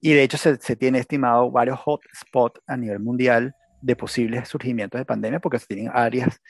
Y 0.01 0.15
de 0.15 0.23
hecho 0.23 0.39
se, 0.39 0.57
se 0.57 0.77
tiene 0.77 0.99
estimado 0.99 1.51
varios 1.51 1.79
hotspots 1.85 2.61
a 2.67 2.77
nivel 2.77 3.01
mundial 3.01 3.55
de 3.81 3.97
posibles 3.97 4.49
surgimientos 4.49 4.99
de 4.99 5.05
pandemias 5.05 5.41
porque 5.43 5.59
se 5.59 5.67
tienen 5.67 5.91
áreas, 5.93 6.41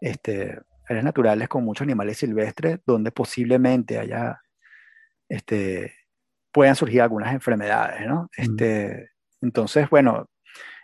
este, 0.00 0.58
áreas 0.88 1.04
naturales 1.04 1.48
con 1.48 1.64
muchos 1.64 1.84
animales 1.84 2.18
silvestres 2.18 2.80
donde 2.86 3.12
posiblemente 3.12 3.98
haya, 3.98 4.40
este, 5.28 5.94
puedan 6.52 6.76
surgir 6.76 7.02
algunas 7.02 7.32
enfermedades, 7.32 8.06
¿no? 8.06 8.24
Mm. 8.36 8.42
Este, 8.42 9.10
entonces, 9.40 9.88
bueno, 9.90 10.28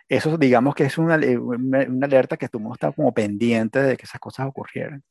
eso 0.07 0.37
digamos 0.37 0.75
que 0.75 0.83
es 0.83 0.97
una, 0.97 1.15
una, 1.15 2.05
alerta 2.05 2.37
que 2.37 2.49
tú 2.49 2.73
está 2.73 2.91
como 2.91 3.13
pendiente 3.13 3.81
de 3.81 3.97
que 3.97 4.05
esas 4.05 4.19
cosas 4.19 4.47
ocurrieran. 4.47 5.03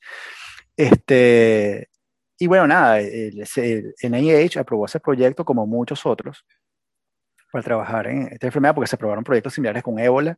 Este, 0.76 1.88
y 2.38 2.46
bueno, 2.46 2.66
nada, 2.66 3.00
el, 3.00 3.44
NIH 4.02 4.58
aprobó 4.58 4.86
ese 4.86 5.00
proyecto 5.00 5.44
como 5.44 5.66
muchos 5.66 6.04
otros 6.06 6.44
para 7.50 7.64
trabajar 7.64 8.06
en 8.06 8.28
esta 8.32 8.46
enfermedad, 8.46 8.74
porque 8.74 8.88
se 8.88 8.96
aprobaron 8.96 9.24
proyectos 9.24 9.54
similares 9.54 9.82
con 9.82 9.98
ébola, 9.98 10.36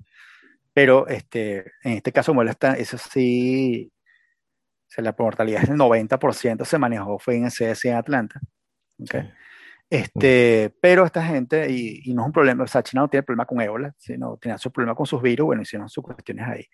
pero 0.72 1.06
este, 1.08 1.72
en 1.82 1.92
este 1.92 2.12
caso 2.12 2.34
molesta, 2.34 2.74
eso 2.74 2.96
sí, 2.98 3.92
la 4.96 5.14
mortalidad 5.18 5.62
del 5.62 5.76
90% 5.76 6.64
se 6.64 6.78
manejó, 6.78 7.18
fue 7.18 7.36
en 7.36 7.44
el 7.44 7.50
CDC 7.50 7.86
en 7.86 7.96
Atlanta. 7.96 8.40
Okay. 8.98 9.30
Este, 9.92 10.74
pero 10.80 11.04
esta 11.04 11.22
gente, 11.22 11.70
y, 11.70 12.14
no 12.14 12.22
es 12.22 12.26
un 12.26 12.32
problema, 12.32 12.64
o 12.64 12.66
sea, 12.66 12.82
China 12.82 13.02
no 13.02 13.08
tiene 13.08 13.24
problema 13.24 13.44
con 13.44 13.60
ébola, 13.60 13.94
sino 13.98 14.38
tiene 14.38 14.56
su 14.56 14.72
problema 14.72 14.94
con 14.94 15.04
sus 15.04 15.20
virus, 15.20 15.44
bueno, 15.44 15.60
hicieron 15.60 15.86
sus 15.90 16.02
cuestiones 16.02 16.48
ahí. 16.48 16.64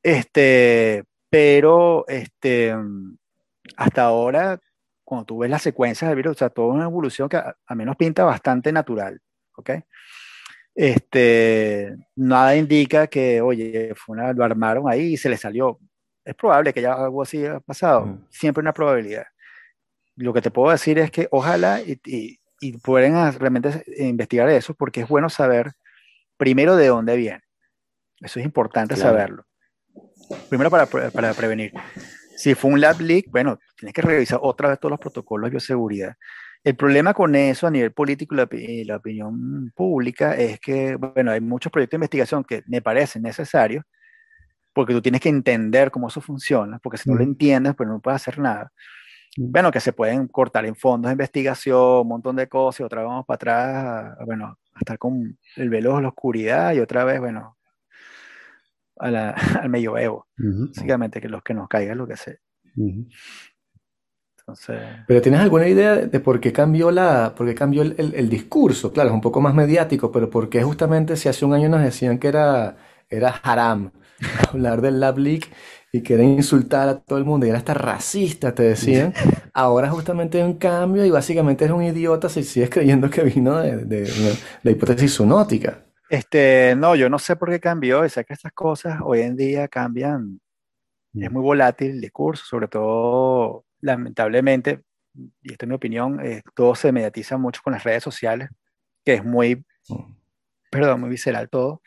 Este, 0.00 1.02
pero 1.28 2.06
este, 2.06 2.72
hasta 3.76 4.04
ahora, 4.04 4.60
cuando 5.02 5.24
tú 5.24 5.38
ves 5.38 5.50
las 5.50 5.62
secuencias 5.62 6.08
del 6.08 6.16
virus, 6.16 6.36
o 6.36 6.38
sea, 6.38 6.50
toda 6.50 6.72
una 6.72 6.84
evolución 6.84 7.28
que 7.28 7.36
a, 7.36 7.74
menos 7.74 7.96
pinta 7.96 8.24
bastante 8.24 8.70
natural, 8.70 9.20
¿ok? 9.56 9.70
Este, 10.74 11.96
nada 12.14 12.54
indica 12.56 13.06
que, 13.06 13.40
oye, 13.40 13.94
fue 13.94 14.16
una, 14.16 14.32
lo 14.32 14.44
armaron 14.44 14.88
ahí 14.88 15.14
y 15.14 15.16
se 15.16 15.28
le 15.28 15.36
salió. 15.36 15.78
Es 16.24 16.34
probable 16.34 16.72
que 16.72 16.82
ya 16.82 16.92
algo 16.92 17.22
así 17.22 17.38
haya 17.38 17.60
pasado, 17.60 18.18
siempre 18.30 18.60
una 18.60 18.72
probabilidad. 18.72 19.26
lo 20.16 20.32
que 20.32 20.42
te 20.42 20.50
puedo 20.50 20.70
decir 20.72 20.98
es 20.98 21.10
que 21.10 21.28
ojalá 21.30 21.80
y, 21.80 22.00
y, 22.04 22.38
y 22.60 22.78
pueden 22.78 23.14
realmente 23.38 23.84
investigar 23.98 24.48
eso, 24.48 24.74
porque 24.74 25.02
es 25.02 25.08
bueno 25.08 25.28
saber 25.30 25.72
primero 26.36 26.76
de 26.76 26.88
dónde 26.88 27.16
viene. 27.16 27.42
Eso 28.20 28.40
es 28.40 28.46
importante 28.46 28.96
saberlo. 28.96 29.44
Primero 30.48 30.70
para, 30.70 30.86
para, 30.86 31.34
prevenir. 31.34 31.72
Si 32.36 32.54
fue 32.54 32.70
un 32.70 32.80
lab 32.80 33.00
leak, 33.00 33.26
bueno, 33.30 33.58
tienes 33.76 33.94
que 33.94 34.02
revisar 34.02 34.38
otra 34.42 34.70
vez 34.70 34.80
todos 34.80 34.90
los 34.90 35.00
protocolos 35.00 35.48
de 35.48 35.52
bioseguridad. 35.52 36.14
El 36.66 36.74
problema 36.74 37.14
con 37.14 37.36
eso 37.36 37.68
a 37.68 37.70
nivel 37.70 37.92
político 37.92 38.34
y 38.50 38.82
la, 38.82 38.96
opinión 38.96 39.70
pública 39.70 40.34
es 40.34 40.58
que, 40.58 40.96
bueno, 40.96 41.30
hay 41.30 41.40
muchos 41.40 41.70
proyectos 41.70 41.92
de 41.92 41.98
investigación 41.98 42.42
que 42.42 42.64
me 42.66 42.82
parecen 42.82 43.22
necesarios, 43.22 43.84
porque 44.74 44.92
tú 44.92 45.00
tienes 45.00 45.20
que 45.20 45.28
entender 45.28 45.92
cómo 45.92 46.08
eso 46.08 46.20
funciona, 46.20 46.80
porque 46.80 46.98
si 46.98 47.08
no 47.08 47.14
lo 47.14 47.22
entiendes, 47.22 47.76
pues 47.76 47.88
no 47.88 48.00
puedes 48.00 48.20
hacer 48.20 48.40
nada. 48.40 48.72
Bueno, 49.36 49.70
que 49.70 49.78
se 49.78 49.92
pueden 49.92 50.26
cortar 50.26 50.66
en 50.66 50.74
fondos 50.74 51.08
de 51.08 51.12
investigación, 51.12 52.00
un 52.00 52.08
montón 52.08 52.34
de 52.34 52.48
cosas, 52.48 52.80
y 52.80 52.82
otra 52.82 53.02
vez 53.02 53.10
vamos 53.10 53.26
para 53.26 53.36
atrás, 53.36 54.26
bueno, 54.26 54.58
a 54.74 54.78
estar 54.80 54.98
con 54.98 55.38
el 55.54 55.70
velo 55.70 55.94
de 55.94 56.02
la 56.02 56.08
oscuridad, 56.08 56.74
y 56.74 56.80
otra 56.80 57.04
vez, 57.04 57.20
bueno, 57.20 57.56
a 58.96 59.08
la, 59.08 59.30
al 59.62 59.68
medioevo, 59.68 60.26
básicamente, 60.36 61.20
que 61.20 61.28
los 61.28 61.44
que 61.44 61.54
nos 61.54 61.68
caigan 61.68 61.96
lo 61.96 62.08
que 62.08 62.16
sea. 62.16 62.34
Entonces... 64.46 64.80
Pero 65.08 65.20
¿tienes 65.20 65.40
alguna 65.40 65.66
idea 65.66 65.96
de 65.96 66.20
por 66.20 66.38
qué 66.38 66.52
cambió, 66.52 66.92
la, 66.92 67.34
por 67.34 67.48
qué 67.48 67.54
cambió 67.54 67.82
el, 67.82 67.96
el, 67.98 68.28
discurso? 68.28 68.92
Claro, 68.92 69.08
es 69.08 69.14
un 69.14 69.20
poco 69.20 69.40
más 69.40 69.54
mediático, 69.54 70.12
pero 70.12 70.30
¿por 70.30 70.48
qué 70.48 70.62
justamente 70.62 71.16
si 71.16 71.28
hace 71.28 71.44
un 71.44 71.52
año 71.52 71.68
nos 71.68 71.82
decían 71.82 72.18
que 72.18 72.28
era, 72.28 72.76
era 73.08 73.30
haram 73.42 73.90
hablar 74.52 74.80
del 74.80 75.00
Lab 75.00 75.18
Leak 75.18 75.50
y 75.92 76.02
que 76.02 76.14
era 76.14 76.22
insultar 76.22 76.88
a 76.88 77.00
todo 77.00 77.18
el 77.18 77.24
mundo 77.24 77.44
y 77.44 77.48
era 77.48 77.58
hasta 77.58 77.74
racista, 77.74 78.54
te 78.54 78.62
decían? 78.62 79.12
Ahora 79.52 79.90
justamente 79.90 80.38
hay 80.38 80.44
un 80.44 80.58
cambio 80.58 81.04
y 81.04 81.10
básicamente 81.10 81.64
es 81.64 81.70
un 81.72 81.82
idiota 81.82 82.28
si 82.28 82.44
sigues 82.44 82.70
creyendo 82.70 83.10
que 83.10 83.24
vino 83.24 83.56
de, 83.58 83.78
de, 83.78 84.02
de 84.02 84.36
la 84.62 84.70
hipótesis 84.70 85.16
zoonótica. 85.16 85.86
Este, 86.08 86.76
no, 86.76 86.94
yo 86.94 87.08
no 87.10 87.18
sé 87.18 87.34
por 87.34 87.50
qué 87.50 87.58
cambió, 87.58 88.04
y 88.04 88.10
sé 88.10 88.24
que 88.24 88.34
estas 88.34 88.52
cosas 88.52 89.00
hoy 89.02 89.22
en 89.22 89.36
día 89.36 89.66
cambian, 89.66 90.40
es 91.14 91.30
mm. 91.30 91.34
muy 91.34 91.42
volátil 91.42 91.90
el 91.90 92.00
discurso, 92.00 92.44
sobre 92.46 92.68
todo, 92.68 93.65
lamentablemente, 93.86 94.82
y 95.14 95.52
esta 95.52 95.64
es 95.64 95.68
mi 95.68 95.74
opinión, 95.74 96.20
eh, 96.24 96.42
todo 96.54 96.74
se 96.74 96.92
mediatiza 96.92 97.38
mucho 97.38 97.60
con 97.62 97.72
las 97.72 97.84
redes 97.84 98.02
sociales, 98.02 98.50
que 99.04 99.14
es 99.14 99.24
muy, 99.24 99.64
perdón, 100.70 101.00
muy 101.00 101.10
visceral 101.10 101.48
todo. 101.48 101.80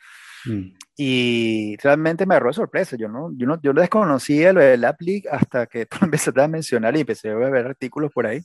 Mm. 0.46 0.72
Y 0.96 1.76
realmente 1.82 2.26
me 2.26 2.34
agarró 2.34 2.50
de 2.50 2.54
sorpresa. 2.54 2.96
Yo 2.96 3.08
no, 3.08 3.30
yo 3.36 3.46
no, 3.46 3.60
yo 3.62 3.72
no 3.72 3.80
desconocía 3.80 4.52
lo 4.52 4.60
del 4.60 4.84
App 4.84 5.00
League 5.00 5.24
hasta 5.30 5.66
que 5.66 5.86
tú 5.90 5.98
empezaste 6.02 6.40
a 6.40 6.48
mencionar 6.48 6.96
y 6.96 7.00
empecé 7.00 7.30
a 7.30 7.34
ver 7.34 7.66
artículos 7.66 8.10
por 8.12 8.26
ahí. 8.26 8.40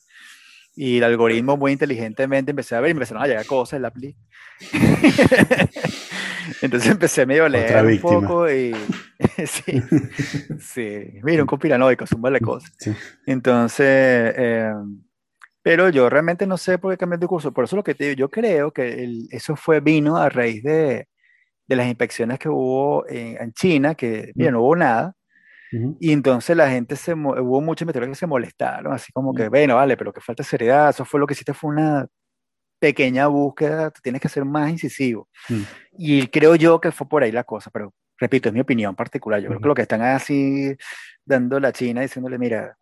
Y 0.76 0.98
el 0.98 1.06
algoritmo 1.06 1.56
muy 1.56 1.72
inteligentemente 1.72 2.52
empecé 2.52 2.76
a 2.76 2.82
ver 2.82 2.90
y 2.90 2.92
empezaron 2.92 3.24
a 3.24 3.28
llegar 3.28 3.46
cosas 3.46 3.80
la 3.80 3.92
Play. 3.92 4.16
Entonces 6.62 6.92
empecé 6.92 7.26
medio 7.26 7.46
a 7.46 7.50
leer 7.50 7.86
un 7.86 8.00
poco 8.00 8.52
y 8.52 8.76
sí, 9.46 9.82
sí, 10.60 11.20
mira, 11.24 11.44
un 11.44 11.48
conspiranoico, 11.48 12.06
un 12.16 12.34
de 12.34 12.40
cosas. 12.40 12.72
Entonces, 13.26 14.34
eh, 14.38 14.74
pero 15.62 15.90
yo 15.90 16.10
realmente 16.10 16.46
no 16.46 16.58
sé 16.58 16.78
por 16.78 16.94
qué 16.94 16.98
cambié 16.98 17.18
de 17.18 17.28
curso. 17.28 17.52
Por 17.52 17.64
eso 17.64 17.76
lo 17.76 17.84
que 17.84 17.96
te 17.96 18.06
digo, 18.06 18.16
yo 18.16 18.30
creo 18.30 18.72
que 18.72 19.26
eso 19.32 19.56
fue 19.56 19.80
vino 19.80 20.18
a 20.18 20.30
raíz 20.30 20.64
de, 20.64 21.08
de 21.68 21.76
las 21.76 21.88
inspecciones 21.88 22.40
que 22.40 22.50
hubo 22.50 23.08
en, 23.08 23.42
en 23.42 23.54
China, 23.54 23.96
que, 23.96 24.32
mira, 24.36 24.52
no 24.52 24.62
hubo 24.62 24.76
nada. 24.76 25.16
Y 26.00 26.14
entonces 26.14 26.56
la 26.56 26.70
gente 26.70 26.96
se, 26.96 27.14
hubo 27.14 27.60
muchos 27.60 27.86
meteorólogos 27.86 28.18
que 28.18 28.20
se 28.22 28.28
molestaron, 28.28 28.94
así 28.94 29.12
como 29.12 29.34
que, 29.34 29.50
bueno, 29.50 29.76
vale, 29.76 29.98
pero 29.98 30.14
que 30.14 30.22
falta 30.22 30.42
seriedad, 30.42 30.90
eso 30.90 31.04
fue 31.04 31.20
lo 31.20 31.28
que 31.28 31.34
hiciste, 31.34 31.54
fue 31.54 31.70
una 31.72 32.08
pequeña 32.80 33.28
búsqueda, 33.28 33.92
tienes 34.02 34.22
que 34.22 34.30
ser 34.30 34.46
más 34.46 34.70
incisivo. 34.70 35.30
Mm. 35.50 35.62
Y 35.98 36.28
creo 36.28 36.56
yo 36.56 36.80
que 36.80 36.92
fue 36.92 37.08
por 37.08 37.24
ahí 37.24 37.32
la 37.32 37.44
cosa, 37.44 37.70
pero 37.72 37.94
repito, 38.18 38.50
es 38.50 38.54
mi 38.54 38.62
opinión 38.62 38.96
particular, 38.96 39.42
yo 39.42 39.48
creo 39.48 39.60
que 39.60 39.68
lo 39.68 39.76
que 39.76 39.82
están 39.82 40.02
así 40.02 40.76
dando 41.26 41.60
la 41.60 41.72
China, 41.72 42.02
diciéndole, 42.02 42.38
mira, 42.38 42.78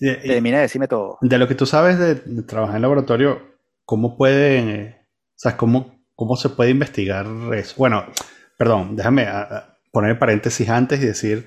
termina 0.00 0.56
de 0.56 0.62
decirme 0.62 0.88
todo. 0.88 1.18
De 1.20 1.38
lo 1.38 1.48
que 1.48 1.54
tú 1.54 1.66
sabes 1.66 1.98
de, 1.98 2.42
trabajar 2.42 2.76
en 2.76 2.82
laboratorio, 2.82 3.58
¿cómo 3.84 4.16
pueden, 4.16 4.68
eh, 4.68 4.96
o 5.00 5.38
sea, 5.38 5.56
cómo, 5.56 6.04
cómo 6.14 6.36
se 6.36 6.50
puede 6.50 6.70
investigar 6.70 7.26
eso? 7.54 7.74
Bueno, 7.78 8.04
perdón, 8.58 8.96
déjame 8.96 9.26
poner 9.92 10.18
paréntesis 10.18 10.68
antes 10.68 11.02
y 11.02 11.06
decir 11.06 11.46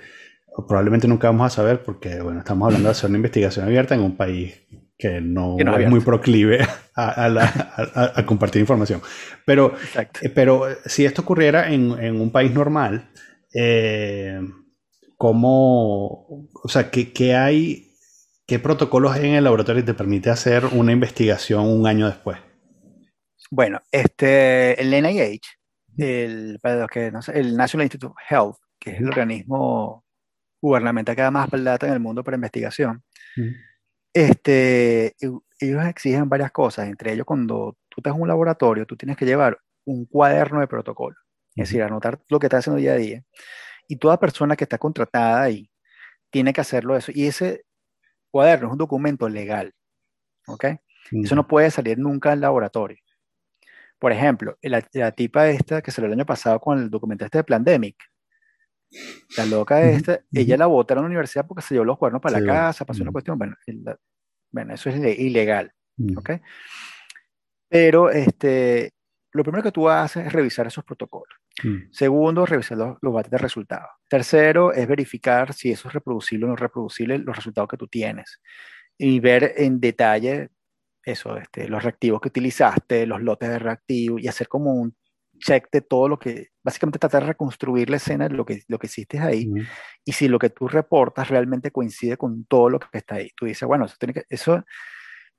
probablemente 0.67 1.07
nunca 1.07 1.27
vamos 1.27 1.45
a 1.47 1.55
saber 1.55 1.83
porque, 1.83 2.21
bueno, 2.21 2.39
estamos 2.39 2.65
hablando 2.65 2.87
de 2.87 2.91
hacer 2.91 3.09
una 3.09 3.17
investigación 3.17 3.65
abierta 3.65 3.95
en 3.95 4.01
un 4.01 4.17
país 4.17 4.61
que 4.99 5.21
no, 5.21 5.57
es 5.57 5.89
muy 5.89 6.01
proclive 6.01 6.59
a, 6.95 8.23
compartir 8.25 8.59
información. 8.59 9.01
Pero, 9.45 9.73
eh, 9.95 10.29
pero 10.29 10.67
si 10.85 11.05
esto 11.05 11.21
ocurriera 11.21 11.71
en, 11.71 12.21
un 12.21 12.31
país 12.31 12.53
normal, 12.53 13.09
eh, 13.55 14.41
¿cómo, 15.15 16.49
o 16.51 16.67
sea, 16.67 16.91
¿qué, 16.91 17.35
hay, 17.35 17.93
qué 18.45 18.59
protocolos 18.59 19.13
hay 19.13 19.29
en 19.29 19.35
el 19.35 19.45
laboratorio 19.45 19.83
que 19.83 19.93
te 19.93 19.97
permite 19.97 20.29
hacer 20.29 20.65
una 20.65 20.91
investigación 20.91 21.65
un 21.65 21.87
año 21.87 22.05
después? 22.07 22.37
Bueno, 23.49 23.79
este, 23.89 24.79
el 24.81 24.91
NIH, 24.91 25.47
el, 25.97 26.59
que 26.91 27.11
el 27.33 27.55
National 27.55 27.85
Institute 27.85 28.07
of 28.07 28.17
Health, 28.29 28.57
que 28.77 28.91
es 28.91 28.99
el 28.99 29.07
organismo 29.07 30.03
gubernamental 30.61 31.15
que 31.15 31.21
da 31.21 31.31
más 31.31 31.49
plata 31.49 31.87
en 31.87 31.93
el 31.93 31.99
mundo 32.01 32.21
para 32.21 32.35
investigación, 32.35 33.01
mm. 33.37 33.68
Este, 34.13 35.15
ellos 35.19 35.85
exigen 35.85 36.29
varias 36.29 36.51
cosas, 36.51 36.87
entre 36.87 37.13
ellos 37.13 37.25
cuando 37.25 37.77
tú 37.89 38.01
estás 38.01 38.15
en 38.15 38.21
un 38.21 38.27
laboratorio, 38.27 38.85
tú 38.85 38.95
tienes 38.95 39.17
que 39.17 39.25
llevar 39.25 39.59
un 39.85 40.05
cuaderno 40.05 40.59
de 40.59 40.67
protocolo, 40.67 41.15
es 41.55 41.69
decir, 41.69 41.83
anotar 41.83 42.19
lo 42.29 42.39
que 42.39 42.47
estás 42.47 42.59
haciendo 42.59 42.79
día 42.79 42.93
a 42.93 42.95
día, 42.95 43.23
y 43.87 43.97
toda 43.97 44.19
persona 44.19 44.55
que 44.55 44.63
está 44.65 44.77
contratada 44.77 45.41
ahí 45.41 45.69
tiene 46.29 46.53
que 46.53 46.61
hacerlo 46.61 46.95
eso, 46.95 47.11
y 47.13 47.27
ese 47.27 47.65
cuaderno 48.31 48.67
es 48.67 48.71
un 48.73 48.77
documento 48.77 49.29
legal, 49.29 49.73
¿ok? 50.47 50.65
Eso 51.11 51.35
no 51.35 51.47
puede 51.47 51.71
salir 51.71 51.97
nunca 51.97 52.31
al 52.31 52.41
laboratorio. 52.41 52.97
Por 53.97 54.11
ejemplo, 54.11 54.57
la, 54.61 54.87
la, 54.93 55.11
tipa 55.11 55.49
esta 55.49 55.81
que 55.81 55.91
salió 55.91 56.07
el 56.07 56.13
año 56.13 56.25
pasado 56.25 56.59
con 56.59 56.79
el 56.79 56.89
documento 56.89 57.25
este 57.25 57.39
de 57.39 57.43
Plandemic, 57.43 57.97
la 59.37 59.45
loca 59.45 59.81
esta, 59.83 60.21
ella 60.31 60.57
la 60.57 60.65
votaron 60.65 61.03
en 61.03 61.05
la 61.05 61.09
universidad 61.09 61.45
porque 61.47 61.61
se 61.61 61.75
llevó 61.75 61.85
los 61.85 61.97
cuernos 61.97 62.21
para 62.21 62.39
la 62.39 62.45
casa, 62.45 62.85
pasó 62.85 63.03
una 63.03 63.11
cuestión, 63.11 63.37
bueno, 63.37 63.55
bueno, 64.51 64.73
eso 64.73 64.89
es 64.89 65.19
ilegal, 65.19 65.71
¿ok? 66.17 66.31
Pero 67.67 68.09
este, 68.09 68.93
lo 69.31 69.43
primero 69.43 69.63
que 69.63 69.71
tú 69.71 69.87
haces 69.87 70.25
es 70.25 70.33
revisar 70.33 70.65
esos 70.67 70.83
protocolos. 70.83 71.37
Segundo, 71.91 72.45
revisar 72.45 72.77
los, 72.77 72.97
los 73.01 73.13
bates 73.13 73.31
de 73.31 73.37
resultados. 73.37 73.89
Tercero, 74.07 74.71
es 74.71 74.87
verificar 74.87 75.53
si 75.53 75.71
eso 75.71 75.89
es 75.89 75.93
reproducible 75.93 76.45
o 76.45 76.49
no 76.49 76.55
reproducible 76.55 77.17
los 77.17 77.35
resultados 77.35 77.69
que 77.69 77.77
tú 77.77 77.87
tienes. 77.87 78.39
Y 78.97 79.19
ver 79.19 79.53
en 79.57 79.79
detalle 79.79 80.49
eso, 81.03 81.37
este, 81.37 81.67
los 81.67 81.83
reactivos 81.83 82.21
que 82.21 82.29
utilizaste, 82.29 83.05
los 83.05 83.21
lotes 83.21 83.49
de 83.49 83.59
reactivos 83.59 84.21
y 84.21 84.27
hacer 84.27 84.47
como 84.47 84.73
un 84.73 84.95
check 85.39 85.67
de 85.71 85.81
todo 85.81 86.07
lo 86.07 86.19
que, 86.19 86.49
básicamente 86.63 86.99
tratar 86.99 87.23
de 87.23 87.29
reconstruir 87.29 87.89
la 87.89 87.97
escena 87.97 88.27
de 88.27 88.35
lo 88.35 88.45
que, 88.45 88.61
lo 88.67 88.77
que 88.77 88.87
hiciste 88.87 89.19
ahí, 89.19 89.49
y 90.05 90.11
si 90.11 90.27
lo 90.27 90.37
que 90.37 90.49
tú 90.49 90.67
reportas 90.67 91.29
realmente 91.29 91.71
coincide 91.71 92.17
con 92.17 92.45
todo 92.45 92.69
lo 92.69 92.79
que 92.79 92.97
está 92.97 93.15
ahí. 93.15 93.29
Tú 93.35 93.45
dices, 93.45 93.67
bueno, 93.67 93.85
eso, 93.85 93.95
tiene 93.97 94.13
que, 94.13 94.23
eso 94.29 94.63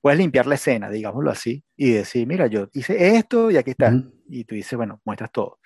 puedes 0.01 0.19
limpiar 0.19 0.47
la 0.47 0.55
escena, 0.55 0.91
digámoslo 0.91 1.31
así, 1.31 1.63
y 1.77 1.93
decir, 1.93 2.27
mira, 2.27 2.47
yo 2.47 2.69
hice 2.73 3.17
esto 3.17 3.51
y 3.51 3.57
aquí 3.57 3.71
está. 3.71 3.93
Y 4.29 4.45
tú 4.45 4.55
dices, 4.55 4.77
bueno, 4.77 5.01
muestras 5.05 5.31
todo. 5.31 5.59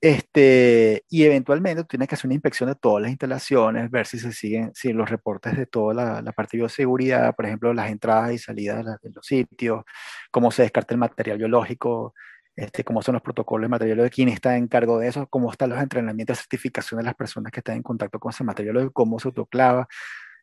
Este, 0.00 1.04
y 1.08 1.24
eventualmente 1.24 1.82
tú 1.82 1.88
tienes 1.88 2.08
que 2.08 2.14
hacer 2.14 2.28
una 2.28 2.34
inspección 2.34 2.68
de 2.68 2.76
todas 2.76 3.02
las 3.02 3.10
instalaciones, 3.10 3.90
ver 3.90 4.06
si 4.06 4.18
se 4.18 4.30
siguen, 4.32 4.70
si 4.74 4.92
los 4.92 5.08
reportes 5.08 5.56
de 5.56 5.66
toda 5.66 5.94
la, 5.94 6.22
la 6.22 6.32
parte 6.32 6.56
de 6.56 6.62
bioseguridad, 6.62 7.34
por 7.34 7.46
ejemplo, 7.46 7.72
las 7.72 7.90
entradas 7.90 8.32
y 8.32 8.38
salidas 8.38 8.84
de 8.84 9.10
los 9.10 9.26
sitios, 9.26 9.84
cómo 10.30 10.50
se 10.50 10.62
descarta 10.62 10.94
el 10.94 11.00
material 11.00 11.38
biológico, 11.38 12.14
este, 12.56 12.84
cómo 12.84 13.02
son 13.02 13.14
los 13.14 13.22
protocolos 13.22 13.64
de 13.66 13.68
material, 13.68 13.98
de 13.98 14.10
quién 14.10 14.28
está 14.28 14.56
en 14.56 14.66
cargo 14.66 14.98
de 14.98 15.08
eso, 15.08 15.26
cómo 15.28 15.50
están 15.52 15.70
los 15.70 15.80
entrenamientos 15.80 16.38
de 16.38 16.42
certificación 16.42 16.98
de 16.98 17.04
las 17.04 17.14
personas 17.14 17.52
que 17.52 17.60
están 17.60 17.76
en 17.76 17.82
contacto 17.82 18.18
con 18.18 18.30
ese 18.30 18.44
material, 18.44 18.90
cómo 18.92 19.18
se 19.18 19.28
autoclava. 19.28 19.86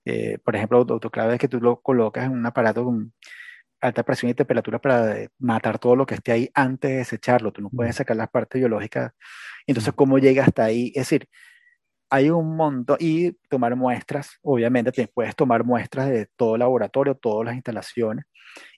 Eh, 0.05 0.37
por 0.43 0.55
ejemplo, 0.55 0.77
autoclave 0.77 1.33
es 1.35 1.39
que 1.39 1.47
tú 1.47 1.59
lo 1.59 1.81
colocas 1.81 2.25
en 2.25 2.31
un 2.33 2.45
aparato 2.45 2.85
con 2.85 3.13
alta 3.81 4.03
presión 4.03 4.29
y 4.31 4.33
temperatura 4.33 4.79
para 4.79 5.17
eh, 5.19 5.29
matar 5.39 5.79
todo 5.79 5.95
lo 5.95 6.05
que 6.05 6.15
esté 6.15 6.31
ahí 6.31 6.49
antes 6.53 6.91
de 6.91 6.97
desecharlo. 6.97 7.51
Tú 7.51 7.61
no 7.61 7.69
puedes 7.69 7.95
sacar 7.95 8.17
las 8.17 8.29
partes 8.29 8.59
biológicas. 8.59 9.13
Entonces, 9.67 9.93
¿cómo 9.93 10.19
llega 10.19 10.43
hasta 10.43 10.65
ahí? 10.65 10.87
Es 10.95 11.09
decir, 11.09 11.27
hay 12.09 12.29
un 12.29 12.55
montón, 12.55 12.97
y 12.99 13.31
tomar 13.49 13.75
muestras, 13.75 14.37
obviamente, 14.43 14.91
te 14.91 15.07
puedes 15.07 15.35
tomar 15.35 15.63
muestras 15.63 16.09
de 16.09 16.27
todo 16.35 16.55
el 16.55 16.59
laboratorio, 16.59 17.15
todas 17.15 17.45
las 17.45 17.55
instalaciones, 17.55 18.25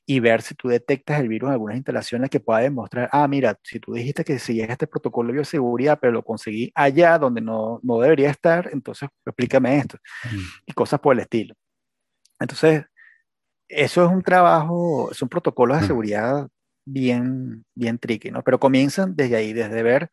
y 0.06 0.19
ver 0.19 0.41
si 0.41 0.53
tú 0.53 0.68
detectas 0.68 1.19
el 1.19 1.27
virus 1.27 1.48
en 1.48 1.53
algunas 1.53 1.77
instalaciones 1.77 2.30
que 2.30 2.40
pueda 2.40 2.60
demostrar, 2.60 3.10
ah, 3.11 3.27
mira, 3.27 3.57
si 3.64 3.80
tú 3.80 3.94
dijiste 3.94 4.23
que 4.23 4.38
seguías 4.38 4.69
este 4.69 4.88
protocolo 4.88 5.27
de 5.27 5.34
bioseguridad, 5.34 5.99
pero 5.99 6.14
lo 6.14 6.23
conseguí 6.23 6.72
allá 6.76 7.18
donde 7.18 7.41
no, 7.41 7.80
no 7.82 7.99
debería 7.99 8.30
estar, 8.30 8.69
entonces 8.72 9.10
explícame 9.26 9.77
esto. 9.77 9.98
Y 10.65 10.73
cosas 10.73 10.99
por 10.99 11.14
el 11.15 11.22
estilo. 11.22 11.56
Entonces, 12.40 12.86
eso 13.68 14.06
es 14.06 14.11
un 14.11 14.22
trabajo, 14.22 15.10
es 15.11 15.22
un 15.22 15.30
protocolo 15.30 15.76
de 15.76 15.82
mm. 15.82 15.88
seguridad 15.88 16.48
bien, 16.86 17.65
bien 17.73 17.98
tricky, 17.98 18.30
¿no? 18.30 18.44
Pero 18.44 18.60
comienzan 18.60 19.15
desde 19.15 19.38
ahí, 19.38 19.53
desde 19.53 19.82
ver, 19.82 20.11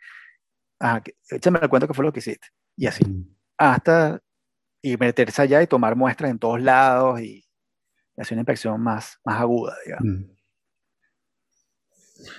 ah, 0.81 1.03
échame 1.31 1.59
el 1.61 1.69
cuento 1.69 1.87
que 1.87 1.95
fue 1.95 2.05
lo 2.05 2.13
que 2.13 2.21
hiciste, 2.21 2.49
y 2.77 2.87
así, 2.87 3.05
mm. 3.05 3.37
hasta 3.59 4.21
y 4.83 4.97
meterse 4.97 5.43
allá 5.43 5.63
y 5.63 5.67
tomar 5.67 5.95
muestras 5.97 6.31
en 6.31 6.39
todos 6.39 6.61
lados 6.61 7.21
y, 7.21 7.42
hacer 8.23 8.37
una 8.37 8.43
inspección 8.43 8.81
más, 8.81 9.19
más 9.25 9.41
aguda, 9.41 9.75
digamos. 9.85 10.07
Mm. 10.07 10.25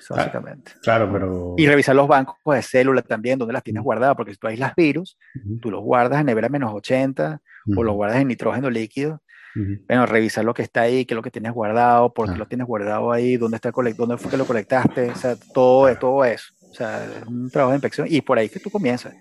Básicamente. 0.09 0.71
Claro, 0.81 1.11
pero. 1.11 1.55
Y 1.57 1.67
revisar 1.67 1.95
los 1.95 2.07
bancos 2.07 2.37
de 2.45 2.61
células 2.61 3.03
también, 3.03 3.37
donde 3.37 3.53
las 3.53 3.63
tienes 3.63 3.83
guardadas, 3.83 4.15
porque 4.15 4.31
si 4.31 4.37
tú 4.37 4.47
aíslas 4.47 4.75
virus, 4.75 5.17
tú 5.61 5.69
los 5.69 5.81
guardas 5.81 6.21
en 6.21 6.27
nevera 6.27 6.47
menos 6.47 6.73
80 6.73 7.41
o 7.75 7.83
los 7.83 7.93
guardas 7.93 8.21
en 8.21 8.29
nitrógeno 8.29 8.69
líquido 8.69 9.21
bueno, 9.55 10.05
revisar 10.05 10.43
lo 10.43 10.53
que 10.53 10.63
está 10.63 10.81
ahí, 10.81 11.05
qué 11.05 11.13
es 11.13 11.15
lo 11.15 11.21
que 11.21 11.31
tienes 11.31 11.51
guardado, 11.51 12.13
por 12.13 12.27
qué 12.27 12.33
ah. 12.33 12.37
lo 12.37 12.47
tienes 12.47 12.65
guardado 12.65 13.11
ahí, 13.11 13.37
dónde, 13.37 13.57
está 13.57 13.71
dónde 13.71 14.17
fue 14.17 14.31
que 14.31 14.37
lo 14.37 14.45
colectaste, 14.45 15.11
o 15.11 15.15
sea, 15.15 15.35
todo, 15.53 15.95
todo 15.97 16.25
eso. 16.25 16.53
O 16.71 16.73
sea, 16.73 17.05
es 17.05 17.27
un 17.27 17.49
trabajo 17.51 17.71
de 17.71 17.77
inspección 17.77 18.07
y 18.09 18.21
por 18.21 18.39
ahí 18.39 18.49
que 18.49 18.59
tú 18.59 18.71
comienzas. 18.71 19.13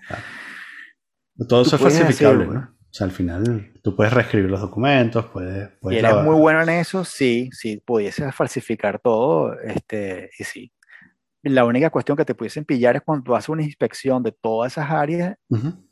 Todo 1.47 1.61
eso 1.61 1.75
es 1.75 1.81
falsificable, 1.81 2.47
¿no? 2.47 2.75
O 2.93 2.95
sea, 2.95 3.05
al 3.05 3.11
final 3.11 3.71
tú 3.81 3.95
puedes 3.95 4.13
reescribir 4.13 4.51
los 4.51 4.61
documentos, 4.61 5.25
puedes... 5.25 5.67
puedes 5.81 5.99
y 5.99 6.05
eres 6.05 6.23
muy 6.23 6.35
bueno 6.35 6.61
en 6.61 6.69
eso, 6.69 7.03
sí, 7.03 7.49
sí, 7.51 7.81
pudieses 7.83 8.35
falsificar 8.35 8.99
todo, 8.99 9.59
este, 9.59 10.29
y 10.37 10.43
sí. 10.43 10.71
La 11.41 11.65
única 11.65 11.89
cuestión 11.89 12.15
que 12.15 12.23
te 12.23 12.35
pudiesen 12.35 12.65
pillar 12.65 12.95
es 12.95 13.01
cuando 13.01 13.23
tú 13.23 13.35
haces 13.35 13.49
una 13.49 13.63
inspección 13.63 14.21
de 14.21 14.31
todas 14.31 14.73
esas 14.73 14.91
áreas, 14.91 15.35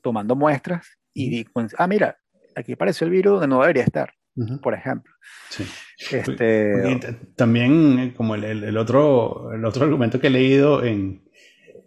tomando 0.03 0.35
muestras, 0.35 0.87
y, 1.11 1.43
pues, 1.45 1.73
ah, 1.79 1.87
mira, 1.87 2.17
aquí 2.55 2.73
apareció 2.73 3.05
el 3.05 3.11
virus 3.11 3.33
donde 3.33 3.47
no 3.47 3.61
debería 3.61 3.83
estar 3.83 4.13
por 4.61 4.73
ejemplo. 4.73 5.13
Sí. 5.49 5.65
Este, 6.11 7.17
también, 7.35 7.99
eh, 7.99 8.13
como 8.15 8.35
el, 8.35 8.77
otro, 8.77 9.51
el 9.53 9.65
otro 9.65 9.85
argumento 9.85 10.19
que 10.19 10.27
he 10.27 10.31
leído 10.31 10.83
en, 10.83 11.23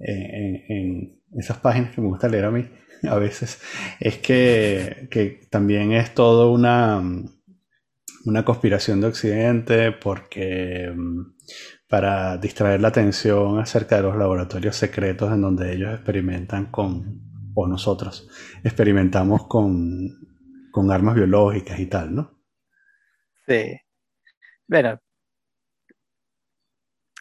en, 0.01 1.21
esas 1.39 1.59
páginas 1.59 1.95
que 1.95 2.01
me 2.01 2.09
gusta 2.09 2.29
leer 2.29 2.45
a 2.45 2.51
mí 2.51 2.69
a 3.11 3.17
veces, 3.17 3.61
es 4.01 4.19
que, 4.19 5.09
que 5.11 5.47
también 5.51 5.93
es 5.93 6.15
todo 6.15 6.53
una, 6.53 7.03
una 8.25 8.45
conspiración 8.45 9.01
de 9.01 9.07
Occidente 9.09 9.93
porque 9.93 10.93
mm, 10.95 11.35
para 11.89 12.37
distraer 12.39 12.81
la 12.81 12.89
atención 12.89 13.59
acerca 13.59 13.97
de 13.97 14.03
los 14.03 14.17
laboratorios 14.17 14.77
secretos 14.77 15.33
en 15.33 15.43
donde 15.43 15.75
ellos 15.75 15.95
experimentan 15.95 16.67
con, 16.67 17.53
o 17.55 17.67
nosotros 17.67 18.29
experimentamos 18.63 19.47
con, 19.47 20.11
con 20.71 20.91
armas 20.91 21.15
biológicas 21.15 21.79
y 21.79 21.87
tal, 21.87 22.15
¿no? 22.15 22.31
Sí. 23.47 23.77
Bueno. 24.67 24.99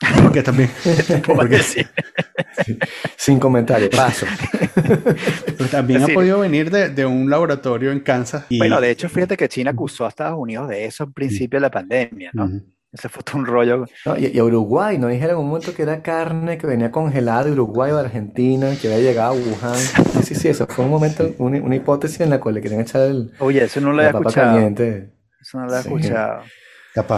Porque 0.23 0.41
también. 0.41 0.69
Sin 3.15 3.39
comentario, 3.39 3.89
paso. 3.89 4.25
Pero 5.57 5.69
también 5.69 6.03
ha 6.03 6.07
podido 6.07 6.39
venir 6.39 6.69
de, 6.69 7.05
un 7.05 7.29
laboratorio 7.29 7.91
en 7.91 7.99
Kansas. 7.99 8.45
Bueno, 8.49 8.79
de 8.81 8.91
hecho, 8.91 9.09
fíjate 9.09 9.37
que 9.37 9.49
China 9.49 9.71
acusó 9.71 10.05
a 10.05 10.09
Estados 10.09 10.37
Unidos 10.37 10.67
de 10.69 10.85
eso 10.85 11.03
al 11.03 11.13
principio 11.13 11.57
de 11.57 11.61
la 11.61 11.71
pandemia, 11.71 12.31
¿no? 12.33 12.49
Ese 12.93 13.09
fue 13.09 13.23
todo 13.23 13.39
un 13.39 13.47
rollo. 13.47 13.85
y, 14.19 14.37
a 14.37 14.43
Uruguay, 14.43 14.99
¿no? 14.99 15.07
Dijeron 15.07 15.39
un 15.39 15.47
momento 15.47 15.73
que 15.73 15.81
era 15.81 16.03
carne 16.03 16.59
que 16.59 16.67
venía 16.67 16.91
congelada 16.91 17.45
de 17.45 17.51
Uruguay 17.53 17.91
o 17.91 17.95
de 17.95 18.01
Argentina, 18.01 18.71
que 18.79 18.93
había 18.93 19.09
llegado 19.09 19.31
a 19.31 19.35
Wuhan. 19.35 19.77
Sí, 19.77 20.23
sí, 20.23 20.35
sí, 20.35 20.47
eso 20.47 20.67
fue 20.67 20.85
un 20.85 20.91
momento, 20.91 21.33
una, 21.39 21.75
hipótesis 21.75 22.21
en 22.21 22.29
la 22.29 22.39
cual 22.39 22.55
le 22.55 22.61
querían 22.61 22.81
echar 22.81 23.01
el. 23.01 23.31
Oye, 23.39 23.63
eso 23.63 23.81
no 23.81 23.93
lo 23.93 23.97
había 23.97 24.11
escuchado. 24.11 24.59
Eso 24.59 25.59
no 25.59 25.65
lo 25.65 25.75
he 25.75 25.79
escuchado. 25.79 26.43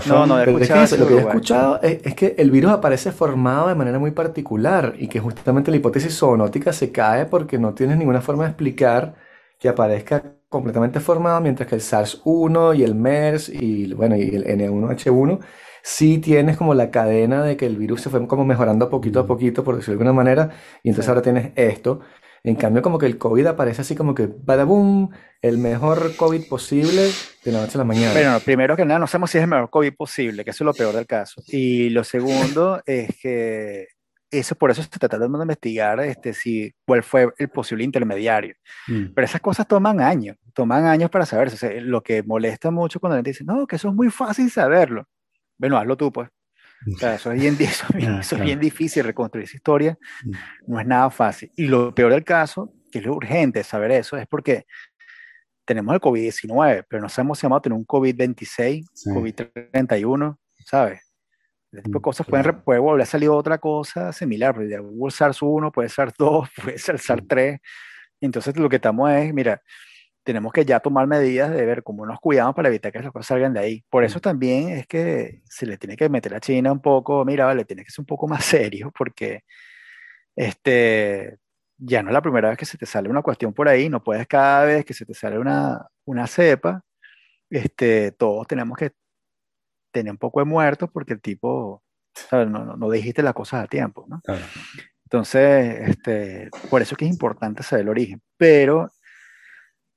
No, 0.07 0.25
no, 0.25 0.39
he 0.39 0.43
escuchado 0.43 0.97
lo 0.97 1.07
que 1.07 1.13
he 1.15 1.19
escuchado 1.19 1.79
es, 1.81 2.15
que 2.15 2.35
el 2.37 2.49
virus 2.51 2.71
aparece 2.71 3.11
formado 3.11 3.67
de 3.67 3.75
manera 3.75 3.99
muy 3.99 4.11
particular 4.11 4.95
y 4.97 5.07
que 5.07 5.19
justamente 5.19 5.71
la 5.71 5.77
hipótesis 5.77 6.17
zoonótica 6.17 6.71
se 6.71 6.91
cae 6.91 7.25
porque 7.25 7.59
no 7.59 7.73
tienes 7.73 7.97
ninguna 7.97 8.21
forma 8.21 8.43
de 8.43 8.49
explicar 8.51 9.15
que 9.59 9.67
aparezca 9.67 10.35
completamente 10.49 10.99
formado, 10.99 11.41
mientras 11.41 11.67
que 11.67 11.75
el 11.75 11.81
SARS-1 11.81 12.77
y 12.77 12.83
el 12.83 12.95
MERS 12.95 13.49
y, 13.49 13.93
bueno, 13.93 14.15
y 14.15 14.21
el 14.21 14.45
N1H1 14.45 15.39
sí 15.83 16.17
tienes 16.17 16.57
como 16.57 16.73
la 16.73 16.89
cadena 16.89 17.43
de 17.43 17.57
que 17.57 17.65
el 17.65 17.77
virus 17.77 18.01
se 18.01 18.09
fue 18.09 18.25
como 18.27 18.45
mejorando 18.45 18.89
poquito 18.89 19.19
a 19.19 19.27
poquito, 19.27 19.63
por 19.63 19.75
decirlo 19.75 19.99
de 19.99 20.03
alguna 20.03 20.13
manera, 20.13 20.49
y 20.81 20.89
entonces 20.89 21.09
ahora 21.09 21.21
tienes 21.21 21.51
esto. 21.55 21.99
En 22.45 22.55
cambio, 22.55 22.83
como 22.83 22.99
que 22.99 23.07
el 23.07 23.17
COVID 23.17 23.47
aparece 23.47 23.81
así 23.81 23.95
como 23.95 24.13
que, 24.13 24.27
boom, 24.27 25.09
el 25.41 25.57
mejor 25.57 26.15
COVID 26.15 26.47
posible 26.47 27.09
de 27.43 27.51
la 27.51 27.61
noche 27.61 27.73
a 27.75 27.79
la 27.79 27.85
mañana. 27.85 28.13
Bueno, 28.13 28.39
primero 28.39 28.75
que 28.75 28.85
nada, 28.85 28.99
no 28.99 29.07
sabemos 29.07 29.31
si 29.31 29.39
es 29.39 29.43
el 29.43 29.49
mejor 29.49 29.71
COVID 29.71 29.95
posible, 29.95 30.45
que 30.45 30.51
eso 30.51 30.63
es 30.63 30.65
lo 30.65 30.73
peor 30.75 30.93
del 30.93 31.07
caso. 31.07 31.41
Y 31.47 31.89
lo 31.89 32.03
segundo 32.03 32.83
es 32.85 33.09
que 33.19 33.87
eso 34.29 34.53
por 34.53 34.69
eso 34.69 34.83
se 34.83 34.85
está 34.85 34.99
tratando 34.99 35.39
de 35.39 35.43
investigar 35.43 35.99
este, 36.01 36.33
si, 36.33 36.71
cuál 36.85 37.01
fue 37.01 37.29
el 37.39 37.49
posible 37.49 37.83
intermediario. 37.83 38.53
Mm. 38.87 39.13
Pero 39.15 39.25
esas 39.25 39.41
cosas 39.41 39.67
toman 39.67 39.99
años, 39.99 40.37
toman 40.53 40.85
años 40.85 41.09
para 41.09 41.25
saberse. 41.25 41.81
lo 41.81 42.03
que 42.03 42.21
molesta 42.21 42.69
mucho 42.69 42.99
cuando 42.99 43.15
la 43.15 43.19
gente 43.19 43.31
dice, 43.31 43.43
no, 43.43 43.65
que 43.65 43.77
eso 43.77 43.89
es 43.89 43.95
muy 43.95 44.11
fácil 44.11 44.51
saberlo. 44.51 45.07
Bueno, 45.57 45.77
hazlo 45.77 45.97
tú, 45.97 46.11
pues 46.11 46.29
eso 46.85 47.31
es 47.31 47.39
bien, 47.39 47.57
eso, 47.59 48.35
es 48.35 48.41
bien 48.41 48.59
difícil, 48.59 49.03
reconstruir 49.03 49.45
esa 49.45 49.57
historia 49.57 49.97
mm. 50.23 50.31
no 50.67 50.79
es 50.79 50.85
nada 50.85 51.09
fácil. 51.09 51.51
Y 51.55 51.67
lo 51.67 51.93
peor 51.93 52.11
del 52.11 52.23
caso, 52.23 52.73
que 52.91 52.99
es 52.99 53.05
lo 53.05 53.15
urgente 53.15 53.63
saber 53.63 53.91
eso, 53.91 54.17
es 54.17 54.27
porque 54.27 54.65
tenemos 55.65 55.95
el 55.95 56.01
COVID-19, 56.01 56.85
pero 56.87 57.01
no 57.01 57.09
sabemos 57.09 57.39
si 57.39 57.45
vamos 57.47 57.57
a 57.57 57.61
tener 57.61 57.77
un 57.77 57.85
COVID-26, 57.85 58.85
COVID-31, 59.05 60.37
¿sabes? 60.65 61.01
Este 61.71 61.81
tipo 61.81 61.99
de 61.99 61.99
mm, 61.99 62.03
cosas 62.03 62.27
pueden, 62.27 62.61
puede 62.61 62.79
volver 62.79 63.01
a 63.01 63.05
salir 63.05 63.29
otra 63.29 63.57
cosa 63.57 64.13
similar, 64.13 64.53
puede 64.55 64.69
ser 64.69 64.81
SARS-1, 64.81 65.71
puede 65.71 65.89
ser 65.89 66.09
SARS-2, 66.09 66.49
puede 66.63 66.77
ser 66.77 66.95
SARS-3. 66.97 67.59
Entonces 68.21 68.55
lo 68.57 68.69
que 68.69 68.77
estamos 68.77 69.11
es, 69.11 69.33
mira, 69.33 69.61
tenemos 70.25 70.51
que 70.51 70.65
ya 70.65 70.79
tomar 70.79 71.05
medidas 71.05 71.51
de 71.51 71.65
ver 71.65 71.83
cómo 71.83 72.03
nos 72.05 72.19
cuidamos 72.19 72.55
para 72.55 72.69
evitar 72.69 72.91
que 72.91 72.99
las 72.99 73.11
cosas 73.11 73.27
salgan 73.27 73.53
de 73.53 73.59
ahí. 73.59 73.85
Por 73.91 74.03
eso 74.03 74.19
también 74.19 74.69
es 74.69 74.87
que 74.87 75.43
se 75.45 75.67
le 75.67 75.77
tiene 75.77 75.95
que 75.95 76.09
meter 76.09 76.33
a 76.33 76.39
China 76.39 76.71
un 76.71 76.81
poco, 76.81 77.23
mira, 77.23 77.45
vale, 77.45 77.63
tiene 77.63 77.85
que 77.85 77.91
ser 77.91 78.01
un 78.01 78.07
poco 78.07 78.27
más 78.27 78.43
serio 78.45 78.91
porque 78.97 79.43
este, 80.35 81.37
ya 81.77 82.01
no 82.01 82.09
es 82.09 82.13
la 82.13 82.23
primera 82.23 82.49
vez 82.49 82.57
que 82.57 82.65
se 82.65 82.77
te 82.77 82.87
sale 82.87 83.07
una 83.07 83.21
cuestión 83.21 83.53
por 83.53 83.69
ahí, 83.69 83.87
no 83.87 84.03
puedes 84.03 84.25
cada 84.27 84.65
vez 84.65 84.83
que 84.83 84.95
se 84.95 85.05
te 85.05 85.13
sale 85.13 85.37
una, 85.37 85.87
una 86.05 86.25
cepa, 86.25 86.83
este, 87.47 88.11
todos 88.13 88.47
tenemos 88.47 88.75
que 88.77 88.93
tener 89.91 90.11
un 90.11 90.17
poco 90.17 90.39
de 90.39 90.45
muertos 90.45 90.89
porque 90.91 91.13
el 91.13 91.21
tipo, 91.21 91.83
No, 92.31 92.45
no, 92.45 92.75
no, 92.75 92.89
dijiste 92.89 93.21
las 93.21 93.35
cosas 93.35 93.63
a 93.63 93.67
tiempo, 93.67 94.07
¿no? 94.09 94.21
Entonces, 95.03 95.89
este, 95.89 96.49
por 96.71 96.81
eso 96.81 96.95
es 96.95 96.97
que 96.97 97.05
es 97.05 97.11
importante 97.11 97.61
saber 97.61 97.83
el 97.83 97.89
origen, 97.89 98.21
pero 98.37 98.89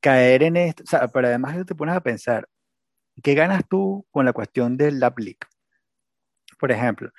caer 0.01 0.43
en 0.43 0.57
esto, 0.57 0.85
o 0.85 0.87
sea, 0.87 1.09
pero 1.09 1.29
además 1.29 1.65
te 1.67 1.75
pones 1.75 1.95
a 1.95 2.01
pensar, 2.03 2.49
¿qué 3.23 3.35
ganas 3.35 3.63
tú 3.69 4.07
con 4.11 4.25
la 4.25 4.33
cuestión 4.33 4.77
del 4.77 5.01
lab 5.01 5.19
leak? 5.19 5.49
Por 6.59 6.73
ejemplo, 6.73 7.11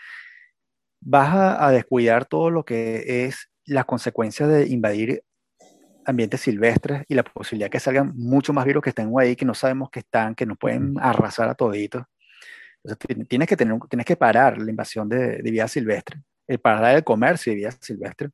vas 1.02 1.60
a, 1.62 1.72
descuidar 1.72 2.26
todo 2.26 2.50
lo 2.50 2.66
que 2.66 3.26
es 3.26 3.50
las 3.66 3.86
consecuencias 3.86 4.50
de 4.50 4.68
invadir 4.68 5.24
ambientes 6.06 6.42
silvestres 6.42 7.04
y 7.08 7.16
la 7.16 7.24
posibilidad 7.24 7.70
que 7.70 7.80
salgan 7.80 8.14
mucho 8.16 8.54
más 8.54 8.66
virus 8.66 8.84
que 8.84 8.90
estén 8.90 9.14
ahí, 9.18 9.36
que 9.36 9.46
no 9.46 9.54
sabemos 9.54 9.90
que 9.92 10.00
están, 10.00 10.36
que 10.36 10.46
nos 10.46 10.58
pueden 10.58 10.96
arrasar 11.00 11.50
a 11.50 11.56
toditos. 11.56 12.04
Entonces, 12.84 13.28
tienes 13.28 13.48
que, 13.48 13.58
tener, 13.58 13.78
tienes 13.90 14.06
que 14.06 14.16
parar 14.16 14.58
la 14.58 14.70
invasión 14.70 15.08
de, 15.10 15.42
de 15.42 15.52
vida 15.52 15.68
silvestre, 15.68 16.22
el 16.48 16.60
parar 16.60 16.96
el 16.96 17.04
comercio 17.04 17.52
de 17.52 17.58
vida 17.58 17.72
silvestre, 17.72 18.30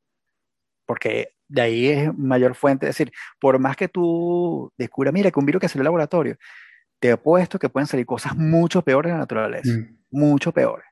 porque 0.86 1.35
de 1.48 1.62
ahí 1.62 1.86
es 1.86 2.18
mayor 2.18 2.54
fuente. 2.54 2.86
Es 2.86 2.96
decir, 2.96 3.12
por 3.40 3.58
más 3.58 3.76
que 3.76 3.88
tú 3.88 4.72
descubras, 4.76 5.12
mira, 5.12 5.30
que 5.30 5.38
un 5.38 5.46
virus 5.46 5.60
que 5.60 5.68
salió 5.68 5.82
el 5.82 5.86
laboratorio, 5.86 6.36
te 6.98 7.10
he 7.10 7.16
puesto 7.16 7.58
que 7.58 7.68
pueden 7.68 7.86
salir 7.86 8.06
cosas 8.06 8.36
mucho 8.36 8.82
peores 8.82 9.10
de 9.10 9.14
la 9.14 9.20
naturaleza, 9.20 9.72
mm. 9.72 9.96
mucho 10.10 10.52
peores. 10.52 10.86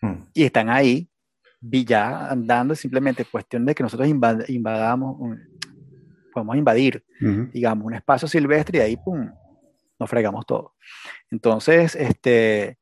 Mm. 0.00 0.22
Y 0.32 0.44
están 0.44 0.70
ahí, 0.70 1.10
ya 1.60 2.30
andando, 2.30 2.74
simplemente 2.74 3.24
cuestión 3.24 3.66
de 3.66 3.74
que 3.74 3.82
nosotros 3.82 4.08
invadamos, 4.08 5.36
podemos 6.32 6.56
invadir, 6.56 7.04
digamos, 7.52 7.84
un 7.84 7.94
espacio 7.94 8.26
silvestre 8.28 8.78
y 8.78 8.80
ahí, 8.80 8.96
pum, 8.96 9.30
nos 9.98 10.08
fregamos 10.08 10.46
todo. 10.46 10.74
Entonces, 11.30 11.94
este, 11.94 12.78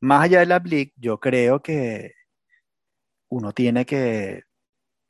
más 0.00 0.24
allá 0.24 0.40
de 0.40 0.46
la 0.46 0.58
BLIC, 0.58 0.92
yo 0.96 1.20
creo 1.20 1.62
que 1.62 2.14
uno 3.28 3.52
tiene 3.52 3.86
que 3.86 4.42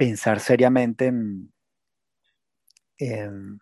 pensar 0.03 0.41
seriamente 0.41 1.07
en, 1.07 1.53
en, 2.99 3.61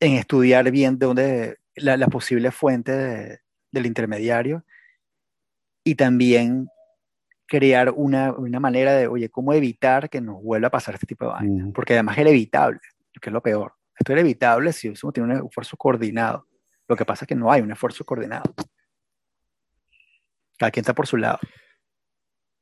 estudiar 0.00 0.70
bien 0.70 0.98
de 0.98 1.04
dónde 1.06 1.58
la, 1.74 2.06
posible 2.06 2.50
fuente 2.50 3.42
del 3.70 3.84
intermediario 3.84 4.64
y 5.84 5.96
también 5.96 6.68
crear 7.46 7.90
una, 7.94 8.32
manera 8.58 8.94
de, 8.94 9.06
oye, 9.06 9.28
cómo 9.28 9.52
evitar 9.52 10.08
que 10.08 10.22
nos 10.22 10.42
vuelva 10.42 10.68
a 10.68 10.70
pasar 10.70 10.94
este 10.94 11.06
tipo 11.06 11.26
de 11.26 11.32
vaina. 11.32 11.70
Porque 11.74 11.92
además 11.92 12.16
es 12.16 12.26
evitable, 12.26 12.80
que 13.20 13.28
es 13.28 13.32
lo 13.34 13.42
peor. 13.42 13.74
Esto 13.98 14.14
es 14.14 14.18
evitable 14.18 14.72
si 14.72 14.88
uno 14.88 15.12
tiene 15.12 15.34
un 15.34 15.46
esfuerzo 15.46 15.76
coordinado. 15.76 16.46
Lo 16.88 16.96
que 16.96 17.04
pasa 17.04 17.26
es 17.26 17.28
que 17.28 17.34
no 17.34 17.52
hay 17.52 17.60
un 17.60 17.70
esfuerzo 17.70 18.02
coordinado. 18.02 18.54
Cada 20.56 20.70
quien 20.70 20.84
está 20.84 20.94
por 20.94 21.06
su 21.06 21.18
lado. 21.18 21.38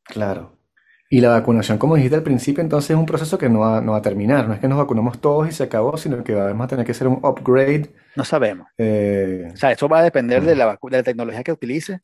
Claro. 0.03 0.56
Y 1.09 1.21
la 1.21 1.31
vacunación, 1.31 1.79
como 1.79 1.95
dijiste 1.97 2.17
al 2.17 2.23
principio, 2.25 2.63
entonces 2.63 2.91
es 2.91 2.97
un 2.97 3.07
proceso 3.07 3.39
que 3.39 3.49
no 3.49 3.61
va, 3.61 3.81
no 3.81 3.93
va 3.93 3.99
a 3.99 4.03
terminar. 4.03 4.49
No 4.49 4.55
es 4.55 4.61
que 4.61 4.69
nos 4.69 4.79
vacunamos 4.79 5.21
todos 5.21 5.49
y 5.49 5.53
se 5.53 5.63
acabó, 5.65 5.97
sino 5.97 6.25
que 6.25 6.35
vamos 6.35 6.65
a 6.65 6.69
tener 6.69 6.85
que 6.85 6.93
hacer 6.93 7.07
un 7.07 7.21
upgrade. 7.25 7.95
No 8.17 8.25
sabemos. 8.25 8.69
Eh, 8.79 9.49
O 9.55 9.57
sea, 9.57 9.71
eso 9.73 9.89
va 9.89 10.01
a 10.01 10.03
depender 10.03 10.43
de 10.43 10.57
la, 10.57 10.67
vacu- 10.77 10.91
de 10.91 10.97
la 10.99 11.03
tecnología 11.05 11.45
que 11.45 11.53
utilice, 11.53 12.01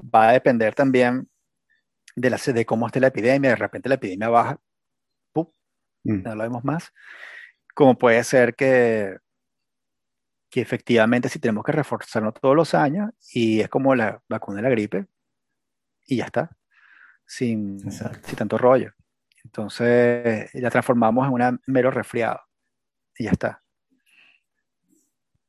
va 0.00 0.30
a 0.30 0.32
depender 0.32 0.74
también 0.74 1.28
de, 2.16 2.30
la, 2.30 2.38
de 2.38 2.66
cómo 2.66 2.86
esté 2.86 3.00
la 3.00 3.08
epidemia. 3.08 3.50
De 3.50 3.56
repente 3.56 3.88
la 3.88 3.96
epidemia 3.96 4.28
baja, 4.30 4.58
¡pum! 5.32 5.48
Mm. 6.04 6.22
no 6.24 6.34
lo 6.36 6.42
vemos 6.44 6.64
más. 6.64 6.92
Como 7.74 7.98
puede 7.98 8.24
ser 8.24 8.54
que, 8.56 9.16
que 10.50 10.60
efectivamente 10.60 11.28
si 11.28 11.38
tenemos 11.38 11.64
que 11.64 11.72
reforzarnos 11.72 12.34
todos 12.34 12.56
los 12.56 12.74
años 12.74 13.10
y 13.32 13.60
es 13.60 13.68
como 13.68 13.94
la 13.94 14.22
vacuna 14.28 14.56
de 14.58 14.62
la 14.62 14.70
gripe 14.70 15.06
y 16.06 16.16
ya 16.18 16.26
está, 16.26 16.56
sin, 17.28 17.78
sin 17.78 18.36
tanto 18.36 18.58
rollo. 18.58 18.92
Entonces 19.44 20.50
la 20.54 20.70
transformamos 20.70 21.26
en 21.26 21.32
un 21.32 21.60
mero 21.66 21.90
resfriado 21.90 22.40
y 23.16 23.24
ya 23.24 23.30
está. 23.30 23.62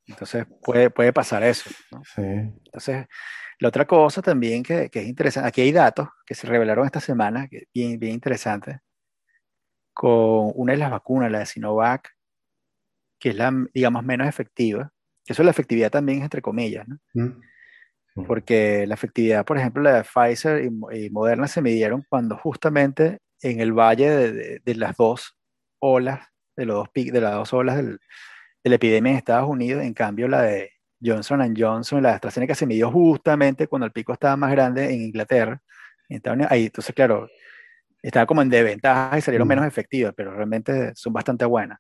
Entonces 0.06 0.46
puede, 0.62 0.90
puede 0.90 1.14
pasar 1.14 1.44
eso. 1.44 1.70
¿no? 1.92 2.04
sí. 2.04 2.22
Entonces, 2.22 3.08
la 3.60 3.68
otra 3.68 3.86
cosa 3.86 4.22
también 4.22 4.64
que, 4.64 4.90
que 4.90 5.02
es 5.02 5.08
interesante, 5.08 5.48
aquí 5.48 5.62
hay 5.62 5.72
datos 5.72 6.08
que 6.26 6.36
se 6.36 6.48
revelaron 6.48 6.86
esta 6.86 7.00
semana, 7.00 7.48
que 7.48 7.68
bien, 7.74 8.00
bien 8.00 8.14
interesantes, 8.14 8.78
con 9.94 10.52
una 10.56 10.74
de 10.74 10.80
las 10.80 10.92
vacunas, 10.92 11.32
la 11.32 11.40
de 11.40 11.46
Sinovac, 11.46 12.10
que 13.20 13.30
es 13.30 13.36
la, 13.36 13.52
digamos, 13.74 14.04
menos 14.04 14.28
efectiva, 14.28 14.92
eso 15.26 15.44
la 15.44 15.52
efectividad 15.52 15.92
también 15.92 16.20
es 16.20 16.24
entre 16.24 16.42
comillas, 16.42 16.88
¿no? 16.88 16.98
Mm. 17.14 17.42
Porque 18.28 18.86
la 18.88 18.96
efectividad, 18.96 19.46
por 19.46 19.58
ejemplo, 19.58 19.82
la 19.84 19.94
de 19.96 20.04
Pfizer 20.04 20.64
y, 20.64 21.06
y 21.06 21.10
Moderna 21.10 21.48
se 21.48 21.62
midieron 21.62 22.04
cuando 22.10 22.38
justamente 22.38 23.20
en 23.42 23.60
el 23.62 23.72
valle 23.74 24.10
de, 24.10 24.32
de- 24.34 24.62
de 24.64 24.76
las 24.76 24.96
dos 24.98 25.38
olas, 25.80 26.20
de, 26.58 26.66
los 26.66 26.76
dos 26.78 26.90
de 26.94 27.22
las 27.22 27.34
dos 27.34 27.54
olas 27.54 27.78
del- 27.78 28.00
de 28.64 28.70
la 28.70 28.76
epidemia 28.76 29.12
en 29.14 29.18
Estados 29.18 29.50
Unidos, 29.50 29.84
en 29.84 29.94
cambio 29.94 30.28
la 30.28 30.42
de 30.42 30.72
Johnson 31.02 31.54
Johnson, 31.58 32.04
la 32.04 32.10
de 32.10 32.16
AstraZeneca 32.16 32.56
se 32.56 32.66
midió 32.66 32.92
justamente 32.92 33.68
cuando 33.68 33.86
el 33.86 33.94
pico 33.94 34.12
estaba 34.12 34.36
más 34.36 34.52
grande 34.52 34.94
en 34.94 35.02
Inglaterra, 35.02 35.62
en 36.10 36.18
Estados 36.18 36.36
Unidos. 36.36 36.52
Ahí, 36.52 36.66
entonces, 36.66 36.94
claro, 36.94 37.30
estaba 38.02 38.26
como 38.26 38.42
en 38.42 38.50
desventaja 38.50 39.18
y 39.18 39.22
salieron 39.22 39.48
menos 39.48 39.66
efectivas, 39.66 40.14
pero 40.16 40.34
realmente 40.34 40.92
son 40.96 41.14
bastante 41.14 41.46
buenas. 41.46 41.80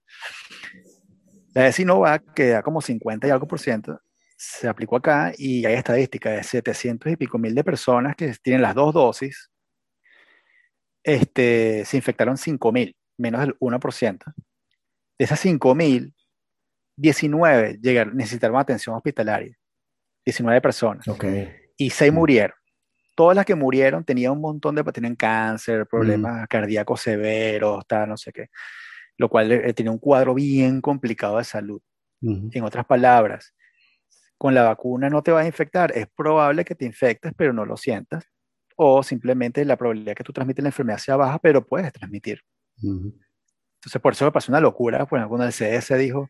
La 1.53 1.64
de 1.64 1.72
Sinovac, 1.73 2.23
que 2.34 2.47
da 2.49 2.61
como 2.64 2.81
50 2.81 3.27
y 3.27 3.31
algo 3.31 3.47
por 3.47 3.60
ciento, 3.60 3.99
se 4.41 4.70
aplicó 4.70 4.95
acá 4.95 5.34
y 5.38 5.66
hay 5.66 5.74
estadísticas 5.74 6.34
de 6.38 6.44
700 6.44 7.11
y 7.11 7.18
pico 7.18 7.38
mil 7.38 7.53
de 7.53 7.61
personas 7.61 8.16
que 8.16 8.34
tienen 8.41 8.61
las 8.61 8.74
dos 8.74 8.94
dosis, 8.94 9.52
este, 11.03 11.84
se 11.84 11.98
infectaron 11.98 12.38
5 12.38 12.72
mil, 12.72 12.95
menos 13.18 13.41
del 13.41 13.60
1%. 13.60 14.24
De 15.18 15.26
esas 15.26 15.41
5 15.41 15.76
mil, 15.76 16.16
19 16.95 17.80
llegaron, 17.82 18.16
necesitaron 18.16 18.56
atención 18.57 18.95
hospitalaria, 18.95 19.57
19 20.26 20.61
personas, 20.61 21.06
Ok. 21.10 21.26
y 21.76 21.90
6 21.90 22.14
murieron. 22.14 22.56
Todas 23.16 23.36
las 23.36 23.45
que 23.45 23.56
murieron 23.56 24.06
tenían 24.06 24.32
un 24.32 24.41
montón 24.41 24.76
de, 24.76 24.84
tenían 24.86 25.18
cáncer, 25.18 25.86
problemas 25.86 26.48
cardíacos 26.48 27.02
severos, 27.02 27.86
tal, 27.86 28.07
no 28.07 28.16
sé 28.16 28.32
qué, 28.32 28.48
lo 29.18 29.28
cual 29.28 29.52
eh, 29.52 29.74
tenía 29.74 29.91
un 29.91 29.99
cuadro 29.99 30.34
bien 30.34 30.80
complicado 30.80 31.40
de 31.40 31.44
salud. 31.44 31.82
En 32.22 32.64
otras 32.64 32.86
palabras, 32.86 33.53
con 34.40 34.56
la 34.56 34.64
vacuna 34.64 35.10
no 35.10 35.22
te 35.22 35.32
vas 35.32 35.44
a 35.44 35.48
infectar. 35.48 35.91
Es 35.95 36.07
probable 36.07 36.64
que 36.64 36.74
te 36.74 36.86
infectes, 36.86 37.34
pero 37.36 37.52
no 37.52 37.66
lo 37.66 37.76
sientas. 37.76 38.24
O 38.78 39.03
simplemente 39.03 39.66
la 39.66 39.76
probabilidad 39.76 40.16
que 40.16 40.24
tú 40.24 40.32
transmites 40.32 40.64
la 40.64 40.70
enfermedad 40.70 40.98
sea 40.98 41.18
baja, 41.18 41.38
pero 41.40 41.64
puedes 41.68 41.91
transmitir. 41.91 42.40
Ujú. 42.82 43.14
Entonces, 43.76 44.02
por 44.02 44.14
eso 44.14 44.24
me 44.24 44.32
pasó 44.32 44.49
una 44.52 44.61
locura. 44.61 45.06
Pues, 45.06 45.28
cuando 45.28 45.45
el 45.45 45.52
CS 45.52 45.98
dijo, 45.98 46.30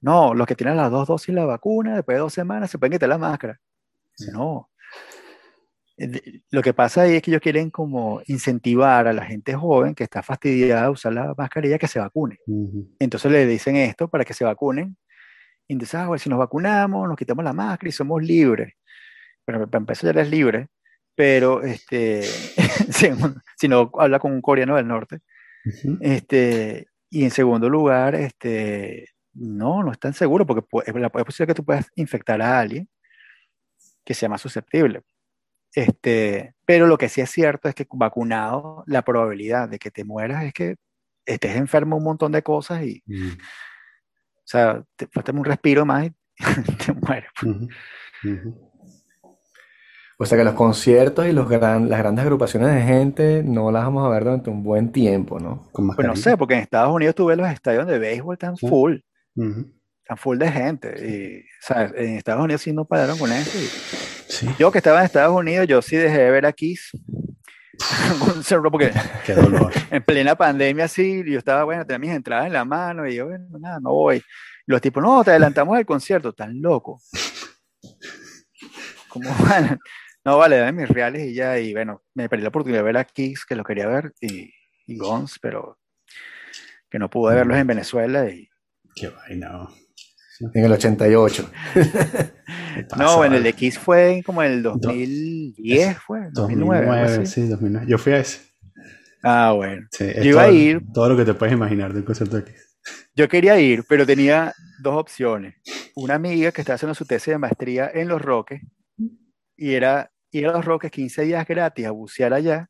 no, 0.00 0.34
los 0.34 0.46
que 0.46 0.54
tienen 0.54 0.76
las 0.76 0.88
dos 0.90 1.08
dosis 1.08 1.34
de 1.34 1.40
la 1.40 1.46
vacuna, 1.46 1.96
después 1.96 2.14
de 2.14 2.20
dos 2.20 2.32
semanas, 2.32 2.70
se 2.70 2.78
pueden 2.78 2.92
quitar 2.92 3.08
la 3.08 3.18
máscara. 3.18 3.60
Sí. 4.14 4.30
No. 4.32 4.70
Eh, 5.96 6.42
Lo 6.50 6.62
que 6.62 6.74
pasa 6.74 7.02
ahí 7.02 7.16
es 7.16 7.22
que 7.22 7.32
ellos 7.32 7.42
quieren 7.42 7.70
como 7.70 8.22
incentivar 8.26 9.08
a 9.08 9.12
la 9.12 9.24
gente 9.24 9.54
joven 9.54 9.96
que 9.96 10.04
está 10.04 10.22
fastidiada 10.22 10.82
de 10.84 10.90
usar 10.90 11.12
la 11.12 11.34
mascarilla 11.36 11.76
que 11.76 11.88
se 11.88 11.98
vacune. 11.98 12.38
Ujú. 12.46 12.94
Entonces 13.00 13.32
le 13.32 13.46
dicen 13.46 13.74
esto 13.74 14.06
para 14.06 14.24
que 14.24 14.32
se 14.32 14.44
vacunen. 14.44 14.96
Entonces, 15.68 15.94
ah, 15.96 16.06
bueno, 16.06 16.18
si 16.18 16.30
nos 16.30 16.38
vacunamos, 16.38 17.08
nos 17.08 17.16
quitamos 17.16 17.44
la 17.44 17.52
máscara 17.52 17.88
y 17.88 17.92
somos 17.92 18.22
libres. 18.22 18.74
Pero 19.44 19.68
para 19.68 19.80
empezar 19.80 20.04
ya 20.14 20.20
eres 20.20 20.30
libre, 20.30 20.68
pero 21.14 21.62
este, 21.62 22.22
si, 22.90 23.08
si 23.56 23.68
no 23.68 23.90
habla 23.98 24.18
con 24.18 24.32
un 24.32 24.42
coreano 24.42 24.76
del 24.76 24.86
norte. 24.88 25.20
Ujú. 25.64 25.98
Este, 26.00 26.88
y 27.10 27.24
en 27.24 27.30
segundo 27.30 27.68
lugar, 27.68 28.14
este, 28.14 29.08
no, 29.34 29.82
no 29.82 29.92
están 29.92 30.14
seguros 30.14 30.46
porque 30.46 30.62
pu- 30.66 30.82
es 30.86 30.94
es 30.94 31.24
posible 31.24 31.46
que 31.48 31.54
tú 31.54 31.64
puedas 31.64 31.90
infectar 31.96 32.40
a 32.42 32.58
alguien 32.60 32.88
que 34.04 34.14
sea 34.14 34.28
más 34.28 34.40
susceptible. 34.40 35.02
Este, 35.74 36.54
pero 36.64 36.86
lo 36.86 36.96
que 36.96 37.08
sí 37.08 37.20
es 37.20 37.30
cierto 37.30 37.68
es 37.68 37.74
que 37.74 37.86
vacunado, 37.92 38.84
la 38.86 39.02
probabilidad 39.02 39.68
de 39.68 39.78
que 39.78 39.90
te 39.90 40.04
mueras 40.04 40.44
es 40.44 40.52
que 40.52 40.76
estés 41.26 41.56
enfermo 41.56 41.96
un 41.96 42.04
montón 42.04 42.32
de 42.32 42.42
cosas 42.42 42.82
y, 42.84 43.02
Ujú. 43.06 43.36
O 44.46 44.48
sea, 44.48 44.82
te 44.94 45.06
falta 45.08 45.32
un 45.32 45.44
respiro 45.44 45.84
más 45.84 46.06
y 46.06 46.12
te 46.86 46.92
mueres. 46.92 47.30
Ujú. 47.42 47.68
O 50.18 50.24
sea 50.24 50.38
que 50.38 50.44
los 50.44 50.54
conciertos 50.54 51.26
y 51.26 51.32
los 51.32 51.48
gran- 51.48 51.90
las 51.90 51.98
grandes 51.98 52.22
agrupaciones 52.24 52.74
de 52.74 52.82
gente 52.82 53.42
no 53.44 53.70
las 53.70 53.84
vamos 53.84 54.06
a 54.06 54.08
ver 54.08 54.24
durante 54.24 54.48
un 54.48 54.62
buen 54.62 54.90
tiempo, 54.90 55.38
¿no? 55.38 55.68
Con 55.72 55.88
Pues 55.94 56.06
no 56.06 56.16
sé, 56.16 56.36
porque 56.38 56.54
en 56.54 56.60
Estados 56.60 56.94
Unidos 56.94 57.14
tú 57.14 57.26
ves 57.26 57.36
los 57.36 57.48
estadios 57.50 57.86
de 57.86 57.98
béisbol 57.98 58.38
tan 58.38 58.56
Sí. 58.56 58.66
full, 58.66 58.96
tan 59.34 60.16
full 60.16 60.38
de 60.38 60.50
gente. 60.50 60.94
Y, 61.06 61.40
o 61.40 61.66
sea, 61.66 61.92
en 61.94 62.16
Estados 62.16 62.42
Unidos 62.42 62.62
sí 62.62 62.72
no 62.72 62.86
pararon 62.86 63.18
con 63.18 63.30
eso. 63.32 63.58
y- 63.58 63.68
Sí. 64.28 64.48
Yo 64.58 64.72
que 64.72 64.78
estaba 64.78 64.98
en 65.00 65.04
Estados 65.04 65.36
Unidos, 65.36 65.66
yo 65.68 65.80
sí 65.82 65.96
dejé 65.96 66.18
de 66.18 66.30
ver 66.30 66.46
a 66.46 66.52
Kiss. 66.52 66.90
Porque 68.70 68.92
Qué 69.26 69.34
dolor. 69.34 69.72
en 69.90 70.02
plena 70.02 70.34
pandemia 70.34 70.88
sí, 70.88 71.22
yo 71.26 71.38
estaba, 71.38 71.64
bueno, 71.64 71.84
tenía 71.84 71.98
mis 71.98 72.10
entradas 72.10 72.46
en 72.46 72.52
la 72.52 72.64
mano 72.64 73.06
y 73.06 73.16
yo, 73.16 73.26
bueno, 73.26 73.46
nada, 73.58 73.78
no 73.80 73.92
voy. 73.92 74.16
Y 74.18 74.72
los 74.72 74.80
tipos, 74.80 75.02
no, 75.02 75.22
te 75.22 75.30
adelantamos 75.30 75.78
el 75.78 75.86
concierto, 75.86 76.32
tan 76.32 76.60
loco. 76.60 77.00
No, 80.24 80.38
vale, 80.38 80.56
dame 80.56 80.82
mis 80.82 80.88
reales 80.88 81.22
y 81.22 81.34
ya, 81.34 81.58
y 81.58 81.72
bueno, 81.72 82.02
me 82.14 82.28
perdí 82.28 82.42
la 82.42 82.48
oportunidad 82.48 82.80
de 82.80 82.84
ver 82.84 82.96
a 82.96 83.04
Kiss, 83.04 83.46
que 83.46 83.54
lo 83.54 83.62
quería 83.62 83.86
ver, 83.86 84.12
y, 84.20 84.52
y 84.86 84.98
Guns, 84.98 85.38
pero 85.40 85.78
que 86.90 86.98
no 86.98 87.08
pude 87.08 87.36
verlos 87.36 87.56
en 87.56 87.66
Venezuela. 87.66 88.28
Y, 88.28 88.48
Qué 88.94 89.08
vaina. 89.08 89.68
En 90.40 90.64
el 90.64 90.72
88. 90.72 91.50
¿Qué 91.74 92.82
pasa, 92.88 93.02
no, 93.02 93.16
bueno, 93.16 93.36
el 93.36 93.42
de 93.42 93.52
Kiss 93.54 93.78
fue 93.78 94.22
como 94.24 94.42
en 94.42 94.52
el 94.52 94.62
2010, 94.62 95.98
fue, 95.98 96.28
2009. 96.32 96.86
algo 96.86 96.92
2009, 96.96 97.22
así. 97.24 97.40
sí, 97.42 97.48
2009. 97.48 97.86
Yo 97.90 97.98
fui 97.98 98.12
a 98.12 98.18
ese. 98.18 98.40
Ah, 99.22 99.52
bueno. 99.56 99.86
Sí, 99.90 100.04
Yo 100.16 100.22
iba 100.24 100.42
a 100.42 100.46
todo- 100.46 100.54
ir. 100.54 100.82
Todo 100.92 101.08
lo 101.08 101.16
que 101.16 101.24
te 101.24 101.34
puedes 101.34 101.54
imaginar 101.54 101.92
de 101.92 102.00
un 102.00 102.04
concierto 102.04 102.36
aquí. 102.36 102.52
Yo 103.14 103.28
quería 103.28 103.58
ir, 103.58 103.84
pero 103.88 104.04
tenía 104.06 104.52
dos 104.80 104.94
opciones. 104.96 105.54
Una 105.94 106.14
amiga 106.14 106.52
que 106.52 106.60
estaba 106.60 106.74
haciendo 106.76 106.94
su 106.94 107.06
tesis 107.06 107.32
de 107.32 107.38
maestría 107.38 107.90
en 107.92 108.08
Los 108.08 108.20
Roques 108.22 108.60
y 109.56 109.72
era 109.72 110.10
ir 110.30 110.46
a 110.46 110.52
Los 110.52 110.64
Roques 110.64 110.90
15 110.90 111.22
días 111.22 111.46
gratis 111.48 111.86
a 111.86 111.90
bucear 111.92 112.34
allá 112.34 112.68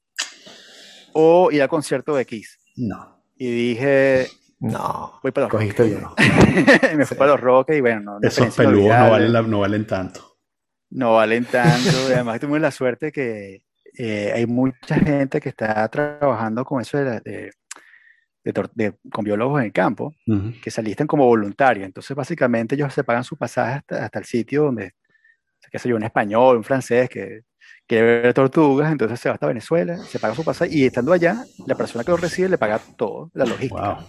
o 1.13 1.51
ir 1.51 1.61
al 1.63 1.69
concierto 1.69 2.15
de 2.15 2.25
Kiss. 2.25 2.59
No. 2.77 3.21
Y 3.37 3.51
dije, 3.51 4.29
No, 4.59 5.19
voy 5.23 5.33
para 5.33 5.45
Los 5.47 5.51
cogiste 5.51 5.83
bien. 5.85 6.03
Me 6.97 7.05
fui 7.07 7.17
para 7.17 7.33
Los 7.33 7.41
Roques 7.41 7.77
y 7.77 7.81
bueno, 7.81 8.01
no, 8.01 8.19
Esos 8.23 8.55
peludos 8.57 8.89
no 8.99 9.11
valen, 9.11 9.33
la- 9.33 9.43
no 9.43 9.61
valen 9.61 9.87
tanto. 9.87 10.37
No 10.91 11.15
valen 11.15 11.45
tanto. 11.45 11.91
y 12.09 12.13
además 12.13 12.41
tuvimos 12.41 12.61
la 12.61 12.71
suerte 12.71 13.13
que 13.13 13.63
eh, 13.99 14.33
hay 14.35 14.47
mucha 14.47 14.95
gente 14.97 15.41
que 15.41 15.49
está 15.51 15.87
trabajando 15.89 16.65
con 16.65 16.81
eso 16.81 16.97
de, 16.99 17.05
la- 17.05 17.21
de- 17.21 17.51
de 18.45 18.53
tor- 18.55 18.71
de- 18.75 18.95
con 19.13 19.25
biólogos 19.25 19.61
en 19.61 19.67
el 19.67 19.73
campo. 19.73 20.15
Que 20.63 20.71
se 20.71 20.81
alisten 20.81 21.07
como 21.07 21.27
voluntarios. 21.27 21.85
Entonces, 21.85 22.17
básicamente, 22.17 22.77
ellos 22.77 22.95
se 22.95 23.05
pagan 23.05 23.25
su 23.25 23.37
pasaje 23.37 23.75
hasta, 23.79 24.05
hasta 24.05 24.19
el 24.21 24.25
sitio 24.25 24.63
donde, 24.65 24.93
qué 25.71 25.79
sé 25.79 25.89
yo, 25.89 25.97
un 25.97 26.05
español, 26.05 26.57
un 26.59 26.65
francés 26.65 27.09
que 27.11 27.41
quiere 27.89 28.23
ver 28.23 28.35
tortugas, 28.35 28.91
entonces 28.93 29.19
se 29.21 29.29
va 29.29 29.35
hasta 29.35 29.47
Venezuela, 29.49 29.97
se 29.99 30.19
paga 30.19 30.35
su 30.35 30.45
pasaje 30.45 30.71
y 30.73 30.85
estando 30.87 31.13
allá, 31.13 31.45
la 31.67 31.75
persona 31.75 32.05
que 32.05 32.11
lo 32.13 32.17
recibe 32.17 32.49
le 32.49 32.59
paga 32.59 32.79
todo, 32.97 33.31
la 33.35 33.45
logística. 33.45 33.95
Wow. 33.95 34.05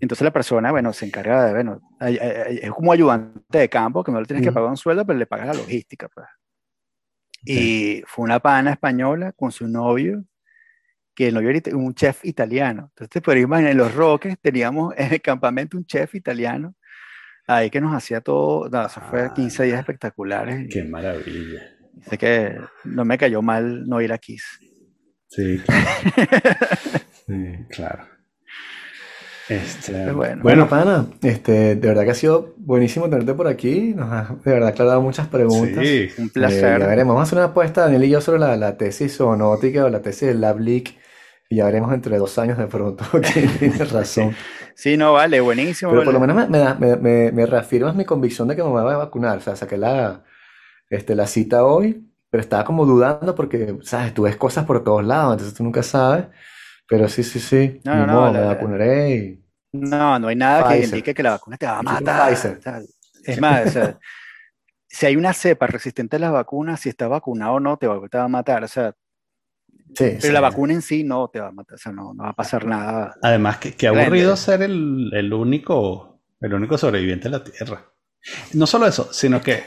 Entonces, 0.00 0.24
la 0.24 0.32
persona, 0.32 0.70
bueno, 0.70 0.92
se 0.92 1.06
encarga 1.06 1.44
de, 1.44 1.52
bueno, 1.52 1.80
es 2.00 2.70
como 2.70 2.92
ayudante 2.92 3.58
de 3.58 3.68
campo, 3.68 4.02
que 4.02 4.10
no 4.10 4.20
le 4.20 4.26
tienes 4.26 4.42
que 4.42 4.48
Ujú. 4.48 4.54
pagar 4.54 4.70
un 4.70 4.76
sueldo, 4.76 5.06
pero 5.06 5.18
le 5.18 5.26
pagas 5.26 5.48
la 5.48 5.54
logística. 5.54 6.08
Pues. 6.08 6.26
Y 7.44 8.02
fue 8.06 8.24
una 8.24 8.40
pana 8.40 8.72
española 8.72 9.32
con 9.32 9.52
su 9.52 9.68
novio, 9.68 10.24
que 11.14 11.28
el 11.28 11.34
novio 11.34 11.50
era 11.50 11.76
un 11.76 11.94
chef 11.94 12.24
italiano. 12.24 12.88
Entonces 12.90 13.10
te 13.10 13.20
podrías 13.20 13.44
imaginar, 13.44 13.72
en 13.72 13.78
Los 13.78 13.94
Roques 13.94 14.38
teníamos 14.40 14.94
en 14.96 15.12
el 15.12 15.20
campamento 15.20 15.76
un 15.76 15.84
chef 15.84 16.14
italiano 16.14 16.74
ahí 17.46 17.68
que 17.68 17.80
nos 17.80 17.94
hacía 17.94 18.20
todo, 18.20 18.68
no, 18.68 18.86
eso 18.86 19.00
fue 19.00 19.32
15 19.34 19.64
días 19.64 19.80
espectaculares. 19.80 20.68
Qué 20.70 20.84
maravilla. 20.84 21.60
Sé 22.08 22.16
que 22.16 22.56
no 22.84 23.04
me 23.04 23.18
cayó 23.18 23.42
mal 23.42 23.88
no 23.88 24.00
ir 24.00 24.12
a 24.12 24.18
Kiss. 24.18 24.44
Sí, 25.26 25.60
claro. 27.70 28.06
Este, 29.50 30.12
bueno, 30.12 30.42
bueno, 30.44 30.68
pana, 30.68 31.06
este, 31.22 31.74
de 31.74 31.88
verdad 31.88 32.04
que 32.04 32.12
ha 32.12 32.14
sido 32.14 32.54
buenísimo 32.56 33.10
tenerte 33.10 33.34
por 33.34 33.48
aquí. 33.48 33.92
Nos 33.96 34.12
ha 34.12 34.36
de 34.44 34.52
verdad 34.52 34.68
aclarado 34.68 35.02
muchas 35.02 35.26
preguntas. 35.26 35.84
Sí, 35.84 36.08
un 36.18 36.26
eh, 36.26 36.30
placer. 36.32 36.80
ya 36.80 36.86
veremos. 36.86 37.14
Vamos 37.14 37.20
a 37.20 37.28
hacer 37.28 37.38
una 37.38 37.48
apuesta, 37.48 37.80
Daniel 37.82 38.04
y 38.04 38.10
yo, 38.10 38.20
sobre 38.20 38.38
la, 38.38 38.56
la 38.56 38.76
tesis 38.76 39.16
zoonótica 39.16 39.86
o 39.86 39.88
la 39.88 40.02
tesis 40.02 40.28
del 40.28 40.40
Lab 40.40 40.60
Leak. 40.60 40.94
Y 41.48 41.56
ya 41.56 41.64
veremos 41.64 41.92
entre 41.92 42.16
dos 42.16 42.38
años 42.38 42.58
de 42.58 42.68
pronto 42.68 43.04
quién 43.32 43.48
tiene 43.58 43.84
razón. 43.92 44.36
Sí, 44.76 44.96
no, 44.96 45.14
vale, 45.14 45.40
buenísimo. 45.40 45.90
Pero 45.90 46.04
por 46.04 46.14
lo 46.14 46.20
menos 46.20 46.48
me, 46.48 46.74
me, 46.78 46.96
me, 46.96 47.32
me, 47.32 47.46
reafirmas 47.46 47.96
mi 47.96 48.04
convicción 48.04 48.46
de 48.46 48.54
que 48.54 48.62
me 48.62 48.68
voy 48.68 48.80
a 48.80 48.98
vacunar. 48.98 49.38
O 49.38 49.40
sea, 49.40 49.56
saqué 49.56 49.76
la, 49.76 50.22
este, 50.88 51.16
la 51.16 51.26
cita 51.26 51.64
hoy, 51.64 52.08
pero 52.30 52.40
estaba 52.40 52.64
como 52.64 52.86
dudando 52.86 53.34
porque, 53.34 53.76
¿sabes? 53.82 54.14
Tú 54.14 54.22
ves 54.22 54.36
cosas 54.36 54.64
por 54.64 54.84
todos 54.84 55.04
lados, 55.04 55.32
entonces 55.32 55.56
tú 55.56 55.64
nunca 55.64 55.82
sabes. 55.82 56.26
Pero 56.90 57.08
sí, 57.08 57.22
sí, 57.22 57.38
sí. 57.38 57.80
No, 57.84 58.04
no, 58.04 58.32
me 58.32 58.40
vacunaré 58.40 59.14
y... 59.14 59.44
No, 59.72 60.18
no 60.18 60.26
hay 60.26 60.34
nada 60.34 60.68
que 60.68 60.84
indique 60.84 61.14
que 61.14 61.22
la 61.22 61.30
vacuna 61.30 61.56
te 61.56 61.64
va 61.64 61.78
a 61.78 61.82
matar. 61.82 62.32
Es 62.32 63.40
más, 63.40 63.78
si 64.88 65.06
hay 65.06 65.14
una 65.14 65.32
cepa 65.32 65.68
resistente 65.68 66.16
a 66.16 66.18
las 66.18 66.32
vacunas, 66.32 66.80
si 66.80 66.88
estás 66.88 67.08
vacunado 67.08 67.54
o 67.54 67.60
no, 67.60 67.76
te 67.76 67.86
va, 67.86 68.00
te 68.08 68.18
va 68.18 68.24
a 68.24 68.28
matar. 68.28 68.64
O 68.64 68.68
sea, 68.68 68.92
sí, 69.94 70.16
pero 70.20 70.32
la 70.32 70.40
vacuna 70.40 70.72
en 70.72 70.82
sí 70.82 71.04
no 71.04 71.28
te 71.28 71.38
va 71.38 71.46
a 71.46 71.52
matar, 71.52 71.76
o 71.76 71.78
sea, 71.78 71.92
no, 71.92 72.12
no 72.12 72.24
va 72.24 72.30
a 72.30 72.34
pasar 72.34 72.66
nada. 72.66 73.14
Además, 73.22 73.58
que, 73.58 73.76
que 73.76 73.86
aburrido 73.86 74.36
ser 74.36 74.62
el, 74.62 75.12
el, 75.14 75.32
único, 75.32 76.20
el 76.40 76.52
único 76.52 76.76
sobreviviente 76.76 77.28
de 77.28 77.38
la 77.38 77.44
Tierra. 77.44 77.84
No 78.54 78.66
solo 78.66 78.88
eso, 78.88 79.12
sino 79.12 79.40
que 79.40 79.62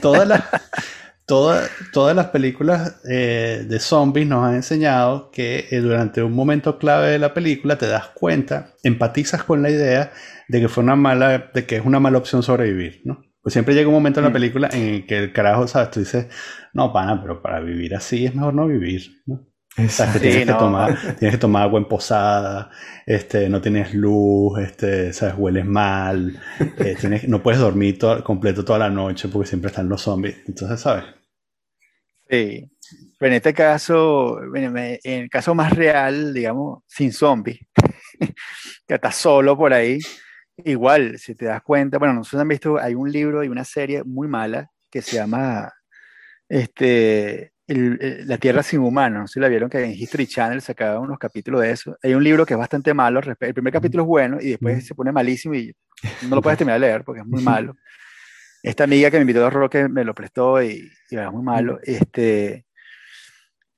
todas 0.00 0.28
las 0.28 0.44
todas 1.28 2.16
las 2.16 2.26
películas 2.28 3.02
eh, 3.08 3.66
de 3.68 3.80
zombies 3.80 4.26
nos 4.26 4.44
han 4.44 4.54
enseñado 4.54 5.30
que 5.30 5.66
eh, 5.70 5.80
durante 5.80 6.22
un 6.22 6.32
momento 6.32 6.78
clave 6.78 7.10
de 7.10 7.18
la 7.18 7.34
película 7.34 7.76
te 7.76 7.86
das 7.86 8.08
cuenta, 8.08 8.72
empatizas 8.82 9.44
con 9.44 9.62
la 9.62 9.68
idea 9.68 10.10
de 10.48 10.60
que 10.60 10.68
fue 10.68 10.82
una 10.82 10.96
mala, 10.96 11.50
de 11.52 11.66
que 11.66 11.76
es 11.76 11.84
una 11.84 12.00
mala 12.00 12.16
opción 12.16 12.42
sobrevivir, 12.42 13.02
¿no? 13.04 13.22
Pues 13.42 13.52
siempre 13.52 13.74
llega 13.74 13.88
un 13.88 13.94
momento 13.94 14.20
en 14.20 14.24
la 14.24 14.30
mm. 14.30 14.32
película 14.32 14.68
en 14.72 14.82
el 14.82 15.06
que 15.06 15.18
el 15.18 15.32
carajo, 15.32 15.68
sabes, 15.68 15.90
tú 15.90 16.00
dices, 16.00 16.28
no, 16.72 16.92
pana, 16.92 17.20
pero 17.20 17.42
para 17.42 17.60
vivir 17.60 17.94
así 17.94 18.24
es 18.24 18.34
mejor 18.34 18.54
no 18.54 18.66
vivir, 18.66 19.22
¿no? 19.26 19.46
tienes, 19.76 20.46
que 20.46 20.54
tomar, 20.54 20.98
tienes 21.18 21.36
que 21.36 21.40
tomar 21.40 21.62
agua 21.64 21.78
en 21.78 21.86
posada, 21.86 22.70
este, 23.06 23.48
no 23.48 23.60
tienes 23.60 23.94
luz, 23.94 24.58
este, 24.58 25.12
sabes, 25.12 25.34
hueles 25.36 25.66
mal, 25.66 26.40
eh, 26.78 26.96
tienes, 26.98 27.28
no 27.28 27.42
puedes 27.42 27.60
dormir 27.60 27.98
todo, 27.98 28.24
completo 28.24 28.64
toda 28.64 28.80
la 28.80 28.90
noche 28.90 29.28
porque 29.28 29.46
siempre 29.46 29.68
están 29.68 29.88
los 29.88 30.02
zombies. 30.02 30.36
Entonces, 30.46 30.80
¿sabes? 30.80 31.04
Sí, 32.28 32.70
pero 33.18 33.32
en 33.32 33.36
este 33.36 33.54
caso, 33.54 34.40
en 34.54 34.98
el 35.04 35.30
caso 35.30 35.54
más 35.54 35.72
real, 35.74 36.34
digamos, 36.34 36.82
sin 36.86 37.12
zombies, 37.12 37.60
que 38.86 38.94
estás 38.94 39.16
solo 39.16 39.56
por 39.56 39.72
ahí, 39.72 39.98
igual, 40.64 41.18
si 41.18 41.34
te 41.34 41.46
das 41.46 41.62
cuenta, 41.62 41.98
bueno, 41.98 42.14
nosotros 42.14 42.42
han 42.42 42.48
visto, 42.48 42.78
hay 42.78 42.94
un 42.94 43.10
libro 43.10 43.42
y 43.44 43.48
una 43.48 43.64
serie 43.64 44.04
muy 44.04 44.28
mala 44.28 44.70
que 44.90 45.02
se 45.02 45.16
llama 45.16 45.72
este, 46.48 47.52
La 47.66 48.38
Tierra 48.38 48.62
sin 48.62 48.80
humanos, 48.80 49.20
no 49.20 49.26
sé 49.26 49.34
si 49.34 49.40
la 49.40 49.48
vieron 49.48 49.70
que 49.70 49.82
en 49.82 49.92
History 49.92 50.26
Channel 50.26 50.60
sacaba 50.60 51.00
unos 51.00 51.18
capítulos 51.18 51.62
de 51.62 51.70
eso. 51.70 51.96
Hay 52.02 52.14
un 52.14 52.24
libro 52.24 52.44
que 52.44 52.54
es 52.54 52.58
bastante 52.58 52.92
malo, 52.92 53.20
el 53.20 53.54
primer 53.54 53.72
capítulo 53.72 54.02
es 54.04 54.08
bueno 54.08 54.38
y 54.40 54.50
después 54.50 54.86
se 54.86 54.94
pone 54.94 55.12
malísimo 55.12 55.54
y 55.54 55.74
no 56.28 56.36
lo 56.36 56.42
puedes 56.42 56.58
terminar 56.58 56.80
de 56.80 56.86
leer 56.86 57.04
porque 57.04 57.20
es 57.20 57.26
muy 57.26 57.42
malo 57.42 57.74
esta 58.62 58.84
amiga 58.84 59.10
que 59.10 59.16
me 59.16 59.22
invitó 59.22 59.46
a 59.46 59.50
Roque 59.50 59.88
me 59.88 60.04
lo 60.04 60.14
prestó 60.14 60.62
y, 60.62 60.90
era 61.10 61.30
muy 61.30 61.42
malo. 61.42 61.78
Este, 61.82 62.66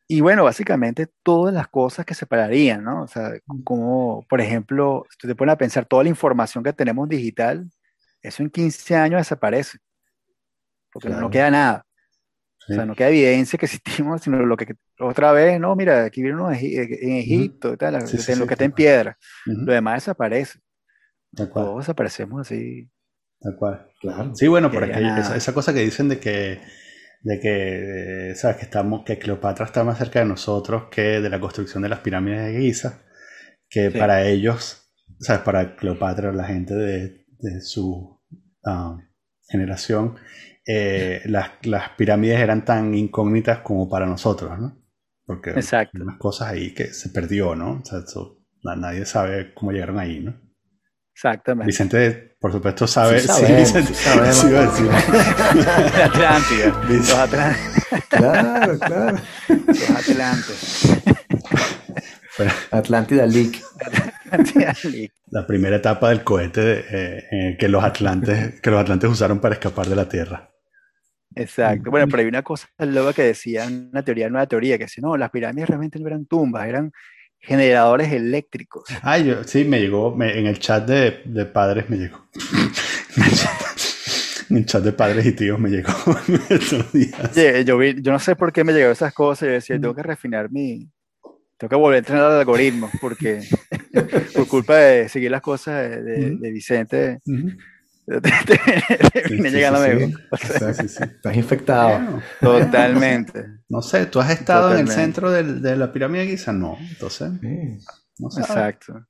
y 0.08 0.20
bueno, 0.20 0.44
básicamente 0.44 1.08
todas 1.22 1.54
las 1.54 1.68
cosas 1.68 2.04
que 2.04 2.14
se 2.14 2.26
pararían, 2.26 2.82
¿no? 2.82 3.02
O 3.02 3.06
sea, 3.06 3.32
como, 3.64 4.26
por 4.28 4.40
ejemplo, 4.40 5.06
si 5.20 5.28
te 5.28 5.34
pones 5.34 5.52
a 5.52 5.58
pensar 5.58 5.86
toda 5.86 6.02
la 6.02 6.08
información 6.08 6.64
que 6.64 6.72
tenemos 6.72 7.08
digital, 7.08 7.70
eso 8.22 8.42
en 8.42 8.50
15 8.50 8.96
años 8.96 9.20
desaparece, 9.20 9.78
porque 10.92 11.10
no 11.10 11.30
queda 11.30 11.50
nada. 11.50 11.86
O 12.68 12.74
sea, 12.74 12.84
no 12.84 12.94
queda 12.94 13.08
evidencia 13.08 13.58
que 13.58 13.66
existimos, 13.66 14.22
sino 14.22 14.38
lo 14.44 14.56
que 14.56 14.74
otra 14.98 15.32
vez, 15.32 15.58
no, 15.58 15.74
mira, 15.74 16.04
aquí 16.04 16.22
viene 16.22 16.36
uno 16.36 16.52
en 16.52 17.16
Egipto, 17.16 17.76
tal, 17.76 17.94
lo 17.94 18.46
que 18.46 18.54
está 18.54 18.64
en 18.64 18.72
piedra. 18.72 19.18
Lo 19.46 19.72
demás 19.72 20.02
desaparece. 20.02 20.60
Todos 21.34 21.78
desaparecemos 21.78 22.42
así 22.42 22.90
Tal 23.40 23.56
cual. 23.56 23.88
Claro. 24.00 24.34
Sí, 24.34 24.48
bueno, 24.48 24.70
porque 24.70 24.90
esa, 24.90 25.36
esa, 25.36 25.54
cosa 25.54 25.72
que 25.72 25.80
dicen 25.80 26.08
de 26.08 26.20
que, 26.20 26.60
de 27.22 27.40
que, 27.40 28.32
¿sabes? 28.34 28.58
Que, 28.58 28.64
estamos, 28.64 29.04
que 29.04 29.18
Cleopatra 29.18 29.64
está 29.64 29.82
más 29.82 29.98
cerca 29.98 30.20
de 30.20 30.26
nosotros 30.26 30.84
que 30.90 31.20
de 31.20 31.30
la 31.30 31.40
construcción 31.40 31.82
de 31.82 31.88
las 31.88 32.00
pirámides 32.00 32.52
de 32.52 32.60
Giza, 32.60 33.02
que 33.68 33.90
para 33.90 34.26
ellos, 34.26 34.92
¿sabes? 35.18 35.42
Para 35.42 35.74
Cleopatra, 35.76 36.32
la 36.32 36.44
gente 36.44 36.74
de, 36.74 37.24
de 37.38 37.60
su 37.62 38.20
ah, 38.64 38.98
generación, 39.48 40.16
eh, 40.66 41.22
las, 41.26 41.50
las, 41.62 41.90
pirámides 41.90 42.40
eran 42.40 42.64
tan 42.64 42.94
incógnitas 42.94 43.60
como 43.60 43.88
para 43.88 44.06
nosotros, 44.06 44.58
¿no? 44.58 44.78
Porque 45.24 45.50
Exacto. 45.50 45.96
hay 45.96 46.02
unas 46.02 46.18
cosas 46.18 46.48
ahí 46.48 46.74
que 46.74 46.92
se 46.92 47.08
perdió, 47.10 47.54
¿no? 47.54 47.80
O 47.80 47.84
sea, 47.84 48.00
nadie 48.76 49.06
sabe 49.06 49.54
cómo 49.54 49.72
llegaron 49.72 49.98
ahí, 49.98 50.20
¿no? 50.20 50.38
Exactamente. 51.14 51.66
Vicente, 51.66 52.29
por 52.40 52.52
supuesto, 52.52 52.86
sabe. 52.86 53.20
Sí, 53.20 53.28
sabemos, 53.28 53.68
sí, 53.68 53.78
sí 53.82 54.84
La 55.98 56.04
Atlántida. 56.06 56.84
Los 56.88 57.14
Atlántidos. 57.14 57.80
Claro, 58.08 58.78
claro. 58.78 59.18
Los 59.48 59.90
Atlantes. 59.90 61.02
Atlántida 62.70 63.26
Leak. 63.26 63.60
Atlántida. 64.30 64.74
La 65.30 65.46
primera 65.46 65.76
etapa 65.76 66.08
del 66.08 66.24
cohete 66.24 66.84
eh, 66.90 67.56
que, 67.58 67.68
los 67.68 67.84
Atlantes, 67.84 68.58
que 68.60 68.70
los 68.70 68.80
Atlantes 68.80 69.10
usaron 69.10 69.40
para 69.40 69.56
escapar 69.56 69.86
de 69.86 69.96
la 69.96 70.08
Tierra. 70.08 70.50
Exacto. 71.34 71.90
Bueno, 71.90 72.08
pero 72.08 72.22
hay 72.22 72.28
una 72.28 72.42
cosa 72.42 72.68
luego 72.78 73.12
que 73.12 73.22
decía, 73.22 73.66
una 73.66 74.02
teoría, 74.02 74.28
una 74.28 74.46
teoría, 74.46 74.78
que 74.78 74.84
decía, 74.84 75.02
no, 75.02 75.16
las 75.16 75.30
pirámides 75.30 75.68
realmente 75.68 76.00
no 76.00 76.06
eran 76.06 76.24
tumbas, 76.24 76.66
eran 76.66 76.90
generadores 77.40 78.12
eléctricos. 78.12 78.84
Ah, 79.02 79.18
yo, 79.18 79.44
sí, 79.44 79.64
me 79.64 79.80
llegó, 79.80 80.16
en 80.22 80.46
el 80.46 80.58
chat 80.58 80.86
de, 80.86 81.22
de 81.24 81.46
padres 81.46 81.88
me 81.88 81.96
llegó. 81.96 82.26
en 84.50 84.58
el 84.58 84.66
chat 84.66 84.82
de 84.82 84.92
padres 84.92 85.24
y 85.26 85.32
tíos 85.32 85.58
me 85.58 85.70
llegó 85.70 85.90
estos 86.50 86.92
días. 86.92 87.64
yo, 87.64 87.78
vi, 87.78 88.00
yo 88.00 88.12
no 88.12 88.18
sé 88.18 88.36
por 88.36 88.52
qué 88.52 88.64
me 88.64 88.72
llegaron 88.72 88.92
esas 88.92 89.14
cosas. 89.14 89.48
Yo 89.48 89.52
decía, 89.52 89.80
tengo 89.80 89.94
que 89.94 90.02
refinar 90.02 90.50
mi. 90.50 90.90
Tengo 91.56 91.68
que 91.68 91.76
volver 91.76 91.96
a 91.96 91.98
entrenar 91.98 92.32
el 92.32 92.38
algoritmo, 92.38 92.90
porque 93.02 93.42
por 94.34 94.48
culpa 94.48 94.76
de 94.76 95.10
seguir 95.10 95.30
las 95.30 95.42
cosas 95.42 95.90
de, 95.90 96.36
de, 96.36 96.50
Vicente, 96.50 97.18
Vine 99.30 99.50
llegando 99.50 99.84
Estás 99.84 101.36
infectado. 101.36 102.20
Totalmente. 102.40 103.46
No 103.68 103.82
sé, 103.82 104.06
¿tú 104.06 104.20
has 104.20 104.30
estado 104.30 104.72
en 104.74 104.80
el 104.80 104.88
centro 104.88 105.30
de 105.30 105.76
la 105.76 105.92
pirámide 105.92 106.26
quizá? 106.26 106.52
No, 106.52 106.76
entonces. 106.80 107.30
No 108.18 108.30
sé. 108.30 108.40
Exacto. 108.40 109.06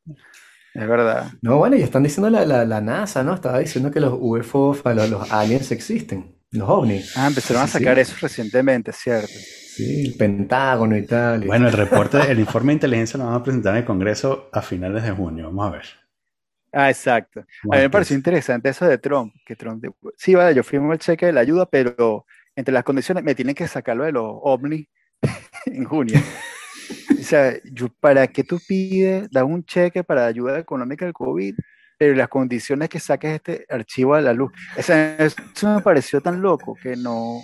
Es 0.73 0.87
verdad. 0.87 1.33
No, 1.43 1.57
bueno, 1.59 1.77
y 1.77 1.83
están 1.83 2.03
diciendo 2.03 2.31
la, 2.31 2.65
la, 2.65 2.81
NASA, 2.81 3.25
¿no? 3.25 3.35
Estaba 3.35 3.59
diciendo 3.59 3.91
que 3.91 4.01
los 4.01 4.15
UFOs, 4.17 4.83
los, 4.85 5.11
los 5.11 5.33
aliens 5.33 5.73
existen, 5.73 6.37
los 6.53 6.69
ovnis. 6.69 7.17
Ah, 7.17 7.27
empezaron 7.27 7.65
a 7.65 7.67
sacar 7.67 7.99
eso 7.99 8.15
recientemente, 8.21 8.93
¿cierto? 8.93 9.29
Sí, 9.29 10.07
el 10.07 10.15
Pentágono 10.15 10.97
y 10.97 11.07
tal. 11.07 11.41
bueno, 11.47 11.67
el 11.67 11.73
reporte, 11.73 12.19
el 12.31 12.39
informe 12.39 12.73
de 12.73 12.75
inteligencia 12.75 13.19
lo 13.19 13.25
vamos 13.25 13.41
a 13.41 13.45
presentar 13.45 13.75
en 13.75 13.81
el 13.81 13.85
Congreso 13.85 14.49
a 14.53 14.63
finales 14.63 15.03
de 15.03 15.11
junio. 15.11 15.47
Vamos 15.47 15.67
a 15.67 15.71
ver. 15.71 16.00
Ah, 16.73 16.89
exacto. 16.89 17.41
A 17.71 17.77
mí 17.77 17.83
me 17.83 17.91
pareció 17.91 18.17
interesante 18.17 18.69
eso 18.69 18.87
de 18.87 18.99
Trump, 18.99 19.35
que 19.45 19.57
Trump, 19.57 19.85
sí, 20.17 20.35
vale, 20.35 20.55
yo 20.55 20.63
firmo 20.63 20.93
el 20.93 20.99
cheque 20.99 21.27
de 21.27 21.33
la 21.33 21.41
ayuda, 21.41 21.67
pero 21.67 22.27
entre 22.55 22.73
las 22.73 22.85
condiciones 22.85 23.25
me 23.25 23.35
tienen 23.35 23.55
que 23.55 23.67
sacarlo 23.67 24.05
de 24.05 24.13
los 24.13 24.25
ovnis 24.25 24.87
en 25.67 25.85
junio. 25.85 26.21
o 27.19 27.23
sea, 27.23 27.55
¿para 27.99 28.27
qué 28.29 28.45
tú 28.45 28.61
pides, 28.67 29.29
da 29.31 29.45
un 29.45 29.65
cheque 29.65 30.05
para 30.05 30.27
ayuda 30.27 30.59
económica 30.59 31.05
del 31.05 31.15
COVID, 31.15 31.57
pero 31.99 32.15
las 32.15 32.29
condiciones 32.29 32.89
que 32.89 33.01
saques 33.01 33.35
este 33.35 33.67
archivo 33.69 34.15
a 34.15 34.21
la 34.21 34.33
luz? 34.33 34.53
O 34.77 34.83
sea, 34.83 35.17
eso 35.17 35.75
me 35.75 35.83
pareció 35.83 36.21
tan 36.21 36.41
loco 36.41 36.77
que 36.81 36.97
no... 36.97 37.41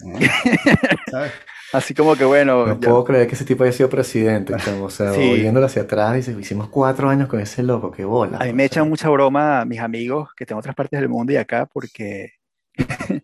Así 1.72 1.94
como 1.94 2.16
que 2.16 2.24
bueno. 2.24 2.66
No 2.66 2.80
puedo 2.80 3.04
creer 3.04 3.26
que 3.26 3.34
ese 3.34 3.44
tipo 3.44 3.62
haya 3.64 3.72
sido 3.72 3.88
presidente. 3.88 4.54
o 4.54 4.90
sea, 4.90 5.10
viéndolo 5.12 5.66
hacia 5.66 5.82
atrás, 5.82 6.14
dice, 6.14 6.34
hicimos 6.38 6.68
cuatro 6.68 7.08
años 7.08 7.28
con 7.28 7.40
ese 7.40 7.62
loco, 7.62 7.90
qué 7.90 8.04
bola. 8.04 8.38
A 8.38 8.44
mí 8.44 8.52
me 8.52 8.64
echan 8.64 8.88
mucha 8.88 9.08
broma 9.08 9.64
mis 9.64 9.80
amigos 9.80 10.30
que 10.34 10.44
están 10.44 10.56
en 10.56 10.60
otras 10.60 10.74
partes 10.74 10.98
del 10.98 11.08
mundo 11.08 11.32
y 11.32 11.36
acá, 11.36 11.66
porque 11.66 12.32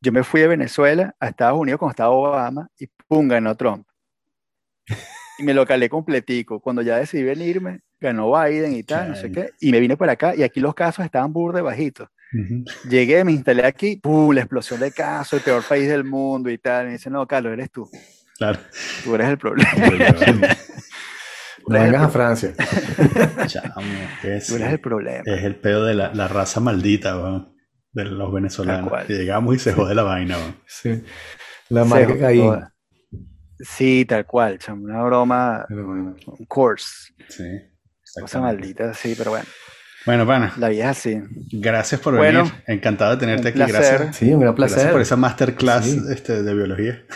yo 0.00 0.12
me 0.12 0.24
fui 0.24 0.40
de 0.40 0.48
Venezuela 0.48 1.14
a 1.20 1.28
Estados 1.28 1.58
Unidos 1.58 1.78
cuando 1.78 1.92
estaba 1.92 2.10
Obama 2.10 2.68
y 2.78 2.88
pum, 3.06 3.28
ganó 3.28 3.54
Trump. 3.54 3.86
Y 5.38 5.42
me 5.42 5.54
lo 5.54 5.66
calé 5.66 5.88
completico. 5.88 6.60
Cuando 6.60 6.82
ya 6.82 6.96
decidí 6.96 7.22
venirme, 7.22 7.80
ganó 8.00 8.32
Biden 8.32 8.74
y 8.74 8.82
tal, 8.82 9.10
no 9.10 9.16
sé 9.16 9.30
qué, 9.30 9.50
y 9.60 9.70
me 9.70 9.80
vine 9.80 9.96
para 9.96 10.12
acá 10.12 10.34
y 10.34 10.42
aquí 10.42 10.60
los 10.60 10.74
casos 10.74 11.04
estaban 11.04 11.32
burde 11.32 11.62
bajitos. 11.62 12.08
Llegué, 12.88 13.24
me 13.24 13.32
instalé 13.32 13.64
aquí, 13.64 13.96
¡pum! 13.96 14.34
La 14.34 14.40
explosión 14.42 14.80
de 14.80 14.92
casos, 14.92 15.34
el 15.38 15.44
peor 15.44 15.62
país 15.62 15.88
del 15.88 16.04
mundo 16.04 16.50
y 16.50 16.58
tal. 16.58 16.86
me 16.86 16.92
dicen, 16.92 17.12
no, 17.12 17.26
Carlos, 17.26 17.52
eres 17.52 17.70
tú. 17.70 17.88
Claro. 18.36 18.58
Tú 19.04 19.14
eres 19.14 19.28
el 19.28 19.38
problema. 19.38 19.70
No 21.68 21.80
vengas 21.80 22.02
a 22.02 22.08
Francia. 22.10 22.54
Chamo, 23.46 23.82
es, 24.22 24.46
tú 24.46 24.54
eres 24.54 24.68
el 24.68 24.80
problema. 24.80 25.24
Es 25.24 25.42
el 25.42 25.56
pedo 25.56 25.84
de 25.84 25.94
la, 25.94 26.14
la 26.14 26.28
raza 26.28 26.60
maldita, 26.60 27.44
de 27.92 28.04
los 28.04 28.32
venezolanos. 28.32 28.92
llegamos 29.08 29.56
y 29.56 29.58
se 29.58 29.72
jode 29.72 29.92
la 29.96 30.04
vaina. 30.04 30.36
Sí. 30.64 31.02
La 31.70 31.84
marca 31.84 32.16
Caín. 32.16 32.60
Sí, 33.58 34.04
tal 34.04 34.26
cual, 34.26 34.58
chamo. 34.58 34.84
Una 34.84 35.02
broma. 35.02 35.66
Un 35.68 36.46
course. 36.46 37.12
Sí. 37.28 37.44
Cosa 38.20 38.40
maldita, 38.40 38.94
sí, 38.94 39.14
pero 39.18 39.32
bueno. 39.32 39.46
Bueno, 40.06 40.24
pana. 40.24 40.52
La 40.56 40.68
vida 40.68 40.84
es 40.84 40.98
así. 40.98 41.20
Gracias 41.50 42.00
por 42.00 42.18
venir. 42.18 42.44
Encantado 42.66 43.10
de 43.10 43.16
tenerte 43.18 43.48
aquí. 43.48 43.58
Gracias. 43.58 44.16
Sí, 44.16 44.32
un 44.32 44.40
gran 44.40 44.54
placer. 44.54 44.76
Gracias 44.76 44.92
por 44.92 45.00
esa 45.02 45.16
masterclass 45.16 45.86
este, 45.86 46.42
de 46.42 46.54
biología. 46.54 47.04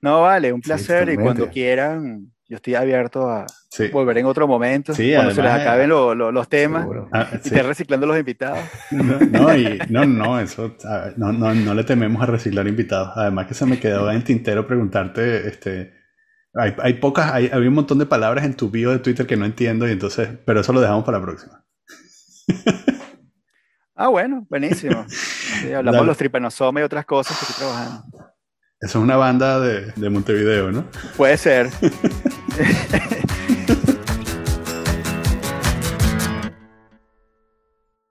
No, 0.00 0.22
vale, 0.22 0.52
un 0.52 0.60
placer. 0.60 1.08
y 1.08 1.16
cuando 1.16 1.48
quieran, 1.48 2.30
yo 2.48 2.54
estoy 2.54 2.76
abierto 2.76 3.28
a 3.28 3.46
volver 3.92 4.18
en 4.18 4.26
otro 4.26 4.46
momento. 4.46 4.92
cuando 4.94 5.34
se 5.34 5.42
les 5.42 5.50
acaben 5.50 5.88
los 5.88 6.48
temas 6.48 6.86
ah, 7.12 7.28
y 7.44 7.48
reciclando 7.48 8.06
los 8.06 8.16
invitados. 8.16 8.60
No, 8.92 9.56
y, 9.56 9.76
no, 9.88 10.06
no, 10.06 10.38
eso, 10.38 10.76
no, 11.16 11.32
no, 11.32 11.52
no, 11.52 11.74
le 11.74 11.82
tememos 11.82 12.22
a 12.22 12.26
reciclar 12.26 12.68
invitados. 12.68 13.10
Además 13.16 13.48
que 13.48 13.54
se 13.54 13.66
me 13.66 13.80
quedó 13.80 14.08
en 14.12 14.22
tintero 14.22 14.68
preguntarte, 14.68 15.48
este, 15.48 15.94
hay, 16.54 16.76
hay 16.78 16.94
pocas, 16.94 17.32
hay, 17.32 17.50
hay 17.52 17.66
un 17.66 17.74
montón 17.74 17.98
de 17.98 18.06
palabras 18.06 18.44
en 18.44 18.54
tu 18.54 18.70
bio 18.70 18.92
de 18.92 19.00
Twitter 19.00 19.26
que 19.26 19.36
no 19.36 19.46
entiendo 19.46 19.88
y 19.88 19.90
entonces, 19.90 20.28
pero 20.44 20.60
eso 20.60 20.72
lo 20.72 20.80
dejamos 20.80 21.04
para 21.04 21.18
la 21.18 21.24
próxima. 21.24 21.64
Ah, 24.00 24.06
bueno, 24.06 24.46
buenísimo. 24.48 25.04
hablamos 25.76 26.02
de 26.02 26.06
los 26.06 26.16
tripanosomas 26.16 26.82
y 26.82 26.84
otras 26.84 27.04
cosas 27.04 27.36
que 27.36 27.44
estoy 27.44 27.66
trabajando. 27.66 28.04
Eso 28.80 28.98
es 28.98 29.02
una 29.02 29.16
banda 29.16 29.58
de, 29.58 29.92
de 29.96 30.08
Montevideo, 30.08 30.70
¿no? 30.70 30.84
Puede 31.16 31.36
ser. 31.36 31.68